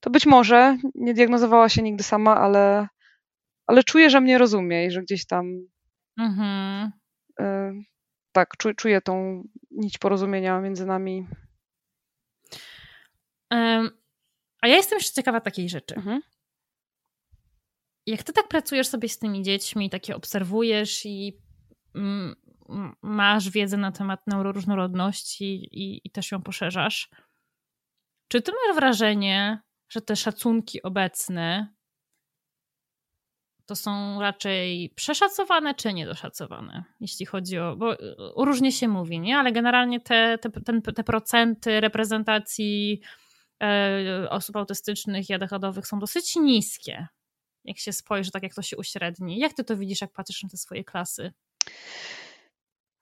to 0.00 0.10
być 0.10 0.26
może, 0.26 0.76
nie 0.94 1.14
diagnozowała 1.14 1.68
się 1.68 1.82
nigdy 1.82 2.02
sama, 2.02 2.36
ale 2.36 2.88
ale 3.70 3.84
czuję, 3.84 4.10
że 4.10 4.20
mnie 4.20 4.38
rozumie 4.38 4.86
i 4.86 4.90
że 4.90 5.02
gdzieś 5.02 5.26
tam 5.26 5.66
mhm. 6.18 6.92
y, 7.40 7.84
tak, 8.32 8.56
czuję, 8.58 8.74
czuję 8.74 9.00
tą 9.00 9.42
nić 9.70 9.98
porozumienia 9.98 10.60
między 10.60 10.86
nami. 10.86 11.26
Um, 13.50 13.90
a 14.60 14.68
ja 14.68 14.76
jestem 14.76 14.96
jeszcze 14.96 15.12
ciekawa 15.12 15.40
takiej 15.40 15.68
rzeczy. 15.68 15.94
Mhm. 15.94 16.20
Jak 18.06 18.22
ty 18.22 18.32
tak 18.32 18.48
pracujesz 18.48 18.88
sobie 18.88 19.08
z 19.08 19.18
tymi 19.18 19.42
dziećmi, 19.42 19.90
takie 19.90 20.16
obserwujesz 20.16 21.06
i 21.06 21.38
mm, 21.94 22.36
masz 23.02 23.50
wiedzę 23.50 23.76
na 23.76 23.92
temat 23.92 24.26
neuroróżnorodności 24.26 25.68
i, 25.72 26.00
i 26.04 26.10
też 26.10 26.32
ją 26.32 26.42
poszerzasz, 26.42 27.10
czy 28.28 28.42
ty 28.42 28.52
masz 28.52 28.76
wrażenie, 28.76 29.62
że 29.88 30.00
te 30.00 30.16
szacunki 30.16 30.82
obecne 30.82 31.74
to 33.70 33.76
są 33.76 34.20
raczej 34.20 34.92
przeszacowane 34.94 35.74
czy 35.74 35.92
niedoszacowane, 35.92 36.84
jeśli 37.00 37.26
chodzi 37.26 37.58
o, 37.58 37.76
bo 37.76 37.96
różnie 38.36 38.72
się 38.72 38.88
mówi, 38.88 39.20
nie? 39.20 39.38
ale 39.38 39.52
generalnie 39.52 40.00
te, 40.00 40.38
te, 40.38 40.50
ten, 40.50 40.82
te 40.82 41.04
procenty 41.04 41.80
reprezentacji 41.80 43.00
e, 43.62 44.26
osób 44.30 44.56
autystycznych 44.56 45.30
i 45.30 45.34
ADHD-owych 45.34 45.86
są 45.86 45.98
dosyć 45.98 46.36
niskie, 46.36 47.06
jak 47.64 47.78
się 47.78 47.92
spojrzy, 47.92 48.30
tak 48.30 48.42
jak 48.42 48.54
to 48.54 48.62
się 48.62 48.76
uśredni. 48.76 49.38
Jak 49.38 49.52
ty 49.52 49.64
to 49.64 49.76
widzisz, 49.76 50.00
jak 50.00 50.12
patrzysz 50.12 50.42
na 50.42 50.48
te 50.48 50.56
swoje 50.56 50.84
klasy? 50.84 51.32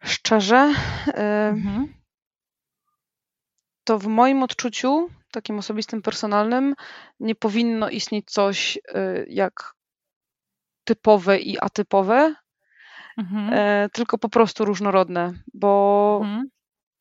Szczerze, 0.04 0.74
y, 1.08 1.12
mhm. 1.12 1.94
to 3.84 3.98
w 3.98 4.06
moim 4.06 4.42
odczuciu, 4.42 5.08
takim 5.32 5.58
osobistym, 5.58 6.02
personalnym, 6.02 6.74
nie 7.20 7.34
powinno 7.34 7.88
istnieć 7.90 8.30
coś 8.30 8.76
y, 8.76 9.26
jak 9.28 9.77
typowe 10.88 11.38
i 11.38 11.58
atypowe, 11.60 12.34
mhm. 13.18 13.52
E, 13.52 13.88
tylko 13.92 14.18
po 14.18 14.28
prostu 14.28 14.64
różnorodne, 14.64 15.32
bo 15.54 16.20
mhm. 16.22 16.48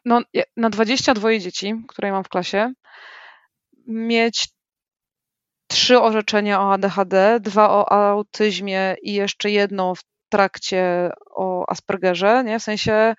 no, 0.05 0.21
na 0.57 0.69
22 0.69 1.39
dzieci, 1.39 1.73
które 1.87 2.11
mam 2.11 2.23
w 2.23 2.29
klasie, 2.29 2.73
mieć 3.87 4.47
trzy 5.67 6.01
orzeczenia 6.01 6.61
o 6.61 6.73
ADHD, 6.73 7.39
dwa 7.39 7.69
o 7.69 7.91
autyzmie 7.91 8.95
i 9.01 9.13
jeszcze 9.13 9.51
jedno 9.51 9.95
w 9.95 10.01
trakcie 10.29 11.11
o 11.35 11.69
Aspergerze, 11.69 12.43
nie? 12.43 12.59
W 12.59 12.63
sensie 12.63 13.15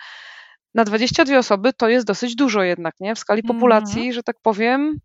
na 0.74 0.84
22 0.84 1.38
osoby 1.38 1.72
to 1.72 1.88
jest 1.88 2.06
dosyć 2.06 2.34
dużo 2.34 2.62
jednak, 2.62 2.94
nie? 3.00 3.14
W 3.14 3.18
skali 3.18 3.42
populacji, 3.42 4.02
mm. 4.02 4.12
że 4.12 4.22
tak 4.22 4.36
powiem. 4.42 4.98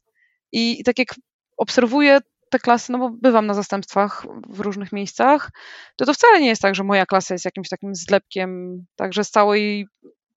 I, 0.52 0.80
I 0.80 0.84
tak 0.84 1.00
jak 1.00 1.16
obserwuję 1.58 2.20
te 2.54 2.60
klasy, 2.60 2.92
no 2.92 2.98
bo 2.98 3.10
bywam 3.10 3.46
na 3.46 3.54
zastępstwach 3.54 4.26
w 4.50 4.60
różnych 4.60 4.92
miejscach, 4.92 5.52
to 5.96 6.06
to 6.06 6.14
wcale 6.14 6.42
nie 6.42 6.48
jest 6.48 6.62
tak, 6.62 6.76
że 6.76 6.84
moja 6.84 7.06
klasa 7.06 7.34
jest 7.34 7.46
jakimś 7.46 7.70
takim 7.70 7.96
zlepkiem, 7.96 8.78
także 8.96 9.24
z 9.24 9.32
całej 9.32 9.88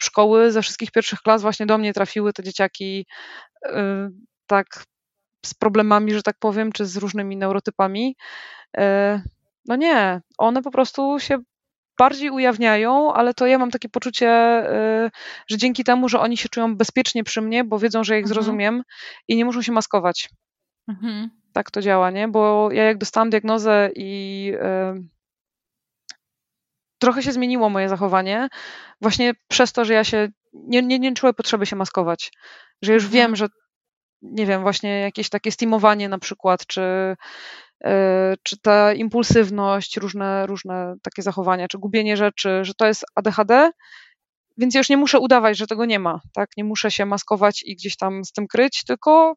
szkoły, 0.02 0.52
ze 0.52 0.62
wszystkich 0.62 0.90
pierwszych 0.90 1.18
klas 1.18 1.42
właśnie 1.42 1.66
do 1.66 1.78
mnie 1.78 1.92
trafiły 1.92 2.32
te 2.32 2.42
dzieciaki 2.42 3.06
yy, 3.64 4.10
tak 4.46 4.66
z 5.46 5.54
problemami, 5.54 6.14
że 6.14 6.22
tak 6.22 6.36
powiem, 6.38 6.72
czy 6.72 6.86
z 6.86 6.96
różnymi 6.96 7.36
neurotypami. 7.36 8.16
Yy, 8.76 8.82
no 9.68 9.76
nie, 9.76 10.20
one 10.38 10.62
po 10.62 10.70
prostu 10.70 11.18
się 11.20 11.38
bardziej 11.98 12.30
ujawniają, 12.30 13.12
ale 13.12 13.34
to 13.34 13.46
ja 13.46 13.58
mam 13.58 13.70
takie 13.70 13.88
poczucie, 13.88 14.30
y, 15.06 15.10
że 15.48 15.56
dzięki 15.56 15.84
temu, 15.84 16.08
że 16.08 16.20
oni 16.20 16.36
się 16.36 16.48
czują 16.48 16.76
bezpiecznie 16.76 17.24
przy 17.24 17.42
mnie, 17.42 17.64
bo 17.64 17.78
wiedzą, 17.78 18.04
że 18.04 18.14
ich 18.18 18.24
mhm. 18.24 18.34
zrozumiem 18.34 18.82
i 19.28 19.36
nie 19.36 19.44
muszą 19.44 19.62
się 19.62 19.72
maskować. 19.72 20.28
Mhm. 20.88 21.30
Tak 21.52 21.70
to 21.70 21.80
działa, 21.80 22.10
nie? 22.10 22.28
Bo 22.28 22.72
ja 22.72 22.84
jak 22.84 22.98
dostałam 22.98 23.30
diagnozę 23.30 23.90
i 23.96 24.52
trochę 26.98 27.22
się 27.22 27.32
zmieniło 27.32 27.70
moje 27.70 27.88
zachowanie, 27.88 28.48
właśnie 29.00 29.32
przez 29.48 29.72
to, 29.72 29.84
że 29.84 29.94
ja 29.94 30.04
się 30.04 30.28
nie, 30.52 30.82
nie, 30.82 30.98
nie 30.98 31.14
czuję 31.14 31.32
potrzeby 31.32 31.66
się 31.66 31.76
maskować. 31.76 32.32
Że 32.82 32.92
już 32.92 33.04
mhm. 33.04 33.14
wiem, 33.14 33.36
że 33.36 33.46
nie 34.22 34.46
wiem, 34.46 34.62
właśnie 34.62 35.00
jakieś 35.00 35.28
takie 35.28 35.52
stimowanie 35.52 36.08
na 36.08 36.18
przykład, 36.18 36.66
czy 36.66 37.16
E, 37.84 38.34
czy 38.42 38.60
ta 38.60 38.92
impulsywność, 38.92 39.96
różne, 39.96 40.46
różne 40.46 40.94
takie 41.02 41.22
zachowania, 41.22 41.68
czy 41.68 41.78
gubienie 41.78 42.16
rzeczy, 42.16 42.64
że 42.64 42.74
to 42.74 42.86
jest 42.86 43.04
ADHD, 43.14 43.70
więc 44.58 44.74
ja 44.74 44.80
już 44.80 44.88
nie 44.88 44.96
muszę 44.96 45.18
udawać, 45.18 45.58
że 45.58 45.66
tego 45.66 45.84
nie 45.84 45.98
ma, 45.98 46.20
tak? 46.34 46.50
Nie 46.56 46.64
muszę 46.64 46.90
się 46.90 47.06
maskować 47.06 47.62
i 47.62 47.76
gdzieś 47.76 47.96
tam 47.96 48.24
z 48.24 48.32
tym 48.32 48.46
kryć, 48.46 48.84
tylko 48.84 49.34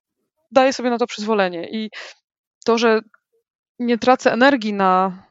daję 0.51 0.73
sobie 0.73 0.89
na 0.89 0.97
to 0.97 1.07
przyzwolenie. 1.07 1.69
I 1.71 1.89
to, 2.65 2.77
że 2.77 3.01
nie 3.79 3.97
tracę 3.97 4.31
energii 4.33 4.73
na 4.73 5.23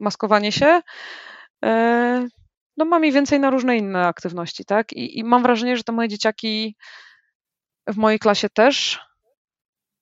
maskowanie 0.00 0.52
się, 0.52 0.80
e, 1.64 2.28
no 2.76 2.84
mam 2.84 3.04
i 3.04 3.12
więcej 3.12 3.40
na 3.40 3.50
różne 3.50 3.76
inne 3.76 4.06
aktywności, 4.06 4.64
tak? 4.64 4.92
I, 4.92 5.18
I 5.18 5.24
mam 5.24 5.42
wrażenie, 5.42 5.76
że 5.76 5.84
te 5.84 5.92
moje 5.92 6.08
dzieciaki 6.08 6.76
w 7.86 7.96
mojej 7.96 8.18
klasie 8.18 8.48
też 8.48 9.00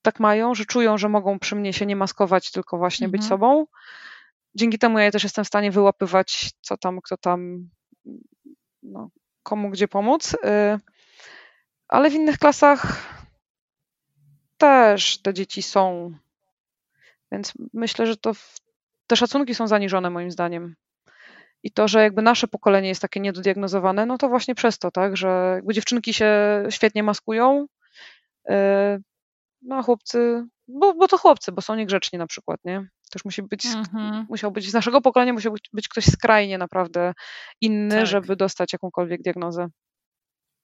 tak 0.03 0.21
mają, 0.21 0.55
że 0.55 0.65
czują, 0.65 0.99
że 0.99 1.09
mogą 1.09 1.39
przy 1.39 1.57
mnie 1.57 1.73
się 1.73 1.87
nie 1.87 1.97
maskować, 1.97 2.51
tylko 2.51 2.79
właśnie 2.79 3.05
mhm. 3.05 3.13
być 3.13 3.29
sobą. 3.29 3.67
Dzięki 4.55 4.79
temu 4.79 4.99
ja 4.99 5.11
też 5.11 5.23
jestem 5.23 5.45
w 5.45 5.49
stanie 5.49 5.71
wyłapywać, 5.71 6.51
co 6.61 6.77
tam, 6.77 7.01
kto 7.03 7.17
tam, 7.17 7.69
no, 8.83 9.11
komu 9.43 9.71
gdzie 9.71 9.89
pomóc. 9.89 10.35
Y, 10.35 10.39
ale 11.89 12.11
w 12.11 12.15
innych 12.15 12.39
klasach 12.39 13.05
też 14.59 15.23
te 15.23 15.35
dzieci 15.35 15.63
są. 15.63 16.13
Więc 17.33 17.53
myślę, 17.73 18.07
że 18.07 18.17
to 18.17 18.33
te 19.07 19.17
szacunki 19.17 19.55
są 19.55 19.69
zaniżone 19.69 20.11
moim 20.11 20.31
zdaniem. 20.31 20.77
I 21.63 21.71
to, 21.71 21.89
że 21.89 22.03
jakby 22.03 22.23
nasze 22.23 22.49
pokolenie 22.49 22.89
jest 22.89 23.03
takie 23.03 23.21
niedodiagnozowane, 23.21 24.07
no 24.07 24.19
to 24.19 24.29
właśnie 24.29 24.55
przez 24.55 24.79
to, 24.79 24.91
tak, 24.91 25.17
że 25.17 25.53
jakby 25.55 25.75
dziewczynki 25.75 26.15
się 26.15 26.29
świetnie 26.71 27.03
maskują, 27.03 27.67
y, 28.51 28.55
no 29.63 29.77
a 29.77 29.83
chłopcy, 29.83 30.47
bo, 30.69 30.95
bo 30.95 31.09
to 31.09 31.19
chłopcy, 31.19 31.53
bo 31.53 31.63
są 31.63 31.75
niegrzeczni 31.75 32.19
na 32.19 32.27
przykład, 32.27 32.61
nie? 32.65 32.89
Też 33.11 33.25
musi 33.25 33.43
być, 33.43 33.67
mhm. 33.67 34.27
musiał 34.29 34.53
być, 34.53 34.71
z 34.71 34.75
naszego 34.75 35.01
pokolenia 35.01 35.33
musiał 35.33 35.53
być, 35.53 35.71
być 35.73 35.89
ktoś 35.89 36.05
skrajnie 36.05 36.59
naprawdę 36.59 37.13
inny, 37.61 37.97
tak. 37.97 38.07
żeby 38.07 38.37
dostać 38.37 38.73
jakąkolwiek 38.73 39.23
diagnozę. 39.23 39.67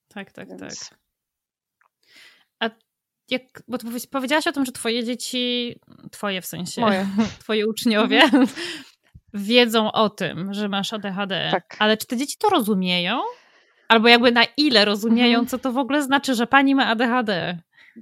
Tak, 0.08 0.32
tak, 0.32 0.48
Więc... 0.48 0.88
tak. 0.88 1.01
Jak, 3.30 3.42
bo 3.68 3.78
powiedziałaś 4.10 4.46
o 4.46 4.52
tym, 4.52 4.64
że 4.64 4.72
twoje 4.72 5.04
dzieci, 5.04 5.74
twoje 6.10 6.42
w 6.42 6.46
sensie, 6.46 6.80
Moje. 6.80 7.06
twoje 7.42 7.66
uczniowie 7.66 8.22
wiedzą 9.34 9.92
o 9.92 10.10
tym, 10.10 10.54
że 10.54 10.68
masz 10.68 10.92
ADHD. 10.92 11.48
Tak. 11.50 11.76
Ale 11.78 11.96
czy 11.96 12.06
te 12.06 12.16
dzieci 12.16 12.36
to 12.38 12.48
rozumieją? 12.48 13.20
Albo 13.88 14.08
jakby 14.08 14.32
na 14.32 14.44
ile 14.56 14.84
rozumieją, 14.84 15.38
mhm. 15.38 15.46
co 15.46 15.58
to 15.58 15.72
w 15.72 15.78
ogóle 15.78 16.02
znaczy, 16.02 16.34
że 16.34 16.46
pani 16.46 16.74
ma 16.74 16.86
ADHD? 16.86 17.58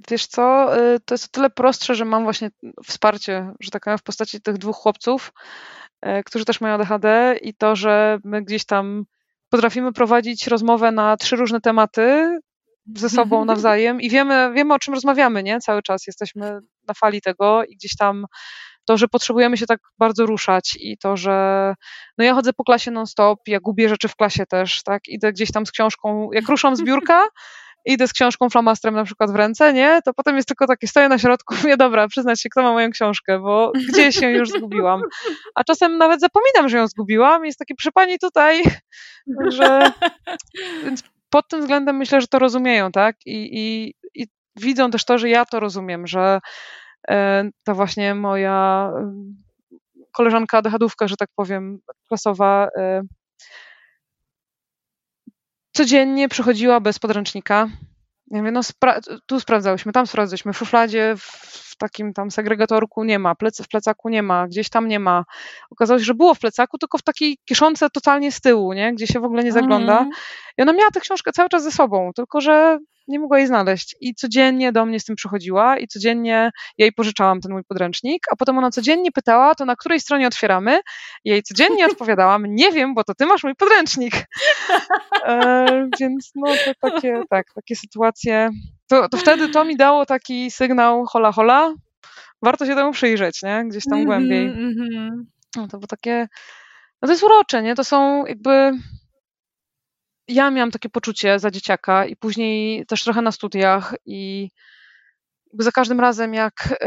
Wiesz 0.09 0.27
co, 0.27 0.75
y, 0.79 0.99
to 1.05 1.13
jest 1.13 1.25
o 1.25 1.27
tyle 1.31 1.49
prostsze, 1.49 1.95
że 1.95 2.05
mam 2.05 2.23
właśnie 2.23 2.49
wsparcie, 2.85 3.51
że 3.59 3.71
tak 3.71 3.83
powiem, 3.83 3.97
w 3.97 4.03
postaci 4.03 4.41
tych 4.41 4.57
dwóch 4.57 4.75
chłopców, 4.75 5.33
y, 6.05 6.23
którzy 6.23 6.45
też 6.45 6.61
mają 6.61 6.75
ADHD 6.75 7.35
i 7.41 7.53
to, 7.53 7.75
że 7.75 8.19
my 8.23 8.41
gdzieś 8.41 8.65
tam 8.65 9.05
potrafimy 9.49 9.93
prowadzić 9.93 10.47
rozmowę 10.47 10.91
na 10.91 11.17
trzy 11.17 11.35
różne 11.35 11.61
tematy 11.61 12.39
ze 12.95 13.09
sobą 13.09 13.45
nawzajem 13.51 14.01
i 14.01 14.09
wiemy, 14.09 14.51
wiemy 14.55 14.73
o 14.73 14.79
czym 14.79 14.93
rozmawiamy, 14.93 15.43
nie? 15.43 15.59
Cały 15.59 15.81
czas 15.81 16.07
jesteśmy 16.07 16.59
na 16.87 16.93
fali 16.93 17.21
tego 17.21 17.63
i 17.63 17.75
gdzieś 17.75 17.95
tam 17.95 18.25
to, 18.85 18.97
że 18.97 19.07
potrzebujemy 19.07 19.57
się 19.57 19.65
tak 19.65 19.79
bardzo 19.99 20.25
ruszać 20.25 20.77
i 20.79 20.97
to, 20.97 21.17
że 21.17 21.73
no 22.17 22.25
ja 22.25 22.33
chodzę 22.33 22.53
po 22.53 22.63
klasie 22.63 22.91
non-stop, 22.91 23.39
ja 23.47 23.59
gubię 23.59 23.89
rzeczy 23.89 24.07
w 24.07 24.15
klasie 24.15 24.45
też, 24.45 24.83
tak? 24.83 25.07
Idę 25.07 25.33
gdzieś 25.33 25.51
tam 25.51 25.65
z 25.65 25.71
książką, 25.71 26.29
jak 26.33 26.49
ruszam 26.49 26.75
z 26.75 26.83
biurka, 26.83 27.23
idę 27.85 28.07
z 28.07 28.13
książką 28.13 28.49
flamastrem 28.49 28.95
na 28.95 29.03
przykład 29.03 29.31
w 29.31 29.35
ręce, 29.35 29.73
nie? 29.73 30.01
To 30.05 30.13
potem 30.13 30.35
jest 30.35 30.47
tylko 30.47 30.67
takie, 30.67 30.87
stoję 30.87 31.09
na 31.09 31.19
środku, 31.19 31.55
mówię, 31.55 31.77
dobra, 31.77 32.07
przyznać 32.07 32.41
się, 32.41 32.49
kto 32.49 32.61
ma 32.61 32.71
moją 32.71 32.89
książkę, 32.89 33.39
bo 33.39 33.71
gdzieś 33.89 34.15
się 34.15 34.29
już 34.29 34.49
zgubiłam. 34.49 35.01
A 35.55 35.63
czasem 35.63 35.97
nawet 35.97 36.19
zapominam, 36.19 36.69
że 36.69 36.77
ją 36.77 36.87
zgubiłam 36.87 37.45
jest 37.45 37.59
taki, 37.59 37.75
przy 37.75 37.91
pani 37.91 38.19
tutaj, 38.19 38.63
że... 39.47 39.91
Więc 40.85 41.03
pod 41.31 41.47
tym 41.47 41.61
względem 41.61 41.97
myślę, 41.97 42.21
że 42.21 42.27
to 42.27 42.39
rozumieją, 42.39 42.91
tak? 42.91 43.15
I, 43.25 43.59
i, 43.59 43.93
i 44.15 44.27
widzą 44.55 44.91
też 44.91 45.05
to, 45.05 45.17
że 45.17 45.29
ja 45.29 45.45
to 45.45 45.59
rozumiem, 45.59 46.07
że 46.07 46.39
e, 47.09 47.49
ta 47.63 47.73
właśnie 47.73 48.15
moja 48.15 48.91
koleżanka 50.11 50.61
dechadówka, 50.61 51.07
że 51.07 51.17
tak 51.17 51.29
powiem, 51.35 51.79
klasowa, 52.07 52.67
e, 52.77 53.01
codziennie 55.71 56.29
przychodziła 56.29 56.79
bez 56.79 56.99
podręcznika. 56.99 57.67
Ja 58.31 58.37
mówię, 58.37 58.51
no 58.51 58.59
spra- 58.59 59.19
tu 59.25 59.39
sprawdzałyśmy, 59.39 59.91
tam 59.91 60.07
sprawdzałyśmy, 60.07 60.53
w 60.53 60.57
szufladzie, 60.57 61.15
w 61.17 61.75
takim 61.77 62.13
tam 62.13 62.31
segregatorku 62.31 63.03
nie 63.03 63.19
ma, 63.19 63.33
plec- 63.33 63.63
w 63.63 63.67
plecaku 63.67 64.09
nie 64.09 64.23
ma, 64.23 64.47
gdzieś 64.47 64.69
tam 64.69 64.87
nie 64.87 64.99
ma. 64.99 65.23
Okazało 65.71 65.99
się, 65.99 66.05
że 66.05 66.13
było 66.13 66.33
w 66.33 66.39
plecaku, 66.39 66.77
tylko 66.77 66.97
w 66.97 67.01
takiej 67.01 67.37
kieszonce 67.45 67.89
totalnie 67.89 68.31
z 68.31 68.41
tyłu, 68.41 68.73
nie? 68.73 68.93
gdzie 68.93 69.07
się 69.07 69.19
w 69.19 69.23
ogóle 69.23 69.43
nie 69.43 69.51
zagląda. 69.51 69.97
Mm. 69.99 70.09
I 70.57 70.61
ona 70.61 70.73
miała 70.73 70.91
tę 70.91 70.99
książkę 70.99 71.31
cały 71.31 71.49
czas 71.49 71.63
ze 71.63 71.71
sobą, 71.71 72.11
tylko 72.15 72.41
że 72.41 72.79
nie 73.11 73.19
mogła 73.19 73.37
jej 73.37 73.47
znaleźć. 73.47 73.95
I 74.01 74.15
codziennie 74.15 74.71
do 74.71 74.85
mnie 74.85 74.99
z 74.99 75.05
tym 75.05 75.15
przychodziła 75.15 75.77
i 75.77 75.87
codziennie 75.87 76.51
ja 76.77 76.85
jej 76.85 76.91
pożyczałam 76.91 77.41
ten 77.41 77.51
mój 77.51 77.63
podręcznik, 77.63 78.23
a 78.31 78.35
potem 78.35 78.57
ona 78.57 78.71
codziennie 78.71 79.11
pytała, 79.11 79.55
to 79.55 79.65
na 79.65 79.75
której 79.75 79.99
stronie 79.99 80.27
otwieramy. 80.27 80.79
Ja 81.25 81.33
jej 81.33 81.43
codziennie 81.43 81.85
odpowiadałam, 81.91 82.45
nie 82.47 82.71
wiem, 82.71 82.93
bo 82.93 83.03
to 83.03 83.15
ty 83.15 83.25
masz 83.25 83.43
mój 83.43 83.55
podręcznik. 83.55 84.13
E, 85.25 85.65
więc 85.99 86.31
no 86.35 86.47
to 86.65 86.91
takie, 86.91 87.23
tak, 87.29 87.45
takie 87.55 87.75
sytuacje. 87.75 88.49
To, 88.87 89.09
to 89.09 89.17
wtedy 89.17 89.49
to 89.49 89.65
mi 89.65 89.77
dało 89.77 90.05
taki 90.05 90.51
sygnał 90.51 91.05
hola 91.05 91.31
hola, 91.31 91.73
warto 92.41 92.65
się 92.65 92.75
temu 92.75 92.91
przyjrzeć, 92.91 93.43
nie? 93.43 93.63
Gdzieś 93.67 93.85
tam 93.85 93.93
mm 93.93 94.03
-hmm, 94.03 94.07
głębiej. 94.07 94.45
Mm 94.45 94.73
-hmm. 94.73 95.09
No 95.55 95.67
to 95.67 95.77
było 95.77 95.87
takie, 95.87 96.27
no 97.01 97.05
to 97.05 97.11
jest 97.11 97.23
urocze, 97.23 97.63
nie? 97.63 97.75
To 97.75 97.83
są 97.83 98.25
jakby 98.25 98.71
ja 100.33 100.51
miałam 100.51 100.71
takie 100.71 100.89
poczucie 100.89 101.39
za 101.39 101.51
dzieciaka 101.51 102.05
i 102.05 102.15
później 102.15 102.85
też 102.85 103.03
trochę 103.03 103.21
na 103.21 103.31
studiach 103.31 103.95
i 104.05 104.49
za 105.59 105.71
każdym 105.71 105.99
razem 105.99 106.33
jak 106.33 106.79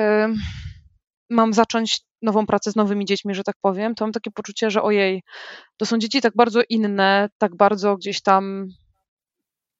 mam 1.30 1.52
zacząć 1.52 2.00
nową 2.22 2.46
pracę 2.46 2.70
z 2.70 2.76
nowymi 2.76 3.04
dziećmi, 3.04 3.34
że 3.34 3.42
tak 3.42 3.56
powiem, 3.60 3.94
to 3.94 4.04
mam 4.04 4.12
takie 4.12 4.30
poczucie, 4.30 4.70
że 4.70 4.82
ojej, 4.82 5.22
to 5.76 5.86
są 5.86 5.98
dzieci 5.98 6.20
tak 6.20 6.32
bardzo 6.36 6.60
inne, 6.68 7.28
tak 7.38 7.56
bardzo 7.56 7.96
gdzieś 7.96 8.22
tam, 8.22 8.68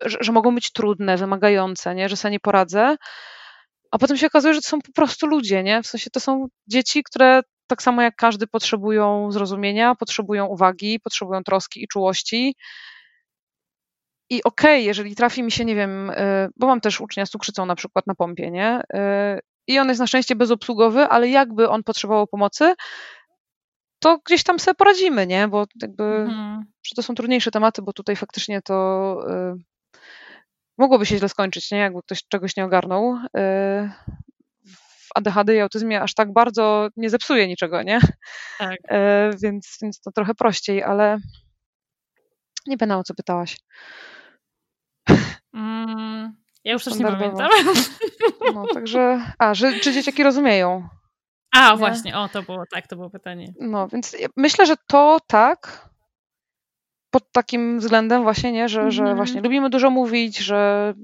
że, 0.03 0.19
że 0.21 0.33
mogą 0.33 0.55
być 0.55 0.73
trudne, 0.73 1.17
wymagające, 1.17 1.95
nie? 1.95 2.09
że 2.09 2.17
sobie 2.17 2.33
nie 2.33 2.41
poradzę. 2.41 2.97
A 3.91 3.99
potem 3.99 4.17
się 4.17 4.27
okazuje, 4.27 4.55
że 4.55 4.61
to 4.61 4.69
są 4.69 4.79
po 4.81 4.93
prostu 4.93 5.27
ludzie, 5.27 5.63
nie? 5.63 5.83
W 5.83 5.87
sensie 5.87 6.11
to 6.11 6.21
są 6.21 6.47
dzieci, 6.67 7.03
które 7.03 7.41
tak 7.67 7.83
samo 7.83 8.03
jak 8.03 8.17
każdy 8.17 8.47
potrzebują 8.47 9.33
zrozumienia, 9.33 9.95
potrzebują 9.95 10.47
uwagi, 10.47 11.01
potrzebują 11.01 11.43
troski 11.43 11.83
i 11.83 11.89
czułości 11.89 12.55
I 14.31 14.43
okej, 14.43 14.77
okay, 14.77 14.83
jeżeli 14.83 15.17
trafi 15.17 15.43
mi 15.43 15.53
się, 15.53 15.65
nie 15.65 15.75
wiem, 15.75 16.11
y, 16.11 16.49
bo 16.57 16.67
mam 16.67 16.81
też 16.81 17.01
ucznia 17.01 17.27
z 17.27 17.31
cukrzycą 17.31 17.67
na 17.67 17.75
przykład 17.75 18.07
na 18.07 18.15
pompie, 18.15 18.51
nie? 18.51 18.81
Y, 18.95 19.41
I 19.67 19.79
on 19.79 19.89
jest 19.89 20.01
na 20.01 20.07
szczęście 20.07 20.37
bezobsługowy, 20.37 21.03
ale 21.03 21.29
jakby 21.29 21.69
on 21.69 21.83
potrzebował 21.83 22.27
pomocy, 22.27 22.75
to 23.99 24.19
gdzieś 24.27 24.43
tam 24.43 24.59
sobie 24.59 24.75
poradzimy, 24.75 25.27
nie? 25.27 25.49
Bo 25.49 25.65
jakby, 25.83 26.05
mhm. 26.05 26.65
że 26.87 26.95
to 26.97 27.03
są 27.03 27.15
trudniejsze 27.15 27.51
tematy, 27.51 27.83
bo 27.83 27.93
tutaj 27.93 28.17
faktycznie 28.17 28.63
to 28.63 29.19
y, 29.31 29.63
mogłoby 30.79 31.07
się 31.07 31.17
źle 31.19 31.29
skończyć, 31.29 31.71
nie? 31.71 31.79
Jakby 31.79 32.03
ktoś 32.03 32.25
czegoś 32.29 32.57
nie 32.57 32.65
ogarnął. 32.65 33.15
Y, 33.15 33.91
w 34.67 35.09
ADHD 35.15 35.55
i 35.55 35.61
autyzmie 35.61 36.03
aż 36.03 36.15
tak 36.15 36.33
bardzo 36.33 36.89
nie 36.97 37.11
zepsuje 37.11 37.49
niczego, 37.49 37.83
nie? 37.83 38.01
Tak. 38.59 38.79
Y, 38.93 39.37
więc, 39.43 39.79
więc 39.83 40.01
to 40.01 40.13
trochę 40.13 40.35
prościej, 40.35 40.83
ale 40.83 41.19
nie 42.67 42.77
będę 42.77 42.97
o 42.97 43.05
co 43.05 43.15
pytałaś. 43.15 43.57
Mm, 45.55 46.37
ja 46.65 46.73
już 46.73 46.85
też 46.85 46.95
nie 46.95 47.05
pamiętam. 47.05 47.49
No, 48.55 48.67
także, 48.75 49.33
a, 49.39 49.55
że, 49.55 49.81
czy 49.81 49.93
dzieciaki 49.93 50.23
rozumieją? 50.23 50.89
A, 51.53 51.71
nie? 51.71 51.77
właśnie, 51.77 52.17
o, 52.17 52.29
to 52.29 52.43
było, 52.43 52.65
tak, 52.71 52.87
to 52.87 52.97
było 52.97 53.11
pytanie. 53.11 53.53
No, 53.61 53.89
więc 53.89 54.17
myślę, 54.37 54.67
że 54.67 54.75
to 54.87 55.19
tak, 55.27 55.89
pod 57.11 57.33
takim 57.33 57.79
względem 57.79 58.23
właśnie, 58.23 58.53
nie, 58.53 58.69
że, 58.69 58.91
że 58.91 59.03
mhm. 59.03 59.17
właśnie 59.17 59.41
lubimy 59.41 59.71
dużo 59.71 59.91
mówić, 59.91 60.39
że 60.39 60.95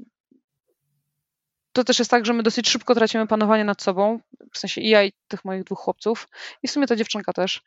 to 1.73 1.85
też 1.85 1.99
jest 1.99 2.11
tak, 2.11 2.27
że 2.27 2.33
my 2.33 2.43
dosyć 2.43 2.69
szybko 2.69 2.95
tracimy 2.95 3.27
panowanie 3.27 3.65
nad 3.65 3.83
sobą, 3.83 4.21
w 4.53 4.59
sensie 4.59 4.81
i 4.81 4.89
ja 4.89 5.05
i 5.05 5.13
tych 5.29 5.45
moich 5.45 5.65
dwóch 5.65 5.79
chłopców 5.79 6.29
i 6.63 6.69
w 6.69 6.71
sumie 6.71 6.87
ta 6.87 6.97
dziewczynka 6.97 7.33
też 7.33 7.63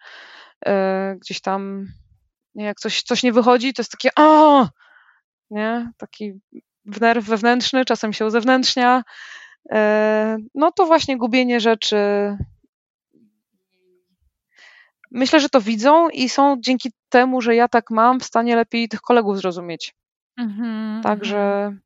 yy, 0.65 0.71
gdzieś 1.19 1.41
tam, 1.41 1.87
jak 2.55 2.79
coś, 2.79 3.01
coś 3.01 3.23
nie 3.23 3.33
wychodzi, 3.33 3.73
to 3.73 3.81
jest 3.81 3.91
takie 3.91 4.09
o, 4.15 4.67
nie, 5.49 5.91
taki 5.97 6.33
nerw 6.85 7.25
wewnętrzny, 7.25 7.85
czasem 7.85 8.13
się 8.13 8.25
uzewnętrznia, 8.25 9.03
yy, 9.71 9.77
no 10.55 10.71
to 10.71 10.85
właśnie 10.85 11.17
gubienie 11.17 11.59
rzeczy, 11.59 11.97
myślę, 15.13 15.39
że 15.39 15.49
to 15.49 15.61
widzą 15.61 16.09
i 16.09 16.29
są 16.29 16.57
dzięki 16.59 16.91
temu, 17.09 17.41
że 17.41 17.55
ja 17.55 17.67
tak 17.67 17.89
mam, 17.89 18.19
w 18.19 18.23
stanie 18.23 18.55
lepiej 18.55 18.89
tych 18.89 19.01
kolegów 19.01 19.37
zrozumieć. 19.37 19.95
Mhm, 20.37 21.03
Także, 21.03 21.37
mhm. 21.37 21.81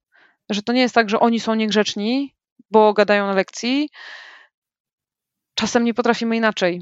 że 0.49 0.61
to 0.61 0.73
nie 0.73 0.81
jest 0.81 0.95
tak, 0.95 1.09
że 1.09 1.19
oni 1.19 1.39
są 1.39 1.55
niegrzeczni, 1.55 2.35
bo 2.71 2.93
gadają 2.93 3.27
na 3.27 3.33
lekcji. 3.33 3.89
Czasem 5.53 5.83
nie 5.83 5.93
potrafimy 5.93 6.37
inaczej. 6.37 6.81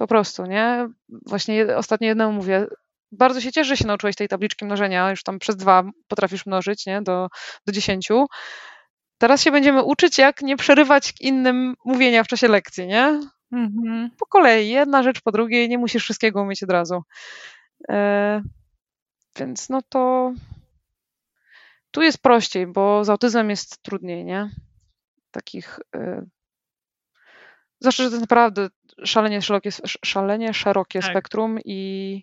Po 0.00 0.06
prostu, 0.06 0.46
nie? 0.46 0.88
Właśnie 1.08 1.76
ostatnio 1.76 2.08
jednemu 2.08 2.32
mówię, 2.32 2.66
bardzo 3.12 3.40
się 3.40 3.52
cieszę, 3.52 3.68
że 3.68 3.76
się 3.76 3.86
nauczyłeś 3.86 4.16
tej 4.16 4.28
tabliczki 4.28 4.64
mnożenia, 4.64 5.10
już 5.10 5.22
tam 5.22 5.38
przez 5.38 5.56
dwa 5.56 5.82
potrafisz 6.08 6.46
mnożyć, 6.46 6.86
nie? 6.86 7.02
Do, 7.02 7.28
do 7.66 7.72
dziesięciu. 7.72 8.26
Teraz 9.18 9.42
się 9.42 9.50
będziemy 9.50 9.82
uczyć, 9.82 10.18
jak 10.18 10.42
nie 10.42 10.56
przerywać 10.56 11.12
innym 11.20 11.74
mówienia 11.84 12.24
w 12.24 12.28
czasie 12.28 12.48
lekcji, 12.48 12.86
nie? 12.86 13.20
Mhm. 13.52 14.10
Po 14.18 14.26
kolei, 14.26 14.68
jedna 14.68 15.02
rzecz 15.02 15.20
po 15.20 15.32
drugiej, 15.32 15.68
nie 15.68 15.78
musisz 15.78 16.02
wszystkiego 16.02 16.42
umieć 16.42 16.62
od 16.62 16.70
razu. 16.70 17.02
E, 17.90 18.42
więc 19.38 19.68
no 19.68 19.80
to 19.88 20.32
tu 21.90 22.02
jest 22.02 22.22
prościej, 22.22 22.66
bo 22.66 23.04
z 23.04 23.10
autyzmem 23.10 23.50
jest 23.50 23.82
trudniej, 23.82 24.24
nie? 24.24 24.50
Takich. 25.30 25.78
E, 25.96 26.26
zwłaszcza, 27.80 28.02
że 28.02 28.08
to 28.08 28.14
jest 28.14 28.22
naprawdę 28.22 28.68
szalenie 29.04 29.42
szerokie, 29.42 29.70
szalenie 30.04 30.54
szerokie 30.54 31.00
tak. 31.00 31.10
spektrum 31.10 31.58
i. 31.64 32.22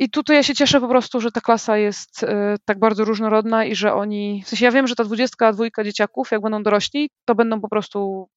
I 0.00 0.10
tutaj 0.10 0.36
ja 0.36 0.42
się 0.42 0.54
cieszę 0.54 0.80
po 0.80 0.88
prostu, 0.88 1.20
że 1.20 1.32
ta 1.32 1.40
klasa 1.40 1.76
jest 1.76 2.22
y, 2.22 2.26
tak 2.64 2.78
bardzo 2.78 3.04
różnorodna 3.04 3.64
i 3.64 3.74
że 3.74 3.94
oni. 3.94 4.42
W 4.46 4.48
sensie 4.48 4.64
ja 4.64 4.70
wiem, 4.70 4.86
że 4.86 4.94
ta 4.94 5.04
dwudziestka 5.04 5.52
dwójka 5.52 5.84
dzieciaków, 5.84 6.30
jak 6.30 6.42
będą 6.42 6.62
dorośli, 6.62 7.10
to 7.24 7.34
będą 7.34 7.60
po 7.60 7.68
prostu 7.68 8.28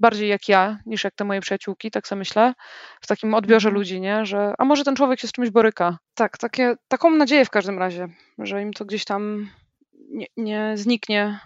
bardziej 0.00 0.28
jak 0.28 0.48
ja, 0.48 0.78
niż 0.86 1.04
jak 1.04 1.14
te 1.14 1.24
moje 1.24 1.40
przyjaciółki, 1.40 1.90
tak 1.90 2.08
sobie 2.08 2.18
myślę, 2.18 2.54
w 3.00 3.06
takim 3.06 3.34
odbiorze 3.34 3.68
mhm. 3.68 3.74
ludzi, 3.74 4.00
nie? 4.00 4.26
Że, 4.26 4.54
a 4.58 4.64
może 4.64 4.84
ten 4.84 4.96
człowiek 4.96 5.20
się 5.20 5.28
z 5.28 5.32
czymś 5.32 5.50
boryka. 5.50 5.98
Tak, 6.14 6.38
takie, 6.38 6.74
taką 6.88 7.10
nadzieję 7.10 7.44
w 7.44 7.50
każdym 7.50 7.78
razie, 7.78 8.08
że 8.38 8.62
im 8.62 8.72
to 8.72 8.84
gdzieś 8.84 9.04
tam 9.04 9.50
nie, 9.92 10.26
nie 10.36 10.72
zniknie 10.76 11.40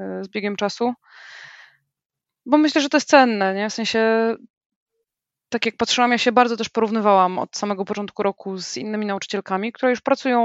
y, 0.00 0.24
z 0.24 0.28
biegiem 0.28 0.56
czasu. 0.56 0.94
Bo 2.46 2.58
myślę, 2.58 2.80
że 2.82 2.88
to 2.88 2.96
jest 2.96 3.08
cenne, 3.08 3.54
nie? 3.54 3.70
W 3.70 3.72
sensie, 3.72 4.34
tak 5.48 5.66
jak 5.66 5.76
patrzyłam, 5.76 6.10
ja 6.10 6.18
się 6.18 6.32
bardzo 6.32 6.56
też 6.56 6.68
porównywałam 6.68 7.38
od 7.38 7.56
samego 7.56 7.84
początku 7.84 8.22
roku 8.22 8.58
z 8.58 8.76
innymi 8.76 9.06
nauczycielkami, 9.06 9.72
które 9.72 9.90
już 9.90 10.00
pracują 10.00 10.40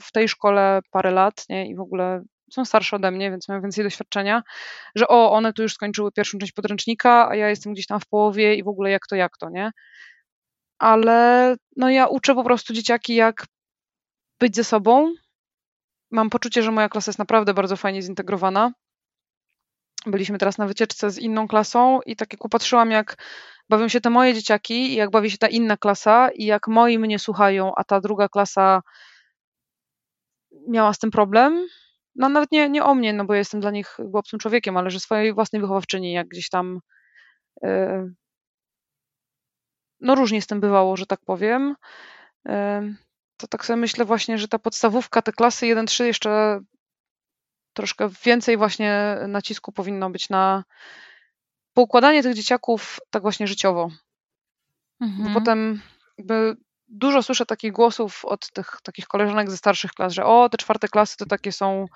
w 0.00 0.12
tej 0.12 0.28
szkole 0.28 0.80
parę 0.90 1.10
lat, 1.10 1.48
nie? 1.48 1.70
I 1.70 1.76
w 1.76 1.80
ogóle 1.80 2.22
są 2.50 2.64
starsze 2.64 2.96
ode 2.96 3.10
mnie, 3.10 3.30
więc 3.30 3.48
mają 3.48 3.60
więcej 3.62 3.84
doświadczenia, 3.84 4.42
że 4.94 5.08
o, 5.08 5.32
one 5.32 5.52
tu 5.52 5.62
już 5.62 5.74
skończyły 5.74 6.12
pierwszą 6.12 6.38
część 6.38 6.52
podręcznika, 6.52 7.28
a 7.28 7.34
ja 7.36 7.48
jestem 7.48 7.72
gdzieś 7.72 7.86
tam 7.86 8.00
w 8.00 8.06
połowie 8.06 8.54
i 8.54 8.64
w 8.64 8.68
ogóle 8.68 8.90
jak 8.90 9.06
to, 9.06 9.16
jak 9.16 9.38
to, 9.38 9.50
nie? 9.50 9.70
Ale 10.78 11.56
no 11.76 11.90
ja 11.90 12.06
uczę 12.06 12.34
po 12.34 12.44
prostu 12.44 12.72
dzieciaki, 12.72 13.14
jak 13.14 13.46
być 14.40 14.56
ze 14.56 14.64
sobą. 14.64 15.12
Mam 16.10 16.30
poczucie, 16.30 16.62
że 16.62 16.70
moja 16.70 16.88
klasa 16.88 17.10
jest 17.10 17.18
naprawdę 17.18 17.54
bardzo 17.54 17.76
fajnie 17.76 18.02
zintegrowana. 18.02 18.72
Byliśmy 20.06 20.38
teraz 20.38 20.58
na 20.58 20.66
wycieczce 20.66 21.10
z 21.10 21.18
inną 21.18 21.48
klasą 21.48 22.00
i 22.06 22.16
tak 22.16 22.32
jak 22.32 22.44
upatrzyłam, 22.44 22.90
jak 22.90 23.16
bawią 23.68 23.88
się 23.88 24.00
te 24.00 24.10
moje 24.10 24.34
dzieciaki 24.34 24.92
i 24.92 24.94
jak 24.94 25.10
bawi 25.10 25.30
się 25.30 25.38
ta 25.38 25.48
inna 25.48 25.76
klasa 25.76 26.28
i 26.30 26.44
jak 26.44 26.68
moi 26.68 26.98
mnie 26.98 27.18
słuchają, 27.18 27.72
a 27.76 27.84
ta 27.84 28.00
druga 28.00 28.28
klasa 28.28 28.82
miała 30.68 30.92
z 30.92 30.98
tym 30.98 31.10
problem, 31.10 31.66
no 32.14 32.28
nawet 32.28 32.52
nie, 32.52 32.68
nie 32.68 32.84
o 32.84 32.94
mnie, 32.94 33.12
no 33.12 33.24
bo 33.24 33.34
ja 33.34 33.38
jestem 33.38 33.60
dla 33.60 33.70
nich 33.70 33.96
obcym 34.12 34.38
człowiekiem, 34.38 34.76
ale 34.76 34.90
że 34.90 35.00
swojej 35.00 35.34
własnej 35.34 35.62
wychowawczyni, 35.62 36.12
jak 36.12 36.28
gdzieś 36.28 36.48
tam 36.48 36.80
yy, 37.62 38.14
no 40.00 40.14
różnie 40.14 40.42
z 40.42 40.46
tym 40.46 40.60
bywało, 40.60 40.96
że 40.96 41.06
tak 41.06 41.20
powiem, 41.24 41.74
yy, 42.44 42.52
to 43.36 43.46
tak 43.46 43.64
sobie 43.64 43.76
myślę 43.76 44.04
właśnie, 44.04 44.38
że 44.38 44.48
ta 44.48 44.58
podstawówka, 44.58 45.22
te 45.22 45.32
klasy 45.32 45.66
1-3 45.66 46.04
jeszcze 46.04 46.60
troszkę 47.76 48.08
więcej 48.24 48.56
właśnie 48.56 49.16
nacisku 49.28 49.72
powinno 49.72 50.10
być 50.10 50.28
na 50.28 50.64
poukładanie 51.74 52.22
tych 52.22 52.34
dzieciaków 52.34 52.98
tak 53.10 53.22
właśnie 53.22 53.46
życiowo. 53.46 53.90
Mhm. 55.00 55.24
Bo 55.24 55.40
potem 55.40 55.82
jakby 56.18 56.56
dużo 56.88 57.22
słyszę 57.22 57.46
takich 57.46 57.72
głosów 57.72 58.24
od 58.24 58.52
tych 58.52 58.78
takich 58.82 59.06
koleżanek 59.06 59.50
ze 59.50 59.56
starszych 59.56 59.90
klas, 59.90 60.12
że 60.12 60.24
o, 60.24 60.48
te 60.48 60.58
czwarte 60.58 60.88
klasy 60.88 61.16
to 61.16 61.26
takie 61.26 61.52
są 61.52 61.86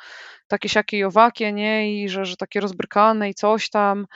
takie 0.49 0.69
siakie 0.69 0.99
i 0.99 1.05
owakie, 1.05 1.53
nie? 1.53 2.03
I 2.03 2.09
że, 2.09 2.25
że 2.25 2.37
takie 2.37 2.61
rozbrykane 2.61 3.31
i 3.31 3.35
coś 3.35 3.71
tam. 3.71 4.07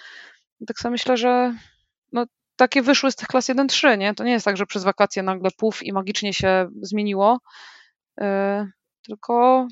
I 0.61 0.67
tak 0.67 0.79
sobie 0.79 0.93
myślę, 0.93 1.17
że 1.17 1.55
no, 2.13 2.25
takie 2.57 2.83
wyszły 2.83 3.13
z 3.13 3.17
tych 3.17 3.29
klas 3.29 3.49
1-3, 3.49 3.99
nie? 3.99 4.15
To 4.15 4.25
nie 4.25 4.33
jest 4.33 4.45
tak, 4.45 4.57
że 4.57 4.67
przez 4.67 4.85
wakacje 4.85 5.23
nagle 5.23 5.51
puf 5.57 5.83
i 5.83 5.93
magicznie 5.93 6.33
się 6.33 6.69
zmieniło, 6.83 7.39
yy, 8.21 8.27
tylko 9.07 9.67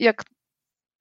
jak 0.00 0.24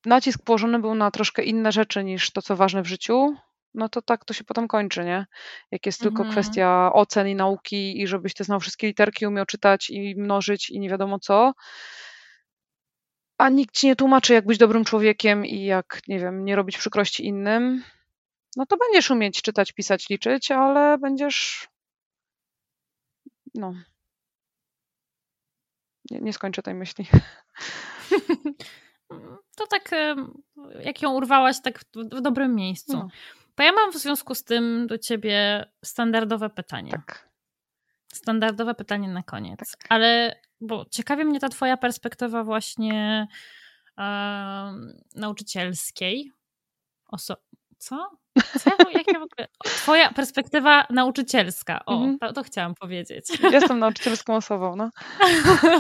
nacisk 0.06 0.44
położony 0.44 0.80
był 0.80 0.96
na 0.96 1.12
troszkę 1.12 1.44
inne 1.44 1.72
rzeczy 1.72 2.04
niż 2.04 2.32
to, 2.32 2.42
co 2.42 2.56
ważne 2.56 2.82
w 2.82 2.88
życiu, 2.88 3.36
no 3.74 3.90
to 3.90 4.02
tak 4.02 4.26
to 4.26 4.34
się 4.34 4.44
potem 4.44 4.68
kończy, 4.68 5.06
nie? 5.06 5.26
Jak 5.72 5.86
jest 5.86 6.00
tylko 6.00 6.24
mhm. 6.24 6.32
kwestia 6.32 6.92
ocen 6.94 7.28
i 7.28 7.36
nauki 7.36 8.02
i 8.02 8.08
żebyś 8.08 8.34
ty 8.34 8.44
znał 8.44 8.60
wszystkie 8.60 8.88
literki, 8.88 9.28
umiał 9.28 9.46
czytać 9.46 9.90
i 9.90 10.16
mnożyć 10.18 10.70
i 10.70 10.80
nie 10.80 10.90
wiadomo 10.90 11.20
co, 11.20 11.54
a 13.38 13.50
nikt 13.50 13.76
ci 13.76 13.88
nie 13.88 13.96
tłumaczy, 13.96 14.34
jak 14.34 14.46
być 14.46 14.58
dobrym 14.58 14.86
człowiekiem 14.86 15.46
i 15.46 15.64
jak, 15.64 16.02
nie 16.08 16.20
wiem, 16.20 16.46
nie 16.46 16.56
robić 16.56 16.78
przykrości 16.78 17.26
innym, 17.26 17.84
no 18.56 18.66
to 18.66 18.78
będziesz 18.78 19.12
umieć 19.12 19.42
czytać, 19.42 19.72
pisać, 19.72 20.10
liczyć, 20.10 20.52
ale 20.52 20.98
będziesz 20.98 21.68
no 23.56 23.74
nie, 26.12 26.20
nie 26.20 26.34
skończę 26.34 26.62
tej 26.62 26.74
myśli. 26.74 27.06
To 29.56 29.68
tak, 29.68 29.92
jak 30.84 31.02
ją 31.02 31.14
urwałaś, 31.14 31.62
tak 31.62 31.80
w 31.96 32.22
dobrym 32.22 32.56
miejscu. 32.56 32.98
No. 32.98 33.08
To 33.56 33.64
ja 33.64 33.72
mam 33.72 33.92
w 33.92 33.98
związku 33.98 34.36
z 34.36 34.44
tym 34.44 34.88
do 34.88 34.98
ciebie 34.98 35.66
standardowe 35.86 36.50
pytanie. 36.50 36.92
Tak. 36.92 37.30
Standardowe 38.14 38.76
pytanie 38.76 39.08
na 39.08 39.24
koniec. 39.24 39.60
Tak. 39.60 39.86
Ale, 39.90 40.42
bo 40.62 40.86
ciekawi 40.92 41.26
mnie 41.26 41.40
ta 41.40 41.50
twoja 41.50 41.78
perspektywa 41.78 42.44
właśnie 42.44 43.28
nauczycielskiej. 45.16 46.32
Oso 47.08 47.36
co? 47.80 48.10
Co? 48.60 48.70
Jak 48.94 49.08
ja 49.08 49.20
w 49.20 49.24
ogóle... 49.24 49.48
Twoja 49.64 50.14
perspektywa 50.14 50.86
nauczycielska. 50.90 51.86
O, 51.86 51.94
mhm. 51.94 52.20
to, 52.20 52.34
to, 52.34 52.44
chciałam 52.44 52.76
powiedzieć. 52.76 53.26
Jestem 53.52 53.80
nauczycielską 53.80 54.36
osobą, 54.36 54.76
no. 54.76 54.90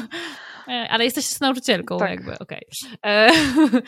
E, 0.69 0.89
ale 0.89 1.03
jesteś 1.03 1.39
nauczycielką, 1.39 1.97
tak. 1.97 2.09
jakby, 2.09 2.39
okej. 2.39 2.67
Okay. 3.01 3.81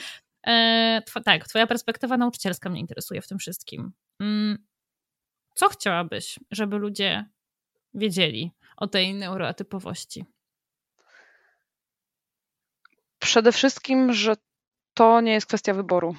E, 0.47 1.01
tak, 1.25 1.47
twoja 1.47 1.67
perspektywa 1.67 2.17
nauczycielska 2.17 2.69
mnie 2.69 2.79
interesuje 2.79 3.21
w 3.21 3.27
tym 3.27 3.37
wszystkim. 3.37 3.91
Mm, 4.19 4.57
co 5.55 5.69
chciałabyś, 5.69 6.39
żeby 6.51 6.77
ludzie 6.77 7.25
wiedzieli 7.93 8.51
o 8.77 8.87
tej 8.87 9.13
neuroatypowości? 9.13 10.25
Przede 13.19 13.51
wszystkim, 13.51 14.13
że 14.13 14.35
to 14.93 15.21
nie 15.21 15.31
jest 15.31 15.47
kwestia 15.47 15.73
wyboru. 15.73 16.15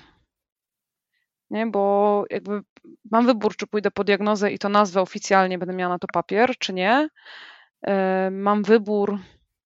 Nie, 1.50 1.66
bo 1.66 2.24
jakby 2.30 2.62
mam 3.10 3.26
wybór, 3.26 3.56
czy 3.56 3.66
pójdę 3.66 3.90
po 3.90 4.04
diagnozę 4.04 4.52
i 4.52 4.58
to 4.58 4.68
nazwę 4.68 5.00
oficjalnie, 5.00 5.58
będę 5.58 5.74
miała 5.74 5.92
na 5.94 5.98
to 5.98 6.06
papier, 6.12 6.58
czy 6.58 6.72
nie. 6.72 7.08
E, 7.86 8.30
mam 8.30 8.62
wybór, 8.62 9.18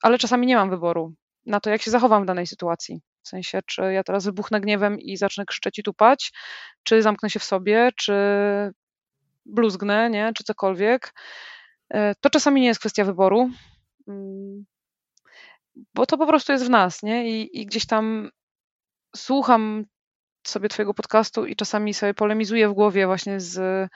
ale 0.02 0.18
czasami 0.18 0.46
nie 0.46 0.56
mam 0.56 0.70
wyboru 0.70 1.14
na 1.46 1.60
to, 1.60 1.70
jak 1.70 1.82
się 1.82 1.90
zachowam 1.90 2.22
w 2.22 2.26
danej 2.26 2.46
sytuacji. 2.46 3.00
W 3.22 3.28
sensie, 3.28 3.60
czy 3.66 3.82
ja 3.82 4.04
teraz 4.04 4.24
wybuchnę 4.24 4.60
gniewem 4.60 5.00
i 5.00 5.16
zacznę 5.16 5.44
krzyczeć 5.44 5.78
i 5.78 5.82
tupać, 5.82 6.32
czy 6.82 7.02
zamknę 7.02 7.30
się 7.30 7.40
w 7.40 7.44
sobie, 7.44 7.90
czy 7.96 8.14
bluzgnę, 9.46 10.10
nie, 10.10 10.32
czy 10.34 10.44
cokolwiek. 10.44 11.14
E, 11.90 12.14
to 12.14 12.30
czasami 12.30 12.60
nie 12.60 12.66
jest 12.66 12.80
kwestia 12.80 13.04
wyboru, 13.04 13.50
mm, 14.08 14.64
bo 15.94 16.06
to 16.06 16.18
po 16.18 16.26
prostu 16.26 16.52
jest 16.52 16.64
w 16.64 16.70
nas, 16.70 17.02
nie? 17.02 17.30
I, 17.30 17.60
i 17.60 17.66
gdzieś 17.66 17.86
tam 17.86 18.30
słucham 19.16 19.84
sobie 20.46 20.68
Twojego 20.68 20.94
podcastu 20.94 21.46
i 21.46 21.56
czasami 21.56 21.94
sobie 21.94 22.14
polemizuję 22.14 22.68
w 22.68 22.72
głowie 22.72 23.06
właśnie 23.06 23.40
z 23.40 23.88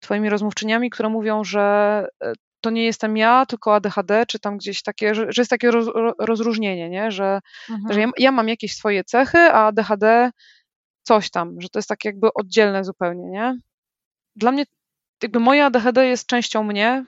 Twoimi 0.00 0.30
rozmówczyniami, 0.30 0.90
które 0.90 1.08
mówią, 1.08 1.44
że 1.44 2.06
e, 2.22 2.32
to 2.60 2.70
nie 2.70 2.84
jestem 2.84 3.16
ja, 3.16 3.46
tylko 3.46 3.74
ADHD, 3.74 4.26
czy 4.26 4.38
tam 4.38 4.56
gdzieś 4.56 4.82
takie, 4.82 5.14
że, 5.14 5.26
że 5.32 5.42
jest 5.42 5.50
takie 5.50 5.70
roz, 5.70 5.88
rozróżnienie, 6.18 6.90
nie? 6.90 7.10
że, 7.10 7.40
mhm. 7.70 7.92
że 7.92 8.00
ja, 8.00 8.10
ja, 8.18 8.32
mam 8.32 8.48
jakieś 8.48 8.76
swoje 8.76 9.04
cechy, 9.04 9.38
a 9.38 9.66
ADHD 9.66 10.30
coś 11.02 11.30
tam, 11.30 11.60
że 11.60 11.68
to 11.68 11.78
jest 11.78 11.88
tak 11.88 12.04
jakby 12.04 12.28
oddzielne 12.34 12.84
zupełnie, 12.84 13.30
nie? 13.30 13.58
Dla 14.36 14.52
mnie 14.52 14.64
jakby 15.22 15.40
moje 15.40 15.64
ADHD 15.64 16.06
jest 16.06 16.26
częścią 16.26 16.64
mnie, 16.64 17.04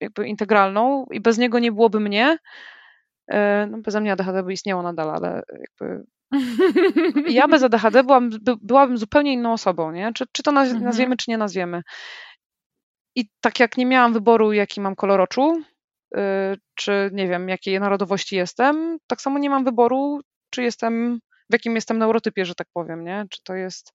jakby 0.00 0.28
integralną 0.28 1.06
i 1.10 1.20
bez 1.20 1.38
niego 1.38 1.58
nie 1.58 1.72
byłoby 1.72 2.00
mnie. 2.00 2.38
E, 3.30 3.66
no, 3.70 3.78
bez 3.78 3.94
mnie 3.94 4.12
ADHD 4.12 4.42
by 4.42 4.52
istniało 4.52 4.82
nadal, 4.82 5.10
ale 5.10 5.42
jakby 5.60 6.04
ja 7.38 7.48
bez 7.48 7.62
ADHD 7.62 8.04
byłam, 8.04 8.30
by, 8.30 8.54
byłabym 8.62 8.98
zupełnie 8.98 9.32
inną 9.32 9.52
osobą, 9.52 9.92
nie? 9.92 10.12
Czy, 10.12 10.24
czy 10.32 10.42
to 10.42 10.52
naz 10.52 10.68
mhm. 10.68 10.84
nazwiemy, 10.84 11.16
czy 11.16 11.30
nie 11.30 11.38
nazwiemy. 11.38 11.82
I 13.14 13.28
tak 13.40 13.60
jak 13.60 13.76
nie 13.76 13.86
miałam 13.86 14.12
wyboru, 14.12 14.52
jaki 14.52 14.80
mam 14.80 14.96
kolor 14.96 15.20
oczu, 15.20 15.62
yy, 16.14 16.20
czy 16.74 17.10
nie 17.12 17.28
wiem, 17.28 17.48
jakiej 17.48 17.80
narodowości 17.80 18.36
jestem, 18.36 18.98
tak 19.06 19.20
samo 19.20 19.38
nie 19.38 19.50
mam 19.50 19.64
wyboru, 19.64 20.20
czy 20.50 20.62
jestem, 20.62 21.20
w 21.50 21.52
jakim 21.52 21.74
jestem 21.74 21.98
neurotypie, 21.98 22.44
że 22.44 22.54
tak 22.54 22.66
powiem, 22.72 23.04
nie? 23.04 23.24
Czy 23.30 23.42
to 23.44 23.54
jest 23.54 23.92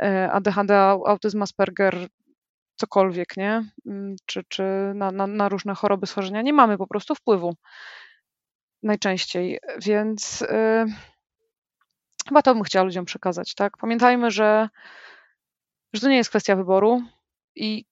yy, 0.00 0.32
ADHD, 0.32 0.78
autyzm, 0.80 1.42
Asperger, 1.42 2.08
cokolwiek, 2.76 3.36
nie? 3.36 3.70
Yy, 3.84 4.16
czy, 4.26 4.42
czy 4.48 4.62
na, 4.94 5.10
na, 5.10 5.26
na 5.26 5.48
różne 5.48 5.74
choroby, 5.74 6.06
schorzenia. 6.06 6.42
Nie 6.42 6.52
mamy 6.52 6.78
po 6.78 6.86
prostu 6.86 7.14
wpływu 7.14 7.54
najczęściej, 8.82 9.58
więc 9.84 10.40
yy, 10.40 10.86
chyba 12.28 12.42
to 12.42 12.54
bym 12.54 12.62
chciała 12.62 12.84
ludziom 12.84 13.04
przekazać, 13.04 13.54
tak? 13.54 13.76
Pamiętajmy, 13.76 14.30
że, 14.30 14.68
że 15.92 16.00
to 16.00 16.08
nie 16.08 16.16
jest 16.16 16.30
kwestia 16.30 16.56
wyboru 16.56 17.02
i 17.54 17.84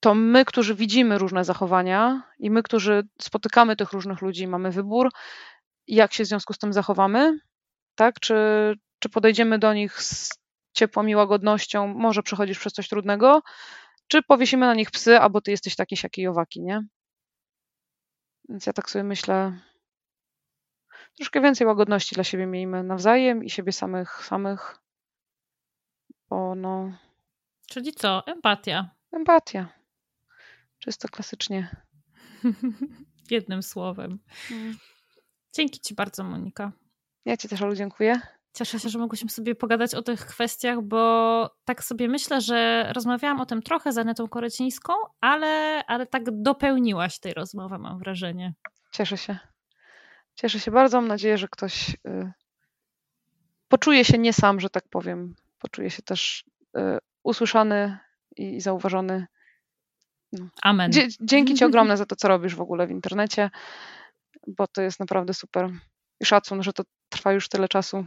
to 0.00 0.14
my, 0.14 0.44
którzy 0.44 0.74
widzimy 0.74 1.18
różne 1.18 1.44
zachowania 1.44 2.22
i 2.38 2.50
my, 2.50 2.62
którzy 2.62 3.02
spotykamy 3.20 3.76
tych 3.76 3.92
różnych 3.92 4.20
ludzi, 4.22 4.46
mamy 4.46 4.70
wybór, 4.70 5.10
jak 5.86 6.12
się 6.12 6.24
w 6.24 6.26
związku 6.26 6.52
z 6.52 6.58
tym 6.58 6.72
zachowamy, 6.72 7.38
tak? 7.94 8.20
Czy, 8.20 8.34
czy 8.98 9.08
podejdziemy 9.08 9.58
do 9.58 9.74
nich 9.74 10.02
z 10.02 10.38
ciepłą 10.72 11.06
i 11.06 11.14
łagodnością, 11.14 11.86
może 11.86 12.22
przechodzisz 12.22 12.58
przez 12.58 12.72
coś 12.72 12.88
trudnego, 12.88 13.42
czy 14.08 14.22
powiesimy 14.22 14.66
na 14.66 14.74
nich 14.74 14.90
psy, 14.90 15.18
albo 15.18 15.40
ty 15.40 15.50
jesteś 15.50 15.76
taki, 15.76 15.96
siaki 15.96 16.22
i 16.22 16.26
owaki, 16.26 16.62
nie? 16.62 16.86
Więc 18.48 18.66
ja 18.66 18.72
tak 18.72 18.90
sobie 18.90 19.04
myślę, 19.04 19.60
troszkę 21.16 21.40
więcej 21.40 21.66
łagodności 21.66 22.14
dla 22.14 22.24
siebie 22.24 22.46
miejmy 22.46 22.82
nawzajem 22.82 23.44
i 23.44 23.50
siebie 23.50 23.72
samych, 23.72 24.24
samych, 24.24 24.78
bo 26.30 26.54
no... 26.54 26.92
Czyli 27.66 27.92
co? 27.92 28.26
Empatia. 28.26 28.90
Empatia. 29.12 29.77
Czysto 30.78 31.08
klasycznie. 31.08 31.76
Jednym 33.30 33.62
słowem. 33.62 34.18
Mm. 34.50 34.76
Dzięki 35.54 35.80
Ci 35.80 35.94
bardzo, 35.94 36.24
Monika. 36.24 36.72
Ja 37.24 37.36
Ci 37.36 37.48
też, 37.48 37.62
Olu, 37.62 37.74
dziękuję. 37.74 38.20
Cieszę 38.52 38.80
się, 38.80 38.88
że 38.88 38.98
mogłyśmy 38.98 39.30
sobie 39.30 39.54
pogadać 39.54 39.94
o 39.94 40.02
tych 40.02 40.26
kwestiach, 40.26 40.82
bo 40.82 41.50
tak 41.64 41.84
sobie 41.84 42.08
myślę, 42.08 42.40
że 42.40 42.90
rozmawiałam 42.92 43.40
o 43.40 43.46
tym 43.46 43.62
trochę 43.62 43.92
z 43.92 43.98
Anetą 43.98 44.28
Korecińską, 44.28 44.92
ale, 45.20 45.82
ale 45.86 46.06
tak 46.06 46.42
dopełniłaś 46.42 47.18
tej 47.18 47.34
rozmowy, 47.34 47.78
mam 47.78 47.98
wrażenie. 47.98 48.54
Cieszę 48.92 49.16
się. 49.16 49.38
Cieszę 50.34 50.60
się 50.60 50.70
bardzo. 50.70 51.00
Mam 51.00 51.08
nadzieję, 51.08 51.38
że 51.38 51.48
ktoś 51.48 51.90
y, 51.90 52.32
poczuje 53.68 54.04
się 54.04 54.18
nie 54.18 54.32
sam, 54.32 54.60
że 54.60 54.70
tak 54.70 54.88
powiem. 54.90 55.34
Poczuje 55.58 55.90
się 55.90 56.02
też 56.02 56.44
y, 56.78 56.98
usłyszany 57.22 57.98
i 58.36 58.60
zauważony 58.60 59.26
no. 60.32 60.48
Amen. 60.62 60.90
dzięki 61.20 61.54
Ci 61.54 61.64
ogromne 61.70 61.96
za 61.96 62.06
to, 62.06 62.16
co 62.16 62.28
robisz 62.28 62.54
w 62.54 62.60
ogóle 62.60 62.86
w 62.86 62.90
internecie, 62.90 63.50
bo 64.46 64.66
to 64.66 64.82
jest 64.82 65.00
naprawdę 65.00 65.34
super. 65.34 65.70
I 66.20 66.26
szacun, 66.26 66.62
że 66.62 66.72
to 66.72 66.82
trwa 67.08 67.32
już 67.32 67.48
tyle 67.48 67.68
czasu. 67.68 68.06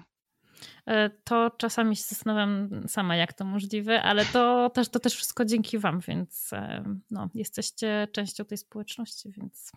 E, 0.85 1.09
to 1.09 1.51
czasami 1.57 1.95
się 1.95 2.03
zastanawiam 2.03 2.69
sama, 2.87 3.15
jak 3.15 3.33
to 3.33 3.45
możliwe, 3.45 4.01
ale 4.01 4.25
to 4.25 4.69
też, 4.69 4.89
to 4.89 4.99
też 4.99 5.15
wszystko 5.15 5.45
dzięki 5.45 5.77
Wam, 5.77 5.99
więc 5.99 6.53
e, 6.53 6.83
no, 7.11 7.29
jesteście 7.33 8.07
częścią 8.11 8.45
tej 8.45 8.57
społeczności, 8.57 9.31
więc 9.31 9.71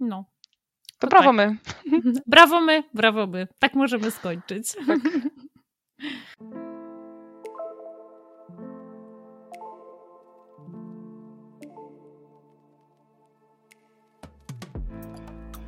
no. 0.00 0.24
To, 0.98 1.06
to 1.06 1.06
brawo 1.06 1.34
tak. 1.34 1.36
my. 1.36 1.56
Brawo 2.26 2.60
my, 2.60 2.84
brawo 2.94 3.26
my. 3.26 3.48
Tak 3.58 3.74
możemy 3.74 4.10
skończyć. 4.10 4.72
Tak. 4.86 5.00